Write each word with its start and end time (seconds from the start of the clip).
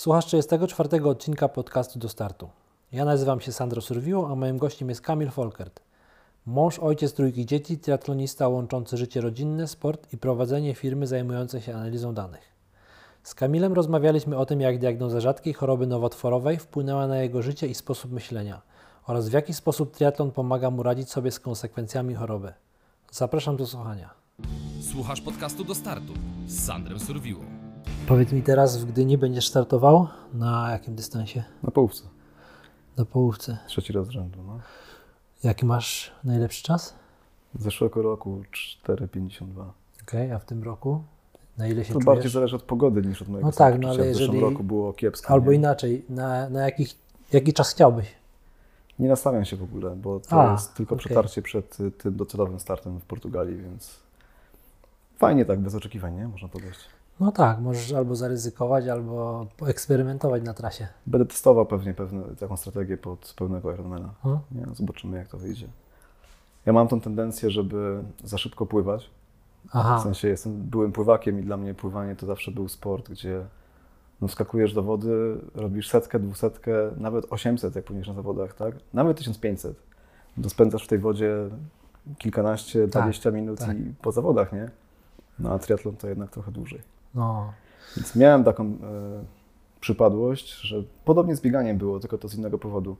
Słuchasz 0.00 0.26
34 0.26 1.04
odcinka 1.04 1.48
podcastu 1.48 1.98
do 1.98 2.08
startu. 2.08 2.48
Ja 2.92 3.04
nazywam 3.04 3.40
się 3.40 3.52
Sandro 3.52 3.80
Surwiło, 3.80 4.30
a 4.30 4.34
moim 4.34 4.58
gościem 4.58 4.88
jest 4.88 5.00
Kamil 5.00 5.30
Folkert. 5.30 5.80
Mąż, 6.46 6.78
ojciec 6.78 7.12
trójki 7.12 7.46
dzieci, 7.46 7.78
triatlonista 7.78 8.48
łączący 8.48 8.96
życie 8.96 9.20
rodzinne, 9.20 9.68
sport 9.68 10.12
i 10.12 10.18
prowadzenie 10.18 10.74
firmy 10.74 11.06
zajmującej 11.06 11.60
się 11.60 11.74
analizą 11.74 12.14
danych. 12.14 12.40
Z 13.22 13.34
Kamilem 13.34 13.72
rozmawialiśmy 13.72 14.36
o 14.36 14.46
tym, 14.46 14.60
jak 14.60 14.78
diagnoza 14.78 15.20
rzadkiej 15.20 15.54
choroby 15.54 15.86
nowotworowej 15.86 16.58
wpłynęła 16.58 17.06
na 17.06 17.18
jego 17.18 17.42
życie 17.42 17.66
i 17.66 17.74
sposób 17.74 18.12
myślenia 18.12 18.60
oraz 19.06 19.28
w 19.28 19.32
jaki 19.32 19.54
sposób 19.54 19.96
triatlon 19.96 20.30
pomaga 20.30 20.70
mu 20.70 20.82
radzić 20.82 21.10
sobie 21.10 21.30
z 21.30 21.40
konsekwencjami 21.40 22.14
choroby. 22.14 22.52
Zapraszam 23.10 23.56
do 23.56 23.66
słuchania. 23.66 24.10
Słuchasz 24.92 25.20
podcastu 25.20 25.64
do 25.64 25.74
startu 25.74 26.12
z 26.46 26.66
Sandrem 26.66 27.00
Surwiło. 27.00 27.59
Powiedz 28.08 28.32
mi 28.32 28.42
teraz, 28.42 28.76
w 28.78 28.84
Gdyni 28.92 29.18
będziesz 29.18 29.48
startował? 29.48 30.08
Na 30.34 30.70
jakim 30.70 30.94
dystansie? 30.94 31.44
Na 31.62 31.70
połówce. 31.70 32.02
Na 32.96 33.04
połówce. 33.04 33.58
Trzeci 33.66 33.92
raz 33.92 34.08
rzędu. 34.08 34.38
No. 34.46 34.58
Jaki 35.44 35.66
masz 35.66 36.12
najlepszy 36.24 36.62
czas? 36.62 36.94
Z 37.54 37.62
zeszłego 37.62 38.02
roku 38.02 38.42
4,52. 38.86 39.44
Okej, 40.02 40.32
a 40.32 40.38
w 40.38 40.44
tym 40.44 40.62
roku? 40.62 41.02
Na 41.58 41.66
ile 41.68 41.84
się 41.84 41.88
To 41.88 41.92
czujesz? 41.92 42.06
bardziej 42.06 42.30
zależy 42.30 42.56
od 42.56 42.62
pogody 42.62 43.02
niż 43.02 43.22
od 43.22 43.28
mojego 43.28 43.46
No 43.48 43.52
tak, 43.52 43.78
no 43.78 43.88
ale 43.88 43.96
W 43.96 44.06
zeszłym 44.06 44.20
jeżeli- 44.20 44.40
roku 44.40 44.64
było 44.64 44.92
kiepsko. 44.92 45.32
Albo 45.34 45.50
nie? 45.50 45.56
inaczej, 45.56 46.04
na, 46.08 46.48
na 46.50 46.60
jakich, 46.60 46.94
jaki 47.32 47.52
czas 47.52 47.70
chciałbyś? 47.70 48.06
Nie 48.98 49.08
nastawiam 49.08 49.44
się 49.44 49.56
w 49.56 49.62
ogóle, 49.62 49.96
bo 49.96 50.20
to 50.20 50.48
A, 50.48 50.52
jest 50.52 50.74
tylko 50.74 50.94
okej. 50.94 51.04
przetarcie 51.06 51.42
przed 51.42 51.80
y, 51.80 51.90
tym 51.90 52.16
docelowym 52.16 52.60
startem 52.60 53.00
w 53.00 53.04
Portugalii, 53.04 53.56
więc 53.56 53.96
fajnie 55.18 55.44
tak, 55.44 55.60
bez 55.60 55.74
oczekiwań, 55.74 56.14
nie? 56.16 56.28
Można 56.28 56.48
podejść. 56.48 56.80
No 57.20 57.32
tak, 57.32 57.60
możesz 57.60 57.92
albo 57.92 58.16
zaryzykować, 58.16 58.88
albo 58.88 59.46
poeksperymentować 59.56 60.42
na 60.42 60.54
trasie. 60.54 60.86
Będę 61.06 61.26
testował 61.26 61.66
pewnie 61.66 61.94
pewne, 61.94 62.22
taką 62.22 62.56
strategię 62.56 62.96
pod 62.96 63.34
pełnego 63.38 63.72
Ironmana. 63.72 64.14
Hmm? 64.22 64.40
Nie? 64.52 64.66
Zobaczymy, 64.74 65.18
jak 65.18 65.28
to 65.28 65.38
wyjdzie. 65.38 65.66
Ja 66.66 66.72
mam 66.72 66.88
tą 66.88 67.00
tendencję, 67.00 67.50
żeby 67.50 68.02
za 68.24 68.38
szybko 68.38 68.66
pływać. 68.66 69.10
W 69.64 69.76
Aha, 69.76 70.00
sensie 70.02 70.28
jestem, 70.28 70.62
byłem 70.62 70.92
pływakiem 70.92 71.40
i 71.40 71.42
dla 71.42 71.56
mnie 71.56 71.74
pływanie 71.74 72.16
to 72.16 72.26
zawsze 72.26 72.50
był 72.50 72.68
sport, 72.68 73.10
gdzie 73.10 73.44
no, 74.20 74.28
wskakujesz 74.28 74.74
do 74.74 74.82
wody, 74.82 75.40
robisz 75.54 75.88
setkę, 75.88 76.18
dwusetkę, 76.18 76.72
nawet 76.96 77.26
800, 77.30 77.76
jak 77.76 77.84
płyniesz 77.84 78.08
na 78.08 78.14
zawodach, 78.14 78.54
tak? 78.54 78.74
Nawet 78.94 79.16
1500. 79.16 79.76
To 80.42 80.50
spędzasz 80.50 80.84
w 80.84 80.88
tej 80.88 80.98
wodzie 80.98 81.36
kilkanaście, 82.18 82.88
Tak, 82.88 83.02
20 83.02 83.30
minut 83.30 83.58
tak. 83.58 83.78
i 83.78 83.94
po 84.02 84.12
zawodach, 84.12 84.52
nie? 84.52 84.70
No 85.38 85.52
a 85.52 85.58
triatlon 85.58 85.96
to 85.96 86.08
jednak 86.08 86.30
trochę 86.30 86.52
dłużej. 86.52 86.80
No, 87.14 87.52
Więc 87.96 88.16
miałem 88.16 88.44
taką 88.44 88.64
e, 88.64 88.76
przypadłość, 89.80 90.60
że 90.60 90.82
podobnie 91.04 91.36
z 91.36 91.40
bieganiem 91.40 91.78
było, 91.78 92.00
tylko 92.00 92.18
to 92.18 92.28
z 92.28 92.34
innego 92.34 92.58
powodu. 92.58 92.96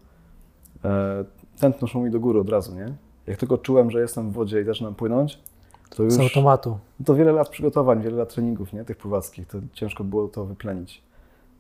E, 0.85 1.25
tętno 1.61 1.89
szło 1.89 2.03
mi 2.03 2.11
do 2.11 2.21
góry 2.21 2.41
od 2.41 2.49
razu, 2.49 2.75
nie? 2.75 2.95
Jak 3.27 3.39
tylko 3.39 3.59
czułem, 3.59 3.91
że 3.91 4.01
jestem 4.01 4.31
w 4.31 4.33
wodzie 4.33 4.61
i 4.61 4.65
zaczynam 4.65 4.95
płynąć, 4.95 5.39
to 5.91 6.03
już... 6.03 6.15
z 6.15 6.21
automatu. 6.21 6.79
To 7.05 7.15
wiele 7.15 7.33
lat 7.33 7.49
przygotowań, 7.49 8.03
wiele 8.03 8.17
lat 8.17 8.35
treningów, 8.35 8.73
nie? 8.73 8.85
Tych 8.85 8.97
pływackich, 8.97 9.47
to 9.47 9.59
ciężko 9.73 10.05
było 10.05 10.29
to 10.29 10.45
wyplenić. 10.45 11.03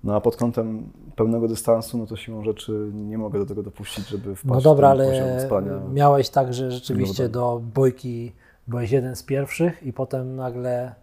No 0.05 0.17
a 0.17 0.21
pod 0.21 0.37
kątem 0.37 0.91
pełnego 1.17 1.49
dystansu, 1.49 1.99
no 1.99 2.07
to 2.07 2.17
siłą 2.17 2.45
rzeczy 2.45 2.91
nie 2.95 3.19
mogę 3.19 3.39
do 3.39 3.47
tego 3.47 3.63
dopuścić, 3.63 4.09
żeby 4.09 4.37
wpaść 4.37 4.55
No 4.55 4.61
dobra, 4.61 4.89
ale 4.89 5.49
miałeś 5.93 6.29
tak, 6.29 6.55
że 6.55 6.71
rzeczywiście 6.71 7.29
do 7.29 7.63
bojki 7.75 8.33
byłeś 8.69 8.91
jeden 8.91 9.17
z 9.17 9.23
pierwszych 9.23 9.83
i 9.83 9.93
potem 9.93 10.37
nagle 10.37 10.95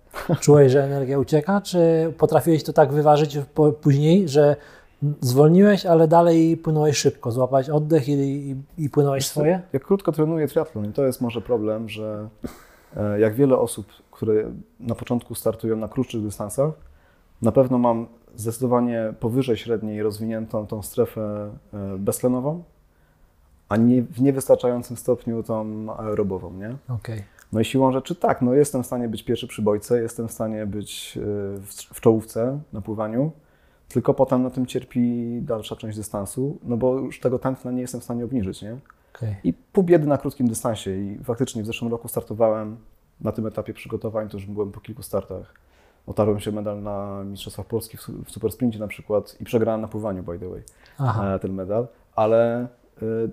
czułeś, 0.42 0.72
że 0.72 0.84
energia 0.84 1.20
ucieka, 1.20 1.62
czy 1.62 2.14
potrafiłeś 2.18 2.64
to 2.64 2.73
tak 2.73 2.94
wyważyć 2.94 3.40
później, 3.82 4.30
że 4.30 4.56
zwolniłeś, 5.22 5.86
ale 5.86 6.08
dalej 6.08 6.58
płynąłeś 6.58 6.98
szybko, 6.98 7.32
złapać 7.32 7.70
oddech 7.70 8.09
i, 8.09 8.12
i, 8.12 8.56
i 8.78 8.90
płynąłeś 8.90 9.24
Wiesz 9.24 9.32
swoje? 9.32 9.62
Jak 9.74 9.84
krótko 9.84 10.12
trenuję 10.12 10.48
triatlon 10.48 10.90
i 10.90 10.94
to 10.94 11.06
jest 11.06 11.22
może 11.22 11.42
problem, 11.42 11.90
że 11.90 12.30
e, 12.97 13.19
jak 13.19 13.34
wiele 13.34 13.58
osób, 13.58 13.88
które 14.12 14.52
na 14.80 14.96
początku 14.96 15.36
startują 15.36 15.75
na 15.75 15.88
krótszych 15.88 16.22
dystansach, 16.22 16.72
na 17.41 17.52
pewno 17.52 17.78
mam 17.78 18.08
zdecydowanie 18.36 19.14
powyżej 19.20 19.58
średniej 19.58 20.03
rozwiniętą 20.03 20.68
tą 20.68 20.81
strefę 20.84 21.50
e, 21.74 21.97
beztlenową, 21.97 22.64
a 23.70 23.78
nie, 23.78 24.02
w 24.02 24.22
niewystarczającym 24.22 24.97
stopniu 24.97 25.44
tą 25.44 25.88
aerobową, 25.97 26.53
nie? 26.53 26.75
Okej. 26.90 27.24
No 27.53 27.59
i 27.59 27.66
siłą 27.66 27.91
rzeczy 27.91 28.16
tak, 28.16 28.41
no 28.41 28.53
jestem 28.53 28.84
w 28.84 28.85
stanie 28.85 29.08
być 29.08 29.24
pierwszy 29.24 29.47
przy 29.47 29.62
bojce, 29.62 30.02
jestem 30.02 30.28
w 30.28 30.31
stanie 30.31 30.66
być 30.66 31.18
y, 31.18 31.22
w, 31.94 32.02
czołówce 32.02 32.59
na 32.74 32.81
pływaniu, 32.81 33.31
tylko 33.88 34.13
potem 34.13 34.44
na 34.44 34.50
tym 34.50 34.66
cierpi 34.66 35.40
dalsza 35.41 35.75
część 35.75 35.97
dystansu, 35.97 36.58
no 36.63 36.78
bo 36.78 37.00
już 37.00 37.19
tego 37.19 37.40
tętna 37.40 37.72
nie 37.72 37.81
jestem 37.81 38.02
w 38.02 38.03
stanie 38.03 38.25
obniżyć, 38.25 38.62
nie? 38.62 38.78
okej. 39.16 39.35
I 39.44 39.53
pół 39.53 39.84
biedy 39.84 40.08
na 40.08 40.18
krótkim 40.18 40.47
dystansie 40.47 40.91
i 40.91 41.19
faktycznie 41.24 41.63
w 41.63 41.66
zeszłym 41.66 41.91
roku 41.91 42.08
startowałem 42.08 42.78
na 43.22 43.31
tym 43.31 43.46
etapie 43.47 43.74
przygotowań, 43.74 44.29
to 44.29 44.38
już 44.38 44.46
byłem 44.46 44.72
po 44.72 44.79
kilku 44.79 45.03
startach. 45.03 45.53
Otarłem 46.08 46.40
się 46.40 46.52
medal 46.52 46.84
na 46.84 47.24
Mistrzostwach 47.24 47.66
Polski 47.66 47.97
w, 47.97 48.02
su- 48.02 48.24
w 48.24 48.31
supersprincie 48.31 48.79
na 48.79 48.88
przykład 48.88 49.38
i 49.40 49.44
przegrałem 49.46 49.81
na 49.81 49.88
pływaniu, 49.88 50.24
by 50.24 50.40
the 50.40 50.50
way 50.50 50.64
Aha, 50.97 51.35
e, 51.35 51.40
ten 51.40 51.53
medal, 51.53 51.88
ale 52.16 52.68
y, 53.02 53.29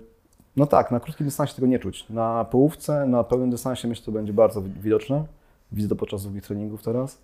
no 0.57 0.65
tak, 0.65 0.91
na 0.91 0.99
krótkim 0.99 1.25
dystansie 1.25 1.55
tego 1.55 1.67
nie 1.67 1.79
czuć. 1.79 2.09
Na 2.09 2.45
połówce, 2.51 3.05
na 3.05 3.23
pełnym 3.23 3.49
dystansie 3.49 3.87
myślę, 3.87 4.01
że 4.01 4.05
to 4.05 4.11
będzie 4.11 4.33
bardzo 4.33 4.61
wi- 4.61 4.71
widoczne. 4.81 5.25
Widzę 5.71 5.89
to 5.89 5.95
podczas 5.95 6.23
długich 6.23 6.43
treningów 6.43 6.83
teraz. 6.83 7.17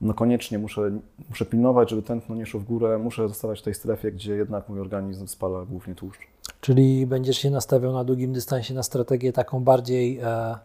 No 0.00 0.14
koniecznie 0.14 0.58
muszę, 0.58 0.90
muszę 1.30 1.44
pilnować, 1.44 1.90
żeby 1.90 2.02
tętno 2.02 2.34
nie 2.34 2.46
szło 2.46 2.60
w 2.60 2.64
górę, 2.64 2.98
muszę 2.98 3.28
zostawać 3.28 3.60
w 3.60 3.62
tej 3.62 3.74
strefie, 3.74 4.12
gdzie 4.12 4.36
jednak 4.36 4.68
mój 4.68 4.80
organizm 4.80 5.26
spala 5.26 5.64
głównie 5.64 5.94
tłuszcz. 5.94 6.20
czyli 6.60 7.06
będziesz 7.06 7.38
się 7.38 7.50
nastawiał 7.50 7.92
na 7.92 8.04
długim 8.04 8.32
dystansie 8.32 8.74
na 8.74 8.82
strategię 8.82 9.32
taką 9.32 9.60
bardziej 9.64 10.18
e, 10.18 10.58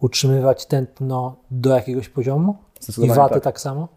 utrzymywać 0.00 0.66
tętno 0.66 1.36
do 1.50 1.70
jakiegoś 1.76 2.08
poziomu 2.08 2.56
i 3.02 3.08
watę 3.08 3.34
tak, 3.34 3.44
tak. 3.44 3.60
samo? 3.60 3.88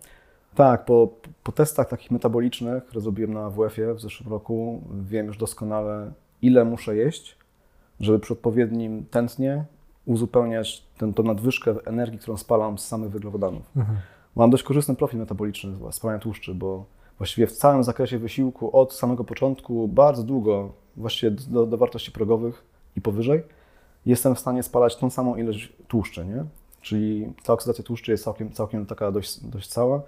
Tak, 0.56 0.86
po, 0.86 1.10
po 1.44 1.52
testach 1.52 1.90
takich 1.90 2.12
metabolicznych, 2.12 2.86
które 2.86 3.02
zrobiłem 3.02 3.34
na 3.34 3.50
WF-ie 3.50 3.94
w 3.94 4.02
zeszłym 4.02 4.30
roku, 4.30 4.82
wiem 5.02 5.26
już 5.28 5.38
doskonale, 5.38 6.12
ile 6.42 6.66
muszę 6.66 6.96
jeść, 6.96 7.38
żeby 8.00 8.20
przy 8.20 8.34
odpowiednim 8.34 9.06
tętnie 9.12 9.66
uzupełniać 10.06 10.84
tę, 10.98 11.14
tą 11.14 11.24
nadwyżkę 11.24 11.76
energii, 11.86 12.20
którą 12.20 12.38
spalam 12.38 12.78
z 12.78 12.88
samych 12.88 13.12
węglowodanów. 13.12 13.72
Mhm. 13.76 13.98
Mam 14.36 14.50
dość 14.50 14.64
korzystny 14.64 14.96
profil 14.96 15.20
metaboliczny 15.20 15.74
spalania 15.92 16.20
tłuszczy, 16.20 16.56
bo 16.56 16.86
właściwie 17.18 17.48
w 17.48 17.52
całym 17.52 17.84
zakresie 17.84 18.20
wysiłku 18.20 18.78
od 18.78 18.94
samego 18.94 19.24
początku, 19.24 19.88
bardzo 19.88 20.24
długo, 20.24 20.72
właściwie 20.98 21.32
do, 21.32 21.66
do 21.66 21.78
wartości 21.78 22.12
progowych 22.12 22.64
i 22.96 23.02
powyżej, 23.02 23.44
jestem 24.06 24.36
w 24.36 24.40
stanie 24.40 24.64
spalać 24.64 24.96
tą 24.96 25.10
samą 25.10 25.36
ilość 25.36 25.74
tłuszczy, 25.88 26.26
nie? 26.26 26.46
Czyli 26.82 27.34
ta 27.44 27.54
oksydacja 27.54 27.84
tłuszczy 27.84 28.12
jest 28.12 28.24
całkiem, 28.24 28.52
całkiem 28.52 28.86
taka 28.86 29.12
dość, 29.12 29.40
dość 29.40 29.68
cała. 29.68 30.02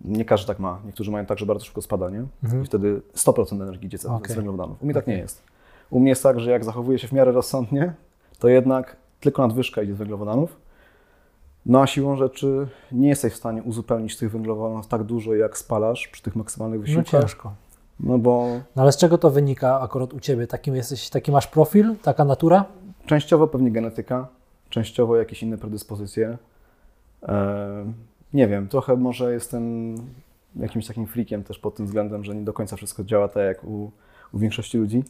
Nie 0.00 0.24
każdy 0.24 0.46
tak 0.46 0.58
ma. 0.58 0.80
Niektórzy 0.84 1.10
mają 1.10 1.26
tak, 1.26 1.38
że 1.38 1.46
bardzo 1.46 1.64
szybko 1.64 1.82
spada, 1.82 2.10
nie? 2.10 2.24
Mhm. 2.44 2.62
I 2.62 2.66
wtedy 2.66 3.00
100% 3.14 3.62
energii 3.62 3.86
idzie 3.86 3.98
Okej. 4.08 4.32
z 4.32 4.36
węglowodanów. 4.36 4.82
U 4.82 4.84
mnie 4.84 4.94
tak 4.94 5.04
Okej. 5.04 5.14
nie 5.14 5.20
jest. 5.20 5.42
U 5.92 6.00
mnie 6.00 6.08
jest 6.08 6.22
tak, 6.22 6.40
że 6.40 6.50
jak 6.50 6.64
zachowuję 6.64 6.98
się 6.98 7.08
w 7.08 7.12
miarę 7.12 7.32
rozsądnie, 7.32 7.92
to 8.38 8.48
jednak 8.48 8.96
tylko 9.20 9.42
nadwyżka 9.42 9.82
idzie 9.82 9.94
z 9.94 9.98
węglowodanów. 9.98 10.56
No 11.66 11.82
a 11.82 11.86
siłą 11.86 12.16
rzeczy 12.16 12.66
nie 12.92 13.08
jesteś 13.08 13.32
w 13.32 13.36
stanie 13.36 13.62
uzupełnić 13.62 14.16
tych 14.16 14.30
węglowodanów 14.30 14.86
tak 14.86 15.02
dużo, 15.02 15.34
jak 15.34 15.58
spalasz 15.58 16.08
przy 16.08 16.22
tych 16.22 16.36
maksymalnych 16.36 16.80
No 16.80 16.86
wysiłkach. 16.86 17.20
ciężko. 17.20 17.52
No 18.00 18.18
bo 18.18 18.46
No 18.76 18.82
ale 18.82 18.92
z 18.92 18.96
czego 18.96 19.18
to 19.18 19.30
wynika 19.30 19.80
akurat 19.80 20.12
u 20.14 20.20
Ciebie? 20.20 20.46
Takim 20.46 20.76
jesteś, 20.76 21.10
taki 21.10 21.32
masz 21.32 21.46
profil, 21.46 21.94
taka 22.02 22.24
natura? 22.24 22.64
częściowo 23.06 23.46
pewnie 23.48 23.70
genetyka, 23.70 24.28
częściowo 24.70 25.16
jakieś 25.16 25.42
inne 25.42 25.58
predyspozycje. 25.58 26.38
E, 27.22 27.84
nie 28.34 28.48
wiem, 28.48 28.68
trochę 28.68 28.96
może 28.96 29.32
jestem 29.32 29.94
jakimś 30.56 30.86
takim 30.86 31.06
freakiem 31.06 31.44
też 31.44 31.58
pod 31.58 31.74
tym 31.74 31.86
względem, 31.86 32.24
że 32.24 32.34
nie 32.34 32.44
do 32.44 32.52
końca 32.52 32.76
wszystko 32.76 33.04
działa 33.04 33.28
tak 33.28 33.42
jak 33.44 33.64
u, 33.64 33.90
u 34.32 34.38
większości 34.38 34.78
ludzi. 34.78 35.04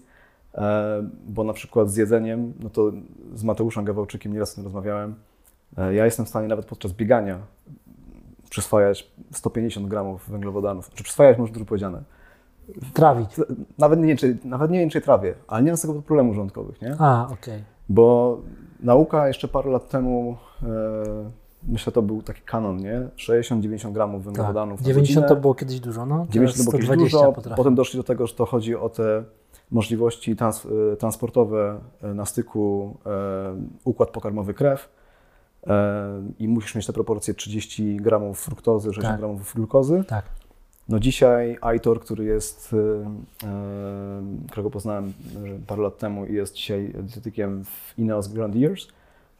E, 0.54 1.02
bo 1.28 1.44
na 1.44 1.52
przykład 1.52 1.90
z 1.90 1.96
jedzeniem, 1.96 2.52
no 2.60 2.70
to 2.70 2.92
z 3.34 3.44
Mateuszem 3.44 3.84
Gawałczykiem 3.84 4.32
nieraz 4.32 4.52
o 4.52 4.54
tym 4.54 4.64
rozmawiałem, 4.64 5.14
e, 5.78 5.94
ja 5.94 6.04
jestem 6.04 6.26
w 6.26 6.28
stanie 6.28 6.48
nawet 6.48 6.66
podczas 6.66 6.92
biegania 6.92 7.38
przyswajać 8.50 9.12
150 9.30 9.86
gramów 9.88 10.30
węglowodanów. 10.30 10.90
Czy 10.94 11.04
przyswajać 11.04 11.38
może 11.38 11.52
dużo 11.52 11.64
powiedziane. 11.64 12.02
Trawić. 12.94 13.30
Nawet 13.78 14.00
nie 14.00 14.16
czy, 14.16 14.38
nawet 14.44 14.70
nie 14.70 14.78
wiem, 14.78 14.90
czy 14.90 15.00
trawię, 15.00 15.34
ale 15.48 15.62
nie 15.62 15.70
mam 15.70 15.76
z 15.76 15.80
tego 15.82 16.02
problemów 16.02 16.34
żołądkowych, 16.34 16.82
nie? 16.82 16.96
A, 16.98 17.28
okej. 17.32 17.62
Bo 17.88 18.38
nauka 18.80 19.28
jeszcze 19.28 19.48
parę 19.48 19.70
lat 19.70 19.88
temu, 19.88 20.36
e, 20.62 20.66
myślę, 21.68 21.92
to 21.92 22.02
był 22.02 22.22
taki 22.22 22.42
kanon, 22.42 22.76
nie? 22.76 23.08
60-90 23.16 23.92
gramów 23.92 24.18
Tak. 24.20 24.24
węglowodanów 24.24 24.80
na 24.80 24.86
90 24.86 25.14
to 25.14 25.20
godzinę. 25.28 25.40
było 25.40 25.54
kiedyś 25.54 25.80
dużo, 25.80 26.06
no. 26.06 26.26
90 26.30 26.56
to 26.58 26.62
było 26.64 26.72
kiedyś 26.72 26.86
120 26.88 27.18
dużo, 27.18 27.32
potrafię. 27.32 27.56
potem 27.56 27.74
doszli 27.74 27.96
do 27.96 28.04
tego, 28.04 28.26
że 28.26 28.34
to 28.34 28.46
chodzi 28.46 28.76
o 28.76 28.88
te 28.88 29.24
możliwości 29.72 30.36
trans, 30.36 30.66
e, 30.92 30.96
transportowe 30.96 31.80
e, 32.02 32.14
na 32.14 32.24
styku 32.24 32.96
e, 33.06 33.10
układ 33.84 34.10
pokarmowy 34.10 34.54
krew 34.54 35.02
i 36.38 36.48
musisz 36.48 36.74
mieć 36.74 36.86
te 36.86 36.92
proporcje 36.92 37.34
30 37.34 37.96
gramów 37.96 38.40
fruktozy, 38.40 38.88
60 38.88 39.12
Tak. 39.12 39.20
gramów 39.20 39.54
glukozy. 39.54 40.04
Tak. 40.08 40.24
No 40.88 40.98
dzisiaj 41.00 41.58
Aitor, 41.60 42.00
który 42.00 42.24
jest, 42.24 42.74
którego 44.50 44.70
poznałem 44.70 45.12
parę 45.66 45.82
lat 45.82 45.98
temu 45.98 46.26
i 46.26 46.34
jest 46.34 46.54
dzisiaj 46.54 46.94
dietetykiem 47.02 47.64
w 47.64 47.98
Ineos 47.98 48.28
Grenadiers, 48.28 48.88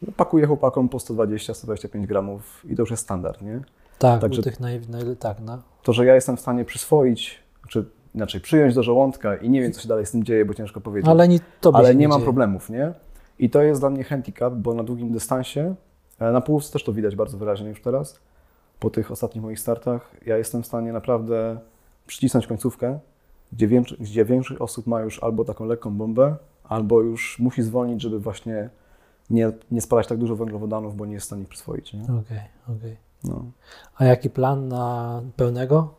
no, 0.03 0.13
pakuje 0.17 0.47
chłopakom 0.47 0.89
po 0.89 0.99
120-125 0.99 2.07
gramów 2.07 2.65
i 2.71 2.77
to 2.77 2.83
już 2.83 2.91
jest 2.91 3.03
standard, 3.03 3.43
nie? 3.43 3.61
Tak, 3.99 4.21
Także- 4.21 4.43
tych 4.43 4.61
naj, 4.61 4.81
naj, 4.89 5.17
tak, 5.17 5.37
no. 5.41 5.63
To, 5.83 5.93
że 5.93 6.07
ja 6.07 6.15
jestem 6.15 6.37
w 6.37 6.41
stanie 6.41 6.65
przyswoić, 6.65 7.39
czy 7.69 7.85
inaczej 8.15 8.41
przyjąć 8.41 8.75
do 8.75 8.83
żołądka 8.83 9.37
i 9.37 9.51
nie 9.51 9.63
wiem, 9.63 9.73
co 9.73 9.81
się 9.81 9.89
dalej 9.89 10.07
z 10.07 10.11
tym 10.11 10.25
dzieje, 10.25 10.45
bo 10.45 10.55
ciężko 10.55 10.81
powiedzieć. 10.81 11.11
Ale 11.11 11.29
nie, 11.29 11.39
tobie 11.61 11.79
ale 11.79 11.89
się 11.89 11.95
nie 11.95 12.09
mam 12.09 12.19
dzieje. 12.19 12.25
problemów, 12.27 12.71
nie? 12.71 12.93
I 13.39 13.51
to 13.51 13.63
jest 13.63 13.81
dla 13.81 13.91
mnie 13.91 14.05
handicap, 14.05 14.55
bo 14.55 14.75
na 14.75 14.83
długim 14.83 15.13
dystansie, 15.13 15.75
e, 16.19 16.33
na 16.33 16.41
połówce 16.41 16.73
też 16.73 16.85
to 16.85 16.93
widać 16.93 17.17
bardzo 17.17 17.39
wyraźnie 17.39 17.69
już 17.69 17.83
teraz, 17.83 18.21
po 18.79 18.91
tych 18.91 19.11
ostatnich 19.11 19.45
moich 19.45 19.61
startach, 19.61 20.11
ja 20.27 20.37
jestem 20.39 20.63
w 20.63 20.67
stanie 20.67 20.93
naprawdę 20.93 21.59
przycisnąć 22.07 22.47
końcówkę, 22.47 22.99
gdzie, 23.53 23.69
większo- 23.69 23.97
gdzie 24.01 24.25
większość 24.25 24.61
osób 24.61 24.87
ma 24.87 25.01
już 25.01 25.23
albo 25.23 25.45
taką 25.45 25.65
lekką 25.65 25.91
bombę, 25.97 26.37
albo 26.65 27.01
już 27.01 27.39
musi 27.39 27.63
zwolnić, 27.63 28.03
żeby 28.03 28.19
właśnie 28.19 28.71
nie, 29.31 29.53
nie 29.71 29.81
spalać 29.81 30.07
tak 30.07 30.19
dużo 30.19 30.37
węglowodanów, 30.37 30.97
bo 30.97 31.07
nie 31.07 31.15
jest 31.15 31.25
w 31.25 31.27
stanie 31.27 31.43
ich 31.43 31.49
przyswoić. 31.49 31.93
Nie? 31.93 32.03
Okej, 32.03 32.41
okej. 32.79 32.97
No. 33.25 33.45
A 33.97 34.05
jaki 34.05 34.31
plan 34.31 34.69
na 34.69 35.23
pełnego? 35.37 35.95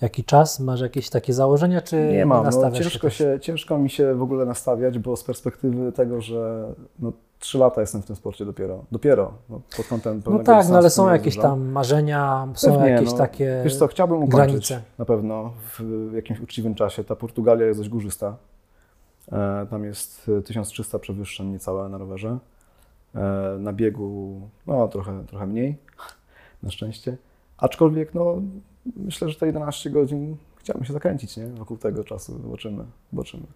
Jaki 0.00 0.24
czas? 0.24 0.60
Masz 0.60 0.80
jakieś 0.80 1.10
takie 1.10 1.32
założenia, 1.32 1.80
czy 1.80 2.08
Nie 2.12 2.26
mam, 2.26 2.44
no, 2.44 2.70
ciężko, 2.72 3.10
się, 3.10 3.38
ciężko 3.40 3.78
mi 3.78 3.90
się 3.90 4.14
w 4.14 4.22
ogóle 4.22 4.44
nastawiać, 4.44 4.98
bo 4.98 5.16
z 5.16 5.24
perspektywy 5.24 5.92
tego, 5.92 6.20
że 6.20 6.72
no, 6.98 7.12
3 7.38 7.58
lata 7.58 7.80
jestem 7.80 8.02
w 8.02 8.06
tym 8.06 8.16
sporcie 8.16 8.44
dopiero, 8.44 8.84
dopiero 8.92 9.32
no, 9.48 9.60
pod 9.76 9.86
kątem 9.86 10.22
No 10.26 10.38
tak, 10.38 10.68
no 10.68 10.76
ale 10.78 10.90
są 10.90 11.12
jakieś 11.12 11.36
tam 11.36 11.68
marzenia, 11.68 12.48
są 12.54 12.72
Pewnie, 12.72 12.88
jakieś 12.90 13.10
no. 13.10 13.18
takie 13.18 13.60
Wiesz 13.64 13.76
co, 13.76 13.86
chciałbym 13.86 14.16
ukończyć 14.16 14.36
granice. 14.36 14.82
na 14.98 15.04
pewno 15.04 15.52
w 15.78 16.10
jakimś 16.14 16.40
uczciwym 16.40 16.74
czasie. 16.74 17.04
Ta 17.04 17.16
Portugalia 17.16 17.66
jest 17.66 17.80
dość 17.80 17.88
górzysta. 17.90 18.36
E, 19.32 19.66
Tam 19.70 19.84
jest 19.84 20.30
e, 20.38 20.42
1300 20.42 20.98
przewyższeń 20.98 21.46
niecałe 21.52 21.88
na 21.88 21.98
rowerze. 21.98 22.38
E, 23.14 23.20
Na 23.58 23.72
biegu 23.72 24.40
no 24.66 24.88
trochę, 24.88 25.24
trochę 25.26 25.46
mniej, 25.46 25.76
na 26.62 26.70
szczęście. 26.70 27.16
Aczkolwiek 27.58 28.14
no 28.14 28.42
myślę, 28.96 29.28
że 29.28 29.34
te 29.34 29.46
11 29.46 29.90
godzin 29.90 30.36
chciałbym 30.56 30.84
się 30.84 30.92
zakręcić 30.92 31.36
nie? 31.36 31.46
wokół 31.46 31.76
tego 31.76 32.04
czasu. 32.04 32.42
Zobaczymy, 32.42 32.84
zobaczymy. 33.12 33.46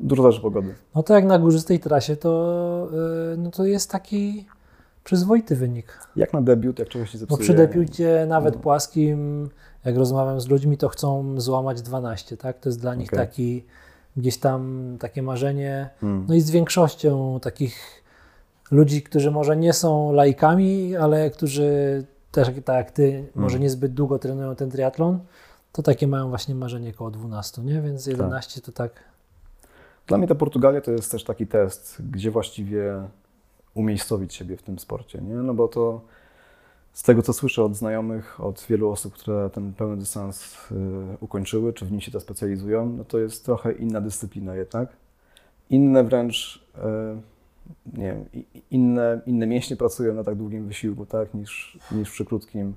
Dużo 0.00 0.22
zależy 0.22 0.40
pogody. 0.40 0.74
No 0.94 1.02
to 1.02 1.14
jak 1.14 1.24
na 1.24 1.38
górzystej 1.38 1.80
trasie, 1.80 2.16
to, 2.16 2.88
yy, 3.30 3.36
no 3.36 3.50
to 3.50 3.64
jest 3.64 3.90
taki 3.90 4.46
przyzwoity 5.04 5.56
wynik. 5.56 5.98
Jak 6.16 6.32
na 6.32 6.42
debiut, 6.42 6.78
jak 6.78 6.88
czegoś 6.88 7.10
się 7.10 7.18
Bo 7.18 7.20
zepsuje. 7.20 7.40
przy 7.40 7.54
debiucie 7.54 8.26
nawet 8.28 8.54
no. 8.54 8.60
płaskim, 8.60 9.48
jak 9.84 9.96
rozmawiam 9.96 10.40
z 10.40 10.48
ludźmi, 10.48 10.78
to 10.78 10.88
chcą 10.88 11.40
złamać 11.40 11.82
12, 11.82 12.36
tak? 12.36 12.60
To 12.60 12.68
jest 12.68 12.80
dla 12.80 12.94
nich 12.94 13.08
Okej. 13.08 13.18
taki 13.18 13.64
gdzieś 14.16 14.38
tam 14.38 14.96
takie 15.00 15.22
marzenie. 15.22 15.90
Mm. 16.02 16.24
No 16.28 16.34
i 16.34 16.40
z 16.40 16.50
większością 16.50 17.40
takich 17.42 18.04
ludzi, 18.70 19.02
którzy 19.02 19.30
może 19.30 19.56
nie 19.56 19.72
są 19.72 20.12
laikami, 20.12 20.96
ale 20.96 21.30
którzy 21.30 22.04
też 22.34 22.48
tak 22.64 22.76
jak 22.76 22.90
ty, 22.90 23.24
może 23.34 23.54
Mm. 23.56 23.62
niezbyt 23.62 23.94
długo 23.94 24.18
trenują 24.18 24.56
ten 24.56 24.70
triatlon, 24.70 25.18
to 25.72 25.82
takie 25.82 26.08
mają 26.08 26.28
właśnie 26.28 26.54
marzenie 26.54 26.92
koło 26.92 27.10
12, 27.10 27.62
nie? 27.62 27.82
Więc 27.82 28.06
11 28.06 28.60
to 28.60 28.72
tak. 28.72 28.92
Dla 30.06 30.18
mnie 30.18 30.26
ta 30.26 30.34
Portugalia 30.34 30.80
to 30.80 30.90
jest 30.90 31.10
też 31.10 31.24
taki 31.24 31.46
test, 31.46 32.02
gdzie 32.10 32.30
właściwie 32.30 33.02
umiejscowić 33.74 34.34
siebie 34.34 34.56
w 34.56 34.62
tym 34.62 34.78
sporcie, 34.78 35.20
nie? 35.20 35.34
No 35.34 35.54
bo 35.54 35.68
to 35.68 36.00
z 36.92 37.02
tego, 37.02 37.22
co 37.22 37.32
słyszę 37.32 37.64
od 37.64 37.76
znajomych, 37.76 38.40
od 38.40 38.66
wielu 38.68 38.90
osób, 38.90 39.14
które 39.14 39.50
ten 39.50 39.72
pełny 39.72 39.96
dystans 39.96 40.54
y, 40.72 40.74
ukończyły, 41.20 41.72
czy 41.72 41.86
w 41.86 41.92
nim 41.92 42.00
się 42.00 42.10
to 42.10 42.20
specjalizują, 42.20 42.86
no 42.98 43.04
to 43.04 43.18
jest 43.18 43.44
trochę 43.44 43.72
inna 43.72 44.00
dyscyplina 44.00 44.54
jednak. 44.56 44.88
Inne 45.70 46.04
wręcz, 46.04 46.64
y, 46.76 46.80
nie 47.92 48.04
wiem, 48.04 48.44
inne, 48.70 49.20
inne 49.26 49.46
mięśnie 49.46 49.76
pracują 49.76 50.14
na 50.14 50.24
tak 50.24 50.34
długim 50.34 50.66
wysiłku, 50.66 51.06
tak, 51.06 51.34
niż, 51.34 51.78
niż 51.92 52.10
przy 52.10 52.24
krótkim. 52.24 52.74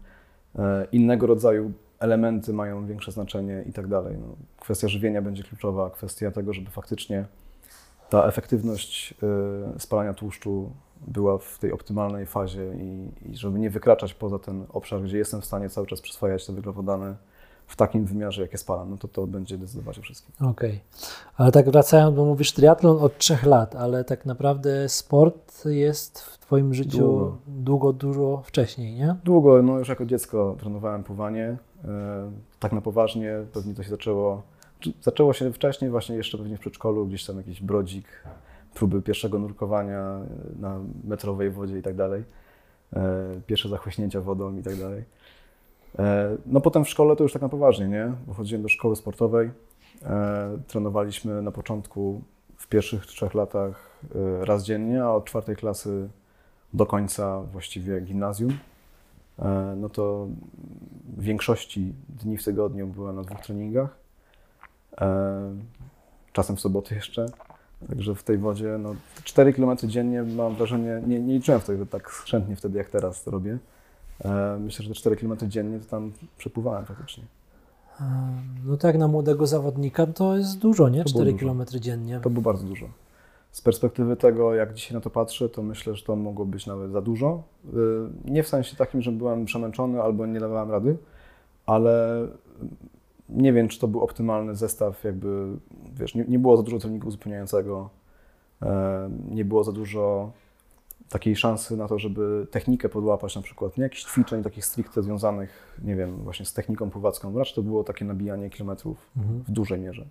Y, 0.55 0.59
innego 0.91 1.27
rodzaju 1.27 1.71
elementy 1.99 2.53
mają 2.53 2.85
większe 2.85 3.11
znaczenie 3.11 3.63
i 3.69 3.73
tak 3.73 3.87
dalej. 3.87 4.17
No, 4.17 4.35
kwestia 4.59 4.87
żywienia 4.87 5.21
będzie 5.21 5.43
kluczowa, 5.43 5.89
kwestia 5.89 6.31
tego, 6.31 6.53
żeby 6.53 6.69
faktycznie 6.69 7.25
ta 8.09 8.25
efektywność 8.27 9.13
y, 9.75 9.79
spalania 9.79 10.13
tłuszczu 10.13 10.71
była 11.07 11.37
w 11.37 11.59
tej 11.59 11.71
optymalnej 11.71 12.25
fazie 12.25 12.73
i, 12.75 13.11
i 13.31 13.35
żeby 13.37 13.59
nie 13.59 13.69
wykraczać 13.69 14.13
poza 14.13 14.39
ten 14.39 14.65
obszar, 14.69 15.01
gdzie 15.01 15.17
jestem 15.17 15.41
w 15.41 15.45
stanie 15.45 15.69
cały 15.69 15.87
czas 15.87 16.01
przyswajać 16.01 16.45
te 16.45 16.53
węglowodany 16.53 17.15
w 17.67 17.75
takim 17.75 18.05
wymiarze, 18.05 18.41
jakie 18.41 18.57
spalam, 18.57 18.89
no 18.89 18.97
to 18.97 19.07
to 19.07 19.27
będzie 19.27 19.57
decydować 19.57 19.99
o 19.99 20.01
wszystkim. 20.01 20.47
Okej. 20.47 20.79
Ale 21.35 21.51
tak 21.51 21.69
wracając, 21.69 22.15
bo 22.15 22.25
mówisz 22.25 22.53
triatlon 22.53 22.97
od 22.97 23.17
trzech 23.17 23.43
lat, 23.45 23.75
ale 23.75 24.03
tak 24.03 24.25
naprawdę 24.25 24.89
sport 24.89 25.65
jest 25.65 26.19
w 26.19 26.37
twoim 26.37 26.73
życiu 26.73 26.97
Długo. 26.97 27.37
długo 27.47 27.93
dużo 27.93 28.41
wcześniej, 28.45 28.93
nie? 28.93 29.15
Długo, 29.23 29.63
no 29.63 29.79
już 29.79 29.89
jako 29.89 30.05
dziecko 30.05 30.55
trenowałem 30.59 31.03
pływanie, 31.03 31.57
y, 31.85 31.87
tak 32.59 32.73
na 32.73 32.81
poważnie, 32.81 33.33
pewnie 33.53 33.73
to 33.73 33.83
się 33.83 33.89
zaczęło, 33.89 34.41
zaczęło 35.01 35.33
się 35.33 35.53
wcześniej, 35.53 35.91
właśnie 35.91 36.15
jeszcze 36.15 36.37
pewnie 36.37 36.57
w 36.57 36.59
przedszkolu, 36.59 37.05
gdzieś 37.05 37.25
tam 37.25 37.37
jakiś 37.37 37.61
brodzik, 37.61 38.05
próby 38.73 39.01
pierwszego 39.01 39.39
nurkowania 39.39 40.19
y, 40.57 40.61
na 40.61 40.79
metrowej 41.03 41.51
wodzie 41.51 41.77
i 41.77 41.81
tak 41.81 41.95
dalej, 41.95 42.23
y, 42.93 42.97
pierwsze 43.47 43.69
zachłyśnięcia 43.69 44.21
wodą 44.21 44.57
i 44.57 44.63
tak 44.63 44.75
dalej. 44.75 45.03
E, 45.99 46.37
No 46.45 46.61
potem 46.61 46.85
w 46.85 46.89
szkole 46.89 47.15
to 47.15 47.23
już 47.23 47.33
tak 47.33 47.41
na 47.41 47.49
poważnie, 47.49 47.87
nie? 47.87 48.11
Bo 48.27 48.33
chodziłem 48.33 48.61
do 48.61 48.69
szkoły 48.69 48.95
sportowej, 48.95 49.51
e, 50.03 50.57
trenowaliśmy 50.67 51.41
na 51.41 51.51
początku 51.51 52.21
w 52.57 52.67
pierwszych 52.67 53.05
trzech 53.05 53.33
latach 53.33 53.99
e, 54.15 54.45
raz 54.45 54.63
dziennie, 54.63 55.03
a 55.03 55.11
od 55.11 55.25
czwartej 55.25 55.55
klasy 55.55 56.09
do 56.73 56.85
końca 56.85 57.41
właściwie 57.41 58.01
gimnazjum. 58.01 58.57
No 59.77 59.89
to 59.89 60.27
w 61.17 61.23
większości 61.23 61.93
dni 62.09 62.37
w 62.37 62.43
tygodniu 62.43 62.87
byłem 62.87 63.15
na 63.15 63.21
dwóch 63.21 63.39
treningach, 63.39 63.97
czasem 66.33 66.55
w 66.55 66.59
soboty 66.59 66.95
jeszcze. 66.95 67.25
Także 67.89 68.15
w 68.15 68.23
tej 68.23 68.37
wodzie, 68.37 68.77
no 68.79 68.95
4 69.23 69.53
km 69.53 69.77
dziennie 69.83 70.23
mam 70.23 70.55
wrażenie, 70.55 71.01
nie, 71.07 71.19
nie 71.19 71.33
liczyłem 71.33 71.59
wtedy 71.61 71.85
tak 71.85 72.11
skrzętnie 72.11 72.55
wtedy, 72.55 72.77
jak 72.77 72.89
teraz 72.89 73.23
to 73.23 73.31
robię. 73.31 73.57
E, 74.25 74.57
Myślę, 74.59 74.83
że 74.83 74.89
te 74.89 74.95
4 74.95 75.15
km 75.15 75.37
dziennie 75.47 75.79
to 75.79 75.85
tam 75.85 76.11
przepływałem 76.37 76.85
faktycznie. 76.85 77.23
No 78.65 78.77
tak, 78.77 78.97
na 78.97 79.07
młodego 79.07 79.47
zawodnika 79.47 80.07
to 80.07 80.37
jest 80.37 80.59
dużo, 80.59 80.89
nie? 80.89 81.03
To 81.03 81.09
było 81.09 81.23
4 81.23 81.31
dużo. 81.31 81.45
km 81.45 81.65
dziennie. 81.79 82.19
To 82.23 82.29
było 82.29 82.41
bardzo 82.43 82.65
dużo. 82.67 82.85
Z 83.51 83.61
perspektywy 83.61 84.15
tego, 84.15 84.53
jak 84.55 84.73
dzisiaj 84.73 84.93
na 84.93 85.01
to 85.01 85.09
patrzę, 85.09 85.49
to 85.49 85.63
myślę, 85.63 85.95
że 85.95 86.03
to 86.05 86.15
mogło 86.15 86.45
być 86.45 86.65
nawet 86.67 86.91
za 86.91 87.01
dużo. 87.01 87.43
Y, 87.65 87.69
Nie 88.25 88.43
w 88.43 88.47
sensie 88.47 88.75
takim, 88.75 89.01
że 89.01 89.11
byłem 89.11 89.45
przemęczony 89.45 90.01
albo 90.01 90.25
nie 90.25 90.39
dawałem 90.39 90.71
rady, 90.71 90.97
ale 91.65 92.21
nie 93.29 93.53
wiem, 93.53 93.67
czy 93.67 93.79
to 93.79 93.87
był 93.87 94.01
optymalny 94.03 94.55
zestaw, 94.55 95.03
jakby, 95.03 95.47
wiesz, 95.93 96.15
nie, 96.15 96.25
nie 96.27 96.39
było 96.39 96.57
za 96.57 96.63
dużo 96.63 96.79
treningu 96.79 97.07
uzupełniającego, 97.07 97.89
e, 98.61 99.09
nie 99.31 99.45
było 99.45 99.63
za 99.63 99.71
dużo 99.71 100.31
takiej 101.09 101.35
szansy 101.35 101.77
na 101.77 101.87
to, 101.87 101.99
żeby 101.99 102.47
technikę 102.51 102.89
podłapać 102.89 103.35
na 103.35 103.41
przykład, 103.41 103.77
nie 103.77 103.83
jakichś 103.83 104.03
ćwiczeń 104.03 104.43
takich 104.43 104.65
stricte 104.65 105.03
związanych, 105.03 105.77
nie 105.83 105.95
wiem, 105.95 106.15
właśnie 106.15 106.45
z 106.45 106.53
techniką 106.53 106.89
pływacką, 106.89 107.37
raczej 107.37 107.55
to 107.55 107.61
było 107.63 107.83
takie 107.83 108.05
nabijanie 108.05 108.49
kilometrów 108.49 109.09
Mhm. 109.17 109.43
w 109.43 109.51
dużej 109.51 109.79
mierze. 109.79 110.05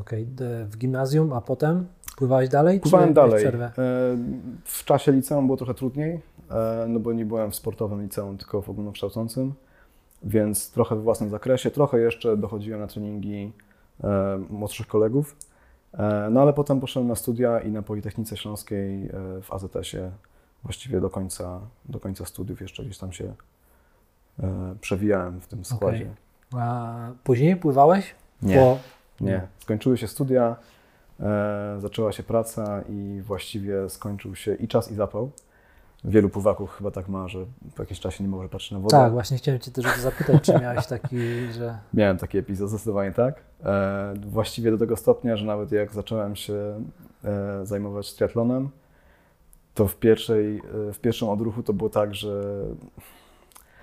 Okej, 0.00 0.26
d- 0.26 0.64
w 0.64 0.76
gimnazjum, 0.78 1.32
a 1.32 1.40
potem 1.40 1.86
pływałeś 2.16 2.48
dalej? 2.48 2.80
Pływałem 2.80 3.08
czy 3.08 3.14
dalej. 3.14 3.38
Przerwę? 3.42 3.64
E, 3.66 3.72
W 4.64 4.84
czasie 4.84 5.12
liceum 5.12 5.46
było 5.46 5.56
trochę 5.56 5.74
trudniej, 5.74 6.20
e, 6.50 6.86
no 6.88 7.00
bo 7.00 7.12
nie 7.12 7.24
byłem 7.24 7.50
w 7.50 7.54
sportowym 7.54 8.02
liceum, 8.02 8.38
tylko 8.38 8.62
w 8.62 8.68
ogólnokształcącym, 8.70 9.52
więc 10.22 10.70
trochę 10.70 10.96
we 10.96 11.02
własnym 11.02 11.30
zakresie, 11.30 11.70
trochę 11.70 12.00
jeszcze 12.00 12.36
dochodziłem 12.36 12.80
na 12.80 12.86
treningi 12.86 13.52
e, 14.04 14.38
młodszych 14.50 14.86
kolegów, 14.86 15.36
no 16.30 16.42
ale 16.42 16.52
potem 16.52 16.80
poszedłem 16.80 17.08
na 17.08 17.14
studia 17.14 17.60
i 17.60 17.70
na 17.70 17.82
Politechnice 17.82 18.36
Śląskiej 18.36 19.06
e, 19.06 19.10
w 19.42 19.52
AZS-ie 19.52 20.10
właściwie 20.62 21.00
do 21.00 21.10
końca, 21.10 21.60
do 21.84 22.00
końca 22.00 22.24
studiów 22.24 22.60
jeszcze 22.60 22.84
gdzieś 22.84 22.98
tam 22.98 23.12
się 23.12 23.34
e, 24.42 24.76
przewijałem 24.80 25.40
w 25.40 25.46
tym 25.46 25.64
składzie. 25.64 26.10
A 26.52 26.96
później 27.24 27.56
pływałeś? 27.56 28.14
Nie. 28.42 28.56
Po... 28.56 28.78
Nie. 29.20 29.46
Skończyły 29.58 29.98
się 29.98 30.08
studia, 30.08 30.56
e, 31.20 31.76
zaczęła 31.78 32.12
się 32.12 32.22
praca 32.22 32.82
i 32.88 33.22
właściwie 33.24 33.88
skończył 33.88 34.34
się 34.34 34.54
i 34.54 34.68
czas, 34.68 34.90
i 34.90 34.94
zapał. 34.94 35.30
Wielu 36.04 36.28
pływaków 36.28 36.70
chyba 36.70 36.90
tak 36.90 37.08
ma, 37.08 37.28
że 37.28 37.38
po 37.76 37.82
jakimś 37.82 38.00
czasie 38.00 38.24
nie 38.24 38.30
może 38.30 38.48
patrzeć 38.48 38.72
na 38.72 38.78
wodę. 38.78 38.96
Tak, 38.96 39.12
właśnie 39.12 39.36
chciałem 39.36 39.60
Cię 39.60 39.70
też 39.70 39.84
to 39.84 40.00
zapytać, 40.00 40.42
czy 40.42 40.52
miałeś 40.52 40.86
taki, 40.86 41.18
że... 41.52 41.78
Miałem 41.94 42.18
taki 42.18 42.38
epizod, 42.38 42.68
zdecydowanie 42.68 43.12
tak. 43.12 43.40
E, 43.64 44.14
właściwie 44.26 44.70
do 44.70 44.78
tego 44.78 44.96
stopnia, 44.96 45.36
że 45.36 45.46
nawet 45.46 45.72
jak 45.72 45.92
zacząłem 45.92 46.36
się 46.36 46.84
e, 47.24 47.66
zajmować 47.66 48.14
triatlonem, 48.14 48.68
to 49.74 49.86
w, 49.86 49.96
pierwszej, 49.96 50.58
e, 50.88 50.92
w 50.92 51.00
pierwszym 51.00 51.28
odruchu 51.28 51.62
to 51.62 51.72
było 51.72 51.90
tak, 51.90 52.14
że 52.14 52.42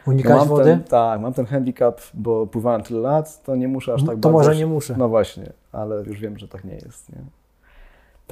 Unikać 0.07 0.37
mam 0.37 0.47
wody? 0.47 0.63
Ten, 0.63 0.83
tak, 0.83 1.21
mam 1.21 1.33
ten 1.33 1.45
handicap, 1.45 2.01
bo 2.13 2.47
pływałem 2.47 2.83
tyle 2.83 2.99
lat, 2.99 3.43
to 3.43 3.55
nie 3.55 3.67
muszę 3.67 3.93
aż 3.93 4.01
tak 4.01 4.09
to 4.09 4.15
bardzo. 4.15 4.31
może 4.31 4.55
nie 4.55 4.65
muszę. 4.65 4.95
No 4.97 5.09
właśnie, 5.09 5.53
ale 5.71 6.03
już 6.03 6.19
wiem, 6.19 6.37
że 6.37 6.47
tak 6.47 6.63
nie 6.63 6.73
jest. 6.73 7.09
Nie? 7.09 7.21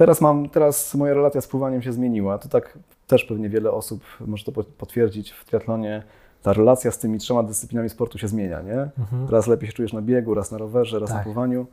Teraz 0.00 0.20
mam, 0.20 0.48
teraz 0.48 0.94
moja 0.94 1.14
relacja 1.14 1.40
z 1.40 1.46
pływaniem 1.46 1.82
się 1.82 1.92
zmieniła. 1.92 2.38
To 2.38 2.48
tak 2.48 2.78
też 3.06 3.24
pewnie 3.24 3.48
wiele 3.48 3.70
osób 3.72 4.02
może 4.26 4.44
to 4.44 4.52
potwierdzić 4.78 5.30
w 5.30 5.44
triatlonie. 5.44 6.02
Ta 6.42 6.52
relacja 6.52 6.90
z 6.90 6.98
tymi 6.98 7.18
trzema 7.18 7.42
dyscyplinami 7.42 7.88
sportu 7.88 8.18
się 8.18 8.28
zmienia, 8.28 8.62
nie? 8.62 8.78
Mhm. 8.98 9.28
Raz 9.30 9.46
lepiej 9.46 9.66
się 9.68 9.72
czujesz 9.72 9.92
na 9.92 10.02
biegu, 10.02 10.34
raz 10.34 10.50
na 10.52 10.58
rowerze, 10.58 10.98
raz 10.98 11.10
na 11.10 11.16
Tak. 11.16 11.24
pływaniu. 11.24 11.66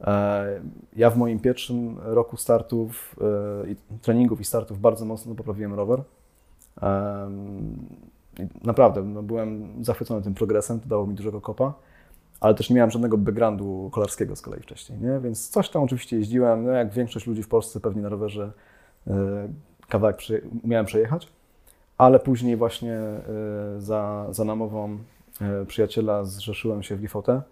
E, 0.00 0.60
Ja 0.96 1.10
w 1.10 1.16
moim 1.16 1.40
pierwszym 1.40 1.96
roku 2.02 2.36
startów, 2.36 3.16
e, 3.92 3.98
treningów 4.02 4.40
i 4.40 4.44
startów 4.44 4.80
bardzo 4.80 5.04
mocno 5.04 5.34
poprawiłem 5.34 5.74
rower. 5.74 6.02
I 8.38 8.66
Naprawdę, 8.66 9.02
no 9.02 9.22
byłem 9.22 9.68
zachwycony 9.84 10.22
tym 10.22 10.34
progresem, 10.34 10.80
to 10.80 10.88
dało 10.88 11.06
mi 11.06 11.14
dużego 11.14 11.40
kopa, 11.40 11.74
ale 12.42 12.54
też 12.54 12.70
nie 12.70 12.76
miałem 12.76 12.90
żadnego 12.90 13.18
backgroundu 13.18 13.90
kolarskiego 13.92 14.36
z 14.36 14.42
kolei 14.42 14.60
wcześniej, 14.60 14.98
nie? 15.00 15.20
więc 15.20 15.48
coś 15.48 15.68
tam 15.68 15.82
oczywiście 15.82 16.16
jeździłem, 16.16 16.64
no 16.64 16.70
jak 16.70 16.92
większość 16.92 17.26
ludzi 17.26 17.42
w 17.42 17.48
Polsce 17.48 17.80
pewnie 17.80 18.02
na 18.02 18.08
rowerze 18.08 18.52
e, 19.06 19.48
kawałek 19.88 20.16
prze, 20.16 20.40
umiałem 20.64 20.86
przejechać, 20.86 21.28
ale 21.98 22.18
później 22.18 22.56
właśnie 22.56 22.94
e, 22.94 23.20
za, 23.78 24.26
za 24.30 24.44
namową 24.44 24.98
e, 25.40 25.66
przyjaciela 25.66 26.24
zrzeszyłem 26.24 26.82
się 26.82 26.96
w 26.96 27.00
GVT, 27.00 27.42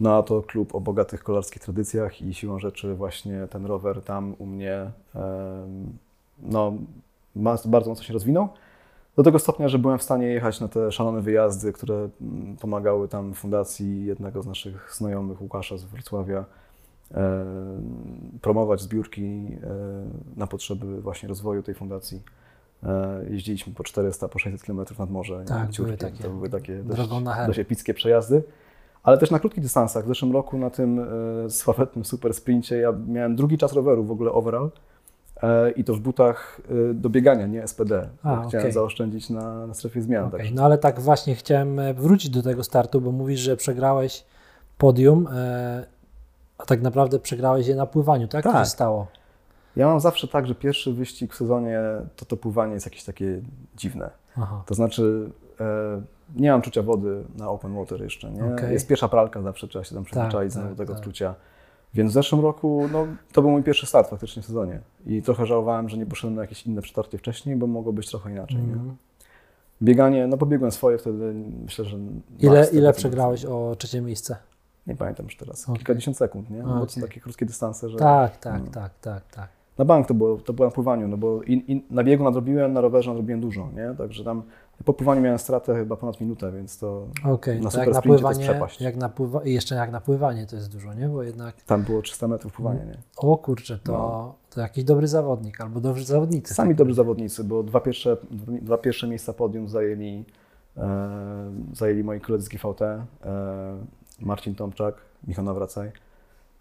no 0.00 0.16
a 0.16 0.22
to 0.22 0.42
klub 0.42 0.74
o 0.74 0.80
bogatych 0.80 1.22
kolarskich 1.22 1.62
tradycjach 1.62 2.22
i 2.22 2.34
siłą 2.34 2.58
rzeczy 2.58 2.94
właśnie 2.94 3.46
ten 3.50 3.66
rower 3.66 4.02
tam 4.02 4.34
u 4.38 4.46
mnie 4.46 4.90
no, 6.42 6.72
bardzo 7.36 7.90
mocno 7.90 8.04
się 8.04 8.12
rozwinął. 8.12 8.48
Do 9.16 9.22
tego 9.22 9.38
stopnia, 9.38 9.68
że 9.68 9.78
byłem 9.78 9.98
w 9.98 10.02
stanie 10.02 10.26
jechać 10.26 10.60
na 10.60 10.68
te 10.68 10.92
szalone 10.92 11.20
wyjazdy, 11.20 11.72
które 11.72 12.08
mm, 12.20 12.56
pomagały 12.56 13.08
tam 13.08 13.34
fundacji 13.34 14.04
jednego 14.04 14.42
z 14.42 14.46
naszych 14.46 14.94
znajomych, 14.96 15.42
Łukasza 15.42 15.76
z 15.76 15.84
Wrocławia, 15.84 16.44
e, 17.14 17.44
promować 18.40 18.80
zbiórki 18.80 19.24
e, 19.24 19.68
na 20.36 20.46
potrzeby 20.46 21.00
właśnie 21.00 21.28
rozwoju 21.28 21.62
tej 21.62 21.74
fundacji. 21.74 22.22
E, 22.82 23.24
jeździliśmy 23.30 23.74
po 23.74 23.84
400, 23.84 24.28
po 24.28 24.38
600 24.38 24.62
km 24.62 24.80
nad 24.98 25.10
morze. 25.10 25.44
Tak, 25.46 25.70
były 25.76 25.96
takie 25.96 26.22
To 26.22 26.30
były 26.30 26.50
takie 26.50 26.82
dość, 26.82 27.10
dość 27.46 27.58
epickie 27.58 27.94
przejazdy. 27.94 28.42
Ale 29.02 29.18
też 29.18 29.30
na 29.30 29.38
krótkich 29.38 29.62
dystansach. 29.62 30.04
W 30.04 30.08
zeszłym 30.08 30.32
roku 30.32 30.58
na 30.58 30.70
tym 30.70 31.06
sławetnym 31.48 32.04
super 32.04 32.34
sprincie 32.34 32.76
ja 32.76 32.92
miałem 33.08 33.36
drugi 33.36 33.58
czas 33.58 33.72
roweru 33.72 34.04
w 34.04 34.10
ogóle 34.10 34.32
overall. 34.32 34.70
E, 35.42 35.70
I 35.70 35.84
to 35.84 35.94
w 35.94 36.00
butach 36.00 36.60
e, 36.90 36.94
do 36.94 37.10
biegania, 37.10 37.46
nie 37.46 37.68
SPD. 37.68 38.08
A, 38.22 38.36
Chciałem 38.36 38.46
okej. 38.48 38.72
zaoszczędzić 38.72 39.30
na, 39.30 39.66
na 39.66 39.74
strefie 39.74 40.02
zmian. 40.02 40.30
Także 40.30 40.54
No 40.54 40.64
ale 40.64 40.78
tak 40.78 41.00
właśnie 41.00 41.34
chciałem 41.34 41.78
e, 41.78 41.94
wrócić 41.94 42.30
do 42.30 42.42
tego 42.42 42.64
startu, 42.64 43.00
bo 43.00 43.12
mówisz, 43.12 43.40
że 43.40 43.56
przegrałeś 43.56 44.24
podium, 44.78 45.28
a 46.58 46.64
tak 46.64 46.82
naprawdę 46.82 47.18
przegrałeś 47.18 47.66
je 47.66 47.74
na 47.74 47.86
pływaniu, 47.86 48.28
tak? 48.28 48.44
Tak. 48.44 48.64
się 48.64 48.70
stało? 48.70 49.06
Ja 49.76 49.86
mam 49.86 50.00
zawsze 50.00 50.28
tak, 50.28 50.46
że 50.46 50.54
pierwszy 50.54 50.92
wyścig 50.92 51.32
w 51.32 51.36
sezonie 51.36 51.80
to 52.16 52.24
to 52.24 52.36
pływanie 52.36 52.74
jest 52.74 52.86
jakieś 52.86 53.04
takie 53.04 53.40
dziwne. 53.76 54.10
Aha. 54.36 54.62
To 54.66 54.74
znaczy 54.74 55.30
nie 56.36 56.50
mam 56.50 56.62
czucia 56.62 56.82
wody 56.82 57.24
na 57.38 57.48
open 57.48 57.74
water 57.74 58.02
jeszcze. 58.02 58.30
Nie? 58.30 58.44
Okej. 58.44 58.72
Jest 58.72 58.88
pierwsza 58.88 59.08
pralka 59.08 59.42
zawsze, 59.42 59.68
trzeba 59.68 59.84
się 59.84 59.94
tam 59.94 60.04
przyzwyczaić 60.04 60.54
tak, 60.54 60.68
do 60.68 60.76
tego 60.76 60.92
tak. 60.92 60.98
odczucia. 60.98 61.34
Więc 61.96 62.10
w 62.10 62.14
zeszłym 62.14 62.40
roku 62.40 62.88
no, 62.92 63.06
to 63.32 63.42
był 63.42 63.50
mój 63.50 63.62
pierwszy 63.62 63.86
start 63.86 64.10
faktycznie 64.10 64.42
w 64.42 64.46
sezonie. 64.46 64.80
I 65.06 65.22
trochę 65.22 65.46
żałowałem, 65.46 65.88
że 65.88 65.98
nie 65.98 66.06
poszedłem 66.06 66.34
na 66.34 66.42
jakieś 66.42 66.66
inne 66.66 66.82
przetarty 66.82 67.18
wcześniej, 67.18 67.56
bo 67.56 67.66
mogło 67.66 67.92
być 67.92 68.10
trochę 68.10 68.30
inaczej. 68.30 68.60
Mhm. 68.60 68.96
Bieganie, 69.82 70.26
no 70.26 70.36
pobiegłem 70.36 70.70
swoje 70.70 70.98
wtedy, 70.98 71.34
myślę, 71.64 71.84
że... 71.84 71.98
Ile, 72.38 72.68
ile 72.72 72.92
przegrałeś 72.92 73.44
o 73.44 73.76
trzecie 73.78 74.00
miejsce? 74.00 74.36
Nie 74.86 74.96
pamiętam 74.96 75.26
już 75.26 75.36
teraz. 75.36 75.64
Okej. 75.64 75.76
Kilkadziesiąt 75.76 76.16
sekund, 76.16 76.50
nie? 76.50 76.62
No, 76.62 76.78
bo 76.78 76.86
to 76.86 76.92
są 76.92 77.00
takie 77.00 77.20
krótkie 77.20 77.46
dystanse, 77.46 77.88
że... 77.88 77.98
Tak, 77.98 78.36
tak, 78.36 78.62
no. 78.64 78.70
tak, 78.70 78.98
tak, 79.00 79.28
tak. 79.30 79.48
Na 79.78 79.84
bank 79.84 80.06
to 80.08 80.14
było, 80.14 80.36
to 80.36 80.52
było 80.52 80.68
na 80.68 80.74
pływaniu, 80.74 81.08
no 81.08 81.16
bo 81.16 81.42
in, 81.42 81.60
in, 81.60 81.82
na 81.90 82.04
biegu 82.04 82.24
nadrobiłem, 82.24 82.72
na 82.72 82.80
rowerze 82.80 83.10
nadrobiłem 83.10 83.40
dużo, 83.40 83.68
nie? 83.74 83.94
Także 83.98 84.24
tam 84.24 84.42
po 84.84 84.92
pływaniu 84.94 85.20
miałem 85.22 85.38
stratę 85.38 85.74
chyba 85.74 85.96
ponad 85.96 86.20
minutę, 86.20 86.52
więc 86.52 86.78
to 86.78 87.06
Okej, 87.24 87.56
Na 87.60 87.64
to 87.64 87.70
super 87.70 87.86
jak 87.86 87.94
na 87.94 88.00
sprincie 88.00 88.22
to 88.22 88.28
jest 88.28 88.40
przepaść. 88.40 88.80
jak 88.80 88.96
na 88.96 89.08
pływa, 89.08 89.42
i 89.42 89.52
jeszcze 89.52 89.74
jak 89.74 89.92
na 89.92 90.00
pływanie 90.00 90.46
to 90.46 90.56
jest 90.56 90.72
dużo, 90.72 90.94
nie? 90.94 91.08
Bo 91.08 91.22
jednak, 91.22 91.62
tam 91.62 91.82
było 91.82 92.02
300 92.02 92.28
metrów 92.28 92.52
pływania, 92.52 92.84
nie? 92.84 92.98
o 93.16 93.38
kurczę, 93.38 93.78
to, 93.78 93.92
No. 93.92 94.34
to 94.50 94.60
jakiś 94.60 94.84
dobry 94.84 95.08
zawodnik 95.08 95.60
albo 95.60 95.80
dobrzy 95.80 96.04
zawodnicy. 96.04 96.54
Sami 96.54 96.74
dobrzy 96.74 96.94
zawodnicy, 96.94 97.44
bo 97.44 97.62
dwa 97.62 97.80
pierwsze, 97.80 98.16
dwa 98.62 98.78
pierwsze 98.78 99.08
miejsca 99.08 99.32
podium 99.32 99.68
zajęli, 99.68 100.24
e, 100.76 101.50
zajęli 101.72 102.04
moi 102.04 102.20
koledzy 102.20 102.46
z 102.46 102.48
GVT, 102.48 102.82
e, 102.82 103.04
Marcin 104.20 104.54
Tomczak, 104.54 104.94
Michał 105.28 105.44
Nawracaj. 105.44 105.92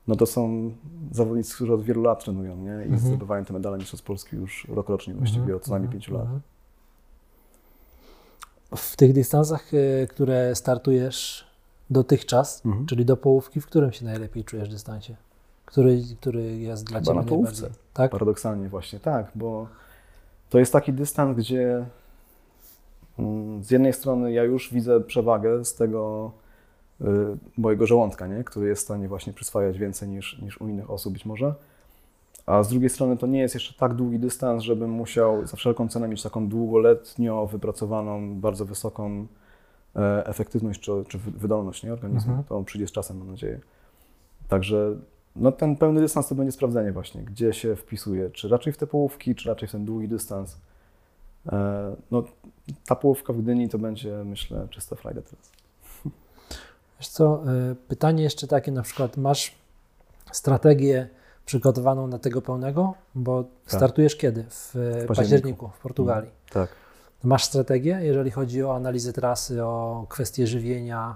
No 0.07 0.15
to 0.15 0.25
są 0.25 0.71
zawodnicy, 1.11 1.55
którzy 1.55 1.73
od 1.73 1.83
wielu 1.83 2.01
lat 2.01 2.23
trenują, 2.23 2.55
nie? 2.57 2.71
I 2.71 2.83
Mhm. 2.83 2.99
zdobywają 2.99 3.45
te 3.45 3.53
medale 3.53 3.77
Mistrzostw 3.77 4.05
Polski 4.05 4.35
już 4.35 4.67
rokrocznie 4.69 5.13
właściwie, 5.13 5.41
Mhm, 5.41 5.57
od 5.57 5.63
co 5.63 5.71
najmniej 5.71 5.85
mhm, 5.87 6.01
pięciu 6.01 6.13
lat. 6.13 6.21
mhm. 6.23 6.41
W 8.75 8.95
tych 8.95 9.13
dystansach, 9.13 9.73
y, 9.73 10.07
które 10.09 10.55
startujesz 10.55 11.47
dotychczas, 11.89 12.65
Mhm. 12.65 12.85
czyli 12.85 13.05
do 13.05 13.17
połówki, 13.17 13.61
w 13.61 13.65
którym 13.65 13.91
się 13.91 14.05
najlepiej 14.05 14.43
czujesz 14.43 14.69
dystansie? 14.69 15.15
Który, 15.65 16.01
który 16.21 16.57
jest 16.57 16.83
dla 16.83 16.99
Chyba 16.99 17.11
Ciebie 17.11 17.19
na 17.19 17.29
połówce. 17.29 17.69
Tak? 17.93 18.11
Paradoksalnie 18.11 18.69
właśnie, 18.69 18.99
tak, 18.99 19.31
bo 19.35 19.67
to 20.49 20.59
jest 20.59 20.73
taki 20.73 20.93
dystans, 20.93 21.37
gdzie 21.37 21.85
mm, 23.19 23.63
z 23.63 23.71
jednej 23.71 23.93
strony 23.93 24.31
ja 24.31 24.43
już 24.43 24.73
widzę 24.73 25.01
przewagę 25.01 25.65
z 25.65 25.75
tego 25.75 26.31
y, 27.01 27.05
mojego 27.57 27.87
żołądka, 27.87 28.27
nie? 28.27 28.43
który 28.43 28.67
jest 28.67 28.81
w 28.81 28.85
stanie 28.85 29.07
właśnie 29.07 29.33
przyswajać 29.33 29.77
więcej 29.77 30.09
niż, 30.09 30.41
niż 30.41 30.61
u 30.61 30.67
innych 30.67 30.91
osób 30.91 31.13
być 31.13 31.25
może, 31.25 31.53
a 32.45 32.63
z 32.63 32.69
drugiej 32.69 32.89
strony 32.89 33.17
to 33.17 33.27
nie 33.27 33.39
jest 33.39 33.53
jeszcze 33.53 33.73
tak 33.73 33.93
długi 33.93 34.19
dystans, 34.19 34.63
żebym 34.63 34.89
musiał 34.89 35.47
za 35.47 35.57
wszelką 35.57 35.87
cenę 35.87 36.07
mieć 36.07 36.23
taką 36.23 36.49
długoletnio 36.49 37.47
wypracowaną, 37.47 38.39
bardzo 38.39 38.65
wysoką 38.65 39.27
e, 39.95 40.25
efektywność 40.25 40.79
czy, 40.81 40.91
czy 41.07 41.17
wy- 41.17 41.31
wydolność 41.31 41.83
nie? 41.83 41.93
organizmu. 41.93 42.31
Mhm. 42.31 42.47
To 42.47 42.63
przyjdzie 42.63 42.87
z 42.87 42.91
czasem, 42.91 43.17
mam 43.17 43.31
nadzieję. 43.31 43.59
Także 44.47 44.95
no, 45.35 45.51
ten 45.51 45.75
pełny 45.75 46.01
dystans 46.01 46.27
to 46.27 46.35
będzie 46.35 46.51
sprawdzenie 46.51 46.91
właśnie, 46.91 47.23
gdzie 47.23 47.53
się 47.53 47.75
wpisuje, 47.75 48.29
czy 48.29 48.47
raczej 48.49 48.73
w 48.73 48.77
te 48.77 48.87
połówki, 48.87 49.35
czy 49.35 49.49
raczej 49.49 49.67
w 49.67 49.71
ten 49.71 49.85
długi 49.85 50.07
dystans. 50.07 50.57
E, 51.51 51.95
no, 52.11 52.23
ta 52.85 52.95
połówka 52.95 53.33
w 53.33 53.41
Gdyni 53.41 53.69
to 53.69 53.79
będzie, 53.79 54.23
myślę, 54.25 54.67
czysta 54.69 54.95
frajda 54.95 55.21
teraz. 55.21 55.51
Wiesz 56.99 57.07
co, 57.07 57.43
y, 57.71 57.75
pytanie 57.75 58.23
jeszcze 58.23 58.47
takie 58.47 58.71
na 58.71 58.81
przykład, 58.81 59.17
masz 59.17 59.55
strategię 60.31 61.09
przygotowaną 61.45 62.07
na 62.07 62.19
tego 62.19 62.41
pełnego? 62.41 62.93
Bo 63.15 63.43
startujesz 63.67 64.15
kiedy? 64.15 64.45
W, 64.49 64.75
y, 64.75 64.79
październiku. 64.79 65.15
październiku 65.15 65.69
w 65.69 65.79
Portugalii. 65.79 66.29
Tak. 66.49 66.69
Masz 67.23 67.43
strategię, 67.43 67.99
jeżeli 68.03 68.31
chodzi 68.31 68.63
o 68.63 68.75
analizę 68.75 69.13
trasy, 69.13 69.63
o 69.63 70.05
kwestie 70.09 70.47
żywienia? 70.47 71.15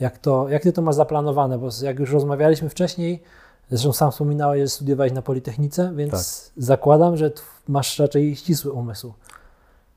Jak, 0.00 0.18
to, 0.18 0.48
jak 0.48 0.62
ty 0.62 0.72
to 0.72 0.82
masz 0.82 0.94
zaplanowane? 0.94 1.58
Bo 1.58 1.68
jak 1.82 1.98
już 1.98 2.12
rozmawialiśmy 2.12 2.68
wcześniej, 2.68 3.22
zresztą 3.70 3.92
sam 3.92 4.10
wspominałeś, 4.10 4.60
że 4.60 4.68
studiowałeś 4.68 5.12
na 5.12 5.22
Politechnice, 5.22 5.92
więc 5.96 6.10
Tak. 6.10 6.22
zakładam, 6.56 7.16
że 7.16 7.30
masz 7.68 7.98
raczej 7.98 8.36
ścisły 8.36 8.72
umysł. 8.72 9.12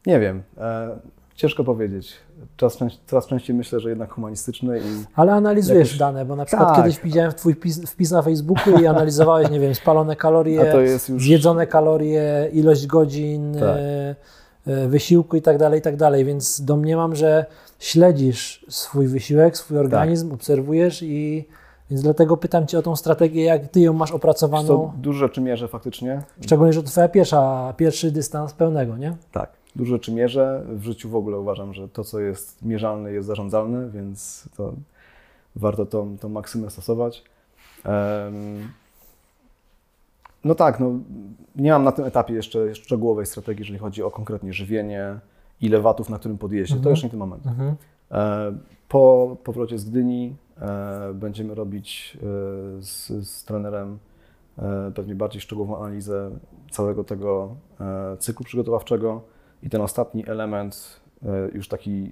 Nie 0.05 0.19
wiem, 0.19 0.43
e, 0.57 0.99
ciężko 1.41 1.63
powiedzieć. 1.63 2.13
Czas, 2.57 2.77
coraz 3.07 3.27
częściej 3.27 3.55
myślę, 3.55 3.79
że 3.79 3.89
jednak 3.89 4.13
humanistyczny 4.13 4.79
i 4.79 4.81
Ale 5.15 5.33
analizujesz 5.33 5.87
Jakoś- 5.87 5.99
dane, 5.99 6.25
bo 6.25 6.35
na 6.35 6.45
przykład 6.45 6.67
Tak. 6.69 6.77
kiedyś 6.77 6.99
widziałem 6.99 7.31
twój 7.31 7.53
wpis, 7.53 7.91
wpis 7.91 8.11
na 8.11 8.21
Facebooku 8.21 8.79
i 8.81 8.87
analizowałeś, 8.87 9.49
nie 9.49 9.59
wiem, 9.59 9.75
spalone 9.75 10.15
kalorie, 10.15 10.65
to 10.71 10.81
już... 10.81 11.01
zjedzone 11.01 11.67
kalorie, 11.67 12.49
ilość 12.53 12.87
godzin 12.87 13.53
Tak. 13.53 13.63
e, 13.63 14.15
e, 14.67 14.87
wysiłku 14.87 15.35
i 15.37 15.41
tak 15.41 15.57
dalej, 15.57 15.79
i 15.79 15.81
tak 15.81 15.95
dalej, 15.95 16.25
więc 16.25 16.61
domniemam, 16.61 17.15
że 17.15 17.45
śledzisz 17.79 18.65
swój 18.69 19.07
wysiłek, 19.07 19.57
swój 19.57 19.77
Tak. 19.77 19.85
organizm, 19.85 20.33
obserwujesz 20.33 21.03
i 21.03 21.47
więc 21.89 22.01
dlatego 22.01 22.37
pytam 22.37 22.67
Cię 22.67 22.79
o 22.79 22.81
tą 22.81 22.95
strategię, 22.95 23.43
jak 23.43 23.67
Ty 23.67 23.79
ją 23.79 23.93
masz 23.93 24.11
opracowaną, 24.11 24.67
co, 24.67 24.93
dużo 24.97 25.19
rzeczy 25.19 25.41
mierzę 25.41 25.67
faktycznie. 25.67 26.21
szczególnie, 26.41 26.73
że 26.73 26.83
to 26.83 26.89
Twoja 26.89 27.07
pierwsza, 27.07 27.73
pierwszy 27.77 28.11
dystans 28.11 28.53
pełnego, 28.53 28.97
nie? 28.97 29.15
Tak, 29.31 29.60
dużo 29.75 29.95
rzeczy 29.95 30.11
mierzę. 30.13 30.63
W 30.69 30.83
życiu 30.83 31.09
w 31.09 31.15
ogóle 31.15 31.39
uważam, 31.39 31.73
że 31.73 31.89
to, 31.89 32.03
co 32.03 32.19
jest 32.19 32.65
mierzalne, 32.65 33.11
jest 33.11 33.27
zarządzalne, 33.27 33.89
więc 33.89 34.49
to 34.57 34.73
warto 35.55 35.85
tą, 35.85 36.17
tą 36.17 36.29
maksymę 36.29 36.69
stosować. 36.69 37.23
No 40.43 40.55
tak, 40.55 40.79
no, 40.79 40.91
nie 41.55 41.71
mam 41.71 41.83
na 41.83 41.91
tym 41.91 42.05
etapie 42.05 42.33
jeszcze 42.33 42.75
szczegółowej 42.75 43.25
strategii, 43.25 43.61
jeżeli 43.61 43.79
chodzi 43.79 44.03
o 44.03 44.11
konkretnie 44.11 44.53
żywienie, 44.53 45.19
ile 45.61 45.81
watów 45.81 46.09
na 46.09 46.19
którym 46.19 46.37
podjeździe. 46.37 46.73
To 46.75 46.79
Mhm. 46.79 46.93
jeszcze 46.93 47.07
nie 47.07 47.11
ten 47.11 47.19
moment. 47.19 47.47
Mhm. 47.47 47.75
E, 48.11 48.53
Po 48.87 49.37
powrocie 49.43 49.79
z 49.79 49.89
Gdyni 49.89 50.35
e, 50.61 51.13
będziemy 51.13 51.55
robić 51.55 52.17
e, 52.17 52.19
z, 52.83 53.07
z 53.29 53.43
trenerem 53.43 53.99
pewnie 54.95 55.15
bardziej 55.15 55.41
szczegółową 55.41 55.77
analizę 55.77 56.31
całego 56.71 57.03
tego 57.03 57.55
cyklu 58.19 58.45
przygotowawczego 58.45 59.21
i 59.63 59.69
ten 59.69 59.81
ostatni 59.81 60.29
element, 60.29 61.01
e, 61.25 61.27
już 61.53 61.67
taki 61.67 62.11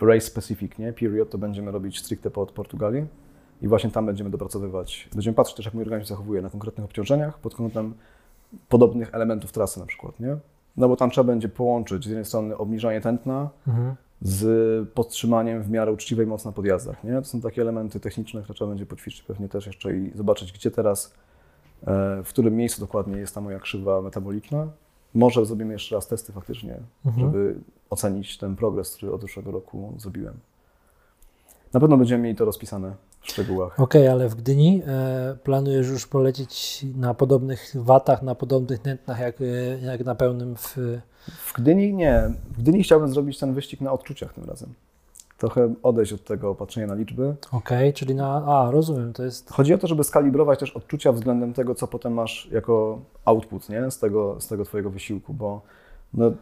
race 0.00 0.20
specific, 0.26 0.78
nie? 0.78 0.92
Period, 0.92 1.30
to 1.30 1.38
będziemy 1.38 1.70
robić 1.70 1.98
stricte 1.98 2.30
pod 2.30 2.52
Portugalii 2.52 3.06
i 3.62 3.68
właśnie 3.68 3.90
tam 3.90 4.06
będziemy 4.06 4.30
dopracowywać. 4.30 5.08
Będziemy 5.12 5.34
patrzeć 5.34 5.56
też, 5.56 5.64
jak 5.64 5.74
mój 5.74 5.82
organizm 5.82 6.08
zachowuje 6.08 6.42
na 6.42 6.50
konkretnych 6.50 6.84
obciążeniach 6.84 7.38
pod 7.38 7.54
kątem 7.54 7.94
podobnych 8.68 9.14
elementów 9.14 9.52
trasy 9.52 9.80
na 9.80 9.86
przykład, 9.86 10.20
nie? 10.20 10.36
No 10.76 10.88
bo 10.88 10.96
tam 10.96 11.10
trzeba 11.10 11.24
będzie 11.26 11.48
połączyć 11.48 12.04
z 12.04 12.06
jednej 12.06 12.24
strony 12.24 12.56
obniżanie 12.56 13.00
tętna 13.00 13.50
Mhm. 13.66 13.94
z 14.22 14.88
podtrzymaniem 14.88 15.62
w 15.62 15.70
miarę 15.70 15.92
uczciwej 15.92 16.26
mocy 16.26 16.46
na 16.46 16.52
podjazdach, 16.52 17.04
nie? 17.04 17.12
To 17.12 17.24
są 17.24 17.40
takie 17.40 17.62
elementy 17.62 18.00
techniczne, 18.00 18.42
które 18.42 18.54
trzeba 18.54 18.68
będzie 18.68 18.86
poćwiczyć 18.86 19.22
pewnie 19.22 19.48
też 19.48 19.66
jeszcze 19.66 19.96
i 19.96 20.12
zobaczyć, 20.14 20.52
gdzie 20.52 20.70
teraz, 20.70 21.14
e, 21.86 22.22
w 22.24 22.28
którym 22.28 22.56
miejscu 22.56 22.80
dokładnie 22.80 23.18
jest 23.18 23.34
ta 23.34 23.40
moja 23.40 23.58
krzywa 23.58 24.02
metaboliczna. 24.02 24.66
Może 25.16 25.46
zrobimy 25.46 25.72
jeszcze 25.72 25.94
raz 25.94 26.06
testy 26.06 26.32
faktycznie, 26.32 26.76
Mhm. 27.06 27.26
żeby 27.26 27.54
ocenić 27.90 28.38
ten 28.38 28.56
progres, 28.56 28.96
który 28.96 29.12
od 29.12 29.20
zeszłego 29.20 29.50
roku 29.50 29.92
zrobiłem. 29.98 30.34
Na 31.72 31.80
pewno 31.80 31.96
będziemy 31.96 32.22
mieli 32.24 32.36
to 32.36 32.44
rozpisane 32.44 32.94
w 33.20 33.30
szczegółach. 33.30 33.80
Okej, 33.80 34.08
ale 34.08 34.28
w 34.28 34.34
Gdyni 34.34 34.82
e, 34.86 35.36
planujesz 35.44 35.88
już 35.88 36.06
polecieć 36.06 36.84
na 36.96 37.14
podobnych 37.14 37.72
watach, 37.74 38.22
na 38.22 38.34
podobnych 38.34 38.78
tętnach 38.78 39.20
jak, 39.20 39.40
e, 39.40 39.44
jak 39.82 40.04
na 40.04 40.14
pełnym 40.14 40.56
w... 40.56 40.76
W 41.28 41.52
Gdyni 41.56 41.94
nie. 41.94 42.30
W 42.50 42.62
Gdyni 42.62 42.82
chciałbym 42.82 43.08
zrobić 43.08 43.38
ten 43.38 43.54
wyścig 43.54 43.80
na 43.80 43.92
odczuciach 43.92 44.32
tym 44.34 44.44
razem. 44.44 44.74
Trochę 45.36 45.74
odejść 45.82 46.12
od 46.12 46.24
tego 46.24 46.54
patrzenia 46.54 46.86
na 46.86 46.94
liczby. 46.94 47.36
Okej, 47.52 47.92
czyli 47.92 48.14
na... 48.14 48.44
A, 48.46 48.70
rozumiem, 48.70 49.12
to 49.12 49.24
jest... 49.24 49.50
Chodzi 49.50 49.74
o 49.74 49.78
to, 49.78 49.86
żeby 49.86 50.04
skalibrować 50.04 50.58
też 50.58 50.70
odczucia 50.70 51.12
względem 51.12 51.52
tego, 51.52 51.74
co 51.74 51.86
potem 51.86 52.12
masz 52.12 52.48
jako 52.52 53.00
output 53.24 53.68
nie? 53.68 53.90
Z, 53.90 53.98
tego, 53.98 54.40
z 54.40 54.48
tego 54.48 54.64
Twojego 54.64 54.90
wysiłku, 54.90 55.34
bo 55.34 55.62
no, 56.14 56.32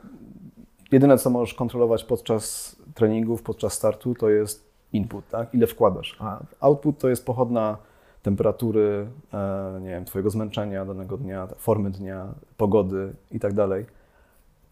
jedyne, 0.92 1.18
co 1.18 1.30
możesz 1.30 1.54
kontrolować 1.54 2.04
podczas 2.04 2.76
treningów, 2.94 3.42
podczas 3.42 3.72
startu, 3.72 4.14
to 4.14 4.28
jest 4.28 4.64
input, 4.92 5.28
tak? 5.28 5.54
ile 5.54 5.66
wkładasz. 5.66 6.16
A 6.20 6.40
output 6.60 6.98
to 6.98 7.08
jest 7.08 7.26
pochodna 7.26 7.76
temperatury, 8.22 9.06
e, 9.32 9.80
nie 9.82 9.88
wiem, 9.88 10.04
Twojego 10.04 10.30
zmęczenia 10.30 10.84
danego 10.84 11.16
dnia, 11.16 11.48
formy 11.58 11.90
dnia, 11.90 12.26
pogody 12.56 13.14
i 13.30 13.40
tak 13.40 13.52
dalej. 13.52 13.86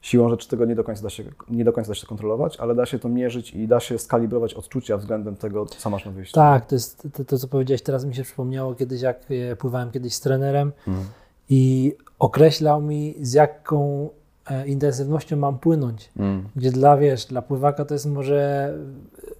Siłą 0.03 0.29
rzeczy 0.29 0.49
tego 0.49 0.65
nie 0.65 0.75
do, 0.75 0.85
końca 0.85 1.03
da 1.03 1.11
się, 1.11 1.25
nie 1.51 1.65
do 1.65 1.73
końca 1.73 1.89
da 1.89 1.95
się 1.95 2.07
kontrolować, 2.07 2.57
ale 2.57 2.75
da 2.75 2.87
się 2.87 2.99
to 2.99 3.09
mierzyć 3.09 3.55
i 3.55 3.69
da 3.69 3.81
się 3.81 3.99
skalibrować 3.99 4.55
odczucia 4.55 4.97
względem 4.97 5.37
tego, 5.37 5.67
co 5.67 5.91
masz 5.91 6.05
na 6.05 6.11
wyjściu. 6.11 6.35
Tak, 6.35 6.67
to 6.67 6.75
jest 6.75 7.09
to, 7.13 7.25
to, 7.25 7.39
co 7.39 7.49
powiedziałeś 7.49 7.83
teraz 7.83 8.05
mi 8.05 8.15
się 8.15 8.23
przypomniało 8.23 8.75
kiedyś, 8.75 9.01
jak 9.03 9.21
e, 9.31 9.57
pływałem 9.57 9.91
kiedyś 9.91 10.15
z 10.15 10.21
trenerem 10.21 10.73
Mhm. 10.89 11.07
i 11.49 11.93
określał 12.19 12.83
mi 12.83 13.15
z 13.21 13.33
jaką 13.33 14.09
e, 14.51 14.67
intensywnością 14.69 15.37
mam 15.37 15.59
płynąć. 15.59 16.11
Mm. 16.17 16.49
Gdzie 16.57 16.71
dla, 16.71 16.97
wiesz, 16.97 17.27
dla 17.27 17.43
pływaka 17.43 17.85
to 17.85 17.95
jest 17.95 18.07
może 18.07 18.73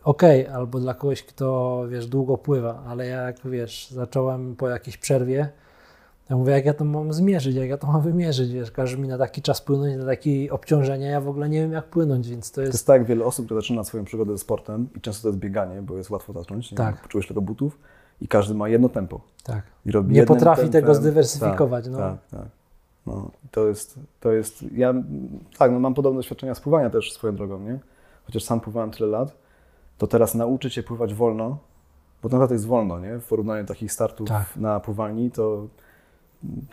ok, 0.05 0.23
albo 0.55 0.81
dla 0.81 0.95
kogoś, 0.95 1.23
kto, 1.23 1.83
wiesz, 1.89 2.07
długo 2.07 2.39
pływa, 2.39 2.83
ale 2.87 3.07
ja 3.07 3.23
jak, 3.23 3.37
wiesz, 3.45 3.91
zacząłem 3.91 4.57
po 4.57 4.69
jakiejś 4.69 4.97
przerwie, 4.97 5.49
ja 6.31 6.37
mówię, 6.37 6.53
jak 6.53 6.65
ja 6.65 6.75
to 6.75 6.85
mam 6.85 7.13
zmierzyć, 7.13 7.57
jak 7.57 7.69
ja 7.69 7.79
to 7.79 7.87
mam 7.87 8.03
wymierzyć, 8.03 8.53
wiesz, 8.53 8.71
każe 8.71 8.97
mi 8.99 9.09
na 9.09 9.19
taki 9.19 9.43
czas 9.43 9.61
płynąć, 9.61 9.97
na 9.97 10.05
takie 10.07 10.53
obciążenia, 10.53 11.11
ja 11.11 11.21
w 11.21 11.29
ogóle 11.29 11.49
nie 11.49 11.61
wiem 11.61 11.73
jak 11.73 11.85
płynąć, 11.85 12.29
więc 12.29 12.51
to 12.51 12.55
To 12.55 12.61
jest, 12.61 12.73
jest 12.73 12.87
tak 12.87 13.05
wiele 13.05 13.25
osób, 13.25 13.45
które 13.47 13.61
zaczyna 13.61 13.85
swoją 13.85 14.05
przygodę 14.05 14.33
ze 14.33 14.39
sportem 14.39 14.89
i 14.97 15.01
często 15.01 15.23
to 15.23 15.29
jest 15.29 15.39
bieganie, 15.39 15.83
bo 15.83 15.97
jest 15.97 16.11
łatwo 16.11 16.33
zacząć, 16.33 16.71
nie? 16.73 16.77
Tak. 16.79 17.03
Poczujesz 17.03 17.29
tego 17.29 17.41
butów 17.43 17.79
i 18.21 18.29
każdy 18.29 18.55
ma 18.55 18.69
jedno 18.69 18.89
tempo. 18.89 19.21
tak. 19.45 19.63
I 19.87 19.93
robi 19.93 20.15
Nie 20.15 20.27
potrafi 20.27 20.63
tempem. 20.63 20.81
tego 20.83 20.95
zdywersyfikować, 20.95 21.85
tak, 21.85 21.93
no. 21.93 21.99
Tak, 21.99 22.17
tak. 22.31 22.47
No, 23.07 23.31
to 23.51 23.69
jest, 23.69 23.95
to 24.21 24.33
jest, 24.33 24.65
ja 24.73 24.95
tak, 25.59 25.73
no 25.73 25.79
mam 25.81 25.95
podobne 25.95 26.19
doświadczenia 26.19 26.55
z 26.55 26.61
pływania 26.61 26.91
też 26.91 27.13
swoją 27.13 27.37
drogą, 27.37 27.61
nie? 27.61 27.79
Chociaż 28.27 28.45
sam 28.45 28.61
pływałem 28.61 28.91
tyle 28.91 29.09
lat, 29.09 29.37
to 29.99 30.07
teraz 30.07 30.35
nauczyć 30.35 30.75
się 30.75 30.83
pływać 30.83 31.15
wolno, 31.15 31.59
bo 32.23 32.29
to 32.29 32.37
naprawdę 32.37 32.55
jest 32.55 32.67
wolno, 32.67 33.01
nie? 33.01 33.19
W 33.19 33.25
porównaniu 33.25 33.63
do 33.65 33.69
takich 33.69 33.93
startów 33.93 34.29
Tak. 34.29 34.57
na 34.57 34.81
pływalni, 34.81 35.31
to 35.31 35.67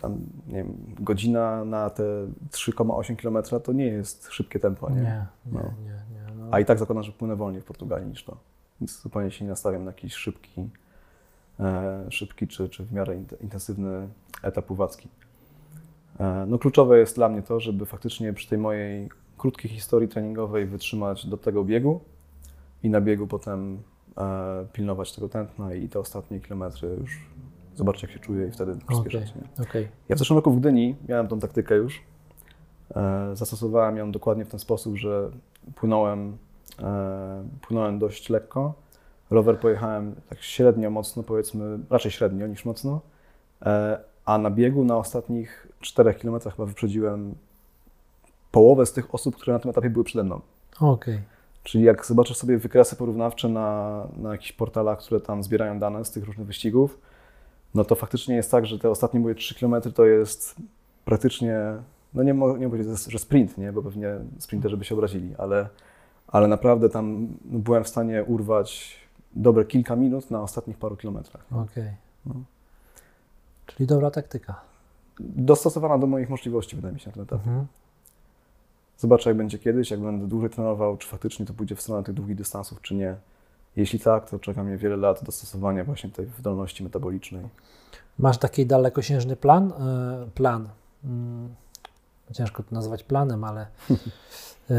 tam, 0.00 0.18
nie 0.48 0.54
wiem, 0.54 0.76
godzina 1.00 1.64
na 1.64 1.90
te 1.90 2.02
3,8 2.50 3.16
km 3.16 3.62
to 3.62 3.72
nie 3.72 3.86
jest 3.86 4.28
szybkie 4.30 4.60
tempo, 4.60 4.90
Nie, 4.90 4.96
nie? 4.96 5.02
nie, 5.02 5.26
No. 5.52 5.60
nie, 5.60 5.90
nie. 5.90 6.34
No. 6.38 6.48
A 6.50 6.60
i 6.60 6.64
tak 6.64 6.78
zakładam, 6.78 7.02
że 7.02 7.12
płynę 7.12 7.36
wolniej 7.36 7.62
w 7.62 7.64
Portugalii 7.64 8.06
niż 8.08 8.24
to. 8.24 8.36
Więc 8.80 9.00
zupełnie 9.02 9.30
się 9.30 9.44
nie 9.44 9.50
nastawiam 9.50 9.84
na 9.84 9.90
jakiś 9.90 10.14
szybki, 10.14 10.68
e, 11.60 12.06
szybki 12.10 12.48
czy, 12.48 12.68
czy 12.68 12.84
w 12.84 12.92
miarę 12.92 13.14
int- 13.16 13.42
intensywny 13.42 14.08
etap 14.42 14.64
pływacki. 14.66 15.08
E, 16.20 16.44
no 16.48 16.58
kluczowe 16.58 16.98
jest 16.98 17.16
dla 17.16 17.28
mnie 17.28 17.42
to, 17.42 17.60
żeby 17.60 17.86
faktycznie 17.86 18.32
przy 18.32 18.48
tej 18.48 18.58
mojej 18.58 19.08
krótkiej 19.38 19.70
historii 19.70 20.08
treningowej 20.08 20.66
wytrzymać 20.66 21.26
do 21.26 21.36
tego 21.36 21.64
biegu 21.64 22.00
i 22.82 22.90
na 22.90 23.00
biegu 23.00 23.26
potem 23.26 23.82
e, 24.18 24.66
pilnować 24.72 25.12
tego 25.14 25.28
tętna 25.28 25.74
i 25.74 25.88
te 25.88 25.98
ostatnie 25.98 26.40
kilometry 26.40 26.88
już 27.00 27.18
zobaczyć 27.80 28.02
jak 28.02 28.12
się 28.12 28.18
czuję 28.18 28.46
i 28.46 28.50
wtedy 28.50 28.76
przyspieszać. 28.88 29.34
nie? 29.34 29.64
Okej, 29.64 29.88
Ja 30.08 30.16
w 30.16 30.18
zeszłym 30.18 30.36
roku 30.38 30.50
w 30.50 30.60
Gdyni 30.60 30.96
miałem 31.08 31.28
tą 31.28 31.38
taktykę 31.38 31.74
już. 31.76 32.02
E, 32.96 33.30
Zastosowałem 33.36 33.96
ją 33.96 34.12
dokładnie 34.12 34.44
w 34.44 34.48
ten 34.48 34.60
sposób, 34.60 34.96
że 34.96 35.30
płynąłem, 35.74 36.36
e, 36.82 37.44
płynąłem 37.62 37.98
dość 37.98 38.30
lekko. 38.30 38.74
Rower 39.30 39.58
pojechałem 39.60 40.14
tak 40.28 40.42
średnio 40.42 40.90
mocno, 40.90 41.22
powiedzmy, 41.22 41.78
raczej 41.90 42.10
średnio 42.10 42.46
niż 42.46 42.64
mocno. 42.64 43.00
E, 43.62 43.98
A 44.24 44.38
na 44.38 44.50
biegu 44.50 44.84
na 44.84 44.96
ostatnich 44.96 45.68
4 45.80 46.14
km 46.14 46.40
chyba 46.40 46.66
wyprzedziłem 46.66 47.34
połowę 48.50 48.86
z 48.86 48.92
tych 48.92 49.14
osób, 49.14 49.36
które 49.36 49.52
na 49.52 49.58
tym 49.58 49.70
etapie 49.70 49.90
były 49.90 50.04
przede 50.04 50.24
mną. 50.24 50.40
okej. 50.80 51.20
Czyli 51.62 51.84
jak 51.84 52.06
zobaczysz 52.06 52.36
sobie 52.36 52.58
wykresy 52.58 52.96
porównawcze 52.96 53.48
na, 53.48 54.06
na 54.16 54.32
jakichś 54.32 54.52
portalach, 54.52 54.98
które 54.98 55.20
tam 55.20 55.42
zbierają 55.42 55.78
dane 55.78 56.04
z 56.04 56.10
tych 56.10 56.24
różnych 56.24 56.46
wyścigów, 56.46 56.98
no 57.74 57.84
to 57.84 57.94
faktycznie 57.94 58.34
jest 58.34 58.50
tak, 58.50 58.66
że 58.66 58.78
te 58.78 58.90
ostatnie 58.90 59.20
moje 59.20 59.34
3 59.34 59.54
km 59.54 59.74
to 59.94 60.06
jest 60.06 60.56
praktycznie, 61.04 61.56
no 62.14 62.22
nie 62.22 62.34
mogę 62.34 62.58
nie 62.58 62.68
powiedzieć, 62.68 63.04
że 63.08 63.18
sprint, 63.18 63.58
nie? 63.58 63.72
bo 63.72 63.82
pewnie 63.82 64.18
sprinterzy 64.38 64.76
by 64.76 64.84
się 64.84 64.94
obrazili, 64.94 65.34
ale, 65.38 65.68
ale 66.28 66.48
naprawdę 66.48 66.88
tam 66.88 67.28
byłem 67.44 67.84
w 67.84 67.88
stanie 67.88 68.24
urwać 68.24 68.96
dobre 69.34 69.64
kilka 69.64 69.96
minut 69.96 70.30
na 70.30 70.42
ostatnich 70.42 70.78
paru 70.78 70.96
kilometrach. 70.96 71.44
Okej. 71.52 71.92
No. 72.26 72.34
Czyli 73.66 73.86
dobra 73.86 74.10
taktyka. 74.10 74.60
Dostosowana 75.20 75.98
do 75.98 76.06
moich 76.06 76.30
możliwości, 76.30 76.76
wydaje 76.76 76.94
mi 76.94 77.00
się, 77.00 77.08
na 77.08 77.12
ten 77.12 77.22
etap. 77.22 77.46
Mhm. 77.46 77.66
Zobaczę, 78.98 79.30
jak 79.30 79.36
będzie 79.36 79.58
kiedyś, 79.58 79.90
jak 79.90 80.00
będę 80.00 80.26
dłużej 80.26 80.50
trenował, 80.50 80.96
czy 80.96 81.08
faktycznie 81.08 81.46
to 81.46 81.54
pójdzie 81.54 81.76
w 81.76 81.80
stronę 81.80 82.04
tych 82.04 82.14
długich 82.14 82.36
dystansów, 82.36 82.82
czy 82.82 82.94
nie. 82.94 83.16
Jeśli 83.76 84.00
tak, 84.00 84.30
to 84.30 84.38
czeka 84.38 84.64
mnie 84.64 84.76
wiele 84.76 84.96
lat 84.96 85.24
dostosowania 85.24 85.84
właśnie 85.84 86.10
tej 86.10 86.26
wydolności 86.26 86.84
metabolicznej. 86.84 87.48
Masz 88.18 88.38
taki 88.38 88.66
dalekosiężny 88.66 89.36
plan? 89.36 89.72
E, 89.72 90.26
plan. 90.34 90.68
Mm, 91.04 91.54
ciężko 92.32 92.62
to 92.62 92.74
nazwać 92.74 93.02
planem, 93.02 93.44
ale 93.44 93.60
e, 94.70 94.76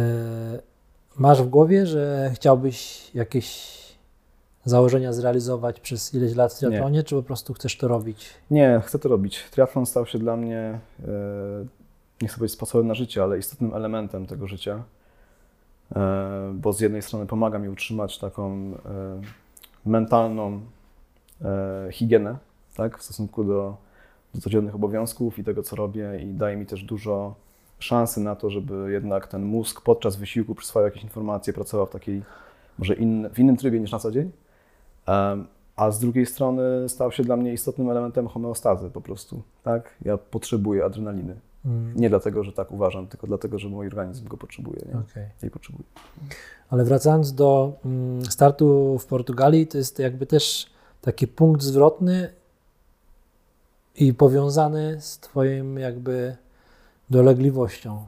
masz 1.17 1.41
w 1.41 1.47
głowie, 1.47 1.85
że 1.85 2.31
chciałbyś 2.33 3.09
jakieś 3.15 3.81
założenia 4.65 5.13
zrealizować 5.13 5.79
przez 5.79 6.13
ileś 6.13 6.35
lat 6.35 6.53
w 6.53 6.57
triatlonie, 6.57 7.03
czy 7.03 7.15
po 7.15 7.23
prostu 7.23 7.53
chcesz 7.53 7.77
to 7.77 7.87
robić? 7.87 8.29
Nie, 8.51 8.81
chcę 8.85 8.99
to 8.99 9.09
robić. 9.09 9.43
Triathlon 9.51 9.85
stał 9.85 10.05
się 10.05 10.19
dla 10.19 10.37
mnie, 10.37 10.79
e, 11.03 11.65
nie 12.21 12.27
chcę 12.27 12.37
powiedzieć 12.37 12.57
sposobem 12.57 12.87
na 12.87 12.93
życie, 12.93 13.23
ale 13.23 13.37
istotnym 13.37 13.73
elementem 13.73 14.25
tego 14.25 14.47
życia, 14.47 14.83
bo 16.53 16.73
z 16.73 16.79
jednej 16.79 17.01
strony 17.01 17.25
pomaga 17.25 17.59
mi 17.59 17.69
utrzymać 17.69 18.19
taką 18.19 18.51
e, 18.51 18.77
mentalną 19.85 20.61
e, 21.41 21.87
higienę 21.91 22.37
tak, 22.75 22.97
w 22.97 23.03
stosunku 23.03 23.43
do, 23.43 23.77
do 24.35 24.41
codziennych 24.41 24.75
obowiązków 24.75 25.39
i 25.39 25.43
tego, 25.43 25.63
co 25.63 25.75
robię 25.75 26.19
i 26.23 26.33
daje 26.33 26.57
mi 26.57 26.65
też 26.65 26.83
dużo 26.83 27.35
szansy 27.79 28.19
na 28.19 28.35
to, 28.35 28.49
żeby 28.49 28.91
jednak 28.91 29.27
ten 29.27 29.43
mózg 29.43 29.81
podczas 29.81 30.15
wysiłku 30.15 30.55
przyswajał 30.55 30.87
jakieś 30.87 31.03
informacje, 31.03 31.53
pracował 31.53 31.85
w 31.85 31.89
takiej, 31.89 32.21
może 32.79 32.93
in, 32.93 33.29
w 33.29 33.39
innym 33.39 33.57
trybie 33.57 33.79
niż 33.79 33.91
na 33.91 33.99
co 33.99 34.11
dzień. 34.11 34.31
A 35.75 35.91
z 35.91 35.99
drugiej 35.99 36.25
strony 36.25 36.89
stał 36.89 37.11
się 37.11 37.23
dla 37.23 37.37
mnie 37.37 37.53
istotnym 37.53 37.89
elementem 37.89 38.27
homeostazy 38.27 38.89
po 38.89 39.01
prostu. 39.01 39.41
Tak? 39.63 39.95
Ja 40.01 40.17
potrzebuję 40.17 40.85
adrenaliny. 40.85 41.35
Mm, 41.65 41.93
Nie 41.95 42.09
dlatego, 42.09 42.43
że 42.43 42.51
tak 42.53 42.71
uważam, 42.71 43.07
tylko 43.07 43.27
dlatego, 43.27 43.59
że 43.59 43.69
mój 43.69 43.87
organizm 43.87 44.27
go 44.27 44.37
potrzebuje. 44.37 44.81
Nie? 44.85 44.95
Jej 45.41 45.51
potrzebuje. 45.51 45.83
Ale 46.69 46.83
wracając 46.83 47.33
do 47.33 47.73
mm, 47.85 48.25
startu 48.25 48.97
w 48.99 49.05
Portugalii, 49.05 49.67
to 49.67 49.77
jest 49.77 49.99
jakby 49.99 50.25
też 50.25 50.65
taki 51.01 51.27
punkt 51.27 51.61
zwrotny 51.61 52.33
i 53.95 54.13
powiązany 54.13 55.01
z 55.01 55.19
Twoim 55.19 55.79
jakby 55.79 56.37
dolegliwością. 57.09 58.05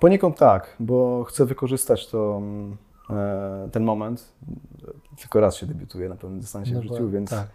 Poniekąd 0.00 0.36
tak, 0.38 0.76
bo 0.80 1.24
chcę 1.24 1.46
wykorzystać 1.46 2.06
to, 2.06 2.36
mm, 2.36 2.76
e, 3.10 3.68
ten 3.72 3.84
moment. 3.84 4.32
Tylko 5.20 5.40
raz 5.40 5.56
się 5.56 5.66
debiutuje 5.66 6.08
na 6.08 6.16
pewnym 6.16 6.40
dystansie 6.40 6.74
No 6.74 6.80
w 6.80 6.82
życiu, 6.82 7.10
więc 7.10 7.30
Tak. 7.30 7.48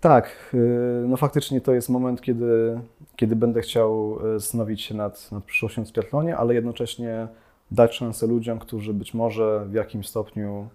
Tak, 0.00 0.50
y, 0.54 1.04
no 1.08 1.16
faktycznie 1.16 1.60
to 1.60 1.72
jest 1.72 1.88
moment, 1.88 2.22
kiedy, 2.22 2.80
kiedy 3.16 3.36
będę 3.36 3.60
chciał 3.60 4.18
y, 4.34 4.40
zastanowić 4.40 4.82
się 4.82 4.94
nad, 4.94 5.32
nad 5.32 5.44
przyszłością 5.44 5.84
w 5.84 5.92
triathlonie, 5.92 6.36
ale 6.36 6.54
jednocześnie 6.54 7.28
dać 7.70 7.94
szansę 7.94 8.26
ludziom, 8.26 8.58
którzy 8.58 8.94
być 8.94 9.14
może 9.14 9.66
w 9.68 9.72
jakimś 9.72 10.08
stopniu 10.08 10.68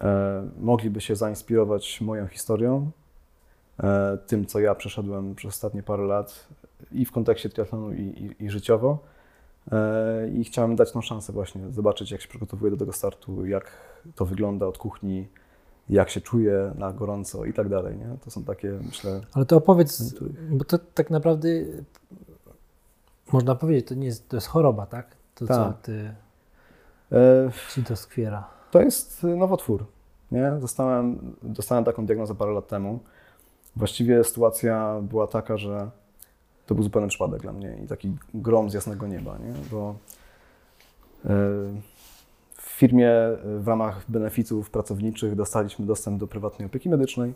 e, 0.00 0.48
mogliby 0.60 1.00
się 1.00 1.16
zainspirować 1.16 2.00
moją 2.00 2.26
historią, 2.26 2.90
e, 3.82 4.18
tym, 4.26 4.46
co 4.46 4.60
ja 4.60 4.74
przeszedłem 4.74 5.34
przez 5.34 5.48
ostatnie 5.48 5.82
parę 5.82 6.02
lat 6.02 6.48
i 6.92 7.04
w 7.04 7.12
kontekście 7.12 7.48
triatlonu, 7.48 7.92
i, 7.92 8.00
i, 8.00 8.44
i 8.44 8.50
życiowo. 8.50 8.98
E, 9.72 10.28
I 10.28 10.44
chciałem 10.44 10.76
dać 10.76 10.92
tą 10.92 11.02
szansę 11.02 11.32
właśnie, 11.32 11.70
zobaczyć, 11.70 12.10
jak 12.10 12.20
się 12.20 12.28
przygotowuję 12.28 12.70
do 12.70 12.76
tego 12.76 12.92
startu, 12.92 13.46
jak 13.46 13.70
to 14.14 14.26
wygląda 14.26 14.66
od 14.66 14.78
kuchni, 14.78 15.28
jak 15.88 16.10
się 16.10 16.20
czuję 16.20 16.72
na 16.78 16.92
gorąco 16.92 17.44
i 17.44 17.52
tak 17.52 17.68
dalej. 17.68 17.96
Nie? 17.96 18.16
To 18.24 18.30
są 18.30 18.44
takie, 18.44 18.78
myślę, 18.86 19.20
Ale 19.32 19.46
to 19.46 19.56
opowiedz, 19.56 20.14
bo 20.50 20.64
to 20.64 20.78
tak 20.78 21.10
naprawdę 21.10 21.48
można 23.32 23.54
powiedzieć, 23.54 23.86
to 23.86 23.94
nie 23.94 24.06
jest, 24.06 24.28
to 24.28 24.36
jest 24.36 24.46
choroba, 24.46 24.86
tak? 24.86 25.16
To 25.34 25.46
co 25.46 25.54
Tak. 25.54 25.82
ty, 25.82 26.14
e, 27.12 27.50
ci 27.74 27.84
to 27.84 27.96
skwiera. 27.96 28.48
To 28.70 28.80
jest 28.80 29.22
nowotwór. 29.22 29.86
Nie? 30.32 30.52
Dostałem, 30.60 31.34
dostałem 31.42 31.84
taką 31.84 32.06
diagnozę 32.06 32.34
parę 32.34 32.52
lat 32.52 32.68
temu. 32.68 32.98
Właściwie 33.76 34.24
sytuacja 34.24 35.00
była 35.02 35.26
taka, 35.26 35.56
że 35.56 35.90
to 36.66 36.74
był 36.74 36.84
zupełny 36.84 37.08
przypadek 37.08 37.42
dla 37.42 37.52
mnie 37.52 37.78
i 37.84 37.86
taki 37.86 38.16
grom 38.34 38.70
z 38.70 38.74
jasnego 38.74 39.06
nieba, 39.06 39.38
nie? 39.38 39.52
bo 39.70 39.94
w 41.24 41.91
firmie 42.82 43.10
w 43.58 43.68
ramach 43.68 44.04
benefitów 44.08 44.70
pracowniczych 44.70 45.34
dostaliśmy 45.34 45.86
dostęp 45.86 46.20
do 46.20 46.26
prywatnej 46.26 46.66
opieki 46.66 46.88
medycznej. 46.88 47.34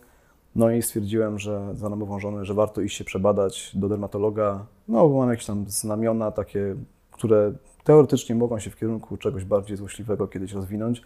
No 0.57 0.71
i 0.71 0.83
stwierdziłem, 0.83 1.39
że 1.39 1.75
za 1.75 1.89
namową 1.89 2.21
żony, 2.21 2.45
że 2.45 2.55
warto 2.55 2.81
iść 2.81 2.97
się 2.97 3.05
przebadać 3.05 3.73
do 3.75 3.89
dermatologa. 3.89 4.67
No, 4.89 5.09
bo 5.09 5.19
mam 5.19 5.31
jakieś 5.31 5.47
tam 5.47 5.65
znamiona 5.69 6.31
takie, 6.31 6.77
które 7.11 7.53
teoretycznie 7.85 8.35
mogą 8.35 8.59
się 8.59 8.71
w 8.71 8.77
kierunku 8.77 9.17
czegoś 9.17 9.45
bardziej 9.45 9.77
złośliwego 9.77 10.29
kiedyś 10.29 10.53
rozwinąć, 10.53 11.03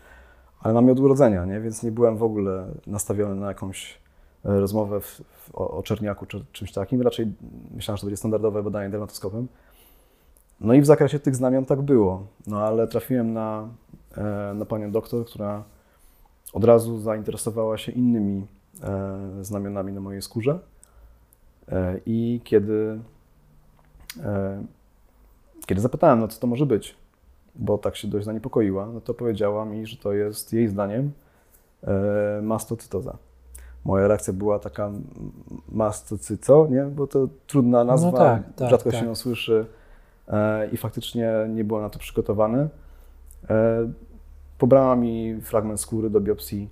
ale 0.60 0.74
mam 0.74 0.90
od 0.90 1.00
urodzenia, 1.00 1.44
nie? 1.44 1.60
więc 1.60 1.82
nie 1.82 1.92
byłem 1.92 2.16
w 2.16 2.22
ogóle 2.22 2.66
nastawiony 2.86 3.34
na 3.34 3.48
jakąś 3.48 3.98
e, 4.44 4.60
rozmowę 4.60 5.00
w, 5.00 5.22
w, 5.32 5.54
o, 5.54 5.70
o 5.70 5.82
czerniaku 5.82 6.26
czy 6.26 6.44
czymś 6.52 6.72
takim. 6.72 7.02
Raczej 7.02 7.32
myślałem, 7.74 7.96
że 7.96 8.00
to 8.00 8.06
będzie 8.06 8.16
standardowe 8.16 8.62
badanie 8.62 8.90
dermatoskopem. 8.90 9.48
No 10.60 10.74
i 10.74 10.80
w 10.80 10.86
zakresie 10.86 11.18
tych 11.18 11.36
znamion 11.36 11.64
tak 11.64 11.82
było. 11.82 12.26
No 12.46 12.60
ale 12.62 12.88
trafiłem 12.88 13.32
na, 13.32 13.68
na 14.54 14.64
panią 14.64 14.90
doktor, 14.90 15.26
która 15.26 15.64
od 16.52 16.64
razu 16.64 16.98
zainteresowała 16.98 17.78
się 17.78 17.92
innymi 17.92 18.46
e, 18.82 19.44
znamionami 19.44 19.92
na 19.92 20.00
mojej 20.00 20.22
skórze. 20.22 20.58
E, 21.68 22.00
I 22.06 22.40
kiedy, 22.44 23.00
e, 24.22 24.64
kiedy 25.66 25.80
zapytałem, 25.80 26.20
no 26.20 26.28
co 26.28 26.40
to 26.40 26.46
może 26.46 26.66
być, 26.66 26.96
bo 27.54 27.78
tak 27.78 27.96
się 27.96 28.08
dość 28.08 28.24
zaniepokoiła, 28.24 28.86
no 28.86 29.00
to 29.00 29.14
powiedziała 29.14 29.64
mi, 29.64 29.86
że 29.86 29.96
to 29.96 30.12
jest 30.12 30.52
jej 30.52 30.68
zdaniem 30.68 31.12
e, 31.82 32.40
mastocytoza. 32.42 33.16
Moja 33.84 34.08
reakcja 34.08 34.32
była 34.32 34.58
taka 34.58 34.90
mastocyco, 35.68 36.66
nie? 36.70 36.82
Bo 36.82 37.06
to 37.06 37.28
trudna 37.46 37.84
nazwa, 37.84 38.12
tak, 38.12 38.42
tak, 38.56 38.70
rzadko 38.70 38.90
tak. 38.90 39.00
się 39.00 39.06
ją 39.06 39.14
słyszy 39.14 39.66
e, 40.28 40.68
i 40.68 40.76
faktycznie 40.76 41.32
nie 41.48 41.64
byłem 41.64 41.82
na 41.82 41.90
to 41.90 41.98
przygotowany. 41.98 42.68
E, 43.50 43.92
pobrała 44.58 44.96
mi 44.96 45.40
fragment 45.40 45.80
skóry 45.80 46.10
do 46.10 46.20
biopsji. 46.20 46.68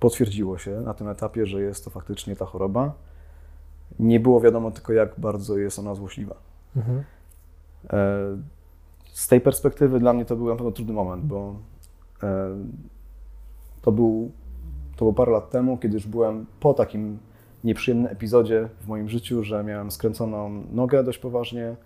Potwierdziło 0.00 0.58
się 0.58 0.80
na 0.80 0.94
tym 0.94 1.08
etapie, 1.08 1.46
że 1.46 1.62
jest 1.62 1.84
to 1.84 1.90
faktycznie 1.90 2.36
ta 2.36 2.44
choroba. 2.44 2.92
Nie 3.98 4.20
było 4.20 4.40
wiadomo 4.40 4.70
tylko, 4.70 4.92
jak 4.92 5.20
bardzo 5.20 5.58
jest 5.58 5.78
ona 5.78 5.94
złośliwa. 5.94 6.34
Mhm. 6.76 7.04
E, 7.90 8.18
Z 9.12 9.28
tej 9.28 9.40
perspektywy 9.40 10.00
dla 10.00 10.12
mnie 10.12 10.24
to 10.24 10.36
był 10.36 10.48
na 10.48 10.56
pewno 10.56 10.72
trudny 10.72 10.92
moment, 10.94 11.24
bo 11.24 11.54
e, 12.22 12.48
to 13.82 13.92
był, 13.92 14.30
to 14.96 14.98
było 14.98 15.12
parę 15.12 15.32
lat 15.32 15.50
temu, 15.50 15.78
kiedy 15.78 15.94
już 15.94 16.06
byłem 16.06 16.46
po 16.60 16.74
takim 16.74 17.18
nieprzyjemnym 17.64 18.12
epizodzie 18.12 18.68
w 18.80 18.86
moim 18.86 19.08
życiu, 19.08 19.44
że 19.44 19.64
miałem 19.64 19.90
skręconą 19.90 20.62
nogę 20.72 21.04
dość 21.04 21.18
poważnie. 21.18 21.76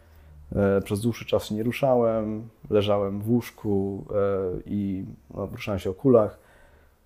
E, 0.57 0.81
Przez 0.81 1.01
dłuższy 1.01 1.25
czas 1.25 1.45
się 1.45 1.55
nie 1.55 1.63
ruszałem, 1.63 2.49
leżałem 2.71 3.21
w 3.21 3.31
łóżku 3.31 4.05
e, 4.11 4.15
i 4.67 5.05
no, 5.35 5.47
ruszałem 5.47 5.79
się 5.79 5.91
o 5.91 5.95
kulach. 5.95 6.39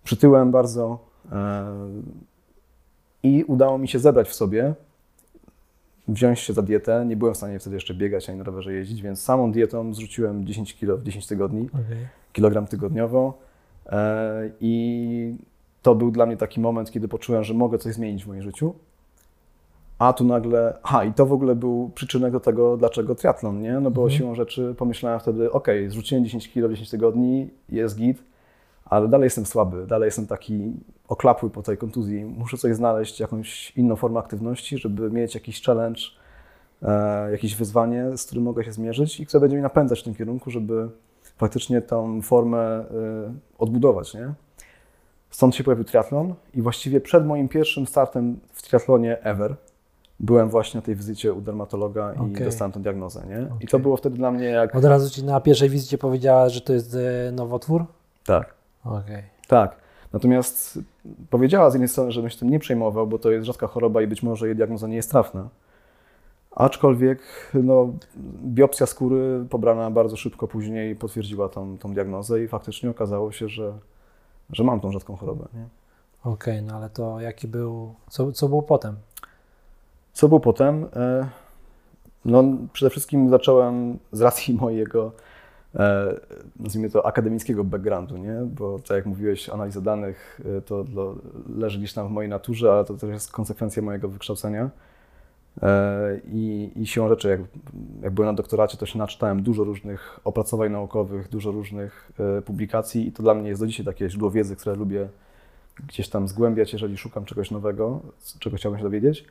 Przytyłem 0.05 0.51
bardzo 0.51 0.99
e, 1.33 1.67
i 3.23 3.45
udało 3.45 3.79
mi 3.79 3.89
się 3.89 3.99
zebrać 3.99 4.29
w 4.29 4.35
sobie 4.35 4.75
wziąć 6.09 6.41
się 6.41 6.53
za 6.53 6.63
dietę. 6.63 7.05
Nie 7.09 7.17
byłem 7.17 7.35
w 7.35 7.37
stanie 7.37 7.59
wtedy 7.59 7.77
jeszcze 7.77 7.95
biegać 7.95 8.29
ani 8.29 8.39
na 8.39 8.45
rowerze 8.45 8.73
jeździć, 8.73 9.03
więc 9.03 9.23
samą 9.23 9.53
dietą 9.53 9.95
zrzuciłem 9.95 10.47
10 10.47 10.75
kg 10.81 10.97
w 11.03 11.05
10 11.05 11.27
tygodni, 11.27 11.69
Okej. 11.69 12.07
kilogram 12.33 12.67
tygodniowo. 12.67 13.39
I 14.61 15.35
to 15.83 15.95
był 15.95 16.11
dla 16.11 16.27
mnie 16.27 16.37
taki 16.37 16.61
moment, 16.61 16.91
kiedy 16.91 17.09
poczułem, 17.09 17.45
że 17.45 17.55
mogę 17.55 17.79
coś 17.79 17.95
zmienić 17.95 18.25
w 18.25 18.29
moim 18.29 18.43
życiu. 18.43 18.75
A 20.03 20.13
tu 20.13 20.25
nagle, 20.25 20.79
ha, 20.83 21.05
i 21.05 21.13
to 21.13 21.27
w 21.27 21.33
ogóle 21.33 21.55
był 21.55 21.91
przyczynek 21.95 22.33
do 22.33 22.41
tego, 22.41 22.77
dlaczego 22.77 23.15
triatlon, 23.15 23.61
nie? 23.61 23.81
No 23.81 23.91
bo 23.91 24.03
Mhm. 24.03 24.19
siłą 24.19 24.35
rzeczy 24.35 24.75
pomyślałem 24.79 25.21
wtedy, 25.21 25.53
ok, 25.53 25.69
zrzuciłem 25.89 26.25
10 26.25 26.53
kg 26.53 26.69
w 26.69 26.73
10 26.73 26.91
tygodni, 26.91 27.51
jest 27.69 27.97
git, 27.97 28.25
ale 28.85 29.09
dalej 29.09 29.27
jestem 29.27 29.47
słaby, 29.47 29.87
dalej 29.87 30.07
jestem 30.07 30.27
taki 30.27 30.73
oklapły 31.09 31.51
po 31.51 31.63
tej 31.63 31.77
kontuzji. 31.77 32.25
Muszę 32.25 32.57
coś 32.57 32.77
znaleźć, 32.77 33.21
jakąś 33.21 33.73
inną 33.77 33.97
formę 33.97 34.21
aktywności, 34.21 34.79
żeby 34.79 35.11
mieć 35.11 35.35
jakiś 35.35 35.63
challenge, 35.63 36.01
e, 36.83 37.31
jakieś 37.33 37.57
wyzwanie, 37.57 38.17
z 38.17 38.27
którym 38.27 38.45
mogę 38.45 38.65
się 38.65 38.73
zmierzyć 38.73 39.21
i 39.21 39.27
które 39.27 39.41
będzie 39.41 39.57
mnie 39.57 39.63
napędzać 39.63 40.01
w 40.01 40.05
tym 40.05 40.15
kierunku, 40.15 40.51
żeby 40.51 40.89
faktycznie 41.37 41.83
tą 41.83 42.23
formę 42.23 42.59
e, 42.59 42.85
odbudować, 43.59 44.15
nie? 44.15 44.35
Stąd 45.31 45.55
się 45.55 45.65
pojawił 45.65 45.85
triatlon 45.85 46.35
i 46.55 46.63
właściwie 46.63 47.01
przed 47.01 47.27
moim 47.27 47.49
pierwszym 47.49 47.87
startem 47.87 48.41
w 48.53 48.63
triatlonie 48.63 49.23
ever 49.23 49.57
byłem 50.23 50.49
właśnie 50.49 50.79
na 50.79 50.83
tej 50.83 50.97
wizycie 50.97 51.33
u 51.33 51.41
dermatologa 51.41 52.15
i 52.15 52.45
dostałem 52.45 52.73
tę 52.73 52.81
diagnozę, 52.81 53.25
nie? 53.29 53.41
I 53.41 53.53
Okej. 53.53 53.69
to 53.69 53.79
było 53.79 53.97
wtedy 53.97 54.17
dla 54.17 54.31
mnie 54.31 54.45
jak... 54.45 54.75
Od 54.75 54.85
razu 54.85 55.11
ci 55.11 55.25
na 55.25 55.41
pierwszej 55.41 55.71
wizycie 55.71 55.99
powiedziała, 55.99 56.49
że 56.49 56.61
to 56.61 56.73
jest 56.73 56.95
e, 56.95 57.33
nowotwór? 57.33 57.85
Tak. 58.27 58.55
Okej. 58.85 59.23
Tak. 59.49 59.77
Natomiast 60.13 60.79
powiedziała 61.31 61.71
z 61.71 61.75
jednej 61.75 61.89
strony, 61.89 62.13
żebym 62.13 62.31
się 62.31 62.39
tym 62.39 62.51
nie 62.51 62.59
przejmował, 62.59 63.07
bo 63.07 63.19
to 63.19 63.31
jest 63.31 63.47
rzadka 63.47 63.67
choroba 63.67 64.03
i 64.03 64.07
być 64.07 64.23
może 64.23 64.47
jej 64.47 64.57
diagnoza 64.57 64.89
nie 64.89 64.97
jest 64.97 65.11
trafna. 65.11 65.49
Aczkolwiek 66.51 67.21
no, 67.55 67.93
biopsja 68.45 68.87
skóry 68.87 69.47
pobrana 69.51 69.91
bardzo 69.91 70.17
szybko 70.17 70.49
później 70.49 70.97
potwierdziła 70.97 71.49
tą, 71.49 71.79
tą 71.79 71.95
diagnozę 71.95 72.45
i 72.45 72.49
faktycznie 72.49 72.91
okazało 72.91 73.33
się, 73.33 73.49
że, 73.49 73.73
że 74.51 74.65
mam 74.65 74.81
tą 74.81 74.93
rzadką 74.93 75.17
chorobę. 75.17 75.45
Okej, 76.25 76.63
no 76.63 76.77
ale 76.77 76.91
to 76.91 77.21
jaki 77.21 77.49
był, 77.49 77.95
co, 78.11 78.33
co 78.33 78.49
było 78.49 78.63
potem? 78.63 78.97
Co 80.13 80.29
było 80.29 80.41
potem? 80.41 80.87
E, 80.97 81.29
No, 82.25 82.45
przede 82.73 82.91
wszystkim 82.91 83.31
zacząłem 83.31 83.99
z 84.13 84.21
racji 84.21 84.55
mojego, 84.61 85.13
e, 85.75 86.15
nazwijmy 86.57 86.91
to, 86.91 87.07
akademickiego 87.07 87.65
backgroundu, 87.65 88.17
nie? 88.17 88.35
bo 88.47 88.79
tak 88.79 88.97
jak 88.97 89.07
mówiłeś, 89.07 89.49
analiza 89.49 89.81
danych 89.81 90.41
e, 90.59 90.61
to 90.61 90.85
leży 91.57 91.79
gdzieś 91.79 91.93
tam 91.93 92.09
w 92.09 92.11
mojej 92.11 92.31
naturze, 92.31 92.73
ale 92.73 92.85
to 92.85 92.95
też 92.95 93.11
jest 93.11 93.33
konsekwencja 93.33 93.83
mojego 93.83 94.09
wykształcenia. 94.09 94.71
I, 96.33 96.73
i 96.77 96.87
siłą 96.87 97.09
rzeczy, 97.09 97.29
jak, 97.29 97.41
jak 98.03 98.13
byłem 98.13 98.31
na 98.31 98.37
doktoracie, 98.37 98.79
to 98.79 98.87
się 98.87 98.99
naczytałem 98.99 99.43
dużo 99.43 99.65
różnych 99.65 100.21
opracowań 100.25 100.73
naukowych, 100.73 101.29
dużo 101.29 101.51
różnych 101.51 102.13
publikacji 102.45 103.09
i 103.09 103.13
to 103.13 103.23
dla 103.23 103.35
mnie 103.35 103.49
jest 103.49 103.61
do 103.61 103.67
dzisiaj 103.67 103.87
takie 103.87 104.11
źródło 104.11 104.31
wiedzy, 104.31 104.57
które 104.57 104.77
lubię 104.77 105.09
gdzieś 105.89 106.09
tam 106.09 106.29
zgłębiać, 106.29 106.73
jeżeli 106.73 106.97
szukam 106.97 107.25
czegoś 107.25 107.51
nowego, 107.51 108.01
czego 108.39 108.57
chciałbym 108.57 108.79
się 108.79 108.85
dowiedzieć. 108.85 109.25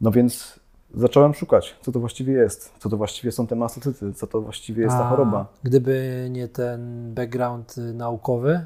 No 0.00 0.10
więc 0.10 0.60
zacząłem 0.94 1.34
szukać, 1.34 1.76
co 1.82 1.92
to 1.92 2.00
właściwie 2.00 2.32
jest, 2.32 2.72
co 2.78 2.88
to 2.88 2.96
właściwie 2.96 3.32
są 3.32 3.46
te 3.46 3.56
mastocyty, 3.56 4.12
co 4.12 4.26
to 4.26 4.40
właściwie 4.40 4.82
jest 4.82 4.96
ta 4.96 5.04
A 5.04 5.08
choroba. 5.08 5.46
Gdyby 5.62 6.26
nie 6.30 6.48
ten 6.48 7.14
background 7.14 7.76
naukowy, 7.94 8.60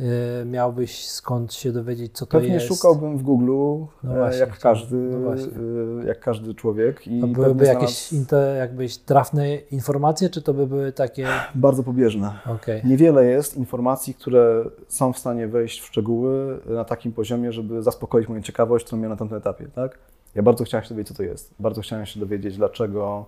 y, 0.00 0.44
miałbyś 0.46 1.08
skąd 1.08 1.54
się 1.54 1.72
dowiedzieć, 1.72 2.12
co 2.12 2.26
to 2.26 2.32
Pewnie 2.32 2.54
jest? 2.54 2.66
szukałbym 2.66 3.18
w 3.18 3.22
Google, 3.22 3.84
No 4.02 4.14
e, 4.14 4.18
właśnie, 4.18 4.40
jak, 4.40 4.58
każdy, 4.58 4.96
no 4.96 5.34
e, 5.34 6.06
jak 6.06 6.20
każdy 6.20 6.54
człowiek. 6.54 7.06
I 7.06 7.20
To 7.20 7.26
pewnie 7.26 7.34
byłyby 7.34 7.64
znalazł 7.64 7.82
jakieś 7.82 8.12
inte, 8.12 8.56
jakbyś 8.58 8.96
trafne 8.96 9.56
informacje, 9.56 10.30
czy 10.30 10.42
to 10.42 10.54
by 10.54 10.66
były 10.66 10.92
takie... 10.92 11.28
Bardzo 11.54 11.82
pobieżne. 11.82 12.38
Okej, 12.46 12.80
Niewiele 12.84 13.24
jest 13.24 13.56
informacji, 13.56 14.14
które 14.14 14.64
są 14.88 15.12
w 15.12 15.18
stanie 15.18 15.48
wejść 15.48 15.80
w 15.80 15.86
szczegóły 15.86 16.60
na 16.66 16.84
takim 16.84 17.12
poziomie, 17.12 17.52
żeby 17.52 17.82
zaspokoić 17.82 18.28
moją 18.28 18.42
ciekawość, 18.42 18.84
którą 18.84 19.00
miałem 19.00 19.12
na 19.12 19.16
tamtym 19.16 19.38
etapie. 19.38 19.68
Tak? 19.74 19.98
Ja 20.34 20.42
bardzo 20.42 20.64
chciałem 20.64 20.84
się 20.84 20.88
dowiedzieć, 20.88 21.08
co 21.08 21.14
to 21.14 21.22
jest. 21.22 21.54
Bardzo 21.60 21.80
chciałem 21.80 22.06
się 22.06 22.20
dowiedzieć, 22.20 22.56
dlaczego 22.56 23.24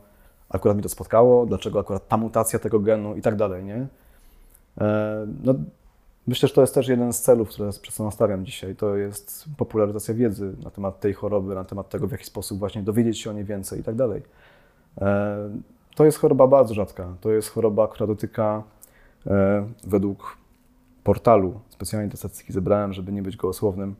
akurat 0.48 0.76
mi 0.76 0.82
to 0.82 0.88
spotkało, 0.88 1.46
dlaczego 1.46 1.80
akurat 1.80 2.08
ta 2.08 2.16
mutacja 2.16 2.58
tego 2.58 2.80
genu 2.80 3.16
i 3.16 3.22
tak 3.22 3.36
dalej. 3.36 3.64
Nie? 3.64 3.86
E, 4.80 5.26
No, 5.44 5.54
myślę, 6.26 6.48
że 6.48 6.54
to 6.54 6.60
jest 6.60 6.74
też 6.74 6.88
jeden 6.88 7.12
z 7.12 7.20
celów, 7.22 7.48
które 7.48 7.70
przed 7.82 7.94
sobą 7.94 8.10
stawiam 8.10 8.46
dzisiaj. 8.46 8.76
To 8.76 8.96
jest 8.96 9.44
popularyzacja 9.56 10.14
wiedzy 10.14 10.52
na 10.64 10.70
temat 10.70 11.00
tej 11.00 11.12
choroby, 11.14 11.54
na 11.54 11.64
temat 11.64 11.88
tego, 11.88 12.06
w 12.08 12.12
jaki 12.12 12.24
sposób 12.24 12.58
właśnie 12.58 12.82
dowiedzieć 12.82 13.20
się 13.20 13.30
o 13.30 13.32
niej 13.32 13.44
więcej 13.44 13.80
i 13.80 13.82
tak 13.84 13.94
dalej. 13.94 14.22
E, 15.00 15.50
To 15.96 16.04
jest 16.04 16.18
choroba 16.18 16.46
bardzo 16.46 16.74
rzadka. 16.74 17.14
To 17.20 17.30
jest 17.30 17.48
choroba, 17.50 17.88
która 17.88 18.06
dotyka 18.06 18.62
e, 19.26 19.66
według 19.84 20.36
portalu, 21.04 21.60
specjalnie 21.68 22.10
te 22.10 22.16
statystyki 22.16 22.52
zebrałem, 22.52 22.92
żeby 22.92 23.12
nie 23.12 23.22
być 23.22 23.36
gołosłownym, 23.36 23.94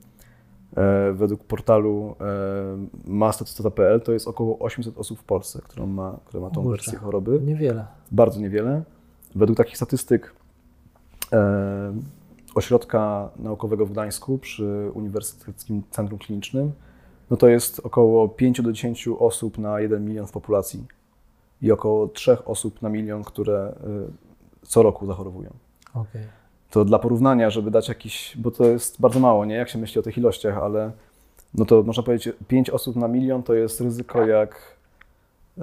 według 1.14 1.44
portalu 1.44 2.14
e, 2.20 2.86
mastatysta.pl 3.04 4.00
to 4.00 4.12
jest 4.12 4.28
około 4.28 4.58
800 4.58 4.98
osób 4.98 5.18
w 5.18 5.24
Polsce, 5.24 5.60
którą 5.62 5.86
ma, 5.86 6.18
która 6.24 6.42
ma 6.42 6.50
tą 6.50 6.62
Kurczę. 6.62 6.70
wersję 6.70 6.98
choroby. 6.98 7.40
Niewiele. 7.40 7.86
Bardzo 8.12 8.40
niewiele. 8.40 8.82
Według 9.34 9.56
takich 9.56 9.76
statystyk 9.76 10.34
e, 11.32 11.94
Ośrodka 12.54 13.30
Naukowego 13.36 13.86
w 13.86 13.92
Gdańsku 13.92 14.38
przy 14.38 14.90
Uniwersyteckim 14.94 15.82
Centrum 15.90 16.18
Klinicznym, 16.18 16.72
no 17.30 17.36
to 17.36 17.48
jest 17.48 17.80
około 17.84 18.28
5 18.28 18.62
do 18.62 18.72
10 18.72 19.08
osób 19.18 19.58
na 19.58 19.80
1 19.80 20.04
milion 20.04 20.26
w 20.26 20.32
populacji 20.32 20.86
i 21.62 21.72
około 21.72 22.08
3 22.08 22.44
osób 22.44 22.82
na 22.82 22.88
milion, 22.88 23.24
które 23.24 23.74
co 24.62 24.82
roku 24.82 25.06
zachorowują. 25.06 25.50
Okej. 25.94 26.22
To 26.76 26.84
dla 26.84 26.98
porównania, 26.98 27.50
żeby 27.50 27.70
dać 27.70 27.88
jakiś, 27.88 28.36
bo 28.36 28.50
to 28.50 28.64
jest 28.64 29.00
bardzo 29.00 29.20
mało, 29.20 29.44
nie? 29.44 29.54
Jak 29.54 29.68
się 29.68 29.78
myśli 29.78 29.98
o 29.98 30.02
tych 30.02 30.18
ilościach, 30.18 30.58
ale 30.58 30.90
no 31.54 31.64
to 31.64 31.82
można 31.82 32.02
powiedzieć, 32.02 32.34
5 32.48 32.70
osób 32.70 32.96
na 32.96 33.08
milion 33.08 33.42
to 33.42 33.54
jest 33.54 33.80
ryzyko 33.80 34.26
jak 34.26 34.76
y, 35.58 35.62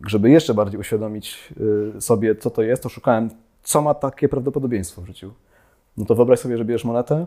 żeby 0.07 0.29
jeszcze 0.29 0.53
bardziej 0.53 0.79
uświadomić 0.79 1.53
y, 1.97 2.01
sobie, 2.01 2.35
co 2.35 2.49
to 2.49 2.61
jest, 2.61 2.83
to 2.83 2.89
szukałem, 2.89 3.29
co 3.63 3.81
ma 3.81 3.93
takie 3.93 4.29
prawdopodobieństwo 4.29 5.01
w 5.01 5.05
życiu. 5.05 5.33
No 5.97 6.05
to 6.05 6.15
wyobraź 6.15 6.39
sobie, 6.39 6.57
że 6.57 6.65
bierzesz 6.65 6.85
monetę 6.85 7.25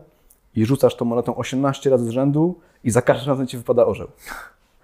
i 0.57 0.65
rzucasz 0.67 0.97
tą 0.97 1.05
monetą 1.05 1.37
18 1.37 1.91
razy 1.91 2.05
z 2.05 2.09
rzędu 2.09 2.59
i 2.85 2.91
za 2.91 3.03
każdym 3.03 3.29
razem 3.29 3.47
ci 3.47 3.57
wypada 3.57 3.87
orzeł. 3.87 4.09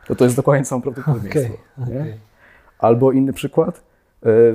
To 0.07 0.15
to 0.15 0.25
jest 0.25 0.37
dokładnie 0.37 0.65
samo 0.65 0.83
prawdopodobieństwo. 0.83 1.55
nie? 1.79 1.85
Okej. 2.01 2.15
Albo 2.79 3.13
inny 3.13 3.33
przykład. 3.33 3.77
e, 3.77 3.83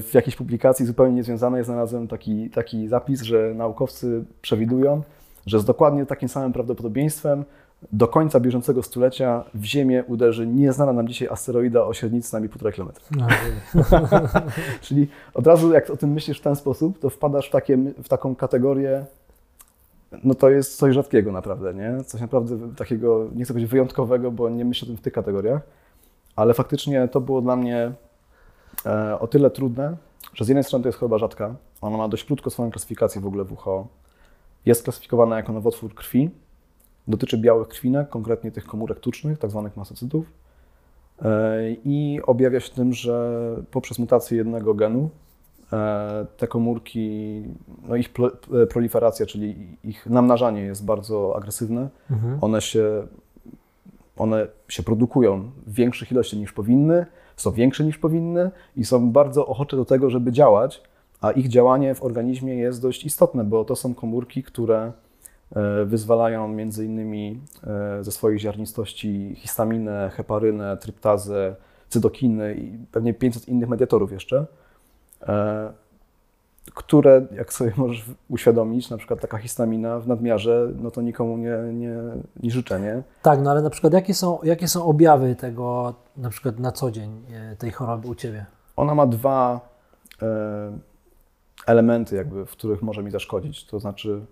W 0.02 0.10
jakiejś 0.14 0.36
publikacji 0.36 0.86
zupełnie 0.86 1.16
niezwiązanej 1.16 1.64
znalazłem 1.64 2.08
taki, 2.08 2.50
taki 2.50 2.88
zapis, 2.88 3.22
że 3.22 3.54
naukowcy 3.56 4.24
przewidują, 4.42 5.02
że 5.46 5.60
z 5.60 5.66
dokładnie 5.66 6.06
takim 6.06 6.30
samym 6.30 6.54
prawdopodobieństwem 6.54 7.46
do 7.92 8.08
końca 8.08 8.40
bieżącego 8.40 8.84
stulecia 8.84 9.44
w 9.54 9.64
Ziemię 9.64 10.04
uderzy 10.08 10.48
nieznana 10.48 10.94
nam 10.94 11.08
dzisiaj 11.08 11.28
asteroida 11.28 11.86
o 11.86 11.94
średnicy 11.94 12.34
najmniej 12.34 12.52
1,5 12.54 12.76
km. 12.76 12.90
Okej. 13.26 13.52
Czyli 14.82 15.08
od 15.34 15.48
razu 15.48 15.74
jak 15.74 15.90
o 15.90 15.98
tym 15.98 16.12
myślisz 16.12 16.40
w 16.40 16.42
ten 16.42 16.56
sposób, 16.56 17.00
to 17.00 17.10
wpadasz 17.10 17.48
w, 17.48 17.52
takie, 17.52 17.78
w 17.78 18.10
taką 18.10 18.36
kategorię, 18.36 19.06
no 20.24 20.36
to 20.36 20.50
jest 20.50 20.78
coś 20.78 20.94
rzadkiego 20.94 21.32
naprawdę, 21.32 21.74
nie? 21.74 22.04
Coś 22.04 22.22
naprawdę 22.22 22.76
takiego, 22.76 23.28
nie 23.36 23.44
chcę 23.44 23.54
powiedzieć 23.54 23.72
wyjątkowego, 23.72 24.32
bo 24.32 24.50
nie 24.50 24.66
myślę 24.66 24.86
o 24.86 24.88
tym 24.88 24.98
w 24.98 25.02
tych 25.02 25.14
kategoriach, 25.14 25.62
ale 26.36 26.54
faktycznie 26.54 27.08
to 27.08 27.22
było 27.22 27.42
dla 27.42 27.56
mnie 27.56 27.92
e, 28.86 29.20
o 29.20 29.28
tyle 29.28 29.50
trudne, 29.50 29.98
że 30.34 30.46
z 30.46 30.48
jednej 30.48 30.64
strony 30.64 30.84
to 30.84 30.90
jest 30.90 31.00
choroba 31.00 31.18
rzadka, 31.18 31.56
ona 31.82 31.98
ma 31.98 32.08
dość 32.08 32.24
krótko 32.24 32.50
swoją 32.50 32.72
klasyfikację 32.72 33.22
w 33.22 33.26
ogóle 33.26 33.44
WHO, 33.44 33.88
jest 34.66 34.84
klasyfikowana 34.84 35.38
jako 35.38 35.54
nowotwór 35.54 35.96
krwi, 35.96 36.30
dotyczy 37.08 37.38
białych 37.38 37.68
krwinek, 37.68 38.10
konkretnie 38.10 38.52
tych 38.52 38.66
komórek 38.66 39.00
tucznych, 39.00 39.40
tak 39.40 39.52
zwanych 39.52 39.78
mastocytów. 39.78 40.26
E, 41.22 41.72
i 41.86 42.20
objawia 42.24 42.60
się 42.60 42.74
tym, 42.74 42.94
że 42.94 43.40
poprzez 43.72 44.00
mutację 44.00 44.38
jednego 44.38 44.74
genu 44.74 45.10
te 46.38 46.48
komórki, 46.48 47.44
no 47.88 47.96
ich 47.96 48.10
proliferacja, 48.70 49.26
czyli 49.26 49.78
ich 49.84 50.06
namnażanie 50.06 50.62
jest 50.62 50.86
bardzo 50.86 51.36
agresywne. 51.36 51.90
Mhm. 52.12 52.38
One 52.42 52.62
się, 52.62 53.08
one 54.18 54.48
się 54.68 54.84
produkują 54.84 55.52
w 55.68 55.74
większych 55.74 56.12
ilościach 56.12 56.40
niż 56.40 56.54
powinny, 56.54 57.06
są 57.36 57.52
większe 57.52 57.84
niż 57.84 57.98
powinny 57.98 58.52
i 58.76 58.86
są 58.86 59.12
bardzo 59.12 59.48
ochocze 59.48 59.78
do 59.78 59.86
tego, 59.86 60.10
żeby 60.10 60.32
działać, 60.32 60.82
a 61.22 61.32
ich 61.32 61.48
działanie 61.48 61.96
w 61.96 62.04
organizmie 62.04 62.56
jest 62.56 62.82
dość 62.82 63.06
istotne, 63.06 63.44
bo 63.44 63.66
to 63.66 63.76
są 63.76 63.94
komórki, 63.94 64.44
które 64.44 64.92
e, 65.56 65.86
wyzwalają 65.86 66.48
między 66.48 66.86
innymi 66.86 67.40
e, 67.64 68.04
ze 68.04 68.12
swoich 68.12 68.40
ziarnistości 68.40 69.34
histaminę, 69.36 70.12
heparynę, 70.14 70.78
tryptazę, 70.78 71.56
cytokiny 71.90 72.56
i 72.56 72.78
pewnie 72.92 73.14
500 73.14 73.48
innych 73.48 73.70
mediatorów 73.70 74.12
jeszcze, 74.12 74.38
e, 74.38 74.46
które, 76.74 77.28
jak 77.32 77.54
sobie 77.54 77.72
możesz 77.78 78.06
uświadomić, 78.30 78.90
na 78.90 78.98
przykład 78.98 79.22
taka 79.22 79.38
histamina 79.38 80.00
w 80.00 80.08
nadmiarze, 80.08 80.72
no 80.82 80.92
to 80.92 81.02
nikomu 81.02 81.38
nie, 81.38 81.58
nie, 81.74 81.98
nie 82.44 82.52
życzę, 82.52 82.80
nie? 82.80 83.04
Tak, 83.22 83.42
no 83.42 83.52
ale 83.52 83.62
na 83.62 83.70
przykład 83.70 83.94
jakie 83.94 84.14
są, 84.14 84.40
jakie 84.44 84.68
są 84.68 84.86
objawy 84.86 85.36
tego 85.36 85.94
na 86.18 86.30
przykład 86.30 86.60
na 86.60 86.72
co 86.72 86.92
dzień 86.92 87.22
e, 87.34 87.56
tej 87.56 87.72
choroby 87.72 88.08
u 88.08 88.16
Ciebie? 88.16 88.46
Ona 88.76 88.96
ma 88.96 89.08
dwa 89.08 89.70
e, 90.22 90.80
elementy, 91.68 92.16
jakby, 92.16 92.46
w 92.46 92.52
których 92.52 92.82
może 92.82 93.04
mi 93.04 93.12
zaszkodzić. 93.12 93.66
To 93.66 93.80
znaczy, 93.80 94.26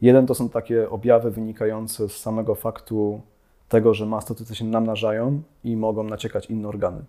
jeden 0.00 0.26
to 0.26 0.34
są 0.34 0.48
takie 0.48 0.90
objawy 0.90 1.30
wynikające 1.30 2.08
z 2.08 2.16
samego 2.16 2.54
faktu 2.54 3.20
tego, 3.68 3.94
że 3.94 4.06
mastocyty 4.06 4.54
się 4.54 4.64
namnażają 4.64 5.42
i 5.64 5.76
mogą 5.76 6.02
naciekać 6.02 6.46
inne 6.46 6.68
organy. 6.68 7.04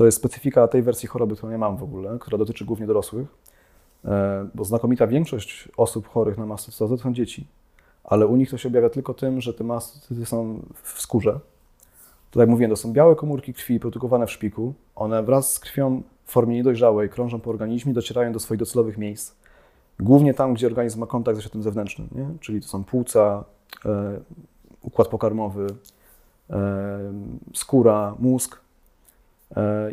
To 0.00 0.04
jest 0.04 0.18
specyfika 0.18 0.68
tej 0.68 0.82
wersji 0.82 1.08
choroby, 1.08 1.36
którą 1.36 1.52
ja 1.52 1.58
mam 1.58 1.76
w 1.76 1.82
ogóle, 1.82 2.18
która 2.20 2.38
dotyczy 2.38 2.64
głównie 2.64 2.86
dorosłych, 2.86 3.28
e, 4.04 4.48
bo 4.54 4.64
znakomita 4.64 5.06
większość 5.06 5.68
osób 5.76 6.08
chorych 6.08 6.38
na 6.38 6.46
mastocytozę 6.46 6.96
to 6.96 7.02
są 7.02 7.12
dzieci, 7.12 7.46
ale 8.04 8.26
u 8.26 8.36
nich 8.36 8.50
to 8.50 8.58
się 8.58 8.68
objawia 8.68 8.90
tylko 8.90 9.14
tym, 9.14 9.40
że 9.40 9.54
te 9.54 9.64
mastocyty 9.64 10.26
są 10.26 10.62
w 10.82 11.00
skórze. 11.00 11.40
To 12.30 12.40
jak 12.40 12.48
mówiłem, 12.48 12.70
to 12.70 12.76
są 12.76 12.92
białe 12.92 13.16
komórki 13.16 13.54
krwi 13.54 13.80
produkowane 13.80 14.26
w 14.26 14.30
szpiku. 14.30 14.74
One 14.94 15.22
wraz 15.22 15.52
z 15.52 15.60
krwią 15.60 16.02
w 16.24 16.32
formie 16.32 16.56
niedojrzałej 16.56 17.08
krążą 17.08 17.40
po 17.40 17.50
organizmie, 17.50 17.94
docierają 17.94 18.32
do 18.32 18.40
swoich 18.40 18.60
docelowych 18.60 18.98
miejsc. 18.98 19.34
Głównie 19.98 20.34
tam, 20.34 20.54
gdzie 20.54 20.66
organizm 20.66 21.00
ma 21.00 21.06
kontakt 21.06 21.36
ze 21.36 21.42
światem 21.42 21.62
zewnętrznym, 21.62 22.08
nie? 22.12 22.28
czyli 22.40 22.60
to 22.60 22.68
są 22.68 22.84
płuca, 22.84 23.44
e, 23.84 24.20
układ 24.82 25.08
pokarmowy, 25.08 25.66
e, 26.50 27.12
skóra, 27.54 28.14
mózg. 28.18 28.69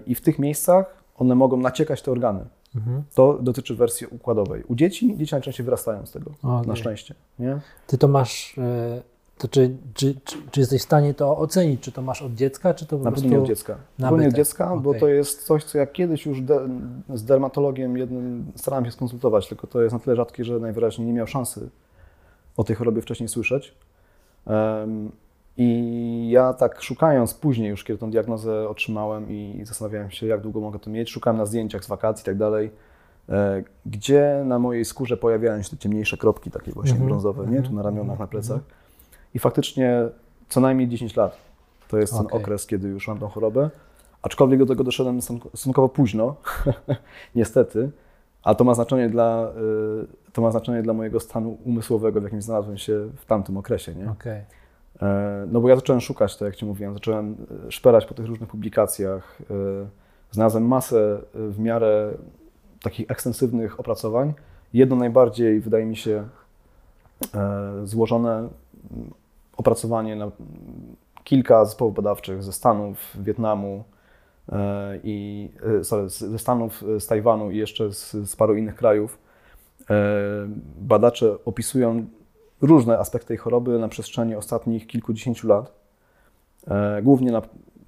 I 0.06 0.16
w 0.16 0.22
tych 0.22 0.40
miejscach 0.40 1.04
one 1.18 1.36
mogą 1.36 1.58
naciekać 1.58 2.02
te 2.02 2.12
organy. 2.12 2.46
Mhm. 2.76 3.04
To 3.16 3.40
dotyczy 3.42 3.76
wersji 3.76 4.08
układowej. 4.08 4.64
U 4.68 4.76
dzieci, 4.76 5.18
dzieci 5.18 5.36
najczęściej 5.36 5.64
wyrastają 5.64 6.06
z 6.06 6.12
tego, 6.12 6.32
Okej. 6.44 6.68
na 6.68 6.76
szczęście. 6.76 7.16
Nie? 7.40 7.60
Ty 7.88 7.98
to 7.98 8.08
masz, 8.08 8.58
e, 8.58 9.02
to 9.38 9.48
czy, 9.48 9.78
czy, 9.94 10.16
czy, 10.24 10.38
czy 10.52 10.60
jesteś 10.60 10.82
w 10.82 10.86
stanie 10.86 11.14
to 11.14 11.38
ocenić, 11.38 11.82
czy 11.82 11.92
to 11.92 12.02
masz 12.02 12.22
od 12.22 12.34
dziecka, 12.34 12.74
czy 12.74 12.86
to 12.86 12.98
po 12.98 13.04
Na 13.04 13.12
prostu... 13.12 13.24
pewno 13.24 13.38
nie 13.38 13.44
od 13.44 13.48
dziecka. 13.48 13.78
Zupełnie 14.00 14.28
od 14.28 14.34
dziecka, 14.34 14.76
bo 14.76 14.90
Okej. 14.90 15.00
to 15.02 15.08
jest 15.08 15.46
coś, 15.46 15.64
co 15.64 15.78
ja 15.78 15.86
kiedyś 15.86 16.26
już 16.26 16.42
de, 16.42 16.70
z 17.14 17.24
dermatologiem 17.24 17.98
jednym 17.98 18.52
starałem 18.56 18.86
się 18.86 18.92
skonsultować, 18.92 19.48
tylko 19.48 19.68
to 19.68 19.82
jest 19.82 19.94
na 19.94 20.00
tyle 20.00 20.16
rzadkie, 20.16 20.44
że 20.44 20.60
najwyraźniej 20.60 21.08
nie 21.08 21.14
miał 21.14 21.28
szansy 21.28 21.70
o 22.58 22.64
tej 22.64 22.76
chorobie 22.76 23.02
wcześniej 23.02 23.30
słyszeć. 23.30 23.74
I 25.58 26.30
ja 26.32 26.54
tak 26.54 26.82
szukając 26.82 27.34
później 27.34 27.70
już, 27.70 27.84
kiedy 27.84 28.00
tą 28.00 28.12
diagnozę 28.12 28.70
otrzymałem 28.70 29.30
i 29.32 29.62
zastanawiałem 29.66 30.12
się, 30.12 30.28
jak 30.28 30.42
długo 30.42 30.60
mogę 30.60 30.80
to 30.80 30.90
mieć, 30.90 31.10
szukałem 31.12 31.38
na 31.38 31.46
zdjęciach 31.46 31.84
z 31.84 31.88
wakacji 31.88 32.22
i 32.24 32.26
tak 32.26 32.38
dalej, 32.38 32.72
e, 33.30 33.64
gdzie 33.86 34.42
na 34.46 34.60
mojej 34.60 34.86
skórze 34.86 35.18
pojawiają 35.18 35.62
się 35.62 35.70
te 35.70 35.78
ciemniejsze 35.78 36.18
kropki, 36.18 36.52
takie 36.52 36.72
właśnie 36.72 36.92
Mhm, 36.92 37.08
brązowe, 37.10 37.42
nie? 37.44 37.48
mhm, 37.58 37.64
Tu 37.66 37.74
na 37.74 37.82
ramionach, 37.84 38.10
mhm, 38.12 38.20
na 38.20 38.28
plecach. 38.28 38.62
I 39.34 39.40
faktycznie 39.40 40.02
co 40.50 40.62
najmniej 40.62 40.88
10 40.88 41.16
lat 41.16 41.38
to 41.88 41.98
jest 41.98 42.14
ten 42.18 42.26
Okej. 42.26 42.42
okres, 42.42 42.66
kiedy 42.68 42.88
już 42.88 43.08
mam 43.08 43.20
tą 43.20 43.28
chorobę. 43.28 43.70
Aczkolwiek 44.22 44.60
do 44.60 44.66
tego 44.66 44.84
doszedłem 44.84 45.20
stosunko- 45.20 45.50
stosunkowo 45.50 45.90
późno, 45.90 46.36
niestety, 47.36 47.92
a 48.44 48.56
to 48.56 48.64
ma 48.64 48.74
znaczenie 48.74 49.10
dla, 49.10 49.52
y, 50.28 50.32
to 50.34 50.42
ma 50.42 50.52
znaczenie 50.52 50.82
dla 50.82 50.94
mojego 50.94 51.20
stanu 51.20 51.58
umysłowego, 51.66 52.22
w 52.22 52.24
jakim 52.24 52.42
znalazłem 52.42 52.78
się 52.78 53.10
w 53.16 53.26
tamtym 53.26 53.58
okresie. 53.58 53.96
Nie? 53.96 54.10
Okej. 54.12 54.42
E, 55.02 55.48
No 55.52 55.62
bo 55.62 55.70
ja 55.70 55.76
zacząłem 55.76 56.02
szukać, 56.02 56.38
tak 56.38 56.46
jak 56.46 56.56
Ci 56.56 56.66
mówiłem, 56.66 56.94
zacząłem 56.94 57.36
e, 57.68 57.72
szperać 57.72 58.06
po 58.06 58.14
tych 58.14 58.26
różnych 58.26 58.50
publikacjach. 58.50 59.38
e, 59.52 59.88
Znalazłem 60.32 60.68
masę 60.68 61.22
w 61.34 61.60
miarę 61.60 62.14
takich 62.82 63.12
ekstensywnych 63.12 63.80
opracowań. 63.80 64.34
Jedno 64.74 64.96
najbardziej, 64.96 65.60
wydaje 65.62 65.86
mi 65.86 65.96
się, 65.96 66.28
złożone 67.84 68.38
mm, 68.38 68.50
opracowanie 69.58 70.16
na 70.16 70.32
kilka 71.24 71.66
zespołów 71.66 71.96
badawczych 71.96 72.44
ze 72.44 72.54
Stanów, 72.54 72.98
Wietnamu 73.20 73.84
i 75.04 75.50
sorry, 75.84 76.10
ze 76.10 76.40
Stanów, 76.40 76.84
z 77.00 77.08
Tajwanu 77.08 77.52
i 77.52 77.58
jeszcze 77.58 77.94
z, 77.94 78.12
z 78.12 78.36
paru 78.36 78.56
innych 78.56 78.76
krajów. 78.76 79.20
Badacze 80.80 81.36
opisują 81.46 82.06
różne 82.62 83.00
aspekty 83.00 83.28
tej 83.28 83.38
choroby 83.38 83.80
na 83.80 83.88
przestrzeni 83.88 84.36
ostatnich 84.36 84.88
kilkudziesięciu 84.88 85.48
lat, 85.48 85.72
e, 86.68 87.02
głównie 87.02 87.32
na, 87.32 87.42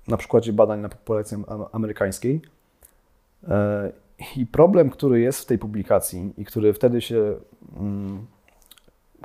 na 0.07 0.17
przykładzie 0.17 0.53
badań 0.53 0.79
na 0.79 0.89
populacji 0.89 1.37
am- 1.47 1.65
amerykańskiej. 1.71 2.41
E, 3.47 3.91
I 4.37 4.45
problem, 4.45 4.89
który 4.89 5.19
jest 5.19 5.39
w 5.41 5.45
tej 5.45 5.57
publikacji 5.57 6.33
i 6.37 6.45
który 6.45 6.73
wtedy 6.73 7.01
się 7.01 7.35
mm, 7.79 8.25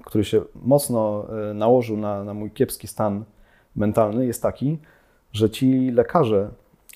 który 0.05 0.25
się 0.25 0.43
mocno 0.55 1.27
e, 1.51 1.55
nałożył 1.55 1.97
na, 1.97 2.25
na 2.25 2.35
mój 2.35 2.51
kiepski 2.51 2.89
stan 2.89 3.25
mentalny, 3.77 4.27
jest 4.27 4.43
taki, 4.43 4.79
że 5.33 5.51
ci 5.51 5.91
lekarze 5.91 6.51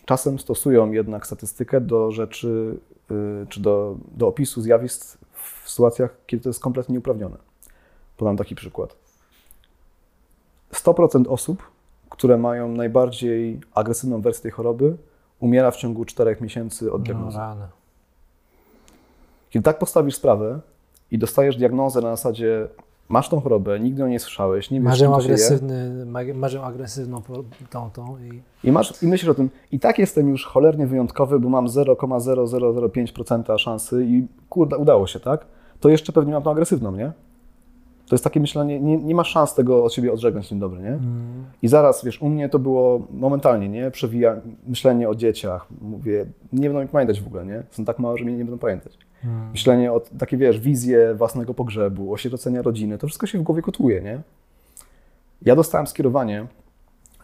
czasem 0.04 0.38
stosują 0.38 0.92
jednak 0.92 1.26
statystykę 1.26 1.80
do 1.80 2.10
rzeczy, 2.10 2.78
y, 3.10 3.46
czy 3.48 3.60
do, 3.60 3.96
do 4.16 4.28
opisu 4.28 4.60
zjawisk 4.60 5.18
w 5.32 5.70
sytuacjach, 5.70 6.16
kiedy 6.26 6.42
to 6.42 6.48
jest 6.48 6.60
kompletnie 6.60 6.92
nieuprawnione. 6.92 7.36
Podam 8.18 8.36
taki 8.36 8.54
przykład. 8.54 8.96
100% 10.72 11.28
osób, 11.28 11.62
które 12.10 12.36
mają 12.38 12.68
najbardziej 12.68 13.60
agresywną 13.74 14.20
wersję 14.20 14.42
tej 14.42 14.50
choroby, 14.50 14.96
umiera 15.40 15.70
w 15.70 15.76
ciągu 15.76 16.04
4 16.04 16.36
miesięcy 16.40 16.92
od 16.92 16.98
No 17.00 17.04
diagnozy. 17.04 17.38
rany. 17.38 17.64
Kiedy 19.50 19.64
tak 19.64 19.78
postawisz 19.78 20.14
sprawę 20.14 20.60
i 21.10 21.18
dostajesz 21.18 21.56
diagnozę 21.56 22.00
na 22.00 22.16
zasadzie 22.16 22.68
masz 23.08 23.28
tą 23.28 23.40
chorobę, 23.40 23.80
nigdy 23.80 24.02
o 24.02 24.06
niej 24.06 24.12
nie 24.12 24.20
słyszałeś, 24.20 24.70
nie 24.70 24.80
wiesz, 24.80 24.84
Marzę 24.88 25.14
agresywny, 25.14 26.06
ma- 26.06 26.20
marzę 26.34 26.62
agresywną 26.62 27.22
tą, 27.70 27.90
tą 27.90 28.16
i 28.18 28.42
i, 28.68 28.72
masz, 28.72 29.02
i 29.02 29.06
myślisz 29.06 29.28
o 29.30 29.34
tym, 29.34 29.50
i 29.72 29.80
tak 29.80 29.98
jestem 29.98 30.28
już 30.28 30.44
cholernie 30.46 30.86
wyjątkowy, 30.86 31.40
bo 31.40 31.48
mam 31.48 31.66
0,0005% 31.66 33.58
szansy 33.58 34.04
i 34.04 34.26
kurde, 34.48 34.76
udało 34.76 35.06
się, 35.06 35.20
tak? 35.20 35.46
To 35.80 35.88
jeszcze 35.88 36.12
pewnie 36.12 36.32
mam 36.32 36.42
tą 36.42 36.50
agresywną, 36.50 36.92
nie? 36.92 37.12
To 38.08 38.14
jest 38.14 38.24
takie 38.24 38.40
myślenie, 38.40 38.80
nie, 38.80 38.96
nie 38.96 39.14
masz 39.14 39.28
szans 39.28 39.54
tego 39.54 39.84
od 39.84 39.94
siebie 39.94 40.12
odżegnać, 40.12 40.48
dzień 40.48 40.58
dobry, 40.58 40.80
nie? 40.80 40.88
mm, 40.88 41.44
I 41.62 41.68
zaraz, 41.68 42.04
wiesz, 42.04 42.22
u 42.22 42.28
mnie 42.28 42.48
to 42.48 42.58
było 42.58 43.06
momentalnie, 43.10 43.68
nie? 43.68 43.90
Przewija 43.90 44.36
myślenie 44.66 45.08
o 45.08 45.14
dzieciach. 45.14 45.66
Mówię, 45.80 46.26
nie 46.52 46.68
będą 46.68 46.82
mi 46.82 46.88
pamiętać 46.88 47.20
w 47.20 47.26
ogóle, 47.26 47.46
nie? 47.46 47.62
Są 47.70 47.84
tak 47.84 47.98
małe, 47.98 48.18
że 48.18 48.24
mnie 48.24 48.36
nie 48.36 48.44
będą 48.44 48.58
pamiętać. 48.58 48.98
mm. 49.24 49.50
Myślenie 49.50 49.92
o 49.92 50.00
takie, 50.18 50.36
wiesz, 50.36 50.60
wizje 50.60 51.14
własnego 51.14 51.54
pogrzebu, 51.54 52.12
osierocenia 52.12 52.62
rodziny, 52.62 52.98
to 52.98 53.06
wszystko 53.06 53.26
się 53.26 53.38
w 53.38 53.42
głowie 53.42 53.62
kotłuje, 53.62 54.02
nie? 54.02 54.20
Ja 55.42 55.56
dostałem 55.56 55.86
skierowanie 55.86 56.46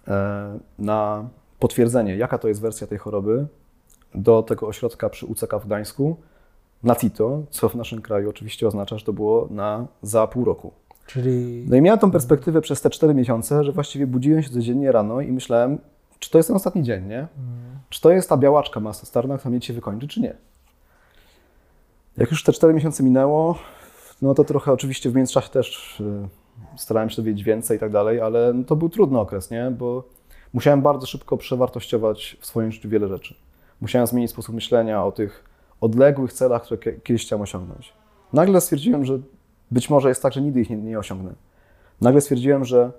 e, 0.08 0.58
na 0.78 1.28
potwierdzenie, 1.58 2.16
jaka 2.16 2.38
to 2.38 2.48
jest 2.48 2.60
wersja 2.60 2.86
tej 2.86 2.98
choroby, 2.98 3.46
do 4.14 4.42
tego 4.42 4.66
ośrodka 4.66 5.08
przy 5.08 5.26
UCK 5.26 5.54
w 5.60 5.66
Gdańsku, 5.66 6.16
na 6.84 6.94
CITO, 6.96 7.42
co 7.50 7.68
w 7.68 7.74
naszym 7.74 8.02
kraju 8.02 8.30
oczywiście 8.30 8.68
oznacza, 8.68 8.98
że 8.98 9.04
to 9.04 9.12
było 9.12 9.48
na 9.50 9.86
za 10.02 10.26
pół 10.26 10.44
roku. 10.44 10.72
Czyli 11.06 11.64
No 11.68 11.76
i 11.76 11.80
miałem 11.80 11.98
tą 12.00 12.10
perspektywę 12.10 12.60
przez 12.60 12.80
te 12.80 12.90
4 12.90 13.14
miesiące, 13.14 13.64
że 13.64 13.72
właściwie 13.72 14.06
budziłem 14.06 14.42
się 14.42 14.50
codziennie 14.50 14.92
rano 14.92 15.20
i 15.20 15.32
myślałem, 15.32 15.78
czy 16.18 16.30
to 16.30 16.38
jest 16.38 16.48
ten 16.48 16.56
ostatni 16.56 16.82
dzień, 16.82 17.06
nie? 17.06 17.18
mm, 17.18 17.28
Czy 17.88 18.00
to 18.00 18.10
jest 18.10 18.28
ta 18.28 18.36
białaczka 18.36 18.80
masostarna, 18.80 19.38
która 19.38 19.50
mnie 19.50 19.60
dzisiaj 19.60 19.76
wykończy, 19.76 20.08
czy 20.08 20.20
nie? 20.20 20.36
Jak 22.16 22.30
już 22.30 22.44
te 22.44 22.52
4 22.52 22.74
miesiące 22.74 23.02
minęło, 23.02 23.58
no 24.22 24.34
to 24.34 24.44
trochę 24.44 24.72
oczywiście 24.72 25.10
w 25.10 25.14
międzyczasie 25.14 25.48
też 25.48 26.00
y, 26.00 26.28
starałem 26.76 27.10
się 27.10 27.16
dowiedzieć 27.16 27.44
więcej 27.44 27.76
i 27.76 27.80
tak 27.80 27.92
dalej, 27.92 28.20
ale 28.20 28.52
no 28.52 28.64
to 28.64 28.76
był 28.76 28.88
trudny 28.88 29.18
okres, 29.20 29.50
nie? 29.50 29.70
Bo 29.78 30.04
musiałem 30.52 30.82
bardzo 30.82 31.06
szybko 31.06 31.36
przewartościować 31.36 32.36
w 32.40 32.46
swoim 32.46 32.72
życiu 32.72 32.88
wiele 32.88 33.08
rzeczy. 33.08 33.34
Musiałem 33.80 34.06
zmienić 34.06 34.30
sposób 34.30 34.54
myślenia 34.54 35.04
o 35.04 35.12
tych 35.12 35.44
odległych 35.84 36.32
celach, 36.32 36.62
które 36.62 36.78
kie- 36.78 37.00
kiedyś 37.00 37.22
chciałem 37.26 37.42
osiągnąć. 37.42 37.92
Nagle 38.32 38.60
stwierdziłem, 38.60 39.04
że 39.04 39.18
być 39.70 39.90
może 39.90 40.08
jest 40.08 40.22
tak, 40.22 40.32
że 40.32 40.40
nigdy 40.42 40.60
ich 40.60 40.70
nie, 40.70 40.76
nie 40.76 40.98
osiągnę. 40.98 41.34
Nagle 42.00 42.20
stwierdziłem, 42.20 42.64
że 42.64 42.92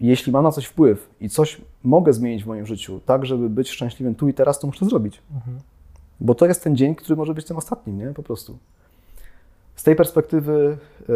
jeśli 0.00 0.32
mam 0.32 0.44
na 0.44 0.52
coś 0.52 0.66
wpływ 0.66 1.10
i 1.20 1.28
coś 1.28 1.60
mogę 1.84 2.12
zmienić 2.12 2.44
w 2.44 2.46
moim 2.46 2.66
życiu, 2.66 3.00
tak 3.06 3.26
żeby 3.26 3.48
być 3.50 3.70
szczęśliwym 3.70 4.14
tu 4.14 4.28
i 4.28 4.34
teraz, 4.34 4.58
to 4.58 4.66
muszę 4.66 4.84
zrobić. 4.86 5.22
mhm. 5.34 5.58
Bo 6.20 6.34
to 6.34 6.46
jest 6.46 6.64
ten 6.64 6.76
dzień, 6.76 6.94
który 6.94 7.16
może 7.16 7.34
być 7.34 7.46
tym 7.46 7.56
ostatnim, 7.56 7.98
nie? 7.98 8.06
Po 8.06 8.22
prostu. 8.22 8.58
Z 9.76 9.82
tej 9.82 9.96
perspektywy 9.96 10.78
y, 11.08 11.14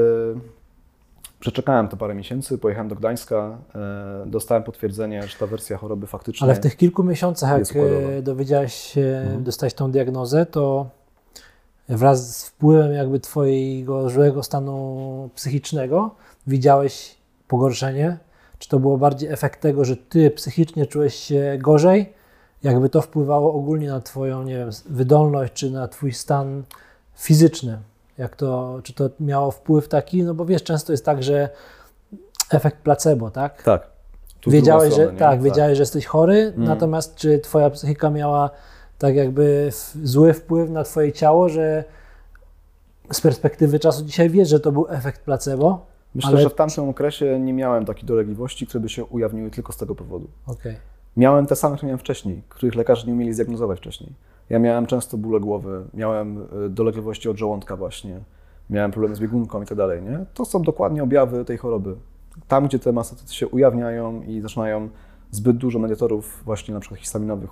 przeczekałem 1.42 1.88
to 1.88 1.96
parę 1.96 2.14
miesięcy, 2.14 2.58
pojechałem 2.58 2.88
do 2.88 2.94
Gdańska, 2.96 3.58
y, 4.26 4.30
dostałem 4.30 4.62
potwierdzenie, 4.62 5.22
że 5.22 5.36
ta 5.38 5.46
wersja 5.46 5.76
choroby 5.76 6.06
faktycznie... 6.06 6.44
Ale 6.44 6.54
w 6.54 6.60
tych 6.60 6.76
kilku 6.76 7.04
miesiącach, 7.04 7.50
jak 7.58 7.76
e, 8.18 8.22
dowiedziałeś 8.22 8.74
się, 8.74 9.20
Mhm. 9.24 9.44
dostałeś 9.44 9.74
tą 9.74 9.90
diagnozę, 9.90 10.46
to 10.46 10.86
wraz 11.88 12.36
z 12.36 12.48
wpływem 12.48 12.92
jakby 12.92 13.20
twojego 13.20 14.10
złego 14.10 14.42
stanu 14.42 15.30
psychicznego 15.34 16.14
widziałeś 16.46 17.14
pogorszenie? 17.48 18.18
Czy 18.58 18.68
to 18.68 18.78
było 18.78 18.98
bardziej 18.98 19.32
efekt 19.32 19.60
tego, 19.60 19.84
że 19.84 19.96
ty 19.96 20.30
psychicznie 20.30 20.86
czułeś 20.86 21.14
się 21.14 21.58
gorzej? 21.60 22.12
Jakby 22.62 22.88
to 22.88 23.02
wpływało 23.02 23.54
ogólnie 23.54 23.88
na 23.88 24.00
twoją, 24.00 24.42
nie 24.42 24.56
wiem, 24.56 24.70
wydolność, 24.86 25.52
czy 25.52 25.70
na 25.70 25.88
twój 25.88 26.12
stan 26.12 26.62
fizyczny? 27.14 27.78
Jak 28.22 28.36
to, 28.36 28.80
czy 28.82 28.92
to 28.94 29.10
miało 29.20 29.50
wpływ 29.50 29.88
taki? 29.88 30.22
No 30.22 30.34
bo 30.34 30.44
wiesz, 30.44 30.62
często 30.62 30.92
jest 30.92 31.04
tak, 31.04 31.22
że 31.22 31.48
efekt 32.50 32.76
placebo, 32.78 33.30
tak? 33.30 33.62
Tak. 33.62 33.86
Tu 34.40 34.50
wiedziałeś, 34.50 34.94
że 34.94 35.12
nie? 35.12 35.18
tak, 35.18 35.42
wiedziałeś, 35.42 35.76
że 35.76 35.82
jesteś 35.82 36.06
chory, 36.06 36.52
Mm. 36.56 36.64
natomiast 36.68 37.14
czy 37.16 37.38
twoja 37.38 37.70
psychika 37.70 38.10
miała 38.10 38.50
tak 38.98 39.14
jakby 39.16 39.70
zły 40.02 40.32
wpływ 40.32 40.70
na 40.70 40.84
twoje 40.84 41.12
ciało, 41.12 41.48
że 41.48 41.84
z 43.12 43.20
perspektywy 43.20 43.78
czasu 43.78 44.04
dzisiaj 44.04 44.30
wiesz, 44.30 44.48
że 44.48 44.60
to 44.60 44.72
był 44.72 44.86
efekt 44.88 45.20
placebo? 45.20 45.86
Myślę, 46.14 46.30
ale- 46.30 46.42
że 46.42 46.50
w 46.50 46.54
tamtym 46.54 46.88
okresie 46.88 47.40
nie 47.40 47.52
miałem 47.52 47.84
takich 47.84 48.04
dolegliwości, 48.04 48.66
które 48.66 48.80
by 48.80 48.88
się 48.88 49.04
ujawniły 49.04 49.50
tylko 49.50 49.72
z 49.72 49.76
tego 49.76 49.94
powodu. 49.94 50.28
Okej. 50.46 50.76
Miałem 51.16 51.46
te 51.46 51.56
same, 51.56 51.76
które 51.76 51.86
miałem 51.88 51.98
wcześniej, 51.98 52.42
których 52.48 52.74
lekarze 52.74 53.06
nie 53.06 53.12
umieli 53.12 53.34
zdiagnozować 53.34 53.78
wcześniej. 53.78 54.12
Ja 54.52 54.58
miałem 54.58 54.86
często 54.86 55.18
bóle 55.18 55.40
głowy, 55.40 55.84
miałem 55.94 56.38
y, 56.66 56.68
dolegliwości 56.70 57.28
od 57.28 57.36
żołądka 57.36 57.76
właśnie, 57.76 58.20
miałem 58.70 58.90
problemy 58.90 59.16
z 59.16 59.20
biegunką 59.20 59.62
i 59.62 59.66
tak 59.66 59.78
dalej, 59.78 60.02
nie? 60.02 60.24
To 60.34 60.44
są 60.44 60.62
dokładnie 60.62 61.02
objawy 61.02 61.44
tej 61.44 61.56
choroby. 61.58 61.94
Tam, 62.48 62.66
gdzie 62.66 62.78
te 62.78 62.92
mastocyty 62.92 63.34
się 63.34 63.48
ujawniają 63.48 64.22
i 64.22 64.40
zaczynają 64.40 64.88
zbyt 65.30 65.56
dużo 65.56 65.78
mediatorów 65.78 66.42
właśnie 66.44 66.74
na 66.74 66.80
przykład 66.80 67.00
histaminowych 67.00 67.50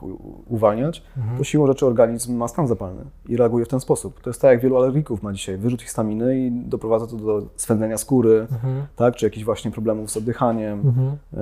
uwalniać, 0.50 1.02
Mhm. 1.16 1.38
to 1.38 1.44
siłą 1.44 1.66
rzeczy 1.66 1.86
organizm 1.86 2.36
ma 2.36 2.48
stan 2.48 2.66
zapalny 2.68 3.02
i 3.28 3.36
reaguje 3.36 3.64
w 3.64 3.68
ten 3.68 3.80
sposób. 3.80 4.20
To 4.20 4.30
jest 4.30 4.42
tak, 4.42 4.50
jak 4.50 4.60
wielu 4.60 4.76
alergików 4.76 5.22
ma 5.22 5.32
dzisiaj, 5.32 5.56
wyrzut 5.58 5.82
histaminy 5.82 6.38
i 6.38 6.50
doprowadza 6.50 7.06
to 7.06 7.16
do 7.16 7.42
swędzenia 7.56 7.98
skóry, 7.98 8.46
Mhm. 8.52 8.86
tak, 8.96 9.16
czy 9.16 9.26
jakichś 9.26 9.44
właśnie 9.44 9.70
problemów 9.70 10.10
z 10.10 10.16
oddychaniem, 10.16 10.80
Mhm. 10.80 11.08
e, 11.08 11.38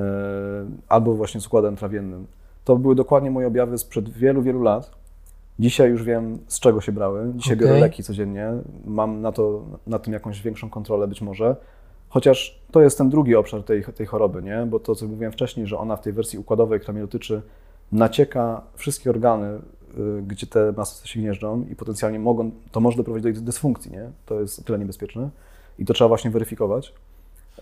albo 0.88 1.14
właśnie 1.14 1.40
z 1.40 1.46
układem 1.46 1.76
trawiennym. 1.76 2.26
To 2.64 2.76
były 2.76 2.94
dokładnie 2.94 3.30
moje 3.30 3.46
objawy 3.46 3.78
sprzed 3.78 4.08
wielu, 4.08 4.42
wielu 4.42 4.62
lat. 4.62 4.98
Dzisiaj 5.58 5.90
już 5.90 6.02
wiem, 6.02 6.38
z 6.46 6.60
czego 6.60 6.80
się 6.80 6.92
brały. 6.92 7.32
Dzisiaj 7.36 7.56
Okej. 7.56 7.68
biorę 7.68 7.80
leki 7.80 8.02
codziennie. 8.02 8.48
Mam 8.84 9.20
na, 9.20 9.32
to, 9.32 9.64
na 9.86 9.98
tym 9.98 10.12
jakąś 10.12 10.42
większą 10.42 10.70
kontrolę 10.70 11.08
być 11.08 11.22
może. 11.22 11.56
Chociaż 12.08 12.60
to 12.70 12.80
jest 12.80 12.98
ten 12.98 13.08
drugi 13.08 13.34
obszar 13.36 13.62
tej, 13.62 13.84
tej 13.84 14.06
choroby, 14.06 14.42
nie? 14.42 14.66
bo 14.66 14.80
to, 14.80 14.94
co 14.94 15.06
mówiłem 15.06 15.32
wcześniej, 15.32 15.66
że 15.66 15.78
ona 15.78 15.96
w 15.96 16.00
tej 16.00 16.12
wersji 16.12 16.38
układowej, 16.38 16.80
która 16.80 16.92
mnie 16.92 17.02
dotyczy, 17.02 17.42
nacieka 17.92 18.62
wszystkie 18.74 19.10
organy, 19.10 19.58
y, 19.98 20.22
gdzie 20.26 20.46
te 20.46 20.72
masy 20.76 21.08
się 21.08 21.20
gnieżdżą 21.20 21.66
i 21.70 21.76
potencjalnie 21.76 22.18
mogą, 22.18 22.50
to 22.72 22.80
może 22.80 22.96
doprowadzić 22.96 23.34
do 23.34 23.40
dysfunkcji, 23.40 23.92
nie? 23.92 24.10
To 24.26 24.40
jest 24.40 24.58
o 24.58 24.62
tyle 24.62 24.78
niebezpieczne 24.78 25.30
i 25.78 25.84
to 25.84 25.94
trzeba 25.94 26.08
właśnie 26.08 26.30
weryfikować. 26.30 26.94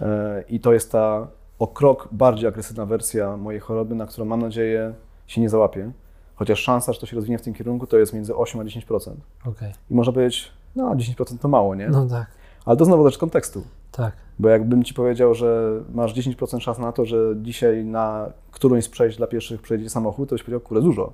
E, 0.00 0.44
I 0.48 0.60
to 0.60 0.72
jest 0.72 0.92
ta 0.92 1.28
o 1.58 1.66
krok 1.66 2.08
bardziej 2.12 2.48
agresywna 2.48 2.86
wersja 2.86 3.36
mojej 3.36 3.60
choroby, 3.60 3.94
na 3.94 4.06
którą 4.06 4.24
mam 4.24 4.40
nadzieję 4.40 4.94
się 5.26 5.40
nie 5.40 5.48
załapię. 5.48 5.90
Chociaż 6.36 6.60
szansa, 6.60 6.92
że 6.92 7.00
to 7.00 7.06
się 7.06 7.16
rozwinie 7.16 7.38
w 7.38 7.42
tym 7.42 7.54
kierunku, 7.54 7.86
to 7.86 7.98
jest 7.98 8.12
między 8.12 8.36
8 8.36 8.60
a 8.60 8.64
10%. 8.64 9.10
Okej. 9.46 9.72
I 9.90 9.94
można 9.94 10.12
powiedzieć, 10.12 10.52
no 10.76 10.94
10% 10.94 11.38
to 11.38 11.48
mało, 11.48 11.74
nie? 11.74 11.88
No 11.88 12.06
tak, 12.06 12.26
Ale 12.64 12.76
to 12.76 12.84
znowu 12.84 13.04
też 13.04 13.18
kontekstu. 13.18 13.62
tak. 13.92 14.12
Bo 14.38 14.48
jakbym 14.48 14.84
ci 14.84 14.94
powiedział, 14.94 15.34
że 15.34 15.80
masz 15.94 16.14
10% 16.14 16.60
szans 16.60 16.78
na 16.78 16.92
to, 16.92 17.04
że 17.04 17.16
dzisiaj 17.42 17.84
na 17.84 18.30
którąś 18.50 18.84
z 18.84 18.88
przejść 18.88 19.16
dla 19.16 19.26
pieszych 19.26 19.62
przejdzie 19.62 19.90
samochód, 19.90 20.28
to 20.28 20.34
byś 20.34 20.42
powiedział, 20.42 20.60
kurde, 20.60 20.82
dużo, 20.82 21.12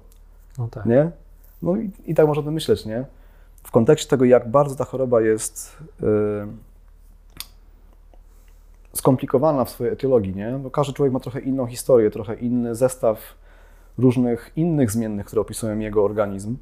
No 0.58 0.68
tak. 0.68 0.86
nie? 0.86 1.10
No 1.62 1.76
i, 1.76 1.90
i 2.06 2.14
tak 2.14 2.26
można 2.26 2.42
by 2.42 2.50
myśleć, 2.50 2.86
nie? 2.86 3.04
W 3.62 3.70
kontekście 3.70 4.08
tego, 4.10 4.24
jak 4.24 4.50
bardzo 4.50 4.74
ta 4.74 4.84
choroba 4.84 5.20
jest 5.20 5.76
yy, 6.00 6.08
skomplikowana 8.92 9.64
w 9.64 9.70
swojej 9.70 9.92
etiologii, 9.92 10.34
nie? 10.34 10.60
Bo 10.62 10.70
każdy 10.70 10.92
człowiek 10.92 11.12
ma 11.12 11.20
trochę 11.20 11.40
inną 11.40 11.66
historię, 11.66 12.10
trochę 12.10 12.34
inny 12.34 12.74
zestaw 12.74 13.18
różnych 13.98 14.52
innych 14.56 14.90
zmiennych, 14.90 15.26
które 15.26 15.42
opisują 15.42 15.78
jego 15.78 16.04
organizm. 16.04 16.56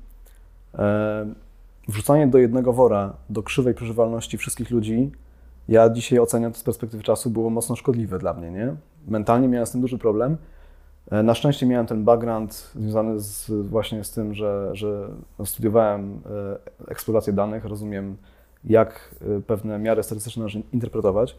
E, 0.79 1.35
Wrzucanie 1.89 2.27
do 2.27 2.39
jednego 2.39 2.73
wora, 2.73 3.13
do 3.31 3.43
krzywej 3.43 3.75
przeżywalności 3.75 4.39
wszystkich 4.39 4.71
ludzi, 4.71 5.13
ja 5.69 5.91
dzisiaj 5.91 6.19
oceniam 6.19 6.53
to 6.53 6.59
z 6.59 6.63
perspektywy 6.63 7.03
czasu, 7.03 7.31
było 7.31 7.51
mocno 7.51 7.77
szkodliwe 7.77 8.19
dla 8.19 8.35
mnie, 8.35 8.51
nie? 8.51 8.75
Mentalnie 9.09 9.49
miałem 9.49 9.67
z 9.67 9.71
tym 9.71 9.81
duży 9.81 9.99
problem. 9.99 10.37
E, 11.11 11.23
Na 11.23 11.35
szczęście 11.35 11.67
miałem 11.67 11.87
ten 11.87 12.05
background 12.05 12.71
związany 12.75 13.21
z, 13.21 13.51
właśnie 13.67 14.05
z 14.05 14.11
tym, 14.11 14.35
że, 14.35 14.71
że 14.73 15.09
no, 15.39 15.47
studiowałem 15.47 16.21
e, 16.87 16.91
eksplorację 16.91 17.33
danych, 17.33 17.65
rozumiem, 17.65 18.17
jak 18.65 19.15
pewne 19.47 19.79
miary 19.79 20.03
statystyczne 20.03 20.41
należy 20.41 20.63
interpretować. 20.73 21.37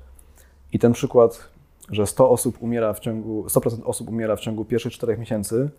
I 0.74 0.80
ten 0.80 0.94
przykład, 0.94 1.50
że 1.90 2.08
100 2.08 2.30
osób 2.30 2.58
umiera 2.64 2.94
w 2.94 3.00
ciągu, 3.00 3.46
100% 3.48 3.82
osób 3.86 4.10
umiera 4.10 4.36
w 4.36 4.40
ciągu 4.40 4.66
pierwszych 4.66 4.94
4 4.94 5.18
miesięcy, 5.18 5.70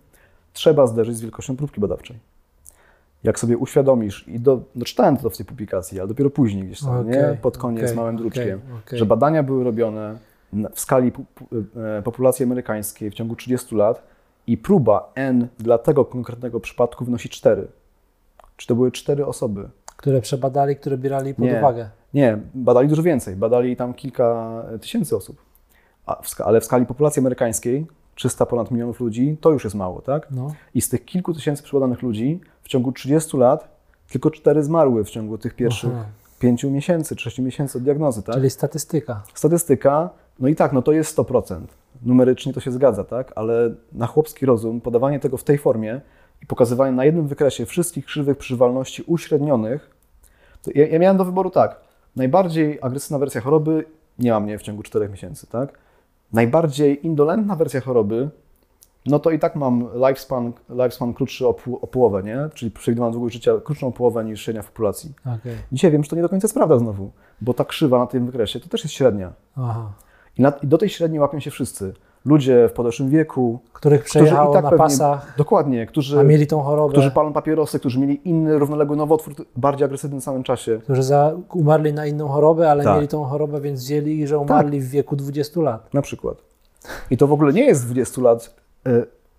trzeba 0.53 0.86
zderzyć 0.86 1.16
z 1.16 1.20
wielkością 1.20 1.57
próbki 1.57 1.80
badawczej. 1.80 2.16
jak 3.24 3.38
sobie 3.38 3.59
uświadomisz, 3.59 4.28
i 4.28 4.40
do, 4.40 4.61
doczytałem 4.74 5.16
to 5.16 5.30
w 5.30 5.36
tej 5.36 5.46
publikacji, 5.46 6.00
ale 6.00 6.09
dopiero 6.09 6.30
później 6.30 6.64
gdzieś 6.64 6.80
tam, 6.80 7.11
nie? 7.11 7.20
Okej, 7.20 7.36
pod 7.36 7.59
koniec 7.59 7.84
okej, 7.84 7.96
małym 7.96 8.16
druczkiem, 8.16 8.61
okej. 8.84 8.98
że 8.98 9.07
badania 9.07 9.42
były 9.42 9.64
robione 9.64 10.16
w 10.74 10.80
skali 10.80 11.12
e, 11.98 12.03
populacji 12.03 12.44
amerykańskiej 12.44 13.11
w 13.11 13.14
ciągu 13.14 13.36
30 13.36 13.74
lat 13.74 14.03
i 14.46 14.59
próba 14.59 15.12
N 15.14 15.48
dla 15.59 15.78
tego 15.78 16.05
konkretnego 16.05 16.61
przypadku 16.61 17.05
wynosi 17.05 17.28
4. 17.28 17.66
Czy 18.57 18.66
to 18.66 18.74
były 18.74 18.92
4 18.92 19.26
osoby? 19.26 19.68
Które 19.96 20.20
przebadali, 20.20 20.76
które 20.76 20.98
bierali 20.98 21.34
pod 21.34 21.44
Nie. 21.44 21.59
uwagę. 21.59 21.90
Nie, 22.14 22.38
badali 22.55 22.88
dużo 22.88 23.03
więcej, 23.03 23.36
badali 23.36 23.76
tam 23.76 23.94
kilka 23.94 24.62
tysięcy 24.80 25.16
osób. 25.16 25.51
Ale 26.44 26.61
w 26.61 26.64
skali 26.64 26.86
populacji 26.86 27.20
amerykańskiej, 27.20 27.86
300 28.14 28.46
ponad 28.46 28.70
milionów 28.70 29.00
ludzi, 29.00 29.36
to 29.40 29.50
już 29.50 29.64
jest 29.64 29.76
mało, 29.76 30.03
tak? 30.03 30.26
No. 30.30 30.55
I 30.74 30.80
z 30.80 30.88
tych 30.88 31.05
kilku 31.05 31.34
tysięcy 31.34 31.62
przebadanych 31.62 32.03
ludzi 32.03 32.40
w 32.62 32.68
ciągu 32.68 32.92
30 32.92 33.36
lat 33.36 33.68
tylko 34.11 34.30
4 34.30 34.62
zmarły 34.62 35.05
w 35.05 35.11
ciągu 35.11 35.38
tych 35.38 35.55
pierwszych 35.55 35.90
Aha. 35.94 36.05
5 36.38 36.64
miesięcy, 36.64 37.14
6 37.18 37.38
miesięcy 37.38 37.78
od 37.78 37.84
diagnozy, 37.84 38.22
tak? 38.22 38.34
Czyli 38.34 38.50
statystyka. 38.50 39.22
Statystyka, 39.34 40.11
no 40.38 40.48
i 40.48 40.57
tak, 40.57 40.72
no 40.72 40.82
to 40.82 40.92
jest 40.92 41.18
100%. 41.18 41.61
Numerycznie 42.03 42.53
to 42.53 42.61
się 42.61 42.72
zgadza, 42.72 43.05
tak? 43.05 43.32
Ale 43.36 43.74
na 43.92 44.07
chłopski 44.07 44.46
rozum 44.46 44.80
podawanie 44.80 45.20
tego 45.20 45.36
w 45.36 45.44
tej 45.44 45.59
formie 45.59 46.00
i 46.42 46.46
pokazywanie 46.46 46.92
na 46.92 47.05
jednym 47.05 47.26
wykresie 47.28 47.66
wszystkich 47.66 48.05
krzywych 48.05 48.38
przeżywalności 48.38 49.03
uśrednionych, 49.07 49.90
ja, 50.74 50.86
ja 50.86 50.98
miałem 50.98 51.16
do 51.16 51.24
wyboru 51.24 51.50
tak. 51.50 51.80
Najbardziej 52.16 52.78
agresywna 52.82 53.18
wersja 53.18 53.40
choroby 53.40 53.84
nie 54.18 54.30
ma 54.30 54.40
mnie 54.40 54.59
w 54.59 54.62
ciągu 54.62 54.82
4 54.82 55.09
miesięcy, 55.09 55.46
tak? 55.46 55.78
Najbardziej 56.33 57.07
indolentna 57.07 57.57
wersja 57.57 57.80
choroby, 57.80 58.30
no 59.07 59.18
to 59.18 59.30
i 59.30 59.39
tak 59.39 59.57
mam 59.57 59.89
lifespan, 59.95 60.53
lifespan 60.68 61.14
krótszy 61.14 61.47
o, 61.49 61.55
pół, 61.55 61.78
o 61.83 61.87
połowę, 61.87 62.22
nie? 62.22 62.49
Czyli 62.55 62.70
przewidywaną 62.70 63.12
długość 63.12 63.35
życia 63.35 63.53
krótszą 63.64 63.87
o 63.87 63.93
połowę 63.93 64.24
niż 64.24 64.43
średnia 64.43 64.62
w 64.62 64.66
populacji. 64.66 65.12
Okej. 65.20 65.57
Dzisiaj 65.72 65.91
wiem, 65.91 66.05
że 66.05 66.11
to 66.11 66.16
nie 66.16 66.22
do 66.22 66.28
końca 66.28 66.45
jest 66.45 66.55
prawda 66.55 66.78
znowu, 66.78 67.11
bo 67.41 67.55
ta 67.55 67.64
krzywa 67.64 67.99
na 67.99 68.07
tym 68.07 68.26
wykresie 68.26 68.61
to 68.61 68.68
też 68.68 68.85
jest 68.85 68.95
średnia. 68.95 69.33
Aha. 69.57 69.93
I, 70.39 70.43
na, 70.43 70.51
I 70.62 70.66
do 70.66 70.78
tej 70.78 70.89
średniej 70.89 71.20
łapią 71.20 71.41
się 71.41 71.51
wszyscy. 71.51 71.95
Ludzie 72.25 72.68
w 72.68 72.73
podeszłym 72.73 73.09
wieku, 73.11 73.59
Których 73.73 74.01
którzy 74.01 74.11
przejechało 74.11 74.51
i 74.51 74.55
tak 74.55 74.64
na 74.64 74.70
pewnie, 74.70 74.85
pasach, 74.85 75.35
dokładnie, 75.39 75.87
którzy, 75.87 76.20
a 76.20 76.23
mieli 76.23 76.47
tą 76.47 76.62
chorobę, 76.62 76.93
którzy 76.93 77.11
palą 77.11 77.33
papierosy, 77.33 77.79
którzy 77.79 78.01
mieli 78.01 78.29
inny 78.29 78.59
równoległy 78.59 78.97
nowotwór, 78.97 79.35
bardziej 79.57 79.85
agresywny 79.85 80.20
w 80.20 80.25
samym 80.25 80.43
czasie. 80.43 80.79
którzy 80.83 81.03
za, 81.03 81.33
umarli 81.55 81.93
na 81.93 82.07
inną 82.07 82.29
chorobę, 82.29 82.70
ale 82.70 82.85
Tak. 82.85 82.95
mieli 82.97 83.09
tą 83.09 83.25
chorobę, 83.25 83.61
więc 83.61 83.81
wzięli, 83.85 84.27
że 84.27 84.39
umarli 84.39 84.81
w 84.81 84.89
wieku 84.89 85.16
20 85.16 85.61
lat. 85.61 85.95
Na 85.95 86.03
przykład. 86.03 86.37
I 87.11 87.16
to 87.16 87.27
w 87.27 87.33
ogóle 87.33 87.53
nie 87.53 87.64
jest 87.64 87.85
20 87.87 88.23
lat, 88.23 88.55
e, 88.87 88.91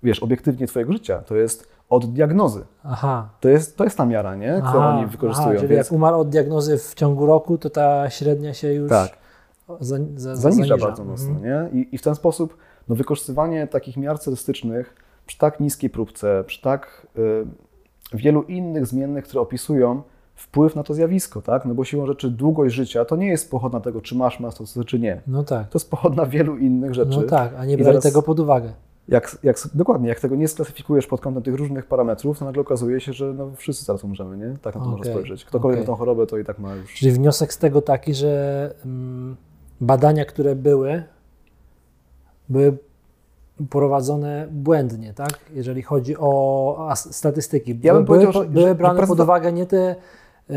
wiesz, 0.03 0.23
obiektywnie 0.23 0.67
twojego 0.67 0.93
życia. 0.93 1.19
To 1.25 1.35
jest 1.35 1.67
od 1.89 2.05
diagnozy. 2.13 2.61
Aha. 2.83 3.29
To 3.39 3.49
jest, 3.49 3.77
to 3.77 3.83
jest 3.83 3.97
ta 3.97 4.05
miara, 4.05 4.35
nie? 4.35 4.53
którą 4.67 4.81
Aha, 4.83 4.95
oni 4.97 5.07
wykorzystują. 5.07 5.49
Aha, 5.49 5.57
czyli 5.59 5.67
więc, 5.75 5.87
jak 5.87 5.91
umarł 5.93 6.19
od 6.19 6.29
diagnozy 6.29 6.77
w 6.77 6.93
ciągu 6.93 7.25
roku, 7.25 7.57
to 7.57 7.69
ta 7.69 8.09
średnia 8.09 8.53
się 8.53 8.73
już 8.73 8.89
tak. 8.89 9.09
za, 9.79 9.97
za, 10.15 10.35
zaniża 10.35 10.77
bardzo 10.77 11.03
mocno, 11.05 11.29
Mhm. 11.29 11.43
nie? 11.73 11.79
I, 11.81 11.95
I 11.95 11.97
w 11.97 12.01
ten 12.01 12.15
sposób 12.15 12.57
no, 12.89 12.95
wykorzystywanie 12.95 13.67
takich 13.67 13.97
miar 13.97 14.17
statystycznych 14.17 14.95
przy 15.25 15.37
tak 15.37 15.59
niskiej 15.59 15.89
próbce, 15.89 16.43
przy 16.47 16.61
tak 16.61 17.07
y, 17.17 17.45
wielu 18.13 18.43
innych 18.43 18.87
zmiennych, 18.87 19.25
które 19.25 19.41
opisują 19.41 20.01
wpływ 20.35 20.75
na 20.75 20.83
to 20.83 20.93
zjawisko, 20.93 21.41
tak? 21.41 21.65
No 21.65 21.73
bo 21.73 21.83
siłą 21.83 22.05
rzeczy 22.05 22.29
długość 22.29 22.75
życia 22.75 23.05
to 23.05 23.15
nie 23.15 23.27
jest 23.27 23.51
pochodna 23.51 23.79
tego, 23.79 24.01
czy 24.01 24.15
masz 24.15 24.39
mastocyty, 24.39 24.85
czy 24.85 24.99
nie. 24.99 25.21
No 25.27 25.43
tak. 25.43 25.69
To 25.69 25.77
jest 25.77 25.91
pochodna 25.91 26.25
wielu 26.25 26.57
innych 26.57 26.93
rzeczy. 26.93 27.19
No 27.21 27.23
tak, 27.23 27.53
a 27.57 27.65
nie 27.65 27.77
brali 27.77 28.01
tego 28.01 28.21
pod 28.21 28.39
uwagę. 28.39 28.73
Jak, 29.07 29.37
jak, 29.43 29.57
dokładnie, 29.73 30.09
jak 30.09 30.19
tego 30.19 30.35
nie 30.35 30.47
sklasyfikujesz 30.47 31.07
pod 31.07 31.21
kątem 31.21 31.43
tych 31.43 31.55
różnych 31.55 31.85
parametrów, 31.85 32.39
to 32.39 32.45
nagle 32.45 32.61
okazuje 32.61 32.99
się, 32.99 33.13
że 33.13 33.33
no, 33.33 33.51
wszyscy 33.55 33.85
zaraz 33.85 34.03
umrzemy, 34.03 34.37
nie? 34.37 34.57
Tak 34.61 34.75
na 34.75 34.81
to 34.81 34.87
można 34.87 35.01
Okej, 35.01 35.13
spojrzeć. 35.13 35.45
Ktokolwiek 35.45 35.79
ma 35.79 35.85
tą 35.85 35.95
chorobę, 35.95 36.27
to 36.27 36.37
i 36.37 36.43
tak 36.43 36.59
ma 36.59 36.75
już... 36.75 36.93
Czyli 36.93 37.11
wniosek 37.11 37.53
z 37.53 37.57
tego 37.57 37.81
taki, 37.81 38.13
że 38.13 38.73
mm, 38.85 39.35
badania, 39.81 40.25
które 40.25 40.55
były, 40.55 41.03
były 42.53 42.77
prowadzone 43.69 44.47
błędnie, 44.51 45.13
tak? 45.13 45.39
Jeżeli 45.53 45.81
chodzi 45.81 46.17
o 46.17 46.89
statystyki. 46.95 47.79
Ja 47.83 47.93
bym 47.93 48.05
były, 48.05 48.19
powiedział, 48.19 48.45
były, 48.45 48.75
brane 48.75 48.99
pod 48.99 49.09
prezydent- 49.09 49.23
uwagę 49.23 49.53
nie 49.53 49.65
te 49.65 49.95
e, 50.49 50.55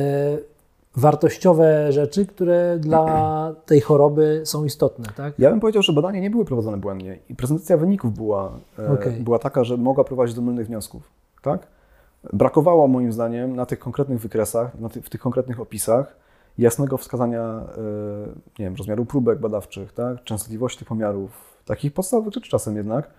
wartościowe 0.96 1.92
rzeczy, 1.92 2.26
które 2.26 2.78
dla 2.80 3.04
tej 3.66 3.80
choroby 3.80 4.42
są 4.44 4.64
istotne, 4.64 5.04
tak? 5.16 5.34
Ja 5.38 5.50
bym 5.50 5.60
powiedział, 5.60 5.82
że 5.82 5.92
badania 5.92 6.20
nie 6.20 6.30
były 6.30 6.44
prowadzone 6.44 6.76
błędnie 6.76 7.18
i 7.28 7.34
prezentacja 7.34 7.76
wyników 7.76 8.14
była, 8.14 8.52
e, 8.78 8.92
Okej. 8.92 9.20
była 9.20 9.38
taka, 9.38 9.64
że 9.64 9.76
mogła 9.76 10.04
prowadzić 10.04 10.36
do 10.36 10.42
mylnych 10.42 10.66
wniosków. 10.66 11.10
Tak? 11.42 11.66
Brakowało 12.32 12.88
moim 12.88 13.12
zdaniem 13.12 13.56
na 13.56 13.66
tych 13.66 13.78
konkretnych 13.78 14.20
wykresach, 14.20 14.72
ty, 14.92 15.02
w 15.02 15.10
tych 15.10 15.20
konkretnych 15.20 15.60
opisach 15.60 16.16
jasnego 16.58 16.96
wskazania 16.96 17.40
e, 17.42 17.62
nie 18.58 18.64
wiem, 18.64 18.74
rozmiaru 18.74 19.04
próbek 19.04 19.38
badawczych, 19.38 19.92
tak? 19.92 20.24
częstotliwości 20.24 20.78
tych 20.78 20.88
pomiarów, 20.88 21.55
takich 21.66 21.92
podstawowych 21.92 22.34
rzeczy 22.34 22.50
czasem 22.50 22.76
jednak. 22.76 23.10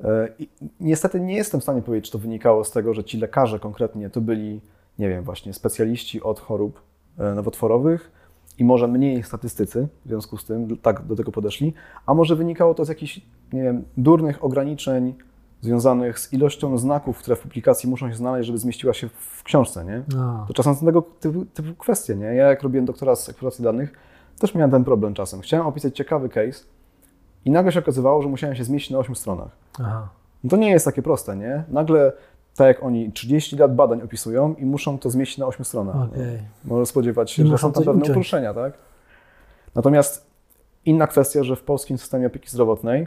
E, 0.00 0.28
I 0.38 0.48
niestety 0.80 1.20
nie 1.20 1.34
jestem 1.34 1.60
w 1.60 1.62
stanie 1.62 1.82
powiedzieć, 1.82 2.06
czy 2.06 2.12
to 2.12 2.18
wynikało 2.18 2.64
z 2.64 2.70
tego, 2.70 2.94
że 2.94 3.04
ci 3.04 3.18
lekarze 3.18 3.58
konkretnie 3.58 4.10
to 4.10 4.20
byli, 4.20 4.60
nie 4.98 5.08
wiem, 5.08 5.24
właśnie 5.24 5.52
specjaliści 5.52 6.22
od 6.22 6.40
chorób 6.40 6.80
e, 7.18 7.34
nowotworowych 7.34 8.10
i 8.58 8.64
może 8.64 8.88
mniej 8.88 9.22
statystycy 9.22 9.88
w 10.04 10.08
związku 10.08 10.36
z 10.36 10.44
tym 10.44 10.76
tak 10.76 11.06
do 11.06 11.16
tego 11.16 11.32
podeszli, 11.32 11.74
a 12.06 12.14
może 12.14 12.36
wynikało 12.36 12.74
to 12.74 12.84
z 12.84 12.88
jakichś, 12.88 13.20
nie 13.52 13.62
wiem, 13.62 13.84
durnych 13.96 14.44
ograniczeń 14.44 15.14
związanych 15.60 16.18
z 16.18 16.32
ilością 16.32 16.78
znaków, 16.78 17.18
które 17.18 17.36
w 17.36 17.40
publikacji 17.40 17.90
muszą 17.90 18.10
się 18.10 18.16
znaleźć, 18.16 18.46
żeby 18.46 18.58
zmieściła 18.58 18.94
się 18.94 19.08
w 19.08 19.42
książce, 19.42 19.84
nie? 19.84 20.02
A, 20.18 20.44
To 20.48 20.54
czasem 20.54 20.74
są 20.74 20.86
tego 20.86 21.02
typu, 21.02 21.44
typu 21.44 21.74
kwestie, 21.74 22.16
nie? 22.16 22.24
Ja 22.24 22.48
jak 22.48 22.62
robiłem 22.62 22.84
doktorat 22.84 23.20
z 23.20 23.28
eksploracji 23.28 23.64
danych, 23.64 23.92
też 24.38 24.54
miałem 24.54 24.70
ten 24.70 24.84
problem 24.84 25.14
czasem. 25.14 25.40
Chciałem 25.40 25.66
opisać 25.66 25.96
ciekawy 25.96 26.28
case 26.28 26.64
i 27.44 27.50
nagle 27.50 27.72
się 27.72 27.80
okazywało, 27.80 28.22
że 28.22 28.28
musiałem 28.28 28.56
się 28.56 28.64
zmieścić 28.64 28.90
na 28.90 28.98
8 28.98 29.14
stronach. 29.14 29.48
aha. 29.80 30.08
No 30.44 30.50
to 30.50 30.56
nie 30.56 30.70
jest 30.70 30.84
takie 30.84 31.02
proste, 31.02 31.36
nie? 31.36 31.64
Nagle, 31.68 32.12
tak 32.56 32.66
jak 32.68 32.84
oni 32.84 33.12
30 33.12 33.56
lat 33.56 33.74
badań 33.74 34.02
opisują 34.02 34.54
i 34.54 34.64
muszą 34.64 34.98
to 34.98 35.10
zmieścić 35.10 35.38
na 35.38 35.46
8 35.46 35.64
stronach. 35.64 35.96
Okej. 35.96 36.38
Można 36.64 36.86
spodziewać 36.86 37.30
się, 37.30 37.42
I 37.42 37.46
że 37.46 37.58
są 37.58 37.72
tam 37.72 37.84
pewne 37.84 38.02
uciąć. 38.02 38.10
uproszczenia, 38.10 38.54
tak? 38.54 38.72
Natomiast 39.74 40.26
inna 40.84 41.06
kwestia, 41.06 41.44
że 41.44 41.56
w 41.56 41.62
polskim 41.62 41.98
systemie 41.98 42.26
opieki 42.26 42.50
zdrowotnej, 42.50 43.06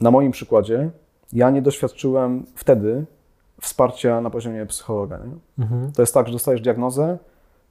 na 0.00 0.10
moim 0.10 0.32
przykładzie, 0.32 0.90
ja 1.32 1.50
nie 1.50 1.62
doświadczyłem 1.62 2.46
wtedy 2.54 3.04
wsparcia 3.60 4.20
na 4.20 4.30
poziomie 4.30 4.66
psychologa. 4.66 5.20
Mhm. 5.58 5.92
To 5.92 6.02
jest 6.02 6.14
tak, 6.14 6.26
że 6.26 6.32
dostajesz 6.32 6.60
diagnozę, 6.60 7.18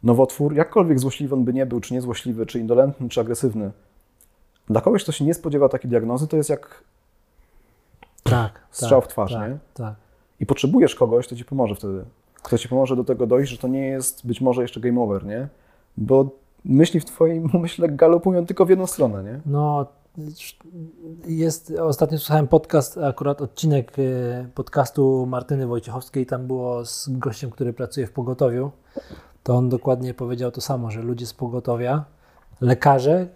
nowotwór, 0.03 0.53
jakkolwiek 0.53 0.99
złośliwy 0.99 1.35
on 1.35 1.43
by 1.43 1.53
nie 1.53 1.65
był, 1.65 1.79
czy 1.79 1.93
niezłośliwy, 1.93 2.45
czy 2.45 2.59
indolentny, 2.59 3.09
czy 3.09 3.21
agresywny. 3.21 3.71
Dla 4.69 4.81
kogoś, 4.81 5.03
kto 5.03 5.11
się 5.11 5.25
nie 5.25 5.33
spodziewa 5.33 5.69
takiej 5.69 5.89
diagnozy, 5.89 6.27
to 6.27 6.37
jest 6.37 6.49
jak 6.49 6.83
Tak. 8.23 8.59
Strzał 8.71 9.01
tak, 9.01 9.09
w 9.09 9.13
twarz, 9.13 9.33
tak, 9.33 9.49
nie? 9.49 9.57
Tak. 9.73 9.95
i 10.39 10.45
potrzebujesz 10.45 10.95
kogoś, 10.95 11.27
kto 11.27 11.35
ci 11.35 11.45
pomoże 11.45 11.75
wtedy. 11.75 12.05
Kto 12.43 12.57
ci 12.57 12.69
pomoże 12.69 12.95
do 12.95 13.03
tego 13.03 13.27
dojść, 13.27 13.51
że 13.51 13.57
to 13.57 13.67
nie 13.67 13.87
jest 13.87 14.27
być 14.27 14.41
może 14.41 14.61
jeszcze 14.61 14.79
game 14.79 15.01
over, 15.01 15.25
nie? 15.25 15.47
Bo 15.97 16.29
myśli 16.65 16.99
w 16.99 17.05
twoim 17.05 17.49
umyśle 17.55 17.89
galopują 17.89 18.45
tylko 18.45 18.65
w 18.65 18.69
jedną 18.69 18.87
stronę, 18.87 19.23
nie? 19.23 19.39
No, 19.45 19.85
jest, 21.27 21.73
ostatnio 21.79 22.17
słuchałem 22.17 22.47
podcast, 22.47 22.97
akurat 22.97 23.41
odcinek 23.41 23.99
e, 23.99 24.47
podcastu 24.55 25.25
Martyny 25.25 25.67
Wojciechowskiej, 25.67 26.25
tam 26.25 26.47
było 26.47 26.85
z 26.85 27.09
gościem, 27.09 27.51
który 27.51 27.73
pracuje 27.73 28.07
w 28.07 28.11
pogotowiu, 28.11 28.71
to 29.43 29.55
on 29.55 29.69
dokładnie 29.69 30.13
powiedział 30.13 30.51
to 30.51 30.61
samo, 30.61 30.91
że 30.91 31.01
ludzie 31.01 31.25
z 31.25 31.33
pogotowia, 31.33 32.05
lekarze, 32.61 33.27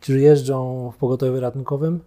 którzy 0.00 0.20
jeżdżą 0.20 0.90
w 0.90 0.96
pogotowiu 0.96 1.40
ratunkowym, 1.40 2.00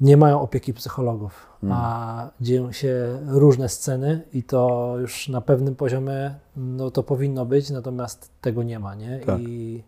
nie 0.00 0.16
mają 0.16 0.40
opieki 0.40 0.74
psychologów, 0.74 1.46
a 1.70 2.30
dzieją 2.40 2.72
się 2.72 3.18
różne 3.26 3.68
sceny 3.68 4.22
i 4.32 4.42
to 4.42 4.94
już 4.98 5.28
na 5.28 5.40
pewnym 5.40 5.76
poziomie 5.76 6.34
no, 6.56 6.90
to 6.90 7.02
powinno 7.02 7.46
być, 7.46 7.70
natomiast 7.70 8.30
tego 8.40 8.62
nie 8.62 8.78
ma, 8.78 8.94
nie? 8.94 9.18
Tak. 9.26 9.40
I 9.40 9.84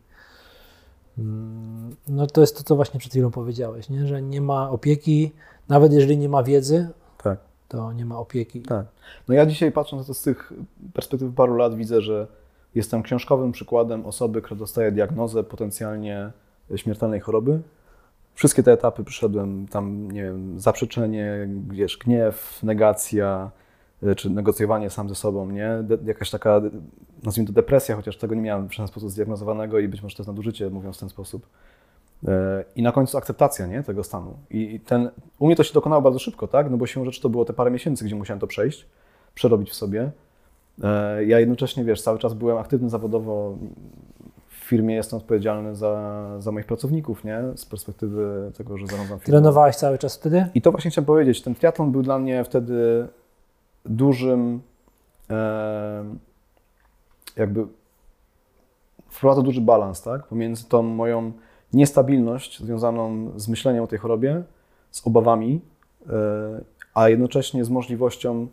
mm, 1.18 1.96
no 2.08 2.26
to 2.26 2.40
jest 2.40 2.56
to, 2.56 2.62
co 2.62 2.76
właśnie 2.76 3.00
przed 3.00 3.12
chwilą 3.12 3.30
powiedziałeś, 3.30 3.88
nie? 3.88 4.06
że 4.06 4.22
nie 4.22 4.40
ma 4.40 4.70
opieki, 4.70 5.32
nawet 5.68 5.92
jeżeli 5.92 6.18
nie 6.18 6.28
ma 6.28 6.42
wiedzy, 6.42 6.88
Tak. 7.22 7.38
to 7.68 7.92
nie 7.92 8.04
ma 8.04 8.18
opieki. 8.18 8.62
Tak. 8.62 8.86
No 9.28 9.34
ja 9.34 9.46
dzisiaj 9.46 9.72
patrząc 9.72 10.02
na 10.02 10.06
to 10.06 10.14
z 10.14 10.22
tych 10.22 10.52
perspektyw 10.94 11.34
paru 11.34 11.54
lat 11.56 11.74
widzę, 11.74 12.00
że 12.00 12.26
jestem 12.76 13.02
książkowym 13.02 13.52
przykładem 13.52 14.06
osoby, 14.06 14.42
która 14.42 14.58
dostaje 14.58 14.92
diagnozę 14.92 15.44
potencjalnie 15.44 16.30
śmiertelnej 16.76 17.20
choroby. 17.20 17.60
Wszystkie 18.34 18.62
te 18.62 18.72
etapy 18.72 19.04
przyszedłem, 19.04 19.68
tam, 19.68 20.10
nie 20.10 20.22
wiem, 20.22 20.60
zaprzeczenie, 20.60 21.48
wiesz, 21.70 21.96
gniew, 21.96 22.62
negacja, 22.62 23.50
y, 24.02 24.14
czy 24.14 24.30
negocjowanie 24.30 24.90
sam 24.90 25.08
ze 25.08 25.14
sobą, 25.14 25.50
nie? 25.50 25.78
De, 25.82 25.98
jakaś 26.04 26.30
taka, 26.30 26.60
nazwijmy 27.22 27.46
to 27.46 27.52
depresja, 27.52 27.96
chociaż 27.96 28.16
tego 28.16 28.34
nie 28.34 28.40
miałem 28.40 28.68
w 28.68 28.74
żaden 28.74 28.88
sposób 28.88 29.10
zdiagnozowanego 29.10 29.78
i 29.78 29.88
być 29.88 30.02
może 30.02 30.16
to 30.16 30.22
jest 30.22 30.28
nadużycie, 30.28 30.70
mówiąc 30.70 30.96
w 30.96 31.00
ten 31.00 31.08
sposób. 31.08 31.46
E, 32.28 32.64
I 32.76 32.82
na 32.82 32.92
końcu 32.92 33.18
akceptacja 33.18 33.66
nie, 33.66 33.82
tego 33.82 34.04
stanu. 34.04 34.36
I 34.50 34.80
ten, 34.80 35.10
u 35.38 35.46
mnie 35.46 35.56
to 35.56 35.62
się 35.62 35.74
dokonało 35.74 36.02
bardzo 36.02 36.18
szybko, 36.18 36.48
tak? 36.48 36.70
No 36.70 36.76
bo 36.76 36.86
siłą 36.86 37.04
rzeczy 37.04 37.22
to 37.22 37.28
było 37.28 37.44
te 37.44 37.52
parę 37.52 37.70
miesięcy, 37.70 38.04
gdzie 38.04 38.14
musiałem 38.14 38.40
to 38.40 38.46
przejść, 38.46 38.86
przerobić 39.34 39.70
w 39.70 39.74
sobie. 39.74 40.10
E, 40.82 41.24
Ja 41.24 41.40
jednocześnie, 41.40 41.84
wiesz, 41.84 42.02
cały 42.02 42.18
czas 42.18 42.34
byłem 42.34 42.58
aktywny 42.58 42.90
zawodowo. 42.90 43.58
W 44.48 44.68
firmie 44.68 44.94
jestem 44.94 45.16
odpowiedzialny 45.16 45.76
za, 45.76 46.24
za 46.38 46.52
moich 46.52 46.66
pracowników, 46.66 47.24
nie? 47.24 47.42
Z 47.54 47.66
perspektywy 47.66 48.52
tego, 48.56 48.78
że 48.78 48.86
zarządzam 48.86 49.18
firmą. 49.18 49.38
Trenowałeś 49.38 49.76
cały 49.76 49.98
czas 49.98 50.16
wtedy? 50.16 50.46
I 50.54 50.62
to 50.62 50.70
właśnie 50.70 50.90
chciałem 50.90 51.06
powiedzieć. 51.06 51.42
Ten 51.42 51.54
triatlon 51.54 51.92
był 51.92 52.02
dla 52.02 52.18
mnie 52.18 52.44
wtedy 52.44 53.06
dużym, 53.84 54.60
e, 55.30 56.04
jakby 57.36 57.66
wprowadzał 59.08 59.42
duży 59.44 59.60
balans, 59.60 60.02
tak? 60.02 60.26
Pomiędzy 60.26 60.64
tą 60.68 60.82
moją 60.82 61.32
niestabilność 61.72 62.60
związaną 62.62 63.30
z 63.36 63.48
myśleniem 63.48 63.84
o 63.84 63.86
tej 63.86 63.98
chorobie, 63.98 64.42
z 64.90 65.06
obawami, 65.06 65.60
e, 66.08 66.12
a 66.94 67.08
jednocześnie 67.08 67.64
z 67.64 67.70
możliwością 67.70 68.46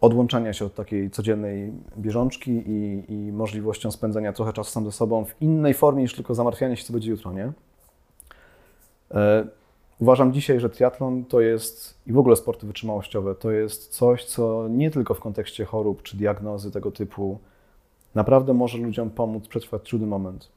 odłączania 0.00 0.52
się 0.52 0.64
od 0.64 0.74
takiej 0.74 1.10
codziennej 1.10 1.72
bieżączki 1.98 2.50
i, 2.50 3.04
i 3.08 3.32
możliwością 3.32 3.90
spędzenia 3.90 4.32
trochę 4.32 4.52
czasu 4.52 4.70
sam 4.70 4.84
ze 4.84 4.92
sobą 4.92 5.24
w 5.24 5.42
innej 5.42 5.74
formie 5.74 6.02
niż 6.02 6.14
tylko 6.14 6.34
zamartwianie 6.34 6.76
się, 6.76 6.84
co 6.84 6.92
będzie 6.92 7.10
jutro, 7.10 7.32
nie? 7.32 7.52
E, 9.10 9.46
Uważam 10.00 10.32
dzisiaj, 10.32 10.60
że 10.60 10.70
triatlon 10.70 11.24
to 11.24 11.40
jest 11.40 12.00
i 12.06 12.12
w 12.12 12.18
ogóle 12.18 12.36
sporty 12.36 12.66
wytrzymałościowe 12.66 13.34
to 13.34 13.50
jest 13.50 13.88
coś, 13.88 14.24
co 14.24 14.68
nie 14.68 14.90
tylko 14.90 15.14
w 15.14 15.20
kontekście 15.20 15.64
chorób 15.64 16.02
czy 16.02 16.16
diagnozy 16.16 16.70
tego 16.70 16.90
typu 16.90 17.38
naprawdę 18.14 18.54
może 18.54 18.78
ludziom 18.78 19.10
pomóc 19.10 19.48
przetrwać 19.48 19.82
trudny 19.82 20.06
moment. 20.06 20.48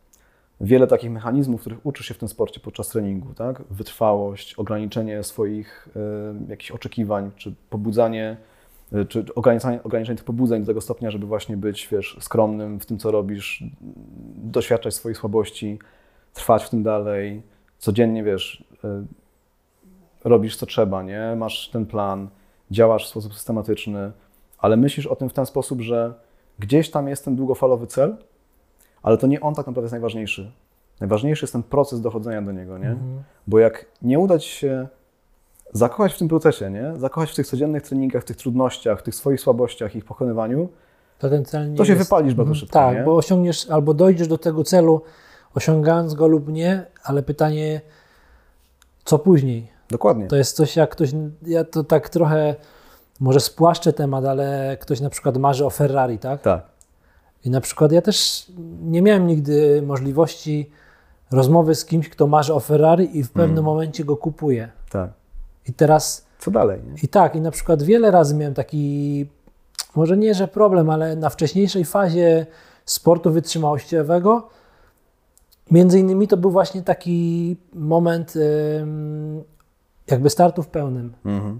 Wiele 0.61 0.87
takich 0.87 1.11
mechanizmów, 1.11 1.61
których 1.61 1.85
uczy 1.85 2.03
się 2.03 2.13
w 2.13 2.17
tym 2.17 2.27
sporcie 2.27 2.59
podczas 2.59 2.87
treningu, 2.87 3.33
tak? 3.33 3.63
Wytrwałość, 3.69 4.53
ograniczenie 4.55 5.23
swoich 5.23 5.87
y, 5.87 6.49
jakichś 6.49 6.71
oczekiwań, 6.71 7.31
czy 7.35 7.53
pobudzanie, 7.69 8.37
czy 9.09 9.25
ograniczanie, 9.35 9.83
ograniczenie 9.83 10.15
tych 10.15 10.25
pobudzeń 10.25 10.61
do 10.61 10.67
tego 10.67 10.81
stopnia, 10.81 11.11
żeby 11.11 11.25
właśnie 11.25 11.57
być, 11.57 11.87
wiesz, 11.91 12.17
skromnym 12.19 12.79
w 12.79 12.85
tym, 12.85 12.99
co 12.99 13.11
robisz, 13.11 13.63
doświadczać 14.35 14.93
swoich 14.93 15.17
słabości, 15.17 15.79
trwać 16.33 16.63
w 16.63 16.69
tym 16.69 16.83
dalej, 16.83 17.41
codziennie, 17.77 18.23
wiesz, 18.23 18.63
y, 18.83 18.87
robisz 20.23 20.57
co 20.57 20.65
trzeba, 20.65 21.03
nie? 21.03 21.35
Masz 21.37 21.69
ten 21.69 21.85
plan, 21.85 22.29
działasz 22.71 23.05
w 23.05 23.09
sposób 23.09 23.33
systematyczny, 23.33 24.11
ale 24.57 24.77
myślisz 24.77 25.07
o 25.07 25.15
tym 25.15 25.29
w 25.29 25.33
ten 25.33 25.45
sposób, 25.45 25.81
że 25.81 26.13
gdzieś 26.59 26.91
tam 26.91 27.07
jest 27.07 27.25
ten 27.25 27.35
długofalowy 27.35 27.87
cel, 27.87 28.17
ale 29.03 29.17
to 29.17 29.27
nie 29.27 29.41
on 29.41 29.55
tak 29.55 29.67
naprawdę 29.67 29.85
jest 29.85 29.91
najważniejszy. 29.91 30.51
Najważniejszy 30.99 31.43
jest 31.43 31.53
ten 31.53 31.63
proces 31.63 32.01
dochodzenia 32.01 32.41
do 32.41 32.51
niego, 32.51 32.77
nie? 32.77 32.95
Bo 33.47 33.59
jak 33.59 33.85
nie 34.01 34.19
uda 34.19 34.39
ci 34.39 34.49
się 34.49 34.87
zakochać 35.73 36.13
w 36.13 36.17
tym 36.17 36.27
procesie, 36.27 36.71
nie? 36.71 36.93
Zakochać 36.97 37.31
w 37.31 37.35
tych 37.35 37.47
codziennych 37.47 37.83
treningach, 37.83 38.21
w 38.21 38.25
tych 38.25 38.37
trudnościach, 38.37 38.99
w 38.99 39.03
tych 39.03 39.15
swoich 39.15 39.41
słabościach, 39.41 39.95
ich 39.95 40.05
pokonywaniu, 40.05 40.69
To 41.19 41.29
ten 41.29 41.45
cel 41.45 41.71
nie 41.71 41.77
to 41.77 41.85
się 41.85 41.93
jest... 41.93 42.03
wypalisz 42.05 42.33
bardzo 42.33 42.41
Mhm, 42.51 42.55
szybko, 42.55 42.73
Tak, 42.73 42.97
nie? 42.97 43.03
bo 43.03 43.15
osiągniesz 43.15 43.69
albo 43.69 43.93
dojdziesz 43.93 44.27
do 44.27 44.37
tego 44.37 44.63
celu, 44.63 45.01
osiągając 45.55 46.13
go 46.13 46.27
lub 46.27 46.47
nie, 46.47 46.85
ale 47.03 47.23
pytanie, 47.23 47.81
co 49.05 49.19
później? 49.19 49.67
Dokładnie. 49.89 50.27
To 50.27 50.35
jest 50.35 50.55
coś 50.55 50.75
jak 50.75 50.89
ktoś, 50.89 51.11
ja 51.47 51.63
to 51.63 51.83
tak 51.83 52.09
trochę, 52.09 52.55
może 53.19 53.39
spłaszczę 53.39 53.93
temat, 53.93 54.25
ale 54.25 54.77
ktoś 54.81 54.99
na 55.01 55.09
przykład 55.09 55.37
marzy 55.37 55.65
o 55.65 55.69
Ferrari, 55.69 56.19
tak? 56.19 56.41
Tak. 56.41 56.63
I 57.45 57.49
na 57.49 57.61
przykład 57.61 57.91
ja 57.91 58.01
też 58.01 58.45
nie 58.81 59.01
miałem 59.01 59.27
nigdy 59.27 59.81
możliwości 59.81 60.69
rozmowy 61.31 61.75
z 61.75 61.85
kimś, 61.85 62.09
kto 62.09 62.27
marzy 62.27 62.53
o 62.53 62.59
Ferrari 62.59 63.17
i 63.17 63.23
w 63.23 63.31
pewnym 63.31 63.51
Mm. 63.51 63.63
momencie 63.65 64.05
go 64.05 64.17
kupuje. 64.17 64.69
Tak. 64.91 65.09
I 65.67 65.73
teraz 65.73 66.25
Co 66.39 66.51
dalej, 66.51 66.81
nie? 66.87 66.93
I 67.03 67.07
tak, 67.07 67.35
i 67.35 67.41
na 67.41 67.51
przykład 67.51 67.83
wiele 67.83 68.11
razy 68.11 68.35
miałem 68.35 68.53
taki, 68.53 69.25
może 69.95 70.17
nie, 70.17 70.33
że 70.33 70.47
problem, 70.47 70.89
ale 70.89 71.15
na 71.15 71.29
wcześniejszej 71.29 71.85
fazie 71.85 72.45
sportu 72.85 73.31
wytrzymałościowego, 73.31 74.49
między 75.71 75.99
innymi 75.99 76.27
to 76.27 76.37
był 76.37 76.51
właśnie 76.51 76.81
taki 76.81 77.57
moment 77.73 78.33
jakby 80.07 80.29
startu 80.29 80.63
w 80.63 80.67
pełnym. 80.67 81.13
Mhm. 81.25 81.59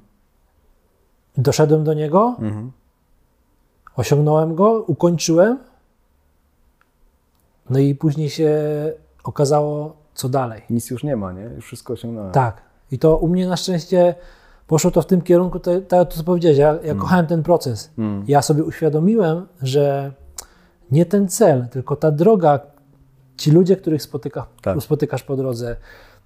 Doszedłem 1.38 1.84
do 1.84 1.93
niego, 1.93 2.36
Mhm. 2.39 2.72
osiągnąłem 3.95 4.56
go, 4.56 4.84
ukończyłem, 4.88 5.60
no 7.70 7.80
i 7.80 7.95
później 7.95 8.30
się 8.30 8.51
okazało, 9.24 9.95
co 10.14 10.30
dalej. 10.30 10.62
Nic 10.70 10.89
już 10.89 11.04
nie 11.04 11.16
ma, 11.16 11.32
nie? 11.32 11.43
Już 11.43 11.66
wszystko 11.66 11.93
osiągnąłem. 11.93 12.32
Tak. 12.32 12.62
I 12.94 13.00
to 13.00 13.18
u 13.18 13.28
mnie 13.28 13.48
na 13.48 13.58
szczęście 13.58 14.16
poszło 14.68 14.91
to 14.91 15.02
w 15.02 15.06
tym 15.06 15.22
kierunku, 15.22 15.60
to, 15.60 15.82
to, 15.82 16.06
to 16.06 16.18
co 16.18 16.24
powiedziałeś, 16.24 16.58
ja, 16.58 16.78
ja 16.84 16.96
kochałem 16.96 17.28
ten 17.28 17.44
proces. 17.44 17.89
Mm. 17.98 18.24
Ja 18.28 18.41
sobie 18.41 18.64
uświadomiłem, 18.64 19.48
że 19.62 20.12
nie 20.91 21.06
ten 21.06 21.28
cel, 21.28 21.68
tylko 21.72 21.96
ta 21.96 22.12
droga, 22.12 22.60
ci 23.38 23.52
ludzie, 23.52 23.78
których 23.78 24.02
spotyka, 24.04 24.46
Tak. 24.62 24.82
spotykasz 24.84 25.24
po 25.24 25.36
drodze, 25.36 25.76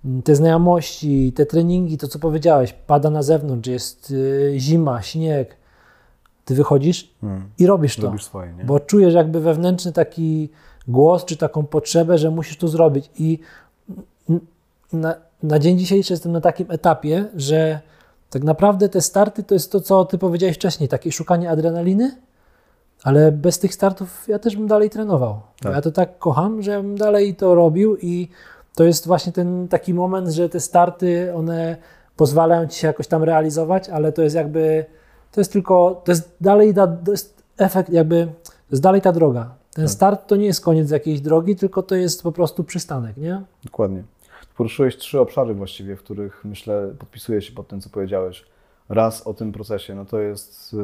m, 0.05 0.21
te 0.21 0.35
znajomości, 0.35 1.33
te 1.33 1.45
treningi, 1.45 1.97
to 1.97 2.07
co 2.07 2.19
powiedziałeś, 2.19 2.73
pada 2.87 3.09
na 3.09 3.23
zewnątrz, 3.23 3.69
jest 3.69 4.11
y, 4.11 4.53
zima, 4.57 5.01
śnieg, 5.01 5.55
ty 6.45 6.55
wychodzisz 6.55 7.13
Mm. 7.23 7.43
i 7.59 7.65
robisz 7.67 7.95
to, 7.95 8.01
Robisz 8.01 8.23
swoje, 8.23 8.53
bo 8.65 8.79
czujesz 8.79 9.13
jakby 9.13 9.39
wewnętrzny 9.39 9.91
taki 9.91 10.49
głos, 10.87 11.25
czy 11.25 11.37
taką 11.37 11.63
potrzebę, 11.65 12.17
że 12.17 12.31
musisz 12.31 12.57
to 12.57 12.67
zrobić 12.67 13.09
i 13.19 13.39
na, 14.93 15.15
na 15.43 15.59
dzień 15.59 15.77
dzisiejszy 15.79 16.13
jestem 16.13 16.31
na 16.31 16.41
takim 16.41 16.71
etapie, 16.71 17.25
że 17.35 17.79
tak 18.29 18.43
naprawdę 18.43 18.89
te 18.89 19.01
starty 19.01 19.43
to 19.43 19.53
jest 19.53 19.71
to, 19.71 19.81
co 19.81 20.05
ty 20.05 20.17
powiedziałeś 20.17 20.55
wcześniej, 20.55 20.89
takie 20.89 21.11
szukanie 21.11 21.49
adrenaliny, 21.49 22.15
ale 23.03 23.31
bez 23.31 23.59
tych 23.59 23.73
startów 23.73 24.27
ja 24.27 24.39
też 24.39 24.55
bym 24.55 24.67
dalej 24.67 24.89
trenował. 24.89 25.39
Tak. 25.61 25.73
Ja 25.73 25.81
to 25.81 25.91
tak 25.91 26.19
kocham, 26.19 26.61
że 26.61 26.71
ja 26.71 26.81
bym 26.81 26.97
dalej 26.97 27.35
to 27.35 27.55
robił 27.55 27.97
i 28.01 28.27
to 28.75 28.83
jest 28.83 29.07
właśnie 29.07 29.31
ten 29.31 29.67
taki 29.67 29.93
moment, 29.93 30.27
że 30.27 30.49
te 30.49 30.59
starty, 30.59 31.33
one 31.35 31.77
pozwalają 32.15 32.67
ci 32.67 32.79
się 32.79 32.87
jakoś 32.87 33.07
tam 33.07 33.23
realizować, 33.23 33.89
ale 33.89 34.11
to 34.11 34.21
jest 34.21 34.35
jakby, 34.35 34.85
to 35.31 35.41
jest 35.41 35.51
tylko, 35.53 36.01
to 36.05 36.11
jest 36.11 36.29
dalej, 36.41 36.73
ta, 36.73 36.87
to 36.87 37.11
jest 37.11 37.43
efekt 37.57 37.89
jakby, 37.89 38.27
to 38.43 38.51
jest 38.71 38.83
dalej 38.83 39.01
ta 39.01 39.11
droga. 39.11 39.49
Ten 39.73 39.85
Tak. 39.85 39.91
start 39.91 40.27
to 40.27 40.35
nie 40.35 40.45
jest 40.45 40.61
koniec 40.61 40.91
jakiejś 40.91 41.21
drogi, 41.21 41.55
tylko 41.55 41.83
to 41.83 41.95
jest 41.95 42.23
po 42.23 42.31
prostu 42.31 42.63
przystanek, 42.63 43.17
nie? 43.17 43.41
Dokładnie. 43.63 44.03
Poruszyłeś 44.57 44.97
trzy 44.97 45.19
obszary 45.19 45.53
właściwie, 45.53 45.95
w 45.95 45.99
których 45.99 46.45
myślę, 46.45 46.93
podpisuję 46.99 47.41
się 47.41 47.53
pod 47.53 47.67
tym, 47.67 47.81
co 47.81 47.89
powiedziałeś. 47.89 48.45
Raz 48.89 49.27
o 49.27 49.33
tym 49.33 49.51
procesie, 49.51 49.95
no 49.95 50.05
to 50.05 50.19
jest 50.19 50.73
y, 50.73 50.77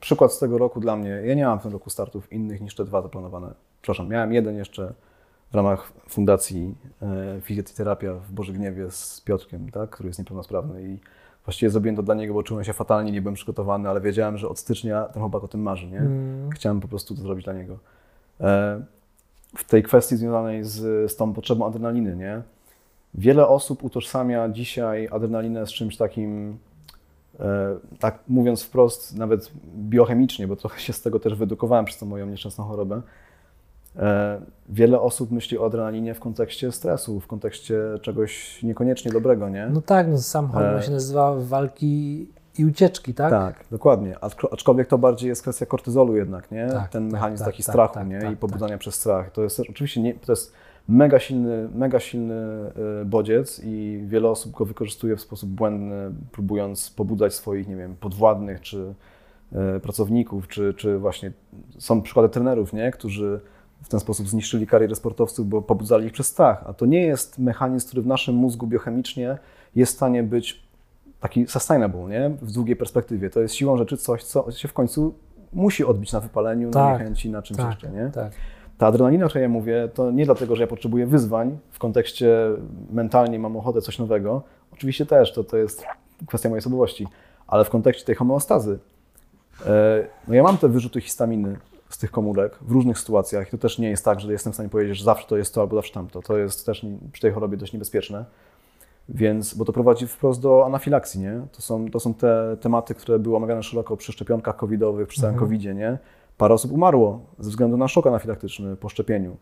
przykład 0.00 0.32
z 0.32 0.38
tego 0.38 0.58
roku 0.58 0.80
dla 0.80 0.96
mnie. 0.96 1.08
Ja 1.08 1.34
nie 1.34 1.46
mam 1.46 1.58
w 1.58 1.62
tym 1.62 1.72
roku 1.72 1.90
startów 1.90 2.32
innych 2.32 2.60
niż 2.60 2.74
te 2.74 2.84
dwa 2.84 3.02
zaplanowane. 3.02 3.54
Przepraszam, 3.82 4.08
miałem 4.08 4.32
jeden 4.32 4.56
jeszcze 4.56 4.92
w 5.50 5.54
ramach 5.54 5.92
Fundacji 6.08 6.74
e, 7.02 7.40
Fizjoterapia 7.40 8.14
w 8.14 8.32
Bożygniewie 8.32 8.90
z 8.90 9.20
Piotrkiem, 9.20 9.70
tak, 9.70 9.90
który 9.90 10.06
jest 10.06 10.18
niepełnosprawny 10.18 10.82
i 10.82 10.98
właściwie 11.44 11.70
zrobiłem 11.70 11.96
to 11.96 12.02
dla 12.02 12.14
niego, 12.14 12.34
bo 12.34 12.42
czułem 12.42 12.64
się 12.64 12.72
fatalnie, 12.72 13.12
nie 13.12 13.22
byłem 13.22 13.34
przygotowany, 13.34 13.88
ale 13.88 14.00
wiedziałem, 14.00 14.38
że 14.38 14.48
od 14.48 14.58
stycznia 14.58 15.04
ten 15.04 15.22
chłopak 15.22 15.44
o 15.44 15.48
tym 15.48 15.62
marzy, 15.62 15.86
nie? 15.86 15.98
Mm. 15.98 16.50
Chciałem 16.50 16.80
po 16.80 16.88
prostu 16.88 17.14
to 17.14 17.22
zrobić 17.22 17.44
dla 17.44 17.52
niego. 17.52 17.78
E, 18.40 18.82
W 19.56 19.64
tej 19.64 19.82
kwestii 19.82 20.16
związanej 20.16 20.64
z, 20.64 21.10
z 21.12 21.16
tą 21.16 21.32
potrzebą 21.32 21.66
adrenaliny, 21.66 22.16
nie? 22.16 22.42
Wiele 23.14 23.48
osób 23.48 23.84
utożsamia 23.84 24.48
dzisiaj 24.48 25.08
adrenalinę 25.12 25.66
z 25.66 25.70
czymś 25.70 25.96
takim, 25.96 26.58
e, 27.40 27.76
tak 27.98 28.18
mówiąc 28.28 28.62
wprost, 28.62 29.16
nawet 29.16 29.50
biochemicznie, 29.76 30.48
bo 30.48 30.56
trochę 30.56 30.80
się 30.80 30.92
z 30.92 31.02
tego 31.02 31.20
też 31.20 31.34
wyedukowałem 31.34 31.84
przez 31.84 31.98
tą 31.98 32.06
moją 32.06 32.26
nieszczęsną 32.26 32.64
chorobę. 32.64 33.02
E, 33.96 34.40
Wiele 34.68 35.00
osób 35.00 35.30
myśli 35.30 35.58
o 35.58 35.66
adrenalinie 35.66 36.14
w 36.14 36.20
kontekście 36.20 36.72
stresu, 36.72 37.20
w 37.20 37.26
kontekście 37.26 37.78
czegoś 38.02 38.62
niekoniecznie 38.62 39.12
dobrego, 39.12 39.48
nie? 39.48 39.68
No 39.72 39.80
tak, 39.82 40.08
no 40.08 40.18
sam 40.18 40.48
hormon 40.48 40.76
E. 40.76 40.82
się 40.82 40.90
nazywa 40.90 41.34
walki 41.38 42.26
i 42.58 42.64
ucieczki, 42.64 43.14
tak? 43.14 43.30
Tak, 43.30 43.64
dokładnie. 43.70 44.16
Aczko- 44.20 44.48
Aczkolwiek 44.52 44.88
to 44.88 44.98
bardziej 44.98 45.28
jest 45.28 45.42
kwestia 45.42 45.66
kortyzolu 45.66 46.16
jednak, 46.16 46.50
nie? 46.50 46.66
Tak, 46.68 46.88
Ten 46.90 47.04
tak, 47.04 47.12
mechanizm 47.12 47.44
tak, 47.44 47.52
taki 47.52 47.62
tak, 47.64 47.72
strachu, 47.72 47.94
tak, 47.94 48.08
nie? 48.08 48.20
tak, 48.20 48.32
I 48.32 48.36
pobudzania 48.36 48.78
przez 48.78 48.94
strach. 48.94 49.30
To 49.30 49.42
jest 49.42 49.60
oczywiście 49.60 50.02
nie, 50.02 50.14
to 50.14 50.32
jest 50.32 50.52
mega 50.88 51.18
silny, 51.18 51.68
mega 51.74 52.00
silny 52.00 52.34
y, 53.02 53.04
bodziec 53.04 53.60
i 53.64 54.02
wiele 54.06 54.28
osób 54.28 54.52
go 54.52 54.64
wykorzystuje 54.64 55.16
w 55.16 55.20
sposób 55.20 55.50
błędny, 55.50 56.10
próbując 56.32 56.90
pobudzać 56.90 57.34
swoich, 57.34 57.68
nie 57.68 57.76
wiem, 57.76 57.96
podwładnych 57.96 58.60
czy 58.60 58.94
y, 59.76 59.80
pracowników, 59.80 60.48
czy, 60.48 60.74
czy 60.74 60.98
właśnie 60.98 61.32
są 61.78 62.02
przykłady 62.02 62.28
trenerów, 62.28 62.72
nie? 62.72 62.90
Którzy 62.90 63.40
w 63.82 63.88
ten 63.88 64.00
sposób 64.00 64.28
zniszczyli 64.28 64.66
karierę 64.66 64.94
sportowców, 64.94 65.48
bo 65.48 65.62
pobudzali 65.62 66.06
ich 66.06 66.12
przez 66.12 66.26
strach. 66.26 66.64
A 66.66 66.72
to 66.72 66.86
nie 66.86 67.06
jest 67.06 67.38
mechanizm, 67.38 67.86
który 67.86 68.02
w 68.02 68.06
naszym 68.06 68.34
mózgu 68.34 68.66
biochemicznie 68.66 69.38
jest 69.74 69.92
w 69.92 69.96
stanie 69.96 70.22
być 70.22 70.62
taki 71.20 71.46
sustainable, 71.46 72.08
nie? 72.08 72.30
W 72.42 72.52
długiej 72.52 72.76
perspektywie. 72.76 73.30
To 73.30 73.40
jest 73.40 73.54
siłą 73.54 73.76
rzeczy 73.76 73.96
coś, 73.96 74.24
co 74.24 74.52
się 74.52 74.68
w 74.68 74.72
końcu 74.72 75.14
musi 75.52 75.84
odbić 75.84 76.12
na 76.12 76.20
wypaleniu, 76.20 76.66
na 76.66 76.72
Tak, 76.72 76.98
niechęci, 76.98 77.30
na 77.30 77.42
czymś 77.42 77.58
tak, 77.58 77.70
jeszcze, 77.70 77.90
nie? 77.90 78.10
Tak. 78.14 78.32
Ta 78.82 78.86
adrenalina, 78.88 79.26
o 79.26 79.28
której 79.28 79.42
ja 79.42 79.48
mówię, 79.48 79.88
to 79.94 80.10
nie 80.10 80.24
dlatego, 80.24 80.56
że 80.56 80.62
ja 80.62 80.66
potrzebuję 80.66 81.06
wyzwań 81.06 81.58
w 81.70 81.78
kontekście 81.78 82.50
mentalnie 82.92 83.38
mam 83.38 83.56
ochotę 83.56 83.80
coś 83.80 83.98
nowego. 83.98 84.42
Oczywiście 84.72 85.06
też, 85.06 85.32
to, 85.32 85.44
to 85.44 85.56
jest 85.56 85.84
kwestia 86.26 86.48
mojej 86.48 86.58
osobowości, 86.58 87.06
ale 87.46 87.64
w 87.64 87.70
kontekście 87.70 88.04
tej 88.04 88.14
homeostazy. 88.14 88.78
E, 89.66 90.06
No 90.28 90.34
ja 90.34 90.42
mam 90.42 90.58
te 90.58 90.68
wyrzuty 90.68 91.00
histaminy 91.00 91.56
z 91.88 91.98
tych 91.98 92.10
komórek 92.10 92.58
w 92.60 92.70
różnych 92.70 92.98
sytuacjach. 92.98 93.50
To 93.50 93.58
też 93.58 93.78
nie 93.78 93.90
jest 93.90 94.04
tak, 94.04 94.20
że 94.20 94.32
jestem 94.32 94.52
w 94.52 94.56
stanie 94.56 94.68
powiedzieć, 94.68 94.98
że 94.98 95.04
zawsze 95.04 95.26
to 95.26 95.36
jest 95.36 95.54
to 95.54 95.60
albo 95.60 95.76
zawsze 95.76 95.94
tamto. 95.94 96.22
To 96.22 96.38
jest 96.38 96.66
też 96.66 96.86
przy 97.12 97.22
tej 97.22 97.32
chorobie 97.32 97.56
dość 97.56 97.72
niebezpieczne. 97.72 98.24
Więc, 99.08 99.54
bo 99.54 99.64
to 99.64 99.72
prowadzi 99.72 100.06
wprost 100.06 100.40
do 100.40 100.66
anafilakcji, 100.66 101.20
nie? 101.20 101.40
To 101.52 101.62
są, 101.62 101.90
to 101.90 102.00
są 102.00 102.14
te 102.14 102.56
tematy, 102.60 102.94
które 102.94 103.18
były 103.18 103.36
omawiane 103.36 103.62
szeroko 103.62 103.96
przy 103.96 104.12
szczepionkach 104.12 104.56
covidowych, 104.56 105.08
przy 105.08 105.20
całym 105.20 105.36
covidzie, 105.36 105.74
nie? 105.74 105.98
Parę 106.38 106.54
osób 106.54 106.72
umarło 106.72 107.20
ze 107.38 107.50
względu 107.50 107.76
na 107.76 107.88
szok 107.88 108.06
anafilaktyczny 108.06 108.76
po 108.76 108.88
szczepieniu. 108.88 109.36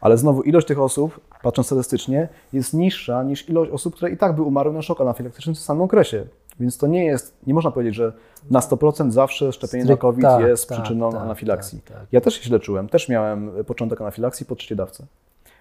Ale 0.00 0.18
znowu 0.18 0.42
ilość 0.42 0.66
tych 0.66 0.80
osób, 0.80 1.20
patrząc 1.42 1.66
statystycznie, 1.66 2.28
jest 2.52 2.74
niższa 2.74 3.22
niż 3.22 3.48
ilość 3.48 3.70
osób, 3.70 3.94
które 3.94 4.10
i 4.10 4.16
tak 4.16 4.36
by 4.36 4.42
umarły 4.42 4.72
na 4.72 4.82
szok 4.82 5.00
anafilaktyczny 5.00 5.54
w 5.54 5.58
samym 5.58 5.82
okresie. 5.82 6.26
Więc 6.60 6.78
to 6.78 6.86
nie 6.86 7.04
jest, 7.04 7.36
nie 7.46 7.54
można 7.54 7.70
powiedzieć, 7.70 7.94
że 7.94 8.12
na 8.50 8.60
100% 8.60 9.10
zawsze 9.10 9.52
szczepienie 9.52 9.84
na 9.84 9.90
Stryk- 9.94 9.98
COVID 9.98 10.22
tak, 10.22 10.40
jest 10.40 10.68
tak, 10.68 10.78
przyczyną 10.78 11.12
tak, 11.12 11.20
anafilakcji. 11.20 11.80
tak, 11.80 11.96
tak. 11.96 12.06
Ja 12.12 12.20
też 12.20 12.34
się 12.34 12.42
źle 12.42 12.60
czułem, 12.60 12.88
też 12.88 13.08
miałem 13.08 13.50
początek 13.66 14.00
anafilakcji 14.00 14.46
po 14.46 14.56
trzeciej 14.56 14.76
dawce. 14.76 15.06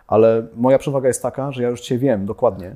Ale 0.07 0.47
moja 0.55 0.77
przewaga 0.77 1.07
jest 1.07 1.21
taka, 1.21 1.51
że 1.51 1.63
ja 1.63 1.69
już 1.69 1.81
dzisiaj 1.81 1.97
wiem 1.97 2.25
dokładnie, 2.25 2.75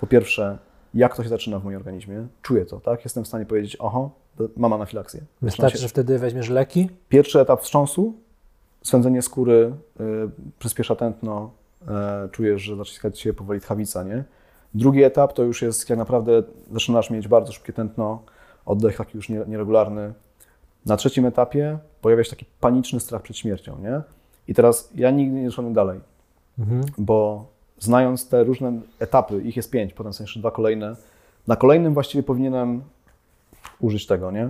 po 0.00 0.06
pierwsze, 0.06 0.58
jak 0.94 1.16
to 1.16 1.22
się 1.22 1.28
zaczyna 1.28 1.58
w 1.58 1.64
moim 1.64 1.76
organizmie, 1.76 2.26
czuję 2.42 2.66
to, 2.66 2.80
tak? 2.80 3.04
Jestem 3.04 3.24
w 3.24 3.28
stanie 3.28 3.46
powiedzieć, 3.46 3.76
oho, 3.76 4.10
mam 4.56 4.72
anafilaksję. 4.72 5.20
Wystarczy, 5.42 5.76
się- 5.76 5.82
że 5.82 5.88
wtedy 5.88 6.18
weźmiesz 6.18 6.48
leki. 6.48 6.90
Pierwszy 7.08 7.40
etap 7.40 7.60
wstrząsu, 7.62 8.14
swędzenie 8.82 9.22
skóry, 9.22 9.72
y, 10.00 10.04
przyspiesza 10.58 10.96
tętno, 10.96 11.50
y, 11.82 12.28
czujesz, 12.30 12.62
że 12.62 12.76
zaczyna 12.76 13.14
się 13.14 13.32
powoli 13.32 13.60
tchawica, 13.60 14.02
nie? 14.02 14.24
Drugi 14.74 15.02
etap 15.02 15.32
to 15.32 15.42
już 15.42 15.62
jest, 15.62 15.90
jak 15.90 15.98
naprawdę 15.98 16.42
zaczynasz 16.72 17.10
mieć 17.10 17.28
bardzo 17.28 17.52
szybkie 17.52 17.72
tętno, 17.72 18.22
oddech 18.66 18.96
taki 18.96 19.16
już 19.16 19.28
nie- 19.28 19.44
nieregularny. 19.48 20.12
Na 20.86 20.96
trzecim 20.96 21.26
etapie 21.26 21.78
pojawia 22.00 22.24
się 22.24 22.30
taki 22.30 22.44
paniczny 22.60 23.00
strach 23.00 23.22
przed 23.22 23.36
śmiercią, 23.36 23.78
nie? 23.78 24.00
I 24.48 24.54
teraz 24.54 24.90
ja 24.94 25.10
nigdy 25.10 25.36
nie 25.40 25.46
doszedłem 25.46 25.74
dalej, 25.74 26.00
Mhm. 26.58 26.82
bo 26.98 27.46
znając 27.78 28.28
te 28.28 28.44
różne 28.44 28.72
etapy, 29.00 29.42
ich 29.42 29.56
jest 29.56 29.70
pięć, 29.70 29.92
potem 29.94 30.12
są 30.12 30.24
jeszcze 30.24 30.40
dwa 30.40 30.50
kolejne, 30.50 30.96
na 31.46 31.56
kolejnym 31.56 31.94
właściwie 31.94 32.22
powinienem 32.22 32.82
użyć 33.80 34.06
tego, 34.06 34.30
nie? 34.30 34.48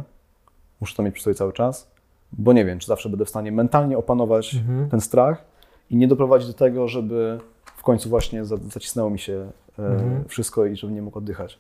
Muszę 0.81 0.97
to 0.97 1.03
mieć 1.03 1.14
przy 1.14 1.25
sobie 1.25 1.35
cały 1.35 1.53
czas, 1.53 1.91
bo 2.33 2.53
nie 2.53 2.64
wiem, 2.64 2.79
czy 2.79 2.87
zawsze 2.87 3.09
będę 3.09 3.25
w 3.25 3.29
stanie 3.29 3.53
mentalnie 3.53 3.99
opanować 3.99 4.55
Mhm. 4.55 4.91
ten 4.91 5.01
strach 5.01 5.45
i 5.91 5.97
nie 5.97 6.09
doprowadzić 6.09 6.49
do 6.49 6.55
tego, 6.55 6.89
żeby 6.89 7.39
w 7.77 7.83
końcu 7.83 8.09
właśnie 8.09 8.45
za- 8.45 8.57
zacisnęło 8.57 9.11
mi 9.11 9.18
się 9.18 9.51
e, 9.79 9.83
Mhm. 9.87 10.25
wszystko 10.29 10.66
i 10.66 10.77
żebym 10.77 10.97
nie 10.97 11.03
mógł 11.03 11.18
oddychać. 11.18 11.59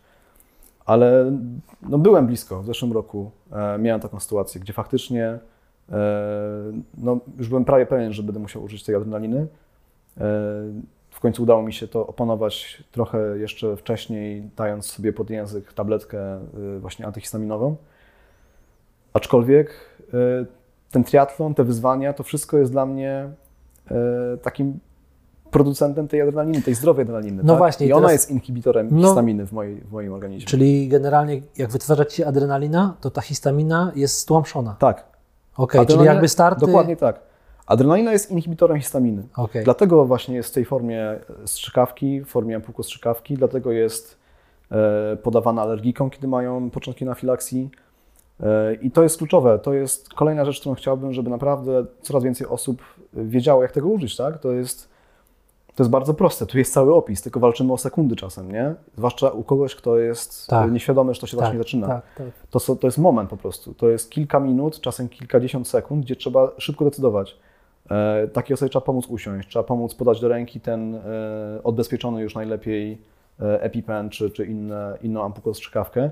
Ale 0.86 1.32
no, 1.82 1.98
byłem 1.98 2.26
blisko. 2.26 2.62
W 2.62 2.66
zeszłym 2.66 2.92
roku 2.92 3.30
e, 3.52 3.78
miałem 3.78 4.00
taką 4.00 4.20
sytuację, 4.20 4.60
gdzie 4.60 4.72
faktycznie 4.72 5.38
e, 5.92 5.98
no, 6.98 7.18
już 7.38 7.48
byłem 7.48 7.64
prawie 7.64 7.86
pewien, 7.86 8.12
że 8.12 8.22
będę 8.22 8.40
musiał 8.40 8.62
użyć 8.64 8.84
tej 8.84 8.94
adrenaliny. 8.94 9.46
W 11.14 11.20
końcu 11.20 11.42
udało 11.42 11.62
mi 11.62 11.72
się 11.72 11.88
to 11.88 12.06
opanować 12.06 12.84
trochę 12.92 13.38
jeszcze 13.38 13.76
wcześniej, 13.76 14.50
dając 14.56 14.86
sobie 14.86 15.12
pod 15.12 15.30
język 15.30 15.72
tabletkę 15.72 16.18
e, 16.36 16.40
właśnie 16.78 17.06
antyhistaminową. 17.06 17.76
Aczkolwiek 19.12 19.70
e, 20.14 20.16
ten 20.90 21.04
triatlon, 21.04 21.54
te 21.54 21.64
wyzwania, 21.64 22.12
to 22.12 22.22
wszystko 22.22 22.58
jest 22.58 22.72
dla 22.72 22.86
mnie 22.86 23.28
e, 23.90 23.94
takim 24.42 24.78
producentem 25.50 26.08
tej 26.08 26.20
adrenaliny, 26.20 26.62
tej 26.62 26.74
zdrowej 26.74 27.02
adrenaliny. 27.02 27.42
No 27.44 27.52
tak? 27.52 27.58
właśnie, 27.58 27.86
I 27.86 27.92
ona 27.92 28.00
teraz- 28.00 28.12
jest 28.12 28.30
inhibitorem 28.30 28.88
No- 28.90 29.06
histaminy 29.06 29.46
w, 29.46 29.52
mojej, 29.52 29.80
w 29.80 29.92
moim 29.92 30.12
organizmie. 30.12 30.46
Czyli 30.46 30.88
generalnie 30.88 31.42
jak 31.56 31.70
wytwarza 31.70 32.04
się 32.10 32.26
adrenalina, 32.26 32.96
to 33.00 33.10
ta 33.10 33.20
histamina 33.20 33.92
jest 33.94 34.18
stłamszona. 34.18 34.76
Tak. 34.78 35.04
Okej, 35.56 35.86
czyli 35.86 35.98
Adrenalina- 35.98 36.04
jakby 36.12 36.28
starty... 36.28 36.66
Dokładnie 36.66 36.96
tak. 36.96 37.20
Adrenalina 37.66 38.12
jest 38.12 38.30
inhibitorem 38.30 38.78
histaminy. 38.78 39.22
Okej. 39.36 39.64
Dlatego 39.64 40.04
właśnie 40.04 40.36
jest 40.36 40.50
w 40.50 40.52
tej 40.52 40.64
formie 40.64 41.18
strzykawki, 41.44 42.20
w 42.20 42.26
formie 42.26 42.56
ampułko 42.56 42.82
strzykawki, 42.82 43.34
dlatego 43.34 43.72
jest 43.72 44.18
e, 44.70 45.16
podawana 45.16 45.62
alergikom, 45.62 46.10
kiedy 46.10 46.28
mają 46.28 46.70
początki 46.70 47.04
anafilaksji. 47.04 47.70
E, 48.40 48.74
I 48.74 48.90
to 48.90 49.02
jest 49.02 49.18
kluczowe. 49.18 49.58
To 49.58 49.74
jest 49.74 50.14
kolejna 50.14 50.44
rzecz, 50.44 50.60
którą 50.60 50.74
chciałbym, 50.74 51.12
żeby 51.12 51.30
naprawdę 51.30 51.84
coraz 52.02 52.22
więcej 52.24 52.46
osób 52.46 52.82
wiedziało, 53.12 53.62
jak 53.62 53.72
tego 53.72 53.88
użyć. 53.88 54.16
Tak? 54.16 54.38
To, 54.38 54.52
jest, 54.52 54.88
to 55.74 55.82
jest 55.82 55.90
bardzo 55.90 56.14
proste. 56.14 56.46
Tu 56.46 56.58
jest 56.58 56.72
cały 56.72 56.94
opis, 56.94 57.22
tylko 57.22 57.40
walczymy 57.40 57.72
o 57.72 57.78
sekundy 57.78 58.16
czasem, 58.16 58.52
nie? 58.52 58.74
Zwłaszcza 58.96 59.30
u 59.30 59.42
kogoś, 59.42 59.74
kto 59.74 59.98
jest 59.98 60.46
Tak. 60.46 60.72
nieświadomy, 60.72 61.14
że 61.14 61.20
to 61.20 61.26
się 61.26 61.36
właśnie 61.36 61.58
zaczyna. 61.58 61.86
Tak, 61.86 62.02
tak. 62.16 62.26
To, 62.50 62.76
to 62.76 62.86
jest 62.86 62.98
moment 62.98 63.30
po 63.30 63.36
prostu. 63.36 63.74
To 63.74 63.88
jest 63.88 64.10
kilka 64.10 64.40
minut, 64.40 64.80
czasem 64.80 65.08
kilkadziesiąt 65.08 65.68
sekund, 65.68 66.04
gdzie 66.04 66.16
trzeba 66.16 66.50
szybko 66.58 66.84
decydować. 66.84 67.36
E, 67.90 68.28
takiej 68.28 68.54
osobie 68.54 68.70
trzeba 68.70 68.84
pomóc 68.84 69.06
usiąść, 69.06 69.48
trzeba 69.48 69.62
pomóc 69.62 69.94
podać 69.94 70.20
do 70.20 70.28
ręki 70.28 70.60
ten 70.60 70.94
e, 70.94 71.00
odbezpieczony 71.64 72.22
już 72.22 72.34
najlepiej 72.34 72.98
e, 73.40 73.62
EpiPen 73.62 74.10
czy, 74.10 74.30
czy 74.30 74.46
inne, 74.46 74.98
inną 75.02 75.24
ampułkę 75.24 75.54
strzykawkę. 75.54 76.10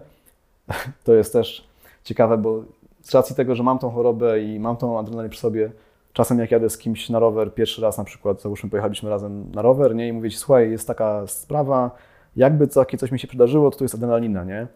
To 1.05 1.14
jest 1.14 1.33
też 1.33 1.68
ciekawe, 2.05 2.39
bo 2.39 2.64
z 3.01 3.14
racji 3.14 3.37
tego, 3.37 3.55
że 3.55 3.62
mam 3.62 3.79
tą 3.79 3.91
chorobę 3.91 4.41
i 4.41 4.61
mam 4.61 4.77
tą 4.77 4.99
adrenalinę 4.99 5.31
przy 5.31 5.41
sobie, 5.41 5.70
czasem 6.12 6.39
jak 6.39 6.51
jadę 6.51 6.70
z 6.70 6.79
kimś 6.79 7.11
na 7.11 7.18
rower, 7.18 7.55
pierwszy 7.55 7.83
raz 7.83 7.99
na 7.99 8.05
przykład, 8.05 8.43
załóżmy 8.43 8.70
pojechaliśmy 8.70 9.11
razem 9.11 9.53
na 9.53 9.62
rower, 9.62 9.95
nie, 9.95 10.09
i 10.09 10.12
mówię 10.12 10.31
ci, 10.31 10.37
słuchaj, 10.37 10.70
jest 10.70 10.87
taka 10.87 11.27
sprawa, 11.27 11.91
jakby 12.37 12.68
takie 12.68 12.99
coś 12.99 13.11
mi 13.11 13.18
się 13.18 13.29
przydarzyło, 13.29 13.70
to 13.70 13.79
to 13.79 13.85
jest 13.85 13.95
adrenalina, 13.95 14.45
nie? 14.45 14.66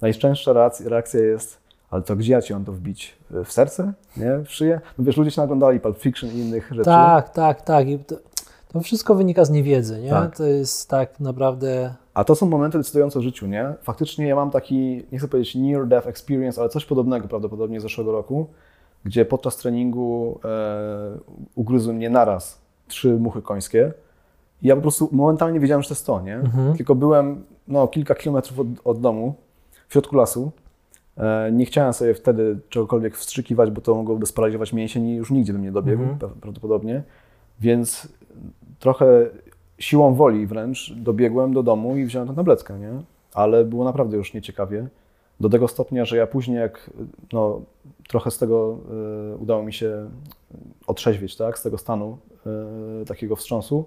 Najczęstsza 0.00 0.70
reakcja 0.84 1.20
jest, 1.20 1.60
ale 1.90 2.02
to 2.02 2.16
gdzie 2.16 2.32
ja 2.32 2.42
ci 2.42 2.52
mam 2.52 2.64
to 2.64 2.72
wbić? 2.72 3.16
W 3.30 3.52
serce? 3.52 3.92
Nie? 4.16 4.38
W 4.44 4.52
szyję? 4.52 4.80
No 4.98 5.04
wiesz, 5.04 5.16
ludzie 5.16 5.30
się 5.30 5.40
naglądali 5.40 5.80
Pulp 5.80 5.98
Fiction 5.98 6.30
i 6.30 6.38
innych 6.38 6.68
rzeczy. 6.70 6.84
Tak, 6.84 7.30
tak, 7.30 7.62
tak. 7.62 7.88
I 7.88 7.98
to, 7.98 8.16
to 8.68 8.80
wszystko 8.80 9.14
wynika 9.14 9.44
z 9.44 9.50
niewiedzy, 9.50 10.00
nie? 10.00 10.10
Tak. 10.10 10.36
To 10.36 10.44
jest 10.44 10.88
tak 10.90 11.20
naprawdę... 11.20 11.94
A 12.14 12.24
to 12.24 12.34
są 12.34 12.46
momenty 12.46 12.78
decydujące 12.78 13.18
w 13.18 13.22
życiu, 13.22 13.46
nie? 13.46 13.74
Faktycznie 13.82 14.26
ja 14.26 14.36
mam 14.36 14.50
taki, 14.50 15.06
nie 15.12 15.18
chcę 15.18 15.28
powiedzieć 15.28 15.54
near 15.54 15.86
death 15.86 16.06
experience, 16.06 16.60
ale 16.60 16.70
coś 16.70 16.84
podobnego 16.84 17.28
prawdopodobnie 17.28 17.80
z 17.80 17.82
zeszłego 17.82 18.12
roku, 18.12 18.46
gdzie 19.04 19.24
podczas 19.24 19.56
treningu 19.56 20.40
e, 20.44 21.18
ugryzły 21.54 21.94
mnie 21.94 22.10
naraz 22.10 22.60
trzy 22.88 23.16
muchy 23.16 23.42
końskie 23.42 23.92
i 24.62 24.66
ja 24.66 24.76
po 24.76 24.82
prostu 24.82 25.08
momentalnie 25.12 25.60
wiedziałem, 25.60 25.82
że 25.82 25.88
to 25.88 25.94
jest 25.94 26.06
to, 26.06 26.20
nie? 26.20 26.34
Mhm. 26.34 26.76
Tylko 26.76 26.94
byłem 26.94 27.44
no, 27.68 27.88
kilka 27.88 28.14
kilometrów 28.14 28.58
od, 28.58 28.66
od 28.84 29.00
domu, 29.00 29.34
w 29.88 29.92
środku 29.92 30.16
lasu. 30.16 30.52
E, 31.18 31.50
nie 31.52 31.64
chciałem 31.64 31.92
sobie 31.92 32.14
wtedy 32.14 32.58
czegokolwiek 32.68 33.16
wstrzykiwać, 33.16 33.70
bo 33.70 33.80
to 33.80 33.94
mogłoby 33.94 34.26
sparaliżować 34.26 34.72
mięsień 34.72 35.06
i 35.06 35.14
już 35.16 35.30
nigdzie 35.30 35.52
bym 35.52 35.62
nie 35.62 35.72
dobiegł 35.72 36.02
Mhm. 36.02 36.18
pra- 36.18 36.40
prawdopodobnie. 36.40 37.02
Więc 37.60 38.08
trochę 38.78 39.06
siłą 39.78 40.14
woli 40.14 40.46
wręcz 40.46 40.92
dobiegłem 40.96 41.52
do 41.54 41.62
domu 41.62 41.96
i 41.96 42.04
wziąłem 42.04 42.28
tę 42.28 42.34
tabletkę, 42.34 42.78
nie? 42.78 42.92
Ale 43.34 43.64
było 43.64 43.84
naprawdę 43.84 44.16
już 44.16 44.34
nieciekawie. 44.34 44.86
Do 45.40 45.48
tego 45.48 45.68
stopnia, 45.68 46.04
że 46.04 46.16
ja 46.16 46.26
później 46.26 46.56
jak 46.58 46.90
no, 47.32 47.60
trochę 48.08 48.30
z 48.30 48.38
tego 48.38 48.78
y, 49.34 49.36
udało 49.36 49.62
mi 49.62 49.72
się 49.72 50.10
otrzeźwieć, 50.86 51.36
tak? 51.36 51.58
Z 51.58 51.62
tego 51.62 51.78
stanu 51.78 52.18
y, 53.02 53.04
takiego 53.04 53.36
wstrząsu. 53.36 53.84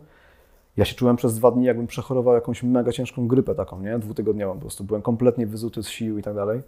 Ja 0.78 0.86
się 0.86 0.96
czułem 0.96 1.16
przez 1.16 1.36
dwa 1.36 1.52
dni, 1.52 1.66
jakbym 1.66 1.88
przechorował 1.88 2.34
jakąś 2.36 2.64
mega 2.64 2.92
ciężką 2.92 3.28
grypę 3.28 3.56
taką, 3.56 3.82
nie? 3.82 4.00
Dwutygodniową 4.00 4.54
po 4.54 4.62
prostu. 4.62 4.84
Byłem 4.84 5.02
kompletnie 5.02 5.48
wyzuty 5.48 5.84
z 5.84 5.90
sił 5.90 6.18
i 6.18 6.24
tak 6.24 6.36
dalej. 6.36 6.62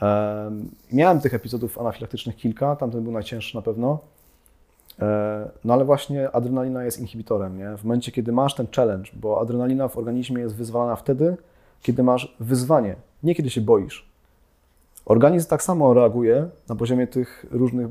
Em, 0.00 0.70
Miałem 0.92 1.20
tych 1.20 1.34
epizodów 1.34 1.78
anafilaktycznych 1.78 2.36
kilka, 2.36 2.76
tamten 2.76 3.02
był 3.02 3.12
najcięższy 3.12 3.56
na 3.56 3.62
pewno. 3.62 3.98
E, 5.02 5.50
No 5.64 5.74
ale 5.74 5.84
właśnie 5.84 6.30
adrenalina 6.30 6.84
jest 6.84 6.98
inhibitorem, 7.00 7.58
nie? 7.58 7.76
W 7.76 7.84
momencie, 7.84 8.12
kiedy 8.12 8.32
masz 8.32 8.54
ten 8.54 8.66
challenge, 8.76 9.10
bo 9.14 9.40
adrenalina 9.40 9.88
w 9.88 9.98
organizmie 9.98 10.40
jest 10.42 10.54
wyzwalana 10.56 10.96
wtedy, 10.96 11.36
kiedy 11.82 12.02
masz 12.02 12.36
wyzwanie, 12.40 12.96
nie 13.22 13.34
kiedy 13.34 13.50
się 13.50 13.60
boisz. 13.60 14.08
Organizm 15.06 15.48
tak 15.48 15.62
samo 15.62 15.94
reaguje 15.94 16.48
na 16.68 16.74
poziomie 16.76 17.06
tych 17.06 17.46
różnych 17.50 17.86
e, 17.86 17.90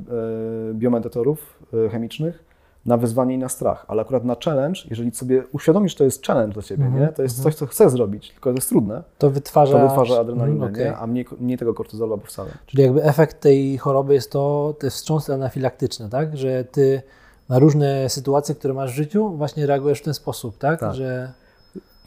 biomedytorów 0.73 1.59
e, 1.85 1.89
chemicznych 1.89 2.52
na 2.85 2.97
wyzwanie 2.97 3.35
i 3.35 3.37
na 3.37 3.49
strach, 3.49 3.85
ale 3.87 4.01
akurat 4.01 4.23
na 4.25 4.35
challenge, 4.45 4.79
jeżeli 4.89 5.11
sobie 5.11 5.43
uświadomisz, 5.51 5.91
że 5.91 5.97
to 5.97 6.03
jest 6.03 6.25
challenge 6.25 6.53
dla 6.53 6.63
Ciebie, 6.63 6.85
Mhm, 6.85 7.03
nie? 7.03 7.09
to 7.09 7.23
jest 7.23 7.37
mhm. 7.37 7.43
coś, 7.53 7.59
co 7.59 7.65
chcesz 7.65 7.91
zrobić, 7.91 8.31
tylko 8.31 8.49
to 8.49 8.55
jest 8.55 8.69
trudne, 8.69 9.03
To 9.17 9.29
wytwarza... 9.29 9.79
to 9.79 9.87
wytwarza 9.87 10.19
adrenalinę, 10.19 10.55
Mhm, 10.65 10.73
okej. 10.73 10.85
nie? 10.85 10.97
a 10.97 11.07
mniej, 11.07 11.25
mniej 11.39 11.57
tego 11.57 11.73
kortyzolu 11.73 12.13
albo 12.13 12.25
wcale. 12.25 12.49
Czyli 12.65 12.83
jakby 12.83 13.03
efekt 13.03 13.39
tej 13.41 13.77
choroby 13.77 14.13
jest 14.13 14.31
to 14.31 14.73
te 14.79 14.89
wstrząsy 14.89 15.33
anafilaktyczne, 15.33 16.09
tak? 16.09 16.37
Że 16.37 16.63
ty 16.65 17.01
na 17.49 17.59
różne 17.59 18.09
sytuacje, 18.09 18.55
które 18.55 18.73
masz 18.73 18.91
w 18.91 18.95
życiu, 18.95 19.29
właśnie 19.29 19.65
reagujesz 19.65 19.99
w 19.99 20.03
ten 20.03 20.13
sposób, 20.13 20.57
tak? 20.57 20.79
Tak. 20.79 20.93
Że, 20.93 21.31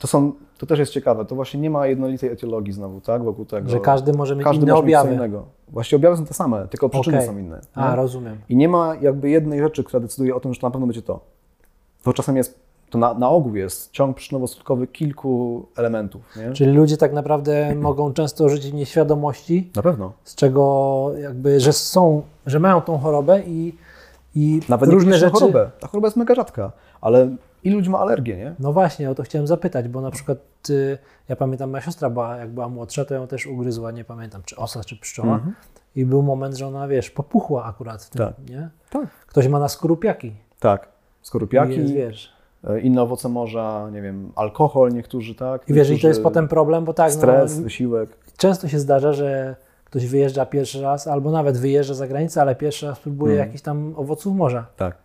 To, 0.01 0.07
są, 0.07 0.33
to 0.59 0.67
też 0.67 0.79
jest 0.79 0.93
ciekawe, 0.93 1.25
to 1.25 1.35
właśnie 1.35 1.61
nie 1.61 1.71
ma 1.71 1.87
jednolitej 1.87 2.31
etiologii 2.31 2.73
znowu, 2.73 3.01
tak, 3.01 3.23
wokół 3.25 3.45
tego. 3.45 3.69
że 3.71 3.81
każdy 3.81 4.13
może 4.13 4.37
mieć 4.37 4.45
każdy 4.45 4.63
inne 4.63 4.73
może 4.73 4.85
mieć 4.87 4.95
co 4.95 5.01
objawy. 5.01 5.15
innego. 5.15 5.45
Właściwie 5.69 5.97
objawy 5.97 6.17
są 6.17 6.25
te 6.27 6.35
same, 6.35 6.69
tylko 6.69 6.89
przyczyny 6.89 7.17
Okej. 7.17 7.29
są 7.29 7.39
inne. 7.39 7.61
A, 7.75 7.91
nie? 7.91 7.97
rozumiem. 7.97 8.37
I 8.49 8.57
nie 8.57 8.69
ma 8.69 8.95
jakby 9.01 9.31
jednej 9.31 9.61
rzeczy, 9.61 9.85
która 9.85 10.01
decyduje 10.01 10.35
o 10.35 10.41
tym, 10.41 10.55
że 10.55 10.61
to 10.61 10.67
na 10.67 10.71
pewno 10.71 10.87
będzie 10.87 11.03
to. 11.03 11.21
To 12.03 12.13
czasem 12.13 12.37
jest 12.37 12.67
To 12.91 12.99
na, 12.99 13.15
na 13.15 13.31
ogół 13.31 13.57
jest 13.57 13.91
ciąg 13.91 14.17
przyczynowo-skutkowy 14.17 14.87
kilku 14.93 15.67
elementów. 15.77 16.23
Nie? 16.37 16.53
Czyli 16.53 16.73
ludzie 16.73 16.97
tak 16.97 17.13
naprawdę 17.13 17.75
mogą 17.75 18.13
często 18.13 18.49
żyć 18.49 18.71
w 18.71 18.75
nieświadomości, 18.75 19.71
Na 19.77 19.83
pewno. 19.83 20.13
z 20.25 20.35
czego 20.35 21.11
jakby, 21.21 21.61
że 21.61 21.73
są, 21.73 22.23
że 22.47 22.61
mają 22.61 22.81
tą 22.81 22.99
chorobę 22.99 23.43
i, 23.47 23.75
i 24.35 24.61
Nawet 24.69 24.91
różne 24.91 25.19
rzeczy. 25.19 25.33
chorobę. 25.33 25.71
Ta 25.81 25.89
choroba 25.89 26.07
jest 26.07 26.17
mega 26.17 26.35
rzadka, 26.35 26.73
ale 27.01 27.29
ilu 27.67 27.77
ludzi 27.77 27.91
ma 27.91 27.99
alergię, 27.99 28.37
nie? 28.37 28.55
No 28.59 28.73
właśnie, 28.73 29.11
o 29.11 29.15
to 29.15 29.23
chciałem 29.23 29.47
zapytać, 29.47 29.89
bo 29.89 30.01
na 30.01 30.11
przykład 30.11 30.39
y, 30.71 30.99
ja 31.29 31.37
pamiętam, 31.37 31.71
moja 31.71 31.81
siostra 31.83 32.11
była, 32.11 32.37
jak 32.37 32.49
była 32.51 32.69
młodsza, 32.69 33.05
to 33.05 33.15
ją 33.15 33.27
też 33.27 33.47
ugryzła, 33.47 33.91
nie 33.91 34.05
pamiętam, 34.05 34.43
czy 34.45 34.57
osa, 34.57 34.85
czy 34.85 34.97
pszczoła. 34.97 35.35
Mhm. 35.35 35.55
I 35.97 36.05
był 36.05 36.23
moment, 36.23 36.57
że 36.57 36.67
ona, 36.67 36.89
wiesz, 36.89 37.11
popuchła 37.11 37.65
akurat 37.65 38.05
w 38.05 38.11
tym, 38.11 38.27
Tak. 38.27 38.35
nie? 38.51 38.69
Tak. 38.91 39.07
Ktoś 39.27 39.49
ma 39.49 39.59
na 39.59 39.69
skorupiaki. 39.69 40.33
Tak. 40.61 40.89
Skorupiaki, 41.23 41.81
jest, 41.81 41.93
wiesz. 41.95 42.33
e, 42.65 42.81
inne 42.81 43.03
owoce 43.03 43.29
morza, 43.29 43.89
nie 43.93 44.03
wiem, 44.03 44.33
alkohol 44.37 44.93
niektórzy, 44.93 45.35
tak? 45.35 45.69
I 45.69 45.73
wiesz, 45.73 45.91
i 45.91 46.01
to 46.01 46.09
jest 46.09 46.23
potem 46.23 46.49
problem, 46.49 46.85
bo 46.85 46.95
tak, 46.95 47.13
Stres, 47.13 47.57
no, 47.57 47.63
wysiłek. 47.63 48.11
często 48.37 48.69
się 48.69 48.79
zdarza, 48.79 49.13
że 49.13 49.57
ktoś 49.85 50.07
wyjeżdża 50.07 50.47
pierwszy 50.47 50.83
raz, 50.83 51.07
albo 51.07 51.31
nawet 51.31 51.59
wyjeżdża 51.59 51.95
za 51.95 52.07
granicę, 52.09 52.41
ale 52.41 52.55
pierwszy 52.55 52.87
raz 52.87 52.99
próbuje 53.01 53.33
Mhm. 53.33 53.49
jakichś 53.49 53.63
tam 53.63 53.95
owoców 53.97 54.37
morza. 54.37 54.67
Tak, 54.77 54.97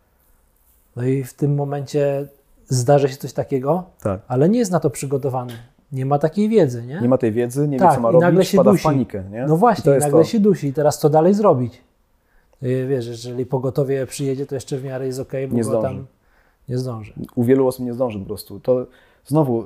No 0.96 1.04
i 1.04 1.24
w 1.24 1.34
tym 1.34 1.56
momencie 1.56 2.28
zdarzy 2.68 3.10
się 3.10 3.18
coś 3.18 3.34
takiego, 3.34 3.84
tak. 4.04 4.22
ale 4.28 4.50
nie 4.50 4.60
jest 4.60 4.72
na 4.72 4.80
to 4.80 4.90
przygotowany. 4.90 5.54
Nie 5.92 6.06
ma 6.06 6.20
takiej 6.20 6.50
wiedzy, 6.50 6.84
nie? 6.86 7.00
Nie 7.02 7.10
ma 7.10 7.18
tej 7.18 7.32
wiedzy, 7.32 7.68
nie 7.68 7.80
Tak, 7.80 7.90
wie, 7.90 7.96
co 7.96 8.02
ma 8.02 8.10
i 8.10 8.12
robić, 8.14 8.22
nagle 8.22 8.46
się 8.46 8.64
dusi. 8.64 8.80
w 8.80 8.84
panikę, 8.84 9.24
nie? 9.32 9.46
No 9.48 9.56
I 9.56 9.58
właśnie, 9.58 9.92
jest 9.92 10.06
nagle 10.06 10.20
to. 10.22 10.28
się 10.28 10.40
dusi. 10.40 10.68
I 10.68 10.74
teraz 10.74 11.00
co 11.00 11.10
dalej 11.10 11.34
zrobić? 11.34 11.82
Y, 12.64 12.88
Wiesz, 12.90 13.08
jeżeli 13.08 13.46
pogotowie 13.46 14.06
przyjedzie, 14.06 14.46
to 14.46 14.56
jeszcze 14.56 14.78
w 14.78 14.84
miarę 14.84 15.06
jest 15.06 15.20
ok, 15.20 15.32
bo 15.50 15.56
Nie 15.56 15.64
zdąży. 15.64 15.88
tam 15.88 16.06
nie 16.70 16.78
zdąży. 16.78 17.14
U 17.36 17.44
wielu 17.44 17.68
osób 17.68 17.86
nie 17.86 17.94
zdąży 17.94 18.20
po 18.20 18.26
prostu. 18.26 18.60
To 18.60 18.86
znowu 19.26 19.62
y, 19.62 19.66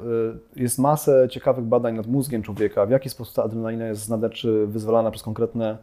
jest 0.55 0.79
masę 0.79 1.27
ciekawych 1.31 1.65
badań 1.65 1.95
nad 1.95 2.07
mózgiem 2.07 2.43
człowieka, 2.43 2.85
w 2.85 2.89
jaki 2.89 3.09
sposób 3.09 3.35
ta 3.35 3.43
adrenalina 3.43 3.85
jest 3.87 4.01
z 4.01 4.09
nadeczy 4.09 4.67
wyzwalana 4.67 5.11
przez 5.11 5.23
konkretne, 5.23 5.77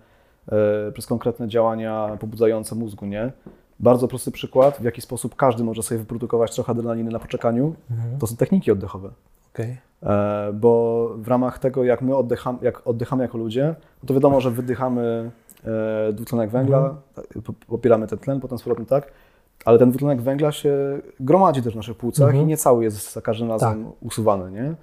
y, 0.89 0.93
przez 0.93 1.07
konkretne 1.07 1.49
działania 1.49 2.17
pobudzające 2.21 2.75
mózgu, 2.75 3.07
nie? 3.07 3.33
Bardzo 3.83 4.09
prosty 4.09 4.31
przykład, 4.31 4.79
w 4.81 4.85
jaki 4.85 5.01
sposób 5.01 5.37
każdy 5.37 5.65
może 5.65 5.83
sobie 5.83 5.99
wyprodukować 5.99 6.55
trochę 6.55 6.73
adrenaliny 6.73 7.11
na 7.11 7.19
poczekaniu, 7.19 7.75
Mhm. 7.91 8.19
to 8.19 8.27
są 8.27 8.37
techniki 8.37 8.71
oddechowe. 8.73 9.11
Okej. 9.55 9.77
E, 10.03 10.53
bo 10.55 11.09
w 11.17 11.29
ramach 11.29 11.59
tego, 11.59 11.85
jak 11.85 12.03
my 12.03 12.17
oddychamy, 12.17 12.59
jak 12.63 12.87
oddychamy 12.87 13.23
jako 13.23 13.39
ludzie, 13.39 13.75
no 14.03 14.07
to 14.07 14.15
wiadomo, 14.15 14.41
że 14.41 14.51
wydychamy 14.51 15.31
e, 16.09 16.13
dwutlenek 16.13 16.51
węgla, 16.51 16.95
po- 17.45 17.53
popieramy 17.67 18.07
ten 18.07 18.19
tlen, 18.19 18.41
potem 18.41 18.59
z 18.59 18.63
powrotem 18.63 18.87
tak, 18.87 19.13
ale 19.65 19.79
ten 19.79 19.91
dwutlenek 19.91 20.23
węgla 20.23 20.53
się 20.53 20.99
gromadzi 21.21 21.63
też 21.63 21.73
w 21.73 21.77
naszych 21.77 21.97
płucach 21.97 22.27
Mhm. 22.29 22.45
i 22.45 22.47
nie 22.47 22.57
cały 22.57 22.85
jest 22.85 23.13
za 23.13 23.21
każdym 23.21 23.49
razem 23.49 23.87
usuwany. 24.01 24.51
Nie? 24.51 24.75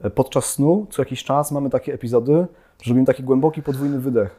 E, 0.00 0.10
Podczas 0.10 0.44
snu 0.44 0.86
co 0.90 1.02
jakiś 1.02 1.24
czas 1.24 1.52
mamy 1.52 1.70
takie 1.70 1.94
epizody, 1.94 2.46
że 2.82 2.90
robimy 2.90 3.06
taki 3.06 3.22
głęboki 3.22 3.62
podwójny 3.62 3.98
wydech. 4.00 4.36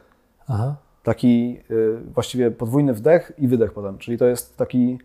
Aha. 0.47 0.75
Taki 1.07 1.59
y, 1.71 1.97
właściwie 2.13 2.51
podwójny 2.51 2.93
wdech 2.93 3.31
i 3.37 3.47
wydech 3.47 3.73
potem, 3.73 3.97
czyli 3.97 4.17
to 4.17 4.25
jest 4.25 4.57
taki 4.57 4.97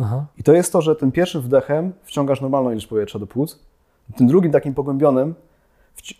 Aha. 0.00 0.24
I 0.38 0.42
to 0.42 0.52
jest 0.52 0.72
to, 0.72 0.82
że 0.82 0.96
tym 0.96 1.12
pierwszym 1.12 1.40
wdechem 1.40 1.92
wciągasz 2.02 2.40
normalną 2.40 2.70
ilość 2.70 2.86
powietrza 2.86 3.18
do 3.18 3.26
płuc, 3.26 3.58
tym 4.16 4.26
drugim 4.26 4.52
takim 4.52 4.74
pogłębionym 4.74 5.34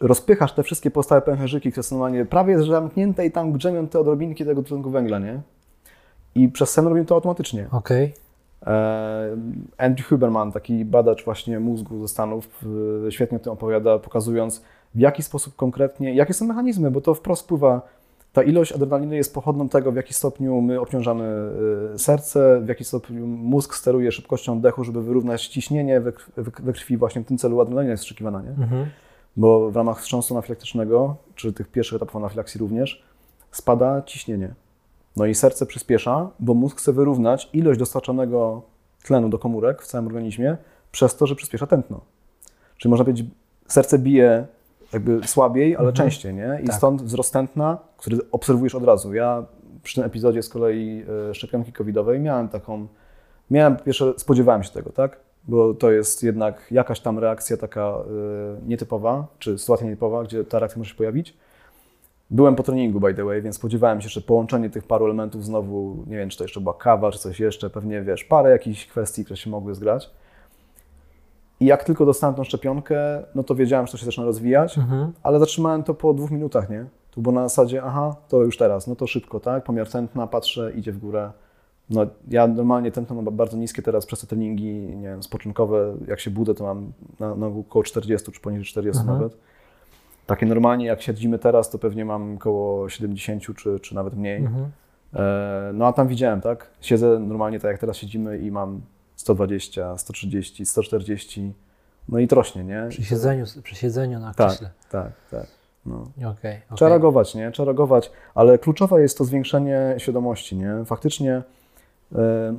rozpychasz 0.01 0.53
te 0.53 0.63
wszystkie 0.63 0.91
pozostałe 0.91 1.23
pęcherzyki, 1.23 1.71
które 1.71 1.83
są 1.83 1.97
normalnie 1.97 2.25
prawie 2.25 2.63
zamknięte 2.63 3.27
i 3.27 3.31
tam 3.31 3.53
grzemią 3.53 3.87
te 3.87 4.01
odrobinki 4.01 4.45
tego 4.45 4.63
tlenku 4.63 4.91
węgla, 4.91 5.19
nie? 5.19 5.41
I 6.35 6.49
przez 6.49 6.71
sen 6.71 6.85
robimy 6.85 7.07
to 7.07 7.15
automatycznie. 7.15 7.67
Okej. 7.73 8.15
E, 8.67 9.37
Andrew 9.79 10.09
Huberman, 10.09 10.53
taki 10.53 10.85
badacz 10.85 11.25
właśnie 11.25 11.61
mózgu 11.61 12.01
ze 12.01 12.09
Stanów, 12.09 12.65
świetnie 13.11 13.37
o 13.37 13.41
tym 13.41 13.53
opowiada, 13.53 13.99
pokazując 13.99 14.63
w 14.95 14.99
jaki 14.99 15.23
sposób 15.23 15.57
konkretnie, 15.57 16.15
jakie 16.15 16.35
są 16.35 16.47
mechanizmy, 16.47 16.91
bo 16.91 17.01
to 17.01 17.15
wprost 17.15 17.43
wpływa, 17.43 17.83
ta 18.33 18.43
ilość 18.43 18.73
adrenaliny 18.73 19.17
jest 19.17 19.35
pochodną 19.35 19.69
tego, 19.69 19.93
w 19.93 19.97
jaki 19.97 20.15
stopniu 20.15 20.61
my 20.61 20.81
obciążamy 20.81 21.51
y, 21.95 21.99
serce, 21.99 22.61
w 22.61 22.69
jaki 22.69 22.85
stopniu 22.85 23.27
mózg 23.27 23.75
steruje 23.75 24.13
szybkością 24.13 24.53
oddechu, 24.53 24.85
żeby 24.85 25.03
wyrównać 25.03 25.47
ciśnienie 25.47 26.01
we, 26.01 26.13
krw- 26.13 26.31
we, 26.37 26.63
we 26.63 26.73
krwi, 26.73 26.97
właśnie 26.97 27.23
w 27.23 27.27
tym 27.27 27.39
celu 27.39 27.61
adrenalina 27.61 27.91
jest 27.91 28.03
wstrzykiwana, 28.03 28.43
nie? 28.43 28.49
Mhm. 28.49 28.87
Bo 29.37 29.71
w 29.71 29.77
ramach 29.77 30.01
wstrząsu 30.01 30.35
anafilaktycznego, 30.35 31.17
czy 31.35 31.53
tych 31.53 31.69
pierwszych 31.69 31.97
etapów 31.97 32.17
anafilaksji 32.17 32.59
również, 32.59 33.05
spada 33.51 34.03
ciśnienie. 34.03 34.55
No 35.17 35.27
i 35.27 35.35
serce 35.35 35.67
przyspiesza, 35.67 36.31
bo 36.39 36.55
mózg 36.55 36.79
chce 36.79 36.93
wyrównać 36.93 37.51
ilość 37.53 37.79
dostarczanego 37.79 38.63
tlenu 39.03 39.29
do 39.29 39.39
komórek 39.39 39.83
w 39.83 39.87
całym 39.87 40.07
organizmie 40.07 40.57
przez 40.93 41.17
to, 41.17 41.27
że 41.27 41.35
przyspiesza 41.35 41.67
tętno. 41.67 42.01
Czyli 42.77 42.91
można 42.91 43.05
powiedzieć, 43.05 43.27
serce 43.67 43.99
bije 43.99 44.47
jakby 44.93 45.21
słabiej, 45.29 45.77
ale 45.77 45.89
Mhm. 45.89 45.95
częściej, 45.97 46.35
nie? 46.35 46.61
I 46.63 46.67
Tak. 46.67 46.77
stąd 46.77 47.03
wzrost 47.03 47.33
tętna, 47.33 47.79
który 47.97 48.19
obserwujesz 48.33 48.75
od 48.75 48.85
razu. 48.85 49.15
Ja 49.15 49.45
przy 49.83 49.95
tym 49.95 50.05
epizodzie 50.05 50.43
z 50.43 50.49
kolei 50.49 51.05
e, 51.31 51.35
szczepionki 51.35 51.73
covidowej 51.73 52.21
miałem 52.21 52.49
taką, 52.49 52.87
miałem, 53.51 53.77
pierwsze, 53.77 54.13
spodziewałem 54.17 54.63
się 54.63 54.71
tego, 54.71 54.93
tak? 54.93 55.17
Bo 55.49 55.75
to 55.75 55.91
jest 55.91 56.23
jednak 56.23 56.67
jakaś 56.71 57.01
tam 57.01 57.19
reakcja 57.19 57.57
taka 57.57 57.81
e, 57.83 58.03
nietypowa, 58.69 59.27
czy 59.39 59.59
sytuacja 59.59 59.87
nietypowa, 59.87 60.23
gdzie 60.25 60.45
ta 60.45 60.59
reakcja 60.59 60.79
może 60.79 60.91
się 60.91 60.97
pojawić. 60.97 61.37
Byłem 62.31 62.57
po 62.57 62.63
treningu, 62.63 63.01
by 63.01 63.15
the 63.15 63.25
way, 63.25 63.43
więc 63.43 63.57
spodziewałem 63.57 64.01
się, 64.01 64.09
że 64.09 64.21
połączenie 64.21 64.71
tych 64.71 64.85
paru 64.87 65.05
elementów 65.05 65.45
znowu, 65.45 65.97
nie 66.07 66.17
wiem, 66.17 66.29
czy 66.29 66.39
to 66.39 66.45
jeszcze 66.45 66.61
była 66.61 66.75
kawa, 66.75 67.13
czy 67.13 67.19
coś 67.19 67.41
jeszcze, 67.41 67.71
pewnie, 67.71 68.03
wiesz, 68.03 68.25
parę 68.25 68.51
jakichś 68.51 68.87
kwestii, 68.87 69.25
które 69.25 69.37
się 69.37 69.51
mogły 69.51 69.75
zgrać. 69.75 70.11
I 71.61 71.67
jak 71.67 71.85
tylko 71.85 72.07
dostałem 72.07 72.35
tą 72.37 72.45
szczepionkę, 72.45 73.23
no 73.35 73.43
to 73.45 73.55
wiedziałem, 73.55 73.87
że 73.87 73.93
to 73.93 73.99
się 73.99 74.05
zaczyna 74.07 74.27
rozwijać, 74.27 74.79
Mhm. 74.79 75.13
ale 75.23 75.39
zatrzymałem 75.39 75.83
to 75.83 75.95
po 75.95 76.15
dwóch 76.15 76.31
minutach, 76.31 76.71
nie? 76.71 76.85
To 77.11 77.21
było 77.21 77.35
na 77.35 77.43
zasadzie, 77.49 77.83
aha, 77.83 78.17
to 78.29 78.43
już 78.43 78.57
teraz, 78.57 78.87
no 78.87 78.97
to 78.97 79.07
szybko, 79.07 79.41
tak? 79.41 79.65
Pomiar 79.65 79.89
tętna, 79.89 80.27
patrzę, 80.27 80.73
idzie 80.73 80.93
w 80.93 80.99
górę. 80.99 81.31
No, 81.91 82.07
ja 82.29 82.47
normalnie 82.47 82.91
tętno 82.93 83.23
mam 83.23 83.37
bardzo 83.37 83.57
niskie 83.57 83.83
teraz 83.83 84.07
przez 84.07 84.21
te 84.21 84.27
treningi, 84.27 84.73
nie 84.75 85.09
wiem, 85.09 85.23
spoczynkowe, 85.23 85.95
jak 86.09 86.21
się 86.21 86.31
budzę, 86.31 86.55
to 86.55 86.65
mam 86.65 86.93
na, 87.21 87.35
na 87.35 87.47
około 87.47 87.83
40 87.83 88.33
czy 88.33 88.41
poniżej 88.41 88.65
40 88.65 89.01
Mhm. 89.01 89.19
nawet. 89.19 89.37
Takie 90.27 90.47
normalnie, 90.47 90.87
jak 90.87 91.03
siedzimy 91.03 91.39
teraz, 91.39 91.71
to 91.71 91.79
pewnie 91.79 92.05
mam 92.05 92.35
około 92.37 92.89
70 92.89 93.43
czy, 93.57 93.81
czy 93.81 93.95
nawet 93.95 94.17
mniej. 94.17 94.37
Mhm. 94.37 94.67
E, 95.15 95.71
no 95.75 95.87
a 95.87 95.93
tam 95.93 96.09
widziałem, 96.09 96.41
tak? 96.41 96.71
Siedzę 96.81 97.19
normalnie 97.19 97.61
tak 97.61 97.71
jak 97.71 97.81
teraz 97.81 97.97
siedzimy 97.97 98.39
i 98.39 98.51
mam 98.51 98.81
120, 99.21 99.99
130, 99.99 100.67
140, 100.67 101.53
no 102.09 102.19
i 102.19 102.29
to 102.29 102.37
rośnie, 102.37 102.65
nie? 102.65 102.87
Przy 102.91 103.05
siedzeniu, 103.05 103.45
przy 103.63 103.75
siedzeniu 103.75 104.21
na 104.21 104.35
Tak, 104.35 104.49
krześle. 104.49 104.71
tak, 104.91 105.13
tak. 105.31 105.47
No. 105.87 105.97
Okej. 106.17 106.27
okej. 106.27 106.61
Trzeba 106.75 106.89
reagować, 106.89 107.35
nie? 107.35 107.51
Trzeba 107.51 107.65
reagować, 107.67 108.11
ale 108.35 108.59
kluczowe 108.59 109.03
jest 109.03 109.19
to 109.19 109.25
zwiększenie 109.25 109.95
świadomości, 109.99 110.57
nie? 110.57 110.85
Faktycznie 110.85 111.43
e, 112.15 112.59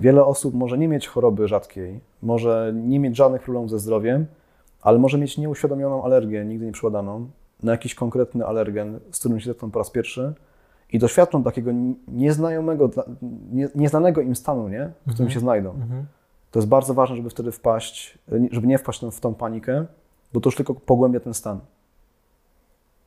wiele 0.00 0.24
osób 0.24 0.54
może 0.54 0.78
nie 0.78 0.88
mieć 0.88 1.08
choroby 1.08 1.48
rzadkiej, 1.48 2.00
może 2.22 2.72
nie 2.74 3.00
mieć 3.00 3.16
żadnych 3.16 3.42
problemów 3.42 3.70
ze 3.70 3.78
zdrowiem, 3.78 4.26
ale 4.82 4.98
może 4.98 5.18
mieć 5.18 5.38
nieuświadomioną 5.38 6.04
alergię, 6.04 6.44
nigdy 6.44 6.66
nie 6.66 6.72
przykładaną, 6.72 7.30
na 7.62 7.72
jakiś 7.72 7.94
konkretny 7.94 8.46
alergen, 8.46 9.00
z 9.10 9.18
którym 9.18 9.40
się 9.40 9.46
zetkną 9.46 9.70
po 9.70 9.78
raz 9.78 9.90
pierwszy 9.90 10.32
i 10.92 10.98
doświadczą 10.98 11.42
takiego 11.42 11.70
nieznajomego, 12.08 12.90
nieznanego 13.74 14.20
im 14.20 14.36
stanu, 14.36 14.68
nie? 14.68 14.86
W 14.88 15.00
którym 15.00 15.10
Mhm. 15.26 15.30
się 15.30 15.40
znajdą. 15.40 15.70
Mhm. 15.70 16.06
To 16.50 16.58
jest 16.58 16.68
bardzo 16.68 16.94
ważne, 16.94 17.16
żeby 17.16 17.30
wtedy 17.30 17.52
wpaść, 17.52 18.18
żeby 18.50 18.66
nie 18.66 18.78
wpaść 18.78 19.04
w 19.12 19.20
tą 19.20 19.34
panikę, 19.34 19.86
bo 20.32 20.40
to 20.40 20.48
już 20.48 20.56
tylko 20.56 20.74
pogłębia 20.74 21.20
ten 21.20 21.34
stan. 21.34 21.58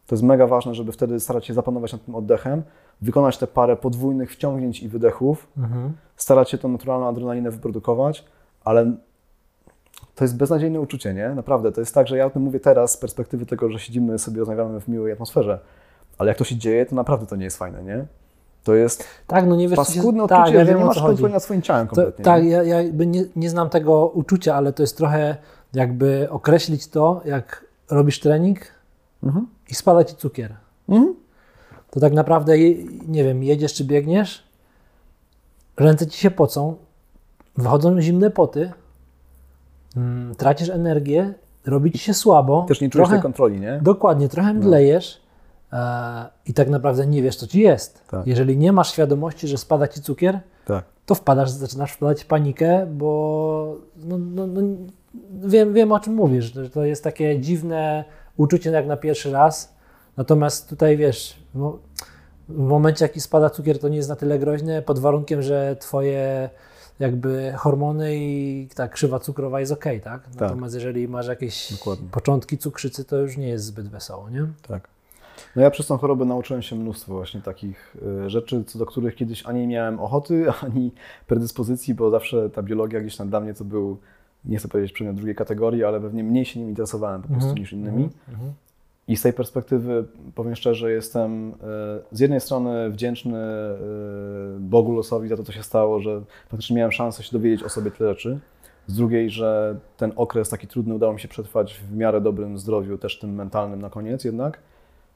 To 0.08 0.16
jest 0.16 0.24
mega 0.24 0.48
ważne, 0.48 0.76
żeby 0.76 0.92
wtedy 0.92 1.20
starać 1.20 1.46
się 1.46 1.54
zapanować 1.54 1.94
nad 1.94 2.06
tym 2.06 2.16
oddechem, 2.16 2.64
wykonać 3.02 3.38
te 3.38 3.48
parę 3.48 3.76
podwójnych 3.76 4.32
wciągnięć 4.32 4.84
i 4.84 4.90
wydechów, 4.90 5.48
Mhm. 5.58 5.94
starać 6.16 6.50
się 6.50 6.58
tą 6.58 6.70
naturalną 6.70 7.08
adrenalinę 7.08 7.52
wyprodukować, 7.52 8.26
ale 8.64 8.96
to 10.16 10.24
jest 10.24 10.38
beznadziejne 10.38 10.82
uczucie, 10.82 11.14
nie? 11.14 11.30
Naprawdę. 11.30 11.72
To 11.72 11.82
jest 11.82 11.96
tak, 11.96 12.08
że 12.08 12.18
ja 12.18 12.26
o 12.26 12.30
tym 12.30 12.42
mówię 12.42 12.60
teraz 12.60 12.92
z 12.92 12.98
perspektywy 12.98 13.46
tego, 13.46 13.70
że 13.70 13.80
siedzimy 13.80 14.20
sobie, 14.20 14.40
rozmawiamy 14.40 14.80
w 14.82 14.88
miłej 14.88 15.14
atmosferze, 15.14 15.60
ale 16.18 16.28
jak 16.30 16.38
to 16.38 16.44
się 16.44 16.56
dzieje, 16.56 16.86
to 16.86 16.96
naprawdę 16.96 17.26
to 17.26 17.36
nie 17.36 17.44
jest 17.46 17.58
fajne, 17.58 17.84
nie? 17.84 18.06
To 18.64 18.76
jest 18.76 19.04
Tak, 19.28 19.48
no 19.48 19.56
nie 19.56 19.68
wiesz, 19.68 19.76
paskudne 19.78 20.28
tak, 20.28 20.40
odczucie, 20.40 20.58
ja 20.58 20.66
że 20.66 20.72
wiem 20.72 20.80
nie 20.80 20.86
masz 20.86 21.02
kontroli 21.02 21.34
nad 21.34 21.44
swoim 21.44 21.62
ciałem 21.62 21.88
To, 21.88 21.96
kompletnie. 21.96 22.26
tak, 22.26 22.44
nie? 22.44 22.50
ja, 22.50 22.64
ja 22.64 22.82
nie, 23.06 23.24
nie 23.36 23.50
znam 23.50 23.70
tego 23.70 24.08
uczucia, 24.08 24.56
ale 24.56 24.74
to 24.74 24.84
jest 24.84 24.98
trochę 24.98 25.38
jakby 25.74 26.28
określić 26.30 26.88
to, 26.88 27.22
jak 27.26 27.66
robisz 27.92 28.20
trening 28.20 28.60
Mhm. 29.24 29.48
i 29.70 29.76
spada 29.76 30.04
ci 30.04 30.16
cukier. 30.16 30.56
Mhm. 30.90 31.16
To 31.92 32.00
tak 32.00 32.14
naprawdę, 32.14 32.54
nie 33.08 33.24
wiem, 33.24 33.44
jedziesz 33.44 33.74
czy 33.74 33.84
biegniesz, 33.86 34.44
ręce 35.78 36.08
ci 36.08 36.20
się 36.20 36.32
pocą, 36.32 36.76
wychodzą 37.58 38.02
zimne 38.02 38.30
poty, 38.32 38.72
mm, 39.98 40.36
tracisz 40.36 40.70
energię, 40.70 41.34
robi 41.66 41.92
ci 41.92 41.98
się 41.98 42.14
słabo. 42.14 42.66
Też 42.68 42.82
nie 42.82 42.90
czujesz 42.90 43.08
trochę, 43.08 43.16
tej 43.16 43.24
kontroli, 43.24 43.60
nie? 43.60 43.80
Dokładnie, 43.82 44.30
trochę 44.30 44.54
mdlejesz, 44.54 45.16
e, 45.16 45.27
i 46.46 46.54
tak 46.54 46.70
naprawdę 46.70 47.08
nie 47.08 47.22
wiesz, 47.22 47.36
co 47.36 47.48
ci 47.48 47.60
jest. 47.60 48.08
Tak. 48.08 48.28
Jeżeli 48.28 48.58
nie 48.58 48.72
masz 48.72 48.92
świadomości, 48.92 49.48
że 49.48 49.58
spada 49.58 49.88
ci 49.88 50.02
cukier, 50.02 50.40
Tak. 50.66 50.86
to 51.06 51.16
wpadasz, 51.16 51.50
zaczynasz 51.50 51.92
wpadać 51.92 52.24
w 52.24 52.26
panikę, 52.26 52.88
bo 52.92 53.76
no, 53.98 54.18
no, 54.18 54.48
no, 54.48 54.62
wiem, 55.44 55.74
wiem 55.74 55.92
o 55.92 56.00
czym 56.00 56.14
mówisz, 56.14 56.54
że 56.54 56.70
to 56.70 56.86
jest 56.86 57.04
takie 57.04 57.40
dziwne 57.40 58.06
uczucie 58.38 58.70
jak 58.72 58.88
na 58.88 58.98
pierwszy 58.98 59.32
raz. 59.32 59.74
Natomiast 60.18 60.70
tutaj 60.70 60.98
wiesz, 60.98 61.44
w 62.50 62.58
momencie 62.58 63.06
jaki 63.06 63.22
spada 63.22 63.50
cukier, 63.50 63.80
to 63.80 63.90
nie 63.90 63.98
jest 63.98 64.10
na 64.10 64.16
tyle 64.16 64.40
groźne, 64.40 64.82
pod 64.82 65.00
warunkiem, 65.00 65.42
że 65.42 65.76
twoje 65.80 66.50
jakby 67.00 67.54
hormony 67.58 68.16
i 68.16 68.68
ta 68.76 68.88
krzywa 68.88 69.20
cukrowa 69.20 69.60
jest 69.60 69.72
ok, 69.72 69.86
tak? 70.04 70.22
Natomiast 70.40 70.76
jeżeli 70.76 71.08
masz 71.08 71.28
jakieś 71.28 71.72
Dokładnie. 71.74 72.08
początki 72.12 72.58
cukrzycy, 72.58 73.06
to 73.06 73.18
już 73.18 73.38
nie 73.38 73.48
jest 73.50 73.66
zbyt 73.66 73.88
wesoło, 73.90 74.30
nie? 74.30 74.48
Tak. 74.68 74.88
No 75.58 75.64
ja 75.64 75.72
przez 75.72 75.88
tą 75.88 75.98
chorobę 75.98 76.26
nauczyłem 76.26 76.62
się 76.62 76.76
mnóstwo 76.76 77.14
właśnie 77.14 77.42
takich 77.42 77.96
y, 78.26 78.30
rzeczy, 78.30 78.64
co 78.64 78.80
do 78.80 78.86
których 78.86 79.16
kiedyś 79.16 79.46
ani 79.46 79.60
nie 79.60 79.68
miałem 79.68 80.00
ochoty, 80.00 80.46
ani 80.66 80.92
predyspozycji, 81.28 81.94
bo 81.94 82.10
zawsze 82.10 82.50
ta 82.50 82.64
biologia 82.64 83.02
gdzieś 83.02 83.18
tam 83.18 83.30
dla 83.30 83.40
mnie 83.40 83.54
to 83.54 83.66
był, 83.66 83.98
nie 84.46 84.58
chcę 84.58 84.68
powiedzieć 84.68 84.92
przedmiot 84.92 85.16
drugiej 85.16 85.36
kategorii, 85.36 85.84
ale 85.84 86.02
pewnie 86.02 86.24
mniej 86.24 86.46
się 86.46 86.60
nim 86.60 86.70
interesowałem 86.70 87.22
po 87.22 87.28
prostu 87.28 87.54
niż 87.54 87.74
innymi. 87.74 88.10
Mhm. 88.30 88.54
I 89.08 89.18
z 89.18 89.22
tej 89.22 89.34
perspektywy, 89.34 90.06
powiem 90.36 90.56
szczerze, 90.56 90.92
jestem 90.92 91.50
y, 91.50 91.54
z 92.12 92.20
jednej 92.20 92.42
strony 92.42 92.90
wdzięczny 92.90 93.38
y, 93.38 94.60
Bogu, 94.60 94.94
losowi 94.94 95.30
za 95.30 95.38
to, 95.38 95.44
co 95.44 95.52
się 95.52 95.64
stało, 95.64 96.00
że 96.00 96.22
faktycznie 96.50 96.76
miałem 96.76 96.92
szansę 96.92 97.24
się 97.24 97.32
dowiedzieć 97.32 97.64
o 97.64 97.70
sobie 97.70 97.92
tyle 97.92 98.10
rzeczy. 98.10 98.40
Z 98.88 98.96
drugiej, 98.96 99.30
że 99.30 99.80
ten 99.98 100.14
okres 100.16 100.50
taki 100.50 100.68
trudny 100.68 100.96
udało 100.96 101.14
mi 101.14 101.20
się 101.20 101.28
przetrwać 101.28 101.74
w 101.74 101.96
miarę 101.96 102.22
dobrym 102.22 102.58
zdrowiu, 102.58 102.98
też 102.98 103.20
tym 103.20 103.36
mentalnym 103.36 103.82
na 103.82 103.90
koniec 103.90 104.24
jednak. 104.24 104.60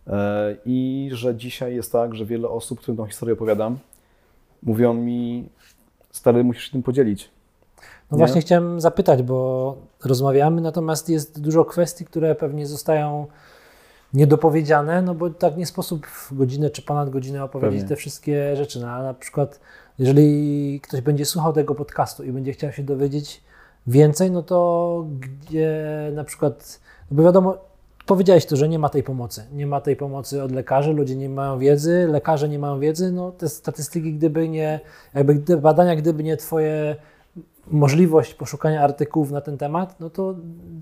E, 0.07 0.55
I 0.65 1.09
że 1.13 1.35
dzisiaj 1.35 1.75
jest 1.75 1.91
tak, 1.91 2.15
że 2.15 2.25
wiele 2.25 2.49
osób, 2.49 2.79
którym 2.79 2.97
tą 2.97 3.05
historię 3.05 3.33
opowiadam, 3.33 3.77
mówią 4.63 4.93
mi, 4.93 5.49
stary, 6.11 6.43
musisz 6.43 6.63
się 6.63 6.71
tym 6.71 6.83
podzielić. 6.83 7.29
No 8.11 8.17
Nie? 8.17 8.17
właśnie 8.17 8.41
chciałem 8.41 8.81
zapytać, 8.81 9.23
bo 9.23 9.77
rozmawiamy, 10.05 10.61
natomiast 10.61 11.09
jest 11.09 11.41
dużo 11.41 11.65
kwestii, 11.65 12.05
które 12.05 12.35
pewnie 12.35 12.67
zostają 12.67 13.27
niedopowiedziane, 14.13 15.01
no 15.01 15.15
bo 15.15 15.29
tak 15.29 15.57
nie 15.57 15.65
sposób 15.65 16.07
w 16.07 16.33
godzinę 16.33 16.69
czy 16.69 16.81
ponad 16.81 17.09
godzinę 17.09 17.43
opowiedzieć 17.43 17.79
Pewnie. 17.79 17.89
te 17.89 17.95
wszystkie 17.95 18.55
rzeczy. 18.55 18.79
No, 18.79 18.89
a 18.89 19.03
na 19.03 19.13
przykład, 19.13 19.59
jeżeli 19.99 20.79
ktoś 20.83 21.01
będzie 21.01 21.25
słuchał 21.25 21.53
tego 21.53 21.75
podcastu 21.75 22.23
i 22.23 22.31
będzie 22.31 22.53
chciał 22.53 22.71
się 22.71 22.83
dowiedzieć 22.83 23.43
więcej, 23.87 24.31
no 24.31 24.43
to 24.43 25.05
gdzie 25.19 25.87
na 26.13 26.23
przykład, 26.23 26.79
no 27.11 27.17
bo 27.17 27.23
wiadomo, 27.23 27.57
powiedziałeś 28.11 28.45
to, 28.45 28.55
że 28.55 28.69
nie 28.69 28.79
ma 28.79 28.89
tej 28.89 29.03
pomocy. 29.03 29.43
Nie 29.53 29.67
ma 29.67 29.81
tej 29.81 29.95
pomocy 29.95 30.43
od 30.43 30.51
lekarzy, 30.51 30.93
ludzie 30.93 31.15
nie 31.15 31.29
mają 31.29 31.59
wiedzy, 31.59 32.07
lekarze 32.09 32.49
nie 32.49 32.59
mają 32.59 32.79
wiedzy. 32.79 33.11
No 33.11 33.31
te 33.31 33.49
statystyki, 33.49 34.13
gdyby 34.13 34.49
nie, 34.49 34.79
jakby 35.13 35.57
badania, 35.57 35.95
gdyby 35.95 36.23
nie 36.23 36.37
Twoje 36.37 36.95
możliwość 37.67 38.33
poszukania 38.33 38.81
artykułów 38.83 39.31
na 39.31 39.41
ten 39.41 39.57
temat, 39.57 39.95
no 39.99 40.09
to 40.09 40.35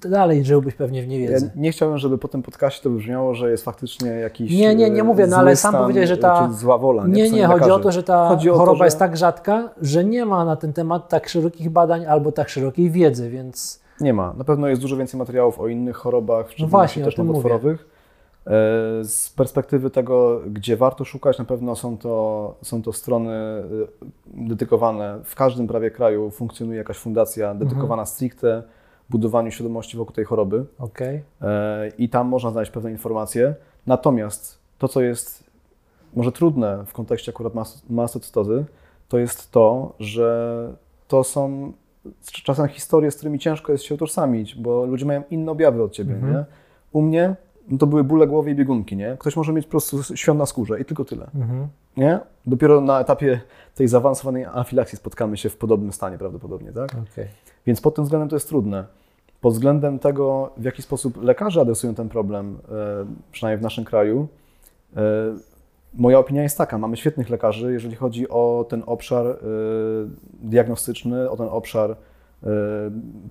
dalej 0.10 0.46
żyłbyś 0.46 0.76
pewnie 0.76 1.02
w 1.02 1.06
Ja 1.06 1.10
niewiedzy. 1.12 1.52
nie 1.56 1.72
chciałem, 1.72 1.98
żeby 1.98 2.18
po 2.18 2.28
tym 2.28 2.44
podcastie 2.44 2.84
to 2.84 2.90
brzmiało, 2.90 3.34
że 3.36 3.52
jest 3.52 3.64
faktycznie 3.66 4.10
jakiś. 4.10 4.52
Nie, 4.52 4.76
nie, 4.76 4.90
nie 4.90 5.02
e, 5.02 5.04
mówię, 5.04 5.28
no 5.28 5.38
ale 5.38 5.56
sam 5.56 5.72
stan, 5.72 5.82
powiedziałeś, 5.82 6.10
że 6.10 6.16
e, 6.16 6.18
ta- 6.18 6.52
zła 6.52 6.78
wola. 6.78 7.08
Nie, 7.08 7.14
nie, 7.24 7.28
stronie 7.28 7.48
chodzi 7.48 7.72
o 7.72 7.80
to, 7.80 7.92
że 7.92 8.04
ta 8.04 8.36
to, 8.46 8.54
choroba 8.58 8.78
że- 8.78 8.86
jest 8.86 9.00
tak 9.00 9.18
rzadka, 9.18 9.70
że 9.82 10.04
nie 10.06 10.26
ma 10.26 10.46
na 10.46 10.56
ten 10.56 10.74
temat 10.74 11.10
tak 11.10 11.30
szerokich 11.30 11.70
badań 11.70 12.06
albo 12.06 12.32
tak 12.32 12.50
szerokiej 12.50 12.92
wiedzy, 12.92 13.30
więc 13.30 13.80
Nie 14.02 14.14
ma. 14.14 14.34
Na 14.38 14.44
pewno 14.44 14.68
jest 14.68 14.82
dużo 14.82 14.98
więcej 14.98 15.18
materiałów 15.18 15.60
o 15.60 15.68
innych 15.68 15.96
chorobach, 15.96 16.46
szczególności 16.52 16.72
No 16.72 16.78
właśnie, 16.78 17.04
też 17.04 17.18
nowotworowych. 17.18 17.88
E, 18.48 18.50
Z 19.04 19.30
perspektywy 19.36 19.90
tego, 19.90 20.42
gdzie 20.52 20.78
warto 20.78 21.06
szukać, 21.06 21.38
na 21.40 21.46
pewno 21.46 21.76
są 21.76 21.98
to, 21.98 22.56
są 22.62 22.82
to 22.84 22.94
strony 22.94 23.32
e, 23.34 23.64
dedykowane. 24.28 25.20
W 25.24 25.36
każdym 25.36 25.68
prawie 25.68 25.92
kraju 25.92 26.32
funkcjonuje 26.32 26.78
jakaś 26.78 26.98
fundacja 26.98 27.56
dedykowana 27.56 28.06
stricte 28.06 28.64
budowaniu 29.10 29.52
świadomości 29.52 29.98
wokół 29.98 30.14
tej 30.16 30.26
choroby. 30.26 30.66
okej. 30.80 31.24
E, 31.42 31.88
i 31.98 32.10
tam 32.10 32.28
można 32.28 32.52
znaleźć 32.52 32.72
pewne 32.72 32.92
informacje. 32.92 33.56
Natomiast 33.88 34.60
to, 34.78 34.88
co 34.88 35.02
jest 35.02 35.50
może 36.16 36.32
trudne 36.32 36.84
w 36.86 36.94
kontekście 36.94 37.32
akurat 37.32 37.54
mas- 37.54 37.82
mastocytozy, 37.90 38.66
to 39.08 39.18
jest 39.18 39.52
to, 39.52 39.94
że 40.00 40.74
to 41.08 41.24
są 41.24 41.72
czasem 42.44 42.68
historie, 42.68 43.12
z 43.12 43.16
którymi 43.16 43.40
ciężko 43.40 43.72
jest 43.72 43.84
się 43.84 43.96
utożsamić, 43.96 44.56
bo 44.56 44.86
ludzie 44.86 45.06
mają 45.06 45.24
inne 45.30 45.52
objawy 45.52 45.84
od 45.84 45.92
ciebie. 45.92 46.14
Mhm. 46.14 46.34
Nie? 46.34 46.46
U 46.92 47.02
mnie 47.02 47.36
no 47.70 47.78
to 47.78 47.88
były 47.88 48.04
bóle 48.04 48.28
głowy 48.28 48.52
i 48.52 48.56
biegunki. 48.56 48.96
Nie? 48.96 49.18
Ktoś 49.20 49.36
może 49.36 49.54
mieć 49.54 49.66
po 49.66 49.72
prostu 49.72 50.04
świąt 50.04 50.40
na 50.40 50.46
skórze 50.46 50.80
i 50.80 50.86
tylko 50.86 51.06
tyle. 51.06 51.28
Mhm. 51.36 51.68
Nie? 51.98 52.20
Dopiero 52.46 52.82
na 52.82 53.00
etapie 53.00 53.42
tej 53.76 53.88
zaawansowanej 53.88 54.46
anafilakcji 54.46 54.98
spotkamy 54.98 55.38
się 55.38 55.50
w 55.50 55.58
podobnym 55.58 55.94
stanie 55.94 56.18
prawdopodobnie. 56.18 56.72
Tak? 56.72 56.92
okej. 57.12 57.28
Więc 57.66 57.82
pod 57.82 57.96
tym 57.96 58.04
względem 58.04 58.30
to 58.30 58.36
jest 58.36 58.48
trudne. 58.48 58.86
Pod 59.42 59.54
względem 59.54 60.00
tego, 60.00 60.52
w 60.58 60.64
jaki 60.64 60.82
sposób 60.82 61.24
lekarze 61.24 61.62
adresują 61.62 61.96
ten 61.96 62.10
problem, 62.10 62.60
e, 62.72 63.06
przynajmniej 63.32 63.60
w 63.60 63.64
naszym 63.64 63.86
kraju, 63.86 64.28
e, 64.96 65.02
moja 65.94 66.20
opinia 66.20 66.44
jest 66.44 66.58
taka: 66.58 66.78
mamy 66.78 66.98
świetnych 66.98 67.30
lekarzy, 67.30 67.74
jeżeli 67.74 67.96
chodzi 67.96 68.30
o 68.30 68.66
ten 68.70 68.84
obszar 68.86 69.28
e, 69.28 69.36
diagnostyczny, 70.42 71.30
o 71.30 71.38
ten 71.38 71.48
obszar 71.50 71.92
e, 71.92 72.48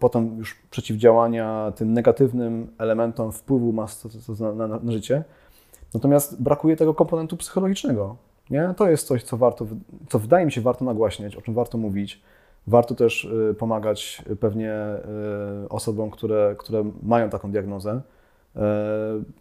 potem 0.00 0.38
już 0.38 0.54
przeciwdziałania 0.70 1.72
tym 1.76 1.92
negatywnym 1.92 2.66
elementom 2.78 3.32
wpływu 3.32 3.72
mastocytozy 3.72 4.44
na, 4.44 4.68
na, 4.68 4.92
życie. 4.92 5.24
Natomiast 5.94 6.42
brakuje 6.42 6.76
tego 6.76 6.94
komponentu 6.94 7.36
psychologicznego. 7.36 8.16
Nie? 8.50 8.74
To 8.76 8.90
jest 8.90 9.06
coś, 9.06 9.22
co 9.22 9.36
warto, 9.36 9.66
co 10.08 10.18
wydaje 10.18 10.46
mi 10.46 10.52
się 10.52 10.60
warto 10.60 10.84
nagłaśniać, 10.84 11.36
o 11.36 11.42
czym 11.42 11.54
warto 11.54 11.78
mówić. 11.78 12.22
Warto 12.66 12.94
też 12.94 13.24
y, 13.24 13.54
pomagać 13.58 14.22
y, 14.30 14.36
pewnie 14.36 14.74
y, 15.64 15.68
osobom, 15.68 16.10
które, 16.10 16.54
które 16.58 16.84
mają 17.02 17.30
taką 17.30 17.50
diagnozę, 17.50 17.90
y, 17.90 18.17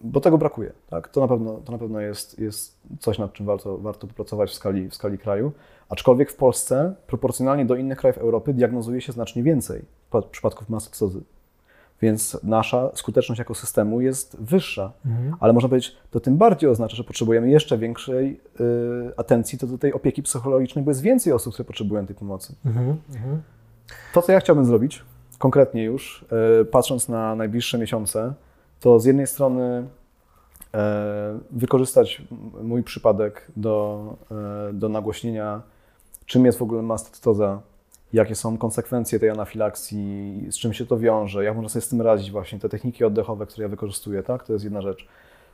bo 0.02 0.22
tego 0.22 0.38
brakuje. 0.38 0.74
Tak? 0.90 1.08
To 1.08 1.22
na 1.22 1.28
pewno, 1.28 1.54
to 1.66 1.72
na 1.72 1.78
pewno 1.78 2.00
jest, 2.00 2.40
jest 2.40 2.78
coś, 3.00 3.20
nad 3.20 3.34
czym 3.34 3.46
warto, 3.46 3.78
warto 3.78 4.08
popracować 4.08 4.50
w 4.50 4.54
skali, 4.54 4.90
w 4.90 4.96
skali 4.96 5.18
kraju. 5.18 5.52
Aczkolwiek 5.90 6.32
w 6.32 6.36
Polsce 6.36 6.96
proporcjonalnie 7.08 7.66
do 7.66 7.76
innych 7.76 7.98
krajów 7.98 8.18
Europy 8.18 8.54
diagnozuje 8.54 9.02
się 9.02 9.12
znacznie 9.12 9.44
więcej 9.44 9.86
pa- 10.10 10.22
przypadków 10.22 10.70
mastocytozy. 10.70 11.22
Więc 12.02 12.40
nasza 12.44 12.92
skuteczność 12.94 13.40
jako 13.40 13.56
systemu 13.56 14.02
jest 14.02 14.38
wyższa. 14.40 14.92
Mhm. 15.06 15.36
Ale 15.40 15.54
można 15.54 15.70
powiedzieć, 15.70 15.96
to 16.12 16.20
tym 16.20 16.38
bardziej 16.38 16.70
oznacza, 16.70 16.96
że 16.96 17.04
potrzebujemy 17.04 17.50
jeszcze 17.50 17.78
większej 17.78 18.40
y, 18.60 18.64
atencji 19.18 19.58
do, 19.58 19.68
do 19.68 19.78
tej 19.78 19.94
opieki 19.94 20.24
psychologicznej, 20.24 20.86
bo 20.86 20.92
jest 20.92 21.02
więcej 21.02 21.34
osób, 21.34 21.54
które 21.54 21.66
potrzebują 21.66 22.06
tej 22.06 22.16
pomocy. 22.16 22.56
Mhm. 22.66 22.98
Mhm. 23.16 23.42
To, 24.14 24.22
co 24.22 24.32
ja 24.32 24.40
chciałbym 24.40 24.66
zrobić, 24.66 25.04
konkretnie 25.38 25.84
już, 25.84 26.26
y, 26.62 26.66
patrząc 26.66 27.10
na 27.10 27.36
najbliższe 27.36 27.78
miesiące, 27.78 28.34
to 28.80 29.00
z 29.00 29.06
jednej 29.06 29.28
strony 29.28 29.88
y, 30.62 30.78
wykorzystać 31.52 32.22
mój 32.64 32.84
przypadek 32.84 33.48
do, 33.58 34.04
y, 34.70 34.74
do 34.74 34.90
nagłośnienia, 34.90 35.62
czym 36.26 36.46
jest 36.46 36.58
w 36.58 36.62
ogóle 36.62 36.82
mastocytoza, 36.82 37.62
jakie 38.14 38.36
są 38.36 38.58
konsekwencje 38.58 39.20
tej 39.20 39.30
anafilakcji, 39.30 40.46
z 40.50 40.58
czym 40.58 40.74
się 40.74 40.86
to 40.86 40.98
wiąże, 40.98 41.44
jak 41.44 41.56
można 41.56 41.70
sobie 41.70 41.82
z 41.82 41.90
tym 41.90 42.02
radzić 42.02 42.32
właśnie, 42.32 42.60
te 42.60 42.70
techniki 42.70 43.04
oddechowe, 43.04 43.46
które 43.46 43.64
ja 43.64 43.70
wykorzystuję, 43.70 44.24
tak? 44.24 44.44
To 44.44 44.54
jest 44.54 44.66
jedna 44.66 44.82
rzecz. 44.82 45.08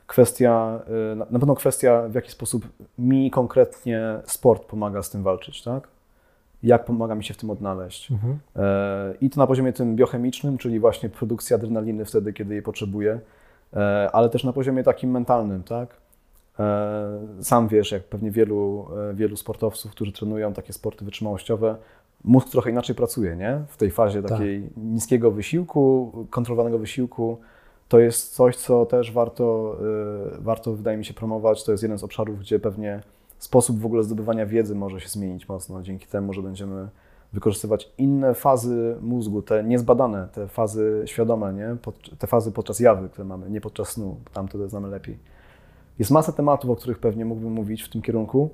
Kwestia, 0.06 0.80
na 1.16 1.26
na 1.30 1.38
pewno 1.38 1.54
kwestia, 1.54 2.08
w 2.08 2.14
jaki 2.14 2.30
sposób 2.30 2.66
mi 2.98 3.30
konkretnie 3.30 4.20
sport 4.26 4.64
pomaga 4.64 5.02
z 5.02 5.10
tym 5.10 5.22
walczyć, 5.22 5.62
tak? 5.62 5.93
Jak 6.64 6.84
pomaga 6.84 7.14
mi 7.14 7.24
się 7.24 7.34
w 7.34 7.36
tym 7.36 7.50
odnaleźć. 7.50 8.10
Mhm. 8.10 8.38
E, 8.56 9.14
I 9.20 9.30
to 9.30 9.40
na 9.40 9.46
poziomie 9.46 9.72
tym 9.72 9.96
biochemicznym, 9.96 10.58
czyli 10.58 10.80
właśnie 10.80 11.08
produkcji 11.08 11.54
adrenaliny 11.54 12.04
wtedy, 12.04 12.32
kiedy 12.32 12.54
jej 12.54 12.62
potrzebuję, 12.62 13.20
e, 13.76 14.10
ale 14.12 14.28
też 14.28 14.44
na 14.44 14.52
poziomie 14.52 14.82
takim 14.82 15.10
mentalnym, 15.10 15.62
tak? 15.62 15.96
E, 16.58 17.18
Sam 17.40 17.68
wiesz, 17.68 17.92
jak 17.92 18.04
pewnie 18.04 18.30
wielu, 18.30 18.86
wielu 19.14 19.36
sportowców, 19.36 19.90
którzy 19.90 20.12
trenują 20.12 20.52
takie 20.52 20.72
sporty 20.72 21.04
wytrzymałościowe, 21.04 21.76
mózg 22.24 22.48
trochę 22.48 22.70
inaczej 22.70 22.94
pracuje, 22.96 23.36
nie? 23.36 23.60
W 23.68 23.76
tej 23.76 23.90
fazie 23.90 24.22
Tak. 24.22 24.30
takiej 24.30 24.68
niskiego 24.76 25.30
wysiłku, 25.30 26.12
kontrolowanego 26.30 26.78
wysiłku. 26.78 27.38
To 27.88 27.98
jest 27.98 28.34
coś, 28.34 28.56
co 28.56 28.86
też 28.86 29.12
warto, 29.12 29.76
warto, 30.38 30.72
wydaje 30.72 30.98
mi 30.98 31.04
się, 31.04 31.14
promować. 31.14 31.64
To 31.64 31.72
jest 31.72 31.82
jeden 31.82 31.98
z 31.98 32.04
obszarów, 32.04 32.40
gdzie 32.40 32.58
pewnie 32.58 33.00
sposób 33.38 33.80
w 33.80 33.86
ogóle 33.86 34.02
zdobywania 34.02 34.46
wiedzy 34.46 34.74
może 34.74 35.00
się 35.00 35.08
zmienić 35.08 35.48
mocno 35.48 35.82
dzięki 35.82 36.06
temu, 36.06 36.32
że 36.32 36.42
będziemy 36.42 36.88
wykorzystywać 37.32 37.92
inne 37.98 38.34
fazy 38.34 38.96
mózgu, 39.00 39.42
te 39.42 39.64
niezbadane, 39.64 40.28
te 40.32 40.48
fazy 40.48 41.02
świadome, 41.06 41.52
nie? 41.52 41.76
Te 42.18 42.26
fazy 42.26 42.52
podczas 42.52 42.80
jawy, 42.80 43.08
które 43.08 43.24
mamy, 43.24 43.50
nie 43.50 43.60
podczas 43.60 43.88
snu, 43.88 44.16
tam 44.32 44.48
to 44.48 44.68
znamy 44.68 44.88
lepiej. 44.88 45.18
Jest 45.98 46.10
masa 46.10 46.32
tematów, 46.32 46.70
o 46.70 46.76
których 46.76 46.98
pewnie 46.98 47.24
mógłbym 47.24 47.52
mówić 47.52 47.82
w 47.82 47.88
tym 47.88 48.02
kierunku, 48.02 48.50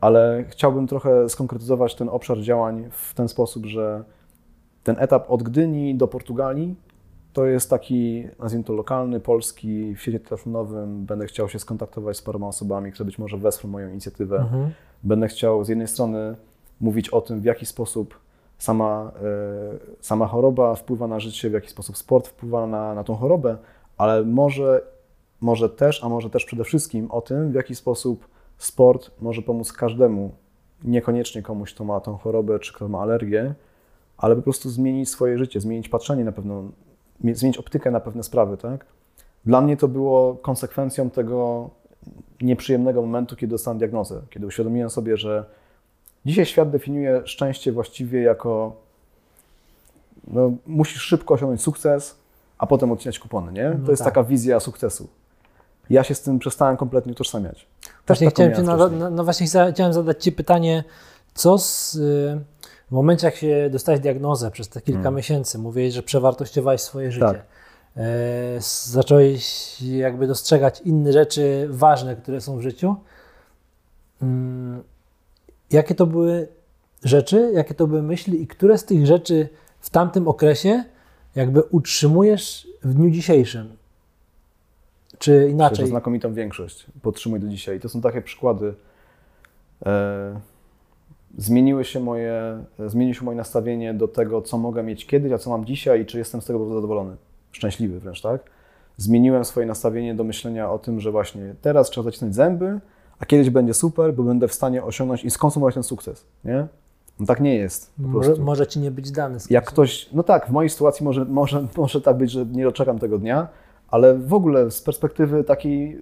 ale 0.00 0.44
chciałbym 0.48 0.86
trochę 0.86 1.28
skonkretyzować 1.28 1.94
ten 1.94 2.08
obszar 2.08 2.40
działań 2.40 2.88
w 2.90 3.14
ten 3.14 3.28
sposób, 3.28 3.66
że 3.66 4.04
ten 4.84 4.96
etap 4.98 5.30
od 5.30 5.42
Gdyni 5.42 5.94
do 5.94 6.08
Portugalii 6.08 6.74
To 7.32 7.46
jest 7.46 7.70
taki, 7.70 8.24
nazwijmy 8.38 8.64
to 8.64 8.72
lokalny, 8.72 9.20
polski, 9.20 9.94
w 9.94 10.00
świecie 10.00 10.20
telefonowym. 10.20 11.04
Będę 11.06 11.26
chciał 11.26 11.48
się 11.48 11.58
skontaktować 11.58 12.16
z 12.16 12.22
paroma 12.22 12.46
osobami, 12.46 12.92
które 12.92 13.04
być 13.04 13.18
może 13.18 13.36
wesprą 13.36 13.68
moją 13.68 13.88
inicjatywę. 13.90 14.36
Mhm. 14.36 14.70
Będę 15.02 15.28
chciał 15.28 15.64
z 15.64 15.68
jednej 15.68 15.88
strony 15.88 16.36
mówić 16.80 17.08
o 17.08 17.20
tym, 17.20 17.40
w 17.40 17.44
jaki 17.44 17.66
sposób 17.66 18.18
sama, 18.58 19.12
e, 19.22 19.94
sama 20.00 20.26
choroba 20.26 20.74
wpływa 20.74 21.06
na 21.06 21.20
życie, 21.20 21.50
w 21.50 21.52
jaki 21.52 21.68
sposób 21.68 21.96
sport 21.96 22.28
wpływa 22.28 22.66
na, 22.66 22.94
na 22.94 23.04
tą 23.04 23.14
chorobę, 23.14 23.56
ale 23.98 24.24
może, 24.24 24.82
może 25.40 25.68
też, 25.68 26.04
a 26.04 26.08
może 26.08 26.30
też 26.30 26.44
przede 26.44 26.64
wszystkim 26.64 27.10
o 27.10 27.20
tym, 27.20 27.52
w 27.52 27.54
jaki 27.54 27.74
sposób 27.74 28.28
sport 28.58 29.10
może 29.20 29.42
pomóc 29.42 29.72
każdemu, 29.72 30.30
niekoniecznie 30.84 31.42
komuś, 31.42 31.74
kto 31.74 31.84
ma 31.84 32.00
tą 32.00 32.16
chorobę 32.16 32.58
czy 32.58 32.72
kto 32.72 32.88
ma 32.88 33.00
alergię, 33.00 33.54
ale 34.16 34.36
po 34.36 34.42
prostu 34.42 34.70
zmienić 34.70 35.08
swoje 35.08 35.38
życie, 35.38 35.60
zmienić 35.60 35.88
patrzenie 35.88 36.24
na 36.24 36.32
pewną, 36.32 36.62
mie- 36.62 36.72
zmienić 37.22 37.58
optykę 37.58 37.90
na 37.90 38.00
pewne 38.00 38.22
sprawy, 38.22 38.56
tak? 38.56 38.86
Dla 39.46 39.60
mnie 39.60 39.76
to 39.76 39.88
było 39.88 40.34
konsekwencją 40.34 41.10
tego 41.10 41.70
nieprzyjemnego 42.40 43.02
momentu, 43.02 43.36
kiedy 43.36 43.50
dostałem 43.50 43.78
diagnozę, 43.78 44.20
kiedy 44.30 44.46
uświadomiłem 44.46 44.90
sobie, 44.90 45.16
że 45.16 45.44
dzisiaj 46.26 46.46
świat 46.46 46.70
definiuje 46.70 47.22
szczęście 47.24 47.72
właściwie 47.72 48.22
jako 48.22 48.76
no, 50.28 50.52
musisz 50.66 51.02
szybko 51.02 51.34
osiągnąć 51.34 51.62
sukces, 51.62 52.18
a 52.58 52.66
potem 52.66 52.92
odcinać 52.92 53.18
kupony, 53.18 53.52
nie? 53.52 53.70
No 53.78 53.86
To 53.86 53.92
jest 53.92 54.04
tak. 54.04 54.14
taka 54.14 54.24
wizja 54.24 54.60
sukcesu. 54.60 55.08
Ja 55.90 56.04
się 56.04 56.14
z 56.14 56.22
tym 56.22 56.38
przestałem 56.38 56.76
kompletnie 56.76 57.12
utożsamiać. 57.12 57.66
Też 58.06 58.18
Właśnie 58.20 58.30
chciałem, 58.30 59.14
no, 59.14 59.24
właśnie 59.24 59.46
chciałem 59.46 59.92
zadać 59.92 60.24
Ci 60.24 60.32
pytanie, 60.32 60.84
co 61.34 61.58
z, 61.58 61.94
y, 61.94 62.40
w 62.92 62.94
momencie, 62.94 63.26
jak 63.26 63.36
się 63.36 63.68
dostałeś 63.70 64.00
diagnozę 64.00 64.50
przez 64.50 64.68
te 64.68 64.80
kilka 64.80 65.02
Hmm. 65.02 65.14
miesięcy, 65.14 65.58
mówiłeś, 65.58 65.94
że 65.94 66.02
przewartościowałeś 66.02 66.80
swoje 66.80 67.12
życie. 67.12 67.26
Tak. 67.26 67.46
E, 67.96 68.02
zacząłeś 68.84 69.76
jakby 69.82 70.26
dostrzegać 70.26 70.80
inne 70.80 71.12
rzeczy 71.12 71.66
ważne, 71.70 72.16
które 72.16 72.40
są 72.40 72.56
w 72.56 72.60
życiu. 72.60 72.96
Mm, 74.22 74.82
jakie 75.70 75.94
to 75.94 76.06
były 76.06 76.48
rzeczy, 77.04 77.50
jakie 77.54 77.74
to 77.74 77.86
były 77.86 78.02
myśli 78.02 78.42
i 78.42 78.46
które 78.46 78.78
z 78.78 78.84
tych 78.84 79.06
rzeczy 79.06 79.48
w 79.80 79.90
tamtym 79.90 80.28
okresie 80.28 80.84
jakby 81.34 81.62
utrzymujesz 81.62 82.68
w 82.82 82.94
dniu 82.94 83.10
dzisiejszym? 83.10 83.76
Czy 85.18 85.48
inaczej? 85.50 85.86
znakomitą 85.86 86.34
większość 86.34 86.86
podtrzymuję 87.02 87.42
do 87.42 87.48
dzisiaj. 87.48 87.80
To 87.80 87.88
są 87.88 88.00
takie 88.00 88.22
przykłady. 88.22 88.74
E, 89.86 90.40
zmieniły 91.38 91.84
się 91.84 92.00
moje, 92.00 92.64
zmieniło 92.86 93.14
się 93.14 93.24
moje 93.24 93.36
nastawienie 93.36 93.94
do 93.94 94.08
tego, 94.08 94.42
co 94.42 94.58
mogę 94.58 94.82
mieć 94.82 95.06
kiedyś, 95.06 95.32
a 95.32 95.38
co 95.38 95.50
mam 95.50 95.64
dzisiaj 95.64 96.02
i 96.02 96.06
czy 96.06 96.18
jestem 96.18 96.42
z 96.42 96.44
tego 96.44 96.74
zadowolony. 96.74 97.16
Szczęśliwy 97.52 98.00
wręcz, 98.00 98.20
tak? 98.20 98.40
Zmieniłem 98.96 99.44
swoje 99.44 99.66
nastawienie 99.66 100.14
do 100.14 100.24
myślenia 100.24 100.70
o 100.70 100.78
tym, 100.78 101.00
że 101.00 101.10
właśnie 101.10 101.54
teraz 101.60 101.90
trzeba 101.90 102.04
zacisnąć 102.04 102.34
zęby, 102.34 102.80
a 103.18 103.26
kiedyś 103.26 103.50
będzie 103.50 103.74
super, 103.74 104.14
bo 104.14 104.22
będę 104.22 104.48
w 104.48 104.54
stanie 104.54 104.84
osiągnąć 104.84 105.24
i 105.24 105.30
skonsumować 105.30 105.74
ten 105.74 105.82
sukces, 105.82 106.26
nie? 106.44 106.66
No 107.20 107.26
tak 107.26 107.40
nie 107.40 107.54
jest 107.54 107.92
Może, 107.98 108.36
może 108.36 108.66
Ci 108.66 108.80
nie 108.80 108.90
być 108.90 109.10
dany. 109.10 109.40
z 109.40 109.50
Jak 109.50 109.64
ktoś, 109.64 110.08
no 110.12 110.22
tak, 110.22 110.46
w 110.46 110.50
mojej 110.50 110.70
sytuacji 110.70 111.04
może, 111.04 111.24
może, 111.24 111.66
może 111.76 112.00
tak 112.00 112.16
być, 112.16 112.30
że 112.30 112.46
nie 112.46 112.64
doczekam 112.64 112.98
tego 112.98 113.18
dnia, 113.18 113.48
ale 113.88 114.14
w 114.18 114.34
ogóle 114.34 114.70
z 114.70 114.82
perspektywy 114.82 115.44
takiej, 115.44 116.00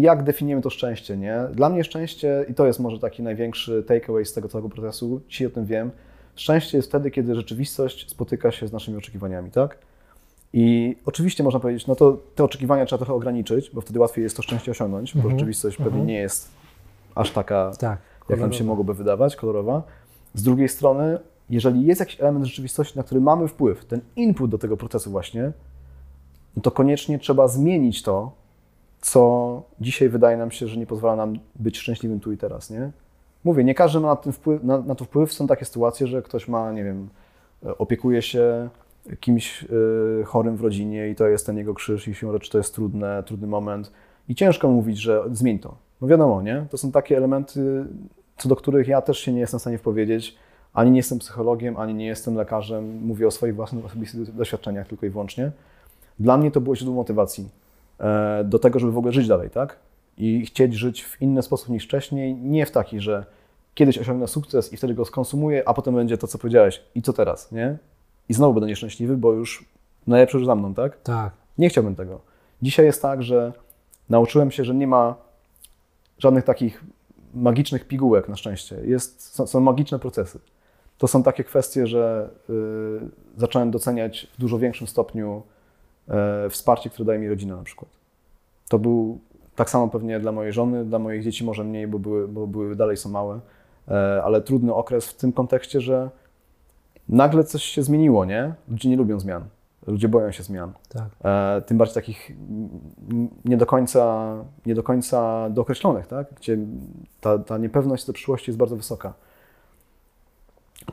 jak 0.00 0.22
definiujemy 0.22 0.62
to 0.62 0.70
szczęście, 0.70 1.16
nie? 1.16 1.40
Dla 1.52 1.68
mnie 1.68 1.84
szczęście, 1.84 2.46
i 2.48 2.54
to 2.54 2.66
jest 2.66 2.80
może 2.80 2.98
taki 2.98 3.22
największy 3.22 3.82
takeaway 3.82 4.24
z 4.24 4.32
tego 4.32 4.48
całego 4.48 4.68
procesu, 4.68 5.20
dzisiaj 5.28 5.46
o 5.46 5.50
tym 5.50 5.66
wiem, 5.66 5.90
szczęście 6.36 6.78
jest 6.78 6.88
wtedy, 6.88 7.10
kiedy 7.10 7.34
rzeczywistość 7.34 8.10
spotyka 8.10 8.50
się 8.52 8.68
z 8.68 8.72
naszymi 8.72 8.96
oczekiwaniami, 8.98 9.50
tak? 9.50 9.78
I 10.52 10.96
oczywiście 11.06 11.44
można 11.44 11.60
powiedzieć, 11.60 11.86
no 11.86 11.96
to 11.96 12.18
te 12.34 12.44
oczekiwania 12.44 12.86
trzeba 12.86 12.98
trochę 12.98 13.12
ograniczyć, 13.14 13.70
bo 13.70 13.80
wtedy 13.80 14.00
łatwiej 14.00 14.22
jest 14.22 14.36
to 14.36 14.42
szczęście 14.42 14.70
osiągnąć, 14.70 15.14
bo 15.14 15.18
Mhm. 15.18 15.38
rzeczywistość 15.38 15.76
pewnie 15.76 16.02
nie 16.02 16.18
jest 16.18 16.48
aż 17.14 17.30
taka 17.30 17.72
Tak. 17.78 17.98
jak 18.28 18.40
nam 18.40 18.52
się 18.52 18.64
mogłoby 18.64 18.94
wydawać, 18.94 19.36
kolorowa. 19.36 19.82
Z 20.34 20.42
drugiej 20.42 20.68
strony, 20.68 21.18
jeżeli 21.50 21.86
jest 21.86 22.00
jakiś 22.00 22.20
element 22.20 22.44
rzeczywistości, 22.46 22.96
na 22.98 23.02
który 23.04 23.20
mamy 23.20 23.48
wpływ, 23.48 23.84
ten 23.84 24.00
input 24.16 24.50
do 24.50 24.58
tego 24.58 24.76
procesu 24.76 25.10
właśnie, 25.10 25.52
no 26.56 26.62
to 26.62 26.70
koniecznie 26.70 27.18
trzeba 27.18 27.48
zmienić 27.48 28.02
to, 28.02 28.32
co 29.00 29.62
dzisiaj 29.80 30.08
wydaje 30.08 30.36
nam 30.36 30.50
się, 30.50 30.68
że 30.68 30.76
nie 30.76 30.86
pozwala 30.86 31.16
nam 31.16 31.38
być 31.54 31.78
szczęśliwym 31.78 32.20
tu 32.20 32.32
i 32.32 32.36
teraz, 32.36 32.70
nie? 32.70 32.90
Mówię, 33.44 33.64
nie 33.64 33.74
każdy 33.74 34.00
ma 34.00 34.08
na, 34.26 34.32
wpływ, 34.32 34.64
na, 34.64 34.78
na 34.78 34.94
to 34.94 35.04
wpływ. 35.04 35.32
Są 35.32 35.46
takie 35.46 35.64
sytuacje, 35.64 36.06
że 36.06 36.22
ktoś 36.22 36.48
ma, 36.48 36.72
nie 36.72 36.84
wiem, 36.84 37.08
e, 37.66 37.78
opiekuje 37.78 38.22
się 38.22 38.68
kimś 39.20 39.62
y, 40.20 40.24
chorym 40.24 40.56
w 40.56 40.60
rodzinie 40.60 41.08
i 41.08 41.14
to 41.14 41.28
jest 41.28 41.46
ten 41.46 41.58
jego 41.58 41.74
krzyż 41.74 42.08
i 42.08 42.14
siłą 42.14 42.32
rzeczy 42.32 42.50
to 42.50 42.58
jest 42.58 42.74
trudne, 42.74 43.22
trudny 43.26 43.46
moment 43.46 43.92
i 44.28 44.34
ciężko 44.34 44.68
mówić, 44.68 44.98
że 44.98 45.22
zmień 45.32 45.58
to. 45.58 45.76
No 46.00 46.08
wiadomo, 46.08 46.42
nie? 46.42 46.66
To 46.70 46.78
są 46.78 46.92
takie 46.92 47.16
elementy, 47.16 47.84
co 48.36 48.48
do 48.48 48.56
których 48.56 48.88
ja 48.88 49.02
też 49.02 49.18
się 49.18 49.32
nie 49.32 49.40
jestem 49.40 49.58
w 49.58 49.60
stanie 49.60 49.78
powiedzieć. 49.78 50.36
Ani 50.74 50.90
nie 50.90 50.96
jestem 50.96 51.18
psychologiem, 51.18 51.76
ani 51.76 51.94
nie 51.94 52.06
jestem 52.06 52.34
lekarzem. 52.34 53.00
Mówię 53.02 53.26
o 53.26 53.30
swoich 53.30 53.54
własnych 53.54 53.84
osobistych 53.84 54.36
doświadczeniach 54.36 54.88
tylko 54.88 55.06
i 55.06 55.10
wyłącznie. 55.10 55.52
Dla 56.18 56.36
mnie 56.36 56.50
to 56.50 56.60
było 56.60 56.76
źródło 56.76 56.94
motywacji 56.94 57.48
do 58.44 58.58
tego, 58.58 58.78
żeby 58.78 58.92
w 58.92 58.98
ogóle 58.98 59.12
żyć 59.12 59.28
dalej, 59.28 59.50
tak? 59.50 59.76
I 60.18 60.46
chcieć 60.46 60.74
żyć 60.74 61.04
w 61.04 61.22
inny 61.22 61.42
sposób 61.42 61.68
niż 61.68 61.84
wcześniej. 61.84 62.34
Nie 62.34 62.66
w 62.66 62.70
taki, 62.70 63.00
że 63.00 63.26
kiedyś 63.74 63.98
osiągnę 63.98 64.28
sukces 64.28 64.72
i 64.72 64.76
wtedy 64.76 64.94
go 64.94 65.04
skonsumuję, 65.04 65.68
a 65.68 65.74
potem 65.74 65.94
będzie 65.94 66.18
to, 66.18 66.26
co 66.26 66.38
powiedziałeś. 66.38 66.82
I 66.94 67.02
co 67.02 67.12
teraz, 67.12 67.52
nie? 67.52 67.78
I 68.28 68.34
znowu 68.34 68.54
będę 68.54 68.66
nieszczęśliwy, 68.66 69.16
bo 69.16 69.32
już 69.32 69.64
najlepsze 70.06 70.38
już 70.38 70.46
za 70.46 70.54
mną, 70.54 70.74
tak? 70.74 71.02
Tak. 71.02 71.32
Nie 71.58 71.68
chciałbym 71.68 71.94
tego. 71.94 72.20
Dzisiaj 72.62 72.86
jest 72.86 73.02
tak, 73.02 73.22
że 73.22 73.52
nauczyłem 74.08 74.50
się, 74.50 74.64
że 74.64 74.74
nie 74.74 74.86
ma 74.86 75.14
żadnych 76.18 76.44
takich 76.44 76.84
magicznych 77.34 77.88
pigułek 77.88 78.28
na 78.28 78.36
szczęście. 78.36 78.76
Jest, 78.84 79.34
są, 79.34 79.46
są 79.46 79.60
magiczne 79.60 79.98
procesy. 79.98 80.38
To 80.98 81.08
są 81.08 81.22
takie 81.22 81.44
kwestie, 81.44 81.86
że 81.86 82.30
y, 82.50 82.52
zacząłem 83.36 83.70
doceniać 83.70 84.26
w 84.34 84.40
dużo 84.40 84.58
większym 84.58 84.86
stopniu 84.86 85.42
e, 85.42 85.55
wsparcie, 86.50 86.90
które 86.90 87.06
daje 87.06 87.18
mi 87.18 87.28
rodzina 87.28 87.56
na 87.56 87.62
przykład. 87.62 87.90
To 88.68 88.78
był 88.78 89.18
tak 89.56 89.70
samo 89.70 89.88
pewnie 89.88 90.20
dla 90.20 90.32
mojej 90.32 90.52
żony, 90.52 90.84
dla 90.84 90.98
moich 90.98 91.22
dzieci 91.22 91.44
może 91.44 91.64
mniej, 91.64 91.86
bo 91.86 91.98
były, 91.98 92.28
bo 92.28 92.46
były 92.46 92.76
dalej 92.76 92.96
są 92.96 93.10
małe, 93.10 93.40
e, 93.88 94.22
ale 94.24 94.40
trudny 94.40 94.74
okres 94.74 95.08
w 95.08 95.14
tym 95.14 95.32
kontekście, 95.32 95.80
że 95.80 96.10
nagle 97.08 97.44
coś 97.44 97.62
się 97.62 97.82
zmieniło, 97.82 98.24
nie? 98.24 98.54
Ludzie 98.68 98.88
nie 98.88 98.96
lubią 98.96 99.20
zmian. 99.20 99.44
Ludzie 99.86 100.08
boją 100.08 100.32
się 100.32 100.42
zmian. 100.42 100.72
Tak. 100.88 101.08
E, 101.24 101.62
tym 101.66 101.78
bardziej 101.78 101.94
takich 101.94 102.32
nie 103.44 103.56
do 103.56 103.66
końca, 103.66 104.34
nie 104.66 104.74
do 104.74 104.82
końca 104.82 105.50
dookreślonych, 105.50 106.06
tak? 106.06 106.26
gdzie 106.36 106.58
ta, 107.20 107.38
ta 107.38 107.58
niepewność 107.58 108.06
do 108.06 108.12
przyszłości 108.12 108.50
jest 108.50 108.58
bardzo 108.58 108.76
wysoka. 108.76 109.12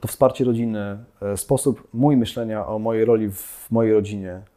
To 0.01 0.07
wsparcie 0.07 0.45
rodziny, 0.45 0.97
e, 1.21 1.37
sposób 1.37 1.87
mój 1.93 2.17
myślenia 2.17 2.67
o 2.67 2.79
mojej 2.79 3.05
roli 3.05 3.31
w 3.31 3.67
mojej 3.71 3.93
rodzinie, 3.93 4.31
e, 4.31 4.52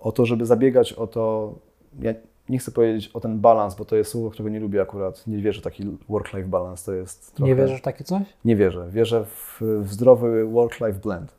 o 0.00 0.12
to, 0.12 0.26
żeby 0.26 0.46
zabiegać 0.46 0.92
o 0.92 1.06
to, 1.06 1.54
ja 2.00 2.14
nie 2.48 2.58
chcę 2.58 2.70
powiedzieć 2.70 3.08
o 3.08 3.20
ten 3.20 3.40
balans, 3.40 3.74
bo 3.74 3.84
to 3.84 3.96
jest 3.96 4.10
słowo, 4.10 4.30
którego 4.30 4.50
nie 4.50 4.60
lubię 4.60 4.82
akurat, 4.82 5.26
nie 5.26 5.38
wierzę 5.38 5.60
w 5.60 5.64
taki 5.64 5.84
work-life 6.08 6.48
balance, 6.48 6.86
to 6.86 6.92
jest 6.92 7.34
trochę... 7.34 7.48
Nie 7.50 7.56
wierzysz 7.56 7.80
w 7.80 7.82
takie 7.82 8.04
coś? 8.04 8.22
Nie 8.44 8.56
wierzę. 8.56 8.88
Wierzę 8.90 9.24
w, 9.24 9.60
w 9.82 9.92
zdrowy 9.92 10.44
work-life 10.44 10.98
blend. 10.98 11.32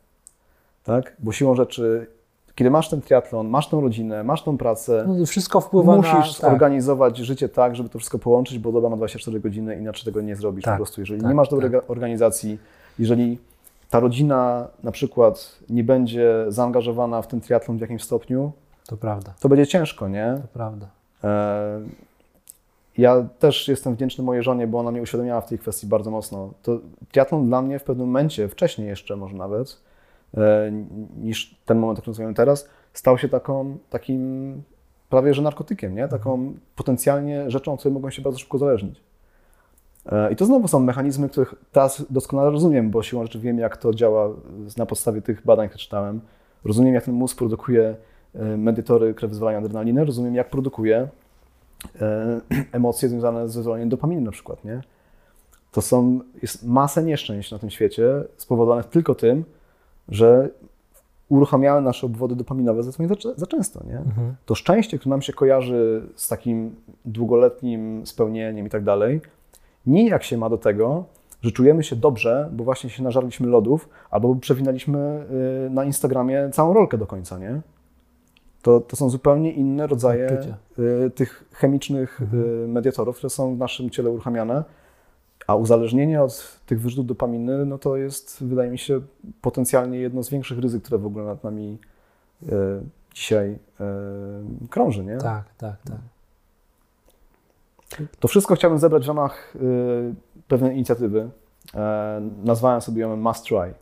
Tak? 0.84 1.16
Bo 1.18 1.32
siłą 1.32 1.54
rzeczy, 1.54 2.06
kiedy 2.54 2.70
masz 2.70 2.90
ten 2.90 3.00
triatlon, 3.00 3.48
masz 3.48 3.68
tą 3.68 3.80
rodzinę, 3.80 4.24
masz 4.24 4.42
tą 4.42 4.58
pracę, 4.58 5.04
No, 5.08 5.26
wszystko 5.26 5.60
wpływa 5.60 5.96
musisz 5.96 6.12
na... 6.12 6.20
Tak, 6.22 6.50
zorganizować 6.50 7.16
życie 7.16 7.48
tak, 7.48 7.76
żeby 7.76 7.88
to 7.88 7.98
wszystko 7.98 8.18
połączyć, 8.18 8.58
bo 8.58 8.72
doba 8.72 8.88
ma 8.88 8.96
24 8.96 9.40
godziny, 9.40 9.76
inaczej 9.76 10.04
tego 10.04 10.20
nie 10.20 10.36
zrobisz 10.36 10.64
Tak, 10.64 10.74
po 10.74 10.76
prostu. 10.76 11.00
Jeżeli 11.00 11.20
tak, 11.20 11.28
nie 11.28 11.34
masz 11.34 11.48
dobrej 11.48 11.70
organizacji, 11.88 12.58
jeżeli 12.98 13.38
ta 13.90 14.00
rodzina 14.00 14.68
na 14.82 14.92
przykład 14.92 15.58
nie 15.70 15.84
będzie 15.84 16.44
zaangażowana 16.48 17.22
w 17.22 17.26
ten 17.26 17.40
triatlon 17.40 17.78
w 17.78 17.80
jakimś 17.80 18.02
stopniu, 18.02 18.52
to 18.86 18.96
prawda, 18.96 19.34
to 19.40 19.48
będzie 19.48 19.66
ciężko, 19.66 20.08
nie? 20.08 20.38
to 20.42 20.48
prawda. 20.48 20.86
E, 21.24 21.80
Ja 22.98 23.26
też 23.38 23.68
jestem 23.68 23.94
wdzięczny 23.94 24.24
mojej 24.24 24.42
żonie, 24.42 24.66
bo 24.66 24.78
ona 24.78 24.90
mnie 24.90 25.02
uświadomiła 25.02 25.40
w 25.40 25.48
tej 25.48 25.58
kwestii 25.58 25.86
bardzo 25.86 26.10
mocno. 26.10 26.50
To 26.62 26.78
triatlon 27.12 27.46
dla 27.46 27.62
mnie 27.62 27.78
w 27.78 27.84
pewnym 27.84 28.06
momencie, 28.06 28.48
wcześniej 28.48 28.88
jeszcze 28.88 29.16
może 29.16 29.36
nawet, 29.36 29.80
e, 30.36 30.72
niż 31.22 31.56
ten 31.66 31.78
moment, 31.78 31.98
o 31.98 32.02
którym 32.02 32.12
rozmawiamy 32.12 32.34
teraz, 32.34 32.68
stał 32.92 33.18
się 33.18 33.28
taką, 33.28 33.78
takim 33.90 34.62
prawie 35.10 35.34
że 35.34 35.42
narkotykiem, 35.42 35.94
nie? 35.94 36.08
taką 36.08 36.54
potencjalnie 36.76 37.50
rzeczą, 37.50 37.72
od 37.72 37.80
której 37.80 37.94
mogą 37.94 38.10
się 38.10 38.22
bardzo 38.22 38.38
szybko 38.38 38.56
uzależnić. 38.56 39.00
E, 40.12 40.32
I 40.32 40.36
to 40.36 40.46
znowu 40.46 40.68
są 40.68 40.80
mechanizmy, 40.80 41.28
których 41.28 41.54
teraz 41.72 42.06
doskonale 42.10 42.50
rozumiem, 42.50 42.90
bo 42.90 43.02
siłą 43.02 43.22
rzeczy 43.22 43.38
wiem, 43.38 43.58
jak 43.58 43.76
to 43.76 43.94
działa 43.94 44.28
na 44.76 44.86
podstawie 44.86 45.22
tych 45.22 45.44
badań, 45.44 45.68
które 45.68 45.82
czytałem. 45.82 46.20
Rozumiem, 46.64 46.94
jak 46.94 47.04
ten 47.04 47.14
mózg 47.14 47.38
produkuje 47.38 47.96
e, 48.34 48.56
medytory, 48.56 49.14
które 49.14 49.28
wyzwalają 49.28 49.58
adrenalinę, 49.58 50.04
rozumiem, 50.04 50.34
jak 50.34 50.50
produkuje 50.50 51.08
e, 52.00 52.40
emocje 52.72 53.08
związane 53.08 53.48
z 53.48 53.56
wyzwalaniem 53.56 53.88
dopaminy 53.88 54.22
na 54.22 54.30
przykład, 54.30 54.64
nie? 54.64 54.80
To 55.72 55.82
są, 55.82 56.20
jest 56.42 56.66
masę 56.66 57.02
nieszczęść 57.02 57.52
na 57.52 57.58
tym 57.58 57.70
świecie 57.70 58.24
spowodowanych 58.36 58.86
tylko 58.86 59.14
tym, 59.14 59.44
że 60.08 60.48
uruchamiały 61.28 61.82
nasze 61.82 62.06
obwody 62.06 62.36
dopaminowe 62.36 62.82
zdecydowanie 62.82 63.20
za, 63.22 63.34
za 63.34 63.46
często, 63.46 63.84
nie? 63.86 63.98
Mhm. 63.98 64.34
To 64.46 64.54
szczęście, 64.54 64.98
które 64.98 65.10
nam 65.10 65.22
się 65.22 65.32
kojarzy 65.32 66.02
z 66.16 66.28
takim 66.28 66.76
długoletnim 67.04 68.06
spełnieniem 68.06 68.66
i 68.66 68.70
tak 68.70 68.84
dalej, 68.84 69.20
nijak 69.86 70.24
się 70.24 70.36
ma 70.36 70.48
do 70.48 70.58
tego, 70.58 71.04
że 71.42 71.52
czujemy 71.52 71.84
się 71.84 71.96
dobrze, 71.96 72.50
bo 72.52 72.64
właśnie 72.64 72.90
się 72.90 73.02
nażarliśmy 73.02 73.46
lodów, 73.46 73.88
albo 74.10 74.34
przewinęliśmy 74.34 75.26
y, 75.66 75.70
na 75.70 75.84
Instagramie 75.84 76.50
całą 76.52 76.74
rolkę 76.74 76.98
do 76.98 77.06
końca, 77.06 77.38
nie? 77.38 77.60
To, 78.62 78.80
to 78.80 78.96
są 78.96 79.10
zupełnie 79.10 79.52
inne 79.52 79.86
rodzaje 79.86 80.42
y, 80.78 81.10
tych 81.10 81.44
chemicznych 81.52 82.20
y, 82.20 82.68
mediatorów, 82.68 83.16
które 83.16 83.30
są 83.30 83.54
w 83.54 83.58
naszym 83.58 83.90
ciele 83.90 84.10
uruchamiane, 84.10 84.64
a 85.46 85.54
uzależnienie 85.54 86.22
od 86.22 86.60
tych 86.66 86.80
wyrzutów 86.80 87.06
dopaminy, 87.06 87.66
no 87.66 87.78
to 87.78 87.96
jest, 87.96 88.44
wydaje 88.44 88.70
mi 88.70 88.78
się, 88.78 89.00
potencjalnie 89.40 89.98
jedno 89.98 90.22
z 90.22 90.30
większych 90.30 90.58
ryzyk, 90.58 90.82
które 90.82 90.98
w 90.98 91.06
ogóle 91.06 91.24
nad 91.24 91.44
nami 91.44 91.78
dzisiaj 93.14 93.58
krąży, 94.70 95.04
nie? 95.04 95.18
Tak, 95.18 95.44
tak, 95.58 95.82
tak. 95.82 95.98
To 98.20 98.28
wszystko 98.28 98.54
chciałbym 98.54 98.78
zebrać 98.78 99.04
w 99.04 99.08
ramach 99.08 99.56
y, 99.56 100.14
pewnej 100.48 100.74
inicjatywy. 100.74 101.30
E, 101.74 102.20
nazwałem 102.44 102.80
sobie 102.80 103.02
ją 103.02 103.16
Must 103.16 103.44
Try, 103.44 103.74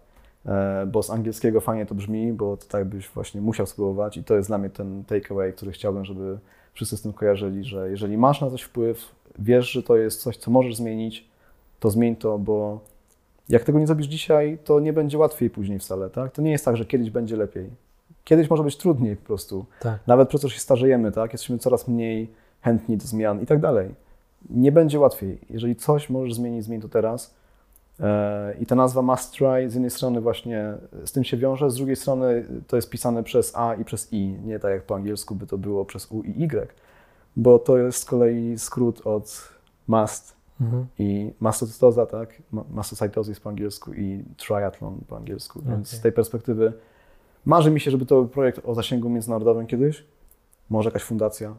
e, 0.47 0.87
bo 0.87 1.03
z 1.03 1.11
angielskiego 1.11 1.61
fajnie 1.61 1.87
to 1.87 1.95
brzmi, 1.95 2.33
bo 2.33 2.57
to 2.57 2.67
tak 2.67 2.85
byś 2.85 3.09
właśnie 3.09 3.41
musiał 3.41 3.67
spróbować 3.67 4.17
i 4.17 4.25
to 4.25 4.35
jest 4.35 4.49
dla 4.49 4.59
mnie 4.59 4.71
ten 4.71 5.05
takeaway, 5.05 5.53
który 5.53 5.73
chciałbym, 5.73 6.05
żeby 6.05 6.39
wszyscy 6.73 6.97
z 6.97 7.03
tym 7.03 7.13
kojarzyli, 7.13 7.65
że 7.65 7.91
jeżeli 7.91 8.19
masz 8.19 8.41
na 8.41 8.51
coś 8.51 8.63
wpływ, 8.63 9.15
wiesz, 9.39 9.71
że 9.71 9.83
to 9.83 9.97
jest 9.97 10.23
coś, 10.23 10.37
co 10.37 10.51
możesz 10.51 10.77
zmienić, 10.77 11.29
to 11.81 11.91
zmień 11.91 12.17
to, 12.17 12.39
bo 12.39 12.81
jak 13.49 13.65
tego 13.65 13.79
nie 13.79 13.87
zrobisz 13.87 14.07
dzisiaj, 14.07 14.59
to 14.65 14.81
nie 14.81 14.93
będzie 14.93 15.19
łatwiej 15.19 15.51
później 15.51 15.79
wcale, 15.79 16.11
tak? 16.11 16.33
To 16.33 16.43
nie 16.43 16.51
jest 16.51 16.65
tak, 16.65 16.77
że 16.77 16.85
kiedyś 16.85 17.11
będzie 17.11 17.37
lepiej. 17.37 17.71
Kiedyś 18.25 18.51
może 18.51 18.63
być 18.63 18.77
trudniej 18.77 19.17
po 19.17 19.27
prostu. 19.27 19.65
tak. 19.81 19.99
Nawet 20.07 20.29
przez 20.29 20.41
to, 20.41 20.49
że 20.49 20.55
się 20.55 20.61
starzejemy, 20.61 21.13
tak? 21.13 21.33
Jesteśmy 21.33 21.59
coraz 21.59 21.89
mniej 21.89 22.31
chętni 22.61 22.97
do 22.97 23.07
zmian 23.07 23.43
i 23.43 23.47
tak 23.47 23.61
dalej. 23.61 23.95
Nie 24.51 24.73
będzie 24.73 25.01
łatwiej. 25.01 25.39
Jeżeli 25.51 25.77
coś 25.77 26.11
możesz 26.11 26.35
zmienić, 26.35 26.65
zmień 26.65 26.81
to 26.81 26.89
teraz. 26.89 27.35
E, 28.01 28.55
I 28.61 28.67
ta 28.67 28.75
nazwa 28.75 29.03
must 29.03 29.33
try 29.33 29.71
z 29.71 29.75
jednej 29.75 29.91
strony 29.91 30.21
właśnie 30.21 30.75
z 31.05 31.13
tym 31.13 31.25
się 31.25 31.37
wiąże, 31.37 31.71
z 31.71 31.75
drugiej 31.75 31.97
strony 31.97 32.45
to 32.67 32.77
jest 32.77 32.91
pisane 32.91 33.23
przez 33.23 33.57
A 33.57 33.75
i 33.75 33.85
przez 33.85 34.13
I, 34.13 34.27
nie 34.45 34.59
tak 34.59 34.71
jak 34.71 34.83
po 34.83 34.95
angielsku 34.95 35.35
by 35.35 35.47
to 35.47 35.59
było 35.59 35.85
przez 35.85 36.13
U 36.13 36.23
i 36.23 36.43
Y, 36.45 36.69
bo 37.37 37.59
to 37.59 37.79
jest 37.79 37.99
z 37.99 38.05
kolei 38.05 38.59
skrót 38.59 39.07
od 39.07 39.49
must 39.89 40.35
Mhm. 40.61 40.87
i 40.99 41.33
mastocytoza, 41.41 42.07
tak? 42.07 42.43
Ma- 42.53 42.65
Mastocytosis 42.71 43.41
po 43.41 43.49
angielsku 43.51 43.95
i 43.95 44.25
triathlon 44.37 45.01
po 45.09 45.17
angielsku. 45.17 45.61
Więc 45.63 45.89
Okej. 45.89 45.99
z 45.99 46.03
tej 46.03 46.13
perspektywy 46.13 46.73
marzy 47.45 47.71
mi 47.71 47.81
się, 47.81 47.91
żeby 47.91 48.07
to 48.07 48.15
był 48.15 48.29
projekt 48.29 48.61
o 48.65 48.75
zasięgu 48.75 49.11
międzynarodowym 49.11 49.67
kiedyś. 49.67 50.05
Może 50.71 50.89
jakaś 50.89 51.03
fundacja. 51.03 51.55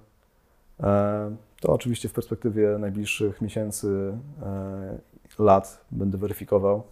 E, 0.83 1.35
To 1.61 1.73
oczywiście 1.73 2.09
w 2.09 2.13
perspektywie 2.13 2.77
najbliższych 2.79 3.41
miesięcy, 3.41 4.17
e, 4.41 4.97
lat 5.39 5.85
będę 5.91 6.17
weryfikował. 6.17 6.83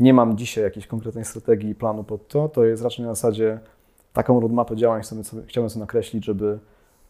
Nie 0.00 0.14
mam 0.14 0.36
dzisiaj 0.38 0.64
jakiejś 0.64 0.86
konkretnej 0.86 1.24
strategii 1.24 1.70
i 1.70 1.74
planu 1.74 2.04
pod 2.04 2.28
to. 2.28 2.48
To 2.48 2.64
jest 2.64 2.82
raczej 2.82 3.04
na 3.04 3.14
zasadzie 3.14 3.58
taką 4.12 4.40
roadmapę 4.40 4.76
działań 4.76 5.02
chciałbym 5.46 5.70
sobie 5.70 5.80
nakreślić, 5.80 6.24
żeby 6.24 6.58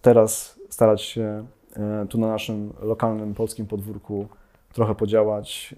teraz 0.03 0.61
starać 0.71 1.03
się 1.03 1.47
e, 1.77 2.07
tu 2.09 2.19
na 2.19 2.29
naszym 2.29 2.73
lokalnym 2.83 3.35
polskim 3.35 3.67
podwórku 3.67 4.29
trochę 4.73 4.95
podziałać. 4.95 5.75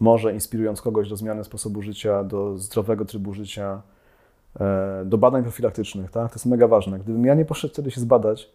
Może 0.00 0.34
inspirując 0.34 0.82
kogoś 0.82 1.08
do 1.08 1.16
zmiany 1.16 1.44
sposobu 1.44 1.82
życia, 1.82 2.24
do 2.24 2.58
zdrowego 2.58 3.04
trybu 3.04 3.34
życia, 3.34 3.82
do 5.04 5.18
badań 5.18 5.42
profilaktycznych, 5.42 6.10
tak? 6.10 6.30
To 6.30 6.34
jest 6.34 6.46
mega 6.46 6.68
ważne. 6.68 6.98
Gdybym 6.98 7.24
ja 7.24 7.34
nie 7.34 7.44
poszedł 7.44 7.74
wtedy 7.74 7.90
się 7.90 8.00
zbadać 8.00 8.50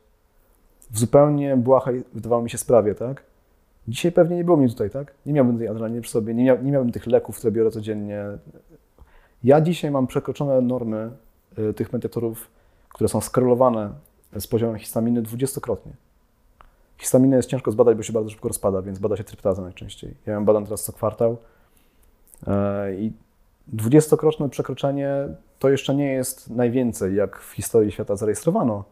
w 0.94 1.00
zupełnie 1.00 1.58
błahej, 1.58 2.04
wydawało 2.14 2.42
mi 2.42 2.50
się, 2.50 2.58
sprawie, 2.58 2.96
tak? 2.96 3.24
Dzisiaj 3.88 4.12
pewnie 4.12 4.36
nie 4.36 4.44
było 4.44 4.58
mnie 4.58 4.70
tutaj, 4.70 4.90
tak? 4.90 5.14
Nie 5.26 5.34
miałbym 5.34 5.58
tej 5.58 5.68
adrenaliny 5.68 6.02
przy 6.02 6.12
sobie, 6.12 6.34
nie, 6.34 6.44
miał, 6.44 6.64
nie 6.64 6.72
miałbym 6.72 6.92
tych 6.92 7.08
leków, 7.08 7.38
które 7.38 7.52
biorę 7.52 7.72
codziennie. 7.72 8.26
Ja 9.44 9.62
dzisiaj 9.62 9.92
mam 9.92 10.08
przekroczone 10.08 10.62
normy 10.62 11.12
y, 11.60 11.74
tych 11.74 11.94
mediatorów, 11.94 12.52
które 12.90 13.08
są 13.08 13.22
skorelowane 13.22 13.90
z 14.40 14.48
poziomem 14.48 14.78
histaminy 14.78 15.22
dwudziestokrotnie. 15.22 15.92
Histaminę 16.98 17.36
jest 17.36 17.50
ciężko 17.50 17.72
zbadać, 17.72 17.98
bo 17.98 18.04
się 18.04 18.14
bardzo 18.14 18.30
szybko 18.30 18.48
rozpada, 18.48 18.82
więc 18.82 19.00
bada 19.00 19.18
się 19.18 19.24
tryptazę 19.24 19.62
najczęściej. 19.62 20.14
Ja 20.26 20.34
ją 20.34 20.46
badam 20.46 20.64
teraz 20.64 20.84
co 20.84 20.94
kwartał 20.94 21.38
e, 22.48 22.96
i 22.96 23.14
dwudziestokrotne 23.68 24.50
przekroczenie 24.50 25.28
to 25.60 25.70
jeszcze 25.70 25.96
nie 25.96 26.12
jest 26.12 26.50
najwięcej, 26.50 27.16
jak 27.16 27.40
w 27.40 27.52
historii 27.52 27.92
świata 27.92 28.16
zarejestrowano, 28.16 28.84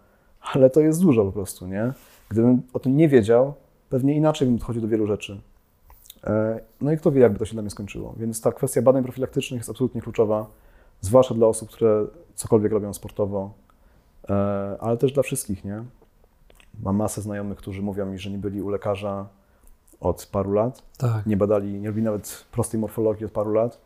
ale 0.42 0.70
to 0.70 0.80
jest 0.80 1.02
dużo 1.02 1.26
po 1.26 1.32
prostu, 1.32 1.68
nie? 1.68 1.94
Gdybym 2.30 2.62
o 2.74 2.80
tym 2.80 2.98
nie 2.98 3.10
wiedział, 3.10 3.54
pewnie 3.90 4.16
inaczej 4.16 4.48
bym 4.48 4.58
podchodził 4.58 4.82
do 4.82 4.88
wielu 4.88 5.08
rzeczy. 5.08 5.42
E, 6.24 6.60
No 6.82 6.92
i 6.92 6.98
kto 6.98 7.12
wie, 7.12 7.22
jakby 7.22 7.40
to 7.40 7.46
się 7.46 7.54
dla 7.54 7.62
mnie 7.62 7.72
skończyło. 7.72 8.14
Więc 8.18 8.42
ta 8.42 8.52
kwestia 8.52 8.82
badań 8.82 9.04
profilaktycznych 9.04 9.60
jest 9.60 9.70
absolutnie 9.70 10.02
kluczowa, 10.02 10.46
zwłaszcza 11.02 11.34
dla 11.36 11.48
osób, 11.48 11.70
które 11.70 12.06
cokolwiek 12.36 12.72
robią 12.72 12.94
sportowo, 12.94 13.52
e, 14.30 14.34
ale 14.80 14.98
też 14.98 15.12
dla 15.12 15.24
wszystkich, 15.24 15.66
nie? 15.66 15.84
Mam 16.84 16.96
masę 16.96 17.22
znajomych, 17.22 17.58
którzy 17.58 17.82
mówią 17.82 18.06
mi, 18.06 18.20
że 18.20 18.30
nie 18.30 18.38
byli 18.38 18.62
u 18.62 18.70
lekarza 18.70 19.26
od 20.00 20.26
paru 20.32 20.52
lat, 20.52 20.84
Tak. 20.98 21.26
nie 21.26 21.38
badali, 21.38 21.74
nie 21.80 21.88
robili 21.88 22.06
nawet 22.06 22.46
prostej 22.52 22.80
morfologii 22.80 23.26
od 23.26 23.32
paru 23.32 23.54
lat. 23.54 23.78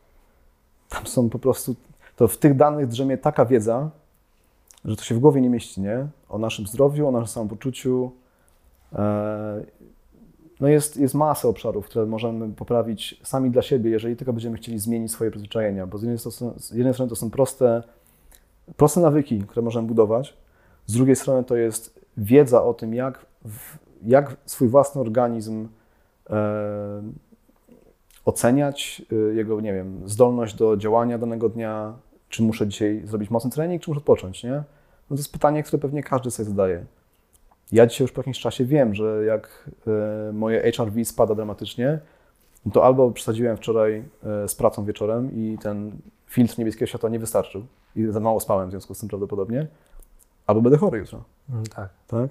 Tam 0.89 1.07
są 1.07 1.29
po 1.29 1.39
prostu, 1.39 1.75
to 2.15 2.27
w 2.27 2.37
tych 2.37 2.55
danych 2.55 2.87
drzemie 2.87 3.17
taka 3.17 3.45
wiedza, 3.45 3.89
że 4.85 4.95
to 4.95 5.03
się 5.03 5.15
w 5.15 5.19
głowie 5.19 5.41
nie 5.41 5.49
mieści, 5.49 5.81
nie? 5.81 6.07
O 6.29 6.37
naszym 6.37 6.67
zdrowiu, 6.67 7.07
o 7.07 7.11
naszym 7.11 7.27
samopoczuciu. 7.27 8.11
E, 8.93 9.65
No 10.59 10.67
jest, 10.67 10.97
jest 10.97 11.13
masa 11.15 11.47
obszarów, 11.47 11.85
które 11.85 12.05
możemy 12.05 12.53
poprawić 12.53 13.19
sami 13.23 13.51
dla 13.51 13.61
siebie, 13.61 13.91
jeżeli 13.91 14.15
tylko 14.15 14.33
będziemy 14.33 14.57
chcieli 14.57 14.79
zmienić 14.79 15.11
swoje 15.11 15.31
przyzwyczajenia, 15.31 15.87
bo 15.87 15.97
z 15.97 16.01
jednej, 16.01 16.17
strony- 16.19 16.59
z 16.59 16.71
jednej 16.71 16.93
strony 16.93 17.09
to 17.09 17.15
są 17.15 17.29
proste, 17.29 17.83
proste 18.77 18.99
nawyki, 19.01 19.39
które 19.39 19.61
możemy 19.63 19.87
budować, 19.87 20.37
z 20.85 20.93
drugiej 20.93 21.15
strony 21.15 21.43
to 21.43 21.55
jest 21.55 21.99
wiedza 22.17 22.63
o 22.63 22.73
tym, 22.73 22.93
jak, 22.93 23.25
jak 24.05 24.37
swój 24.45 24.67
własny 24.67 25.01
organizm 25.01 25.67
e, 26.29 27.01
oceniać, 28.25 29.01
y, 29.11 29.35
jego, 29.35 29.61
nie 29.61 29.73
wiem, 29.73 30.01
zdolność 30.05 30.55
do 30.55 30.77
działania 30.77 31.17
danego 31.17 31.49
dnia, 31.49 31.93
czy 32.29 32.43
muszę 32.43 32.67
dzisiaj 32.67 33.01
zrobić 33.05 33.29
mocny 33.29 33.51
trening, 33.51 33.81
czy 33.81 33.89
muszę 33.89 33.99
odpocząć, 33.99 34.43
nie? 34.43 34.63
No 35.09 35.15
to 35.15 35.19
jest 35.19 35.31
pytanie, 35.31 35.63
które 35.63 35.81
pewnie 35.81 36.03
każdy 36.03 36.31
sobie 36.31 36.49
zadaje. 36.49 36.85
Ja 37.71 37.87
dzisiaj 37.87 38.05
już 38.05 38.11
po 38.11 38.21
jakimś 38.21 38.39
czasie 38.39 38.65
wiem, 38.65 38.95
że 38.95 39.25
jak 39.25 39.69
e, 39.87 40.33
moje 40.33 40.71
HRV 40.71 41.05
spada 41.05 41.35
dramatycznie, 41.35 41.99
no 42.65 42.71
to 42.71 42.85
albo 42.85 43.11
przesadziłem 43.11 43.57
wczoraj 43.57 44.03
e, 44.23 44.47
z 44.47 44.55
pracą 44.55 44.85
wieczorem 44.85 45.31
i 45.35 45.57
ten 45.61 45.91
filtr 46.27 46.59
niebieskiego 46.59 46.87
światła 46.87 47.09
nie 47.09 47.19
wystarczył 47.19 47.65
i 47.95 48.05
za 48.09 48.19
mało 48.19 48.39
spałem 48.39 48.67
w 48.67 48.71
związku 48.71 48.93
z 48.93 48.99
tym 48.99 49.09
prawdopodobnie, 49.09 49.67
albo 50.47 50.61
będę 50.61 50.77
chory 50.77 50.99
jutro, 50.99 51.23
Mm, 51.49 51.65
tak. 51.65 51.89
tak? 52.07 52.29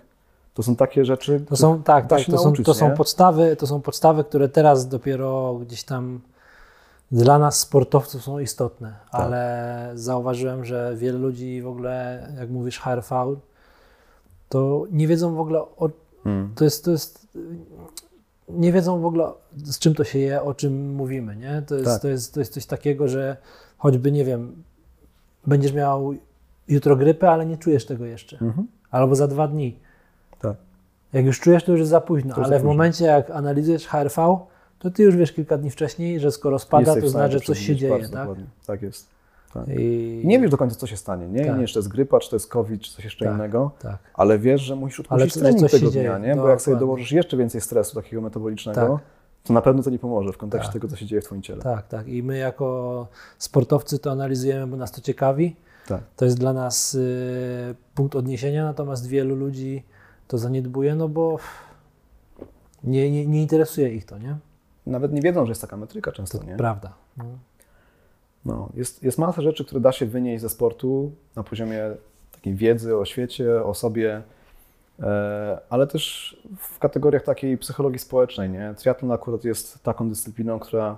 To 0.54 0.62
są 0.62 0.76
takie 0.76 1.04
rzeczy, 1.04 1.40
To 1.48 1.56
są, 1.56 1.82
tak, 1.82 2.06
tak, 2.06 2.24
to, 2.24 2.38
są, 2.38 2.44
nauczyć, 2.44 2.66
to 2.66 2.74
są 2.74 2.90
podstawy, 2.90 3.56
to 3.56 3.66
są 3.66 3.80
podstawy, 3.80 4.24
które 4.24 4.48
teraz 4.48 4.88
dopiero 4.88 5.54
gdzieś 5.54 5.84
tam 5.84 6.20
dla 7.22 7.38
nas 7.38 7.58
sportowców 7.58 8.22
są 8.22 8.38
istotne, 8.38 8.94
Tak. 9.12 9.20
ale 9.20 9.90
zauważyłem, 9.94 10.64
że 10.64 10.94
wiele 10.96 11.18
ludzi 11.18 11.62
w 11.62 11.66
ogóle, 11.66 12.26
jak 12.38 12.50
mówisz 12.50 12.78
HRV, 12.80 13.36
to 14.48 14.86
nie 14.92 15.06
wiedzą 15.08 15.34
w 15.34 15.40
ogóle 15.40 15.60
o, 15.60 15.90
Mm. 16.26 16.52
to 16.54 16.64
jest, 16.64 16.84
to 16.84 16.90
jest 16.90 17.26
nie 18.48 18.72
wiedzą 18.72 19.00
w 19.00 19.04
ogóle 19.06 19.32
z 19.56 19.78
czym 19.78 19.94
to 19.94 20.04
się 20.04 20.18
je, 20.18 20.42
o 20.42 20.54
czym 20.54 20.94
mówimy, 20.94 21.36
nie? 21.36 21.62
To 21.66 21.74
jest, 21.74 21.86
Tak. 21.86 22.02
to 22.02 22.08
jest, 22.08 22.34
to 22.34 22.40
jest 22.40 22.52
coś 22.54 22.66
takiego, 22.66 23.08
że 23.08 23.36
choćby, 23.78 24.12
nie 24.12 24.24
wiem, 24.24 24.62
będziesz 25.46 25.72
miał 25.72 26.14
jutro 26.68 26.96
grypę, 26.96 27.30
ale 27.30 27.46
nie 27.46 27.56
czujesz 27.56 27.86
tego 27.86 28.04
jeszcze. 28.04 28.38
Mhm. 28.40 28.66
Albo 28.90 29.14
za 29.14 29.28
dwa 29.28 29.48
dni. 29.48 29.78
Tak. 30.40 30.56
Jak 31.12 31.24
już 31.24 31.40
czujesz, 31.40 31.64
to 31.64 31.72
już 31.72 31.78
jest 31.78 31.90
za 31.90 32.00
późno, 32.00 32.34
To 32.34 32.44
ale 32.44 32.56
za 32.58 32.62
w 32.62 32.64
momencie, 32.66 33.04
jak 33.04 33.30
analizujesz 33.30 33.86
HRV, 33.86 34.38
to 34.84 34.90
ty 34.90 35.02
już 35.02 35.16
wiesz 35.16 35.32
kilka 35.32 35.58
dni 35.58 35.70
wcześniej, 35.70 36.20
że 36.20 36.32
skoro 36.32 36.58
spada, 36.58 37.00
to 37.00 37.08
znaczy, 37.08 37.32
że 37.32 37.40
coś 37.40 37.58
się 37.58 37.76
dzieje, 37.76 37.92
bardzo 37.92 38.12
tak? 38.12 38.20
dokładnie. 38.20 38.44
Tak 38.66 38.82
jest. 38.82 39.08
Tak. 39.54 39.64
I... 39.68 40.22
Nie 40.24 40.40
wiesz 40.40 40.50
do 40.50 40.56
końca, 40.56 40.76
co 40.76 40.86
się 40.86 40.96
stanie, 40.96 41.28
nie? 41.28 41.46
Tak. 41.46 41.58
Nie, 41.58 41.66
czy 41.66 41.74
to 41.74 41.78
jest 41.80 41.88
grypa, 41.88 42.20
czy 42.20 42.30
to 42.30 42.36
jest 42.36 42.48
COVID, 42.48 42.82
czy 42.82 42.92
coś 42.92 43.04
jeszcze 43.04 43.24
Tak. 43.24 43.34
innego, 43.34 43.70
Tak. 43.78 43.98
ale 44.14 44.38
wiesz, 44.38 44.60
że 44.60 44.76
musisz 44.76 45.00
odpuścić 45.00 45.34
trening 45.34 45.60
coś 45.60 45.70
się 45.70 45.78
tego 45.78 45.90
dzieje. 45.90 46.08
dnia, 46.08 46.18
nie? 46.18 46.36
Bo 46.36 46.48
jak 46.48 46.60
sobie 46.62 46.76
dołożysz 46.76 47.12
jeszcze 47.12 47.36
więcej 47.36 47.60
stresu 47.60 47.94
takiego 47.94 48.22
metabolicznego, 48.22 48.80
Tak. 48.80 49.06
to 49.44 49.52
na 49.52 49.62
pewno 49.62 49.82
to 49.82 49.90
nie 49.90 49.98
pomoże 49.98 50.32
w 50.32 50.36
kontekście 50.38 50.66
Tak. 50.66 50.72
tego, 50.72 50.88
co 50.88 50.96
się 50.96 51.06
dzieje 51.06 51.22
w 51.22 51.24
twoim 51.24 51.42
ciele. 51.42 51.62
Tak, 51.62 51.88
tak. 51.88 52.08
I 52.08 52.22
my 52.22 52.38
jako 52.38 53.06
sportowcy 53.38 53.98
to 53.98 54.10
analizujemy, 54.10 54.66
bo 54.66 54.76
nas 54.76 54.92
to 54.92 55.00
ciekawi. 55.00 55.56
Tak. 55.88 56.00
To 56.16 56.24
jest 56.24 56.38
dla 56.38 56.52
nas 56.52 56.94
y, 56.94 57.74
punkt 57.94 58.16
odniesienia, 58.16 58.64
natomiast 58.64 59.06
wielu 59.06 59.36
ludzi 59.36 59.82
to 60.28 60.38
zaniedbuje, 60.38 60.94
no 60.94 61.08
bo 61.08 61.38
nie, 62.84 63.10
nie, 63.10 63.26
nie 63.26 63.42
interesuje 63.42 63.94
ich 63.94 64.04
to, 64.04 64.18
nie? 64.18 64.36
Nawet 64.86 65.12
nie 65.12 65.20
wiedzą, 65.20 65.46
że 65.46 65.50
jest 65.50 65.60
taka 65.60 65.76
metryka 65.76 66.12
często, 66.12 66.44
nie? 66.44 66.56
Prawda. 66.56 66.92
No. 67.16 67.24
No, 68.44 68.68
jest, 68.74 69.02
jest 69.02 69.18
masa 69.18 69.42
rzeczy, 69.42 69.64
które 69.64 69.80
da 69.80 69.92
się 69.92 70.06
wynieść 70.06 70.42
ze 70.42 70.48
sportu 70.48 71.12
na 71.36 71.42
poziomie 71.42 71.82
takiej 72.32 72.54
wiedzy 72.54 72.96
o 72.96 73.04
świecie, 73.04 73.64
o 73.64 73.74
sobie, 73.74 74.22
e, 75.00 75.58
ale 75.70 75.86
też 75.86 76.36
w 76.58 76.78
kategoriach 76.78 77.22
takiej 77.22 77.58
psychologii 77.58 77.98
społecznej. 77.98 78.50
Nie? 78.50 78.74
Triatlon 78.78 79.12
akurat 79.12 79.44
jest 79.44 79.82
taką 79.82 80.08
dyscypliną, 80.08 80.58
która 80.58 80.96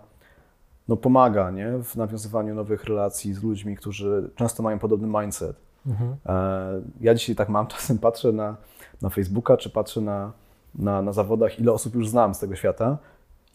no, 0.88 0.96
pomaga 0.96 1.50
nie? 1.50 1.72
w 1.82 1.96
nawiązywaniu 1.96 2.54
nowych 2.54 2.84
relacji 2.84 3.34
z 3.34 3.42
ludźmi, 3.42 3.76
którzy 3.76 4.30
często 4.36 4.62
mają 4.62 4.78
podobny 4.78 5.20
mindset. 5.20 5.56
Mhm. 5.86 6.16
E, 6.26 6.82
Ja 7.00 7.14
dzisiaj 7.14 7.36
tak 7.36 7.48
mam, 7.48 7.66
czasem 7.76 7.98
patrzę 7.98 8.32
na, 8.32 8.56
na 9.02 9.08
Facebooka, 9.08 9.56
czy 9.56 9.70
patrzę 9.70 10.00
na, 10.00 10.32
na, 10.74 11.02
na 11.02 11.12
zawodach, 11.12 11.58
ile 11.60 11.72
osób 11.72 11.94
już 11.94 12.08
znam 12.08 12.34
z 12.34 12.38
tego 12.38 12.56
świata. 12.56 12.98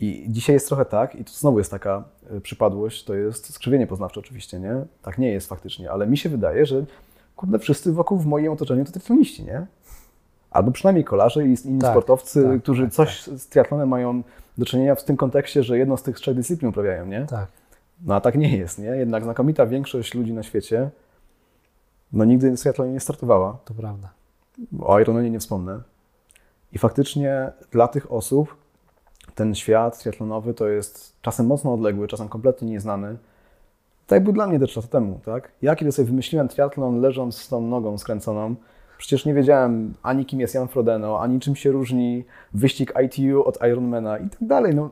I 0.01 0.25
dzisiaj 0.27 0.53
jest 0.53 0.67
trochę 0.67 0.85
tak, 0.85 1.15
i 1.15 1.25
tu 1.25 1.33
znowu 1.33 1.57
jest 1.57 1.71
taka 1.71 2.03
e, 2.29 2.41
przypadłość, 2.41 3.03
to 3.03 3.15
jest 3.15 3.53
skrzywienie 3.53 3.87
poznawcze 3.87 4.19
oczywiście, 4.19 4.59
nie? 4.59 4.85
Tak 5.01 5.17
nie 5.17 5.31
jest 5.31 5.49
faktycznie, 5.49 5.91
ale 5.91 6.07
mi 6.07 6.17
się 6.17 6.29
wydaje, 6.29 6.65
że 6.65 6.85
kurde, 7.35 7.59
wszyscy 7.59 7.93
wokół 7.93 8.17
w 8.17 8.25
moim 8.25 8.51
otoczeniu 8.51 8.85
to 8.85 8.91
triatloniści, 8.91 9.45
nie? 9.45 9.65
Albo 10.51 10.71
przynajmniej 10.71 11.05
kolarze 11.05 11.45
i 11.45 11.55
inni 11.65 11.81
Tak, 11.81 11.91
sportowcy, 11.91 12.43
tak, 12.43 12.61
którzy 12.61 12.83
tak, 12.83 12.93
coś 12.93 13.23
z 13.23 13.47
triatlonem 13.47 13.89
mają 13.89 14.23
do 14.57 14.65
czynienia 14.65 14.95
w 14.95 15.03
tym 15.03 15.17
kontekście, 15.17 15.63
że 15.63 15.77
jedną 15.77 15.97
z 15.97 16.03
tych 16.03 16.15
trzech 16.15 16.35
dyscyplin 16.35 16.69
uprawiają, 16.69 17.05
nie? 17.05 17.25
Tak. 17.25 17.47
No 18.05 18.15
a 18.15 18.21
tak 18.21 18.35
nie 18.35 18.57
jest, 18.57 18.79
nie? 18.79 18.85
Jednak 18.85 19.23
znakomita 19.23 19.65
większość 19.65 20.13
ludzi 20.13 20.33
na 20.33 20.43
świecie 20.43 20.89
no 22.13 22.25
nigdy 22.25 22.57
w 22.57 22.59
triatlonie 22.59 22.93
nie 22.93 22.99
startowała. 22.99 23.57
To 23.65 23.73
prawda. 23.73 24.09
O 24.79 24.99
Ironmanie 24.99 25.29
nie 25.29 25.39
wspomnę. 25.39 25.81
I 26.73 26.77
faktycznie 26.77 27.51
dla 27.71 27.87
tych 27.87 28.11
osób 28.11 28.55
ten 29.35 29.55
świat 29.55 29.99
triatlonowy 29.99 30.53
to 30.53 30.67
jest 30.67 31.21
czasem 31.21 31.45
mocno 31.45 31.73
odległy, 31.73 32.07
czasem 32.07 32.29
kompletnie 32.29 32.69
nieznany. 32.69 33.17
Tak 34.07 34.23
był 34.23 34.33
dla 34.33 34.47
mnie 34.47 34.59
też 34.59 34.75
lata 34.75 34.87
temu, 34.87 35.19
tak? 35.25 35.51
Ja 35.61 35.75
kiedy 35.75 35.91
sobie 35.91 36.05
wymyśliłem 36.05 36.47
triatlon 36.47 37.01
leżąc 37.01 37.37
z 37.37 37.47
tą 37.47 37.61
nogą 37.61 37.97
skręconą, 37.97 38.55
przecież 38.97 39.25
nie 39.25 39.33
wiedziałem 39.33 39.93
ani 40.03 40.25
kim 40.25 40.39
jest 40.39 40.55
Jan 40.55 40.67
Frodeno, 40.67 41.21
ani 41.21 41.39
czym 41.39 41.55
się 41.55 41.71
różni 41.71 42.25
wyścig 42.53 42.93
ITU 43.05 43.43
od 43.43 43.57
Ironmana 43.71 44.17
i 44.17 44.29
tak 44.29 44.43
dalej. 44.47 44.75
No, 44.75 44.89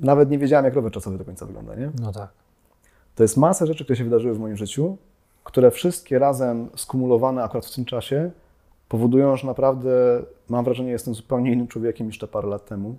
nawet 0.00 0.30
nie 0.30 0.38
wiedziałem 0.38 0.64
jak 0.64 0.74
rower 0.74 0.92
czasowy 0.92 1.18
do 1.18 1.24
końca 1.24 1.46
wygląda, 1.46 1.74
nie? 1.74 1.90
No 2.00 2.12
tak. 2.12 2.28
To 3.14 3.24
jest 3.24 3.36
masa 3.36 3.66
rzeczy, 3.66 3.84
które 3.84 3.96
się 3.96 4.04
wydarzyły 4.04 4.34
w 4.34 4.38
moim 4.38 4.56
życiu, 4.56 4.96
które 5.44 5.70
wszystkie 5.70 6.18
razem 6.18 6.68
skumulowane 6.76 7.42
akurat 7.42 7.66
w 7.66 7.74
tym 7.74 7.84
czasie 7.84 8.30
powodują, 8.88 9.36
że 9.36 9.46
naprawdę 9.46 9.90
mam 10.48 10.64
wrażenie, 10.64 10.88
że 10.88 10.92
jestem 10.92 11.14
zupełnie 11.14 11.52
innym 11.52 11.68
człowiekiem 11.68 12.06
niż 12.06 12.18
te 12.18 12.26
parę 12.26 12.48
lat 12.48 12.64
temu. 12.66 12.96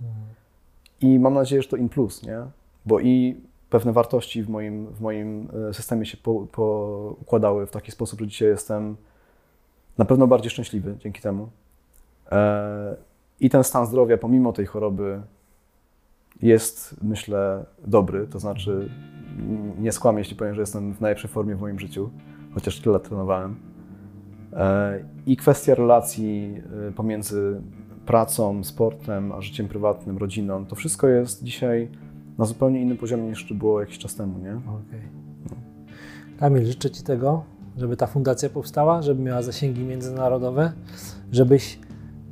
I 1.02 1.20
mam 1.20 1.34
nadzieję, 1.34 1.62
że 1.62 1.68
to 1.68 1.78
in 1.78 1.90
plus, 1.90 2.24
nie? 2.24 2.38
Bo 2.86 3.00
i 3.00 3.42
pewne 3.70 3.94
wartości 3.94 4.44
w 4.44 4.50
moim, 4.50 4.88
w 4.88 5.02
moim 5.02 5.48
e, 5.70 5.74
systemie 5.74 6.06
się 6.06 6.18
po, 6.18 6.48
poukładały 6.52 7.66
w 7.66 7.72
taki 7.72 7.92
sposób, 7.92 8.20
że 8.20 8.28
dzisiaj 8.28 8.48
jestem 8.48 8.98
na 9.98 10.06
pewno 10.06 10.28
bardziej 10.28 10.52
szczęśliwy 10.52 10.96
dzięki 11.00 11.22
temu. 11.22 11.50
E, 12.32 12.96
I 13.40 13.50
ten 13.50 13.64
stan 13.64 13.86
zdrowia, 13.86 14.18
pomimo 14.18 14.54
tej 14.54 14.66
choroby, 14.66 15.22
jest, 16.42 16.96
myślę, 17.04 17.66
dobry. 17.88 18.28
To 18.28 18.40
znaczy, 18.40 18.90
nie 19.80 19.92
skłamię, 19.92 20.20
jeśli 20.20 20.36
powiem, 20.36 20.56
że 20.56 20.62
jestem 20.62 20.94
w 20.94 21.02
najlepszej 21.02 21.30
formie 21.30 21.56
w 21.56 21.62
moim 21.62 21.80
życiu, 21.80 22.10
chociaż 22.54 22.80
tyle 22.80 23.00
trenowałem. 23.00 23.56
E, 24.54 25.00
I 25.26 25.38
kwestia 25.38 25.76
relacji 25.76 26.62
pomiędzy 26.96 27.62
pracą, 28.10 28.64
sportem, 28.64 29.32
a 29.32 29.42
życiem 29.42 29.68
prywatnym, 29.68 30.18
rodziną, 30.18 30.66
to 30.66 30.76
wszystko 30.76 31.08
jest 31.08 31.44
dzisiaj 31.44 31.88
na 32.38 32.46
zupełnie 32.46 32.82
innym 32.82 32.98
poziomie 32.98 33.30
niż 33.30 33.48
to 33.48 33.56
było 33.56 33.80
jakiś 33.80 33.98
czas 33.98 34.16
temu, 34.16 34.40
nie? 34.40 34.56
Okej. 34.56 35.02
Kamil, 36.40 36.66
życzę 36.66 36.92
Ci 36.92 37.04
tego, 37.04 37.44
żeby 37.78 37.98
ta 37.98 38.08
fundacja 38.08 38.50
powstała, 38.50 39.02
żeby 39.02 39.24
miała 39.24 39.42
zasięgi 39.42 39.84
międzynarodowe, 39.84 40.72
żebyś 41.32 41.80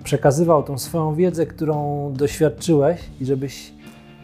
przekazywał 0.04 0.64
tą 0.64 0.78
swoją 0.78 1.16
wiedzę, 1.16 1.46
którą 1.46 2.14
doświadczyłeś 2.14 3.10
i 3.22 3.26
żebyś 3.26 3.74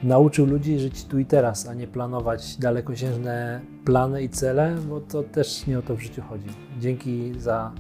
nauczył 0.04 0.46
ludzi 0.46 0.80
żyć 0.80 1.06
tu 1.06 1.20
i 1.20 1.26
teraz, 1.26 1.68
a 1.68 1.74
nie 1.74 1.88
planować 1.88 2.58
dalekosiężne 2.58 3.62
plany 3.86 4.24
i 4.24 4.30
cele, 4.30 4.76
bo 4.90 5.02
to 5.02 5.24
też 5.24 5.68
nie 5.68 5.80
o 5.80 5.82
to 5.82 5.96
w 5.96 6.00
życiu 6.00 6.22
chodzi. 6.30 6.50
Dzięki 6.80 7.34
za, 7.40 7.72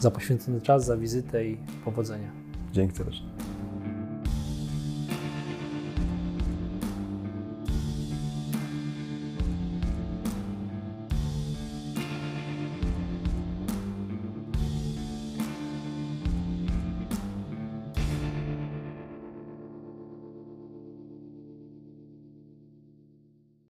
za 0.00 0.10
poświęcony 0.10 0.60
czas, 0.60 0.84
za 0.84 0.96
wizytę 0.96 1.46
i 1.46 1.56
powodzenia. 1.84 2.39
Dzięki 2.72 2.96
serdecznie. 2.96 3.29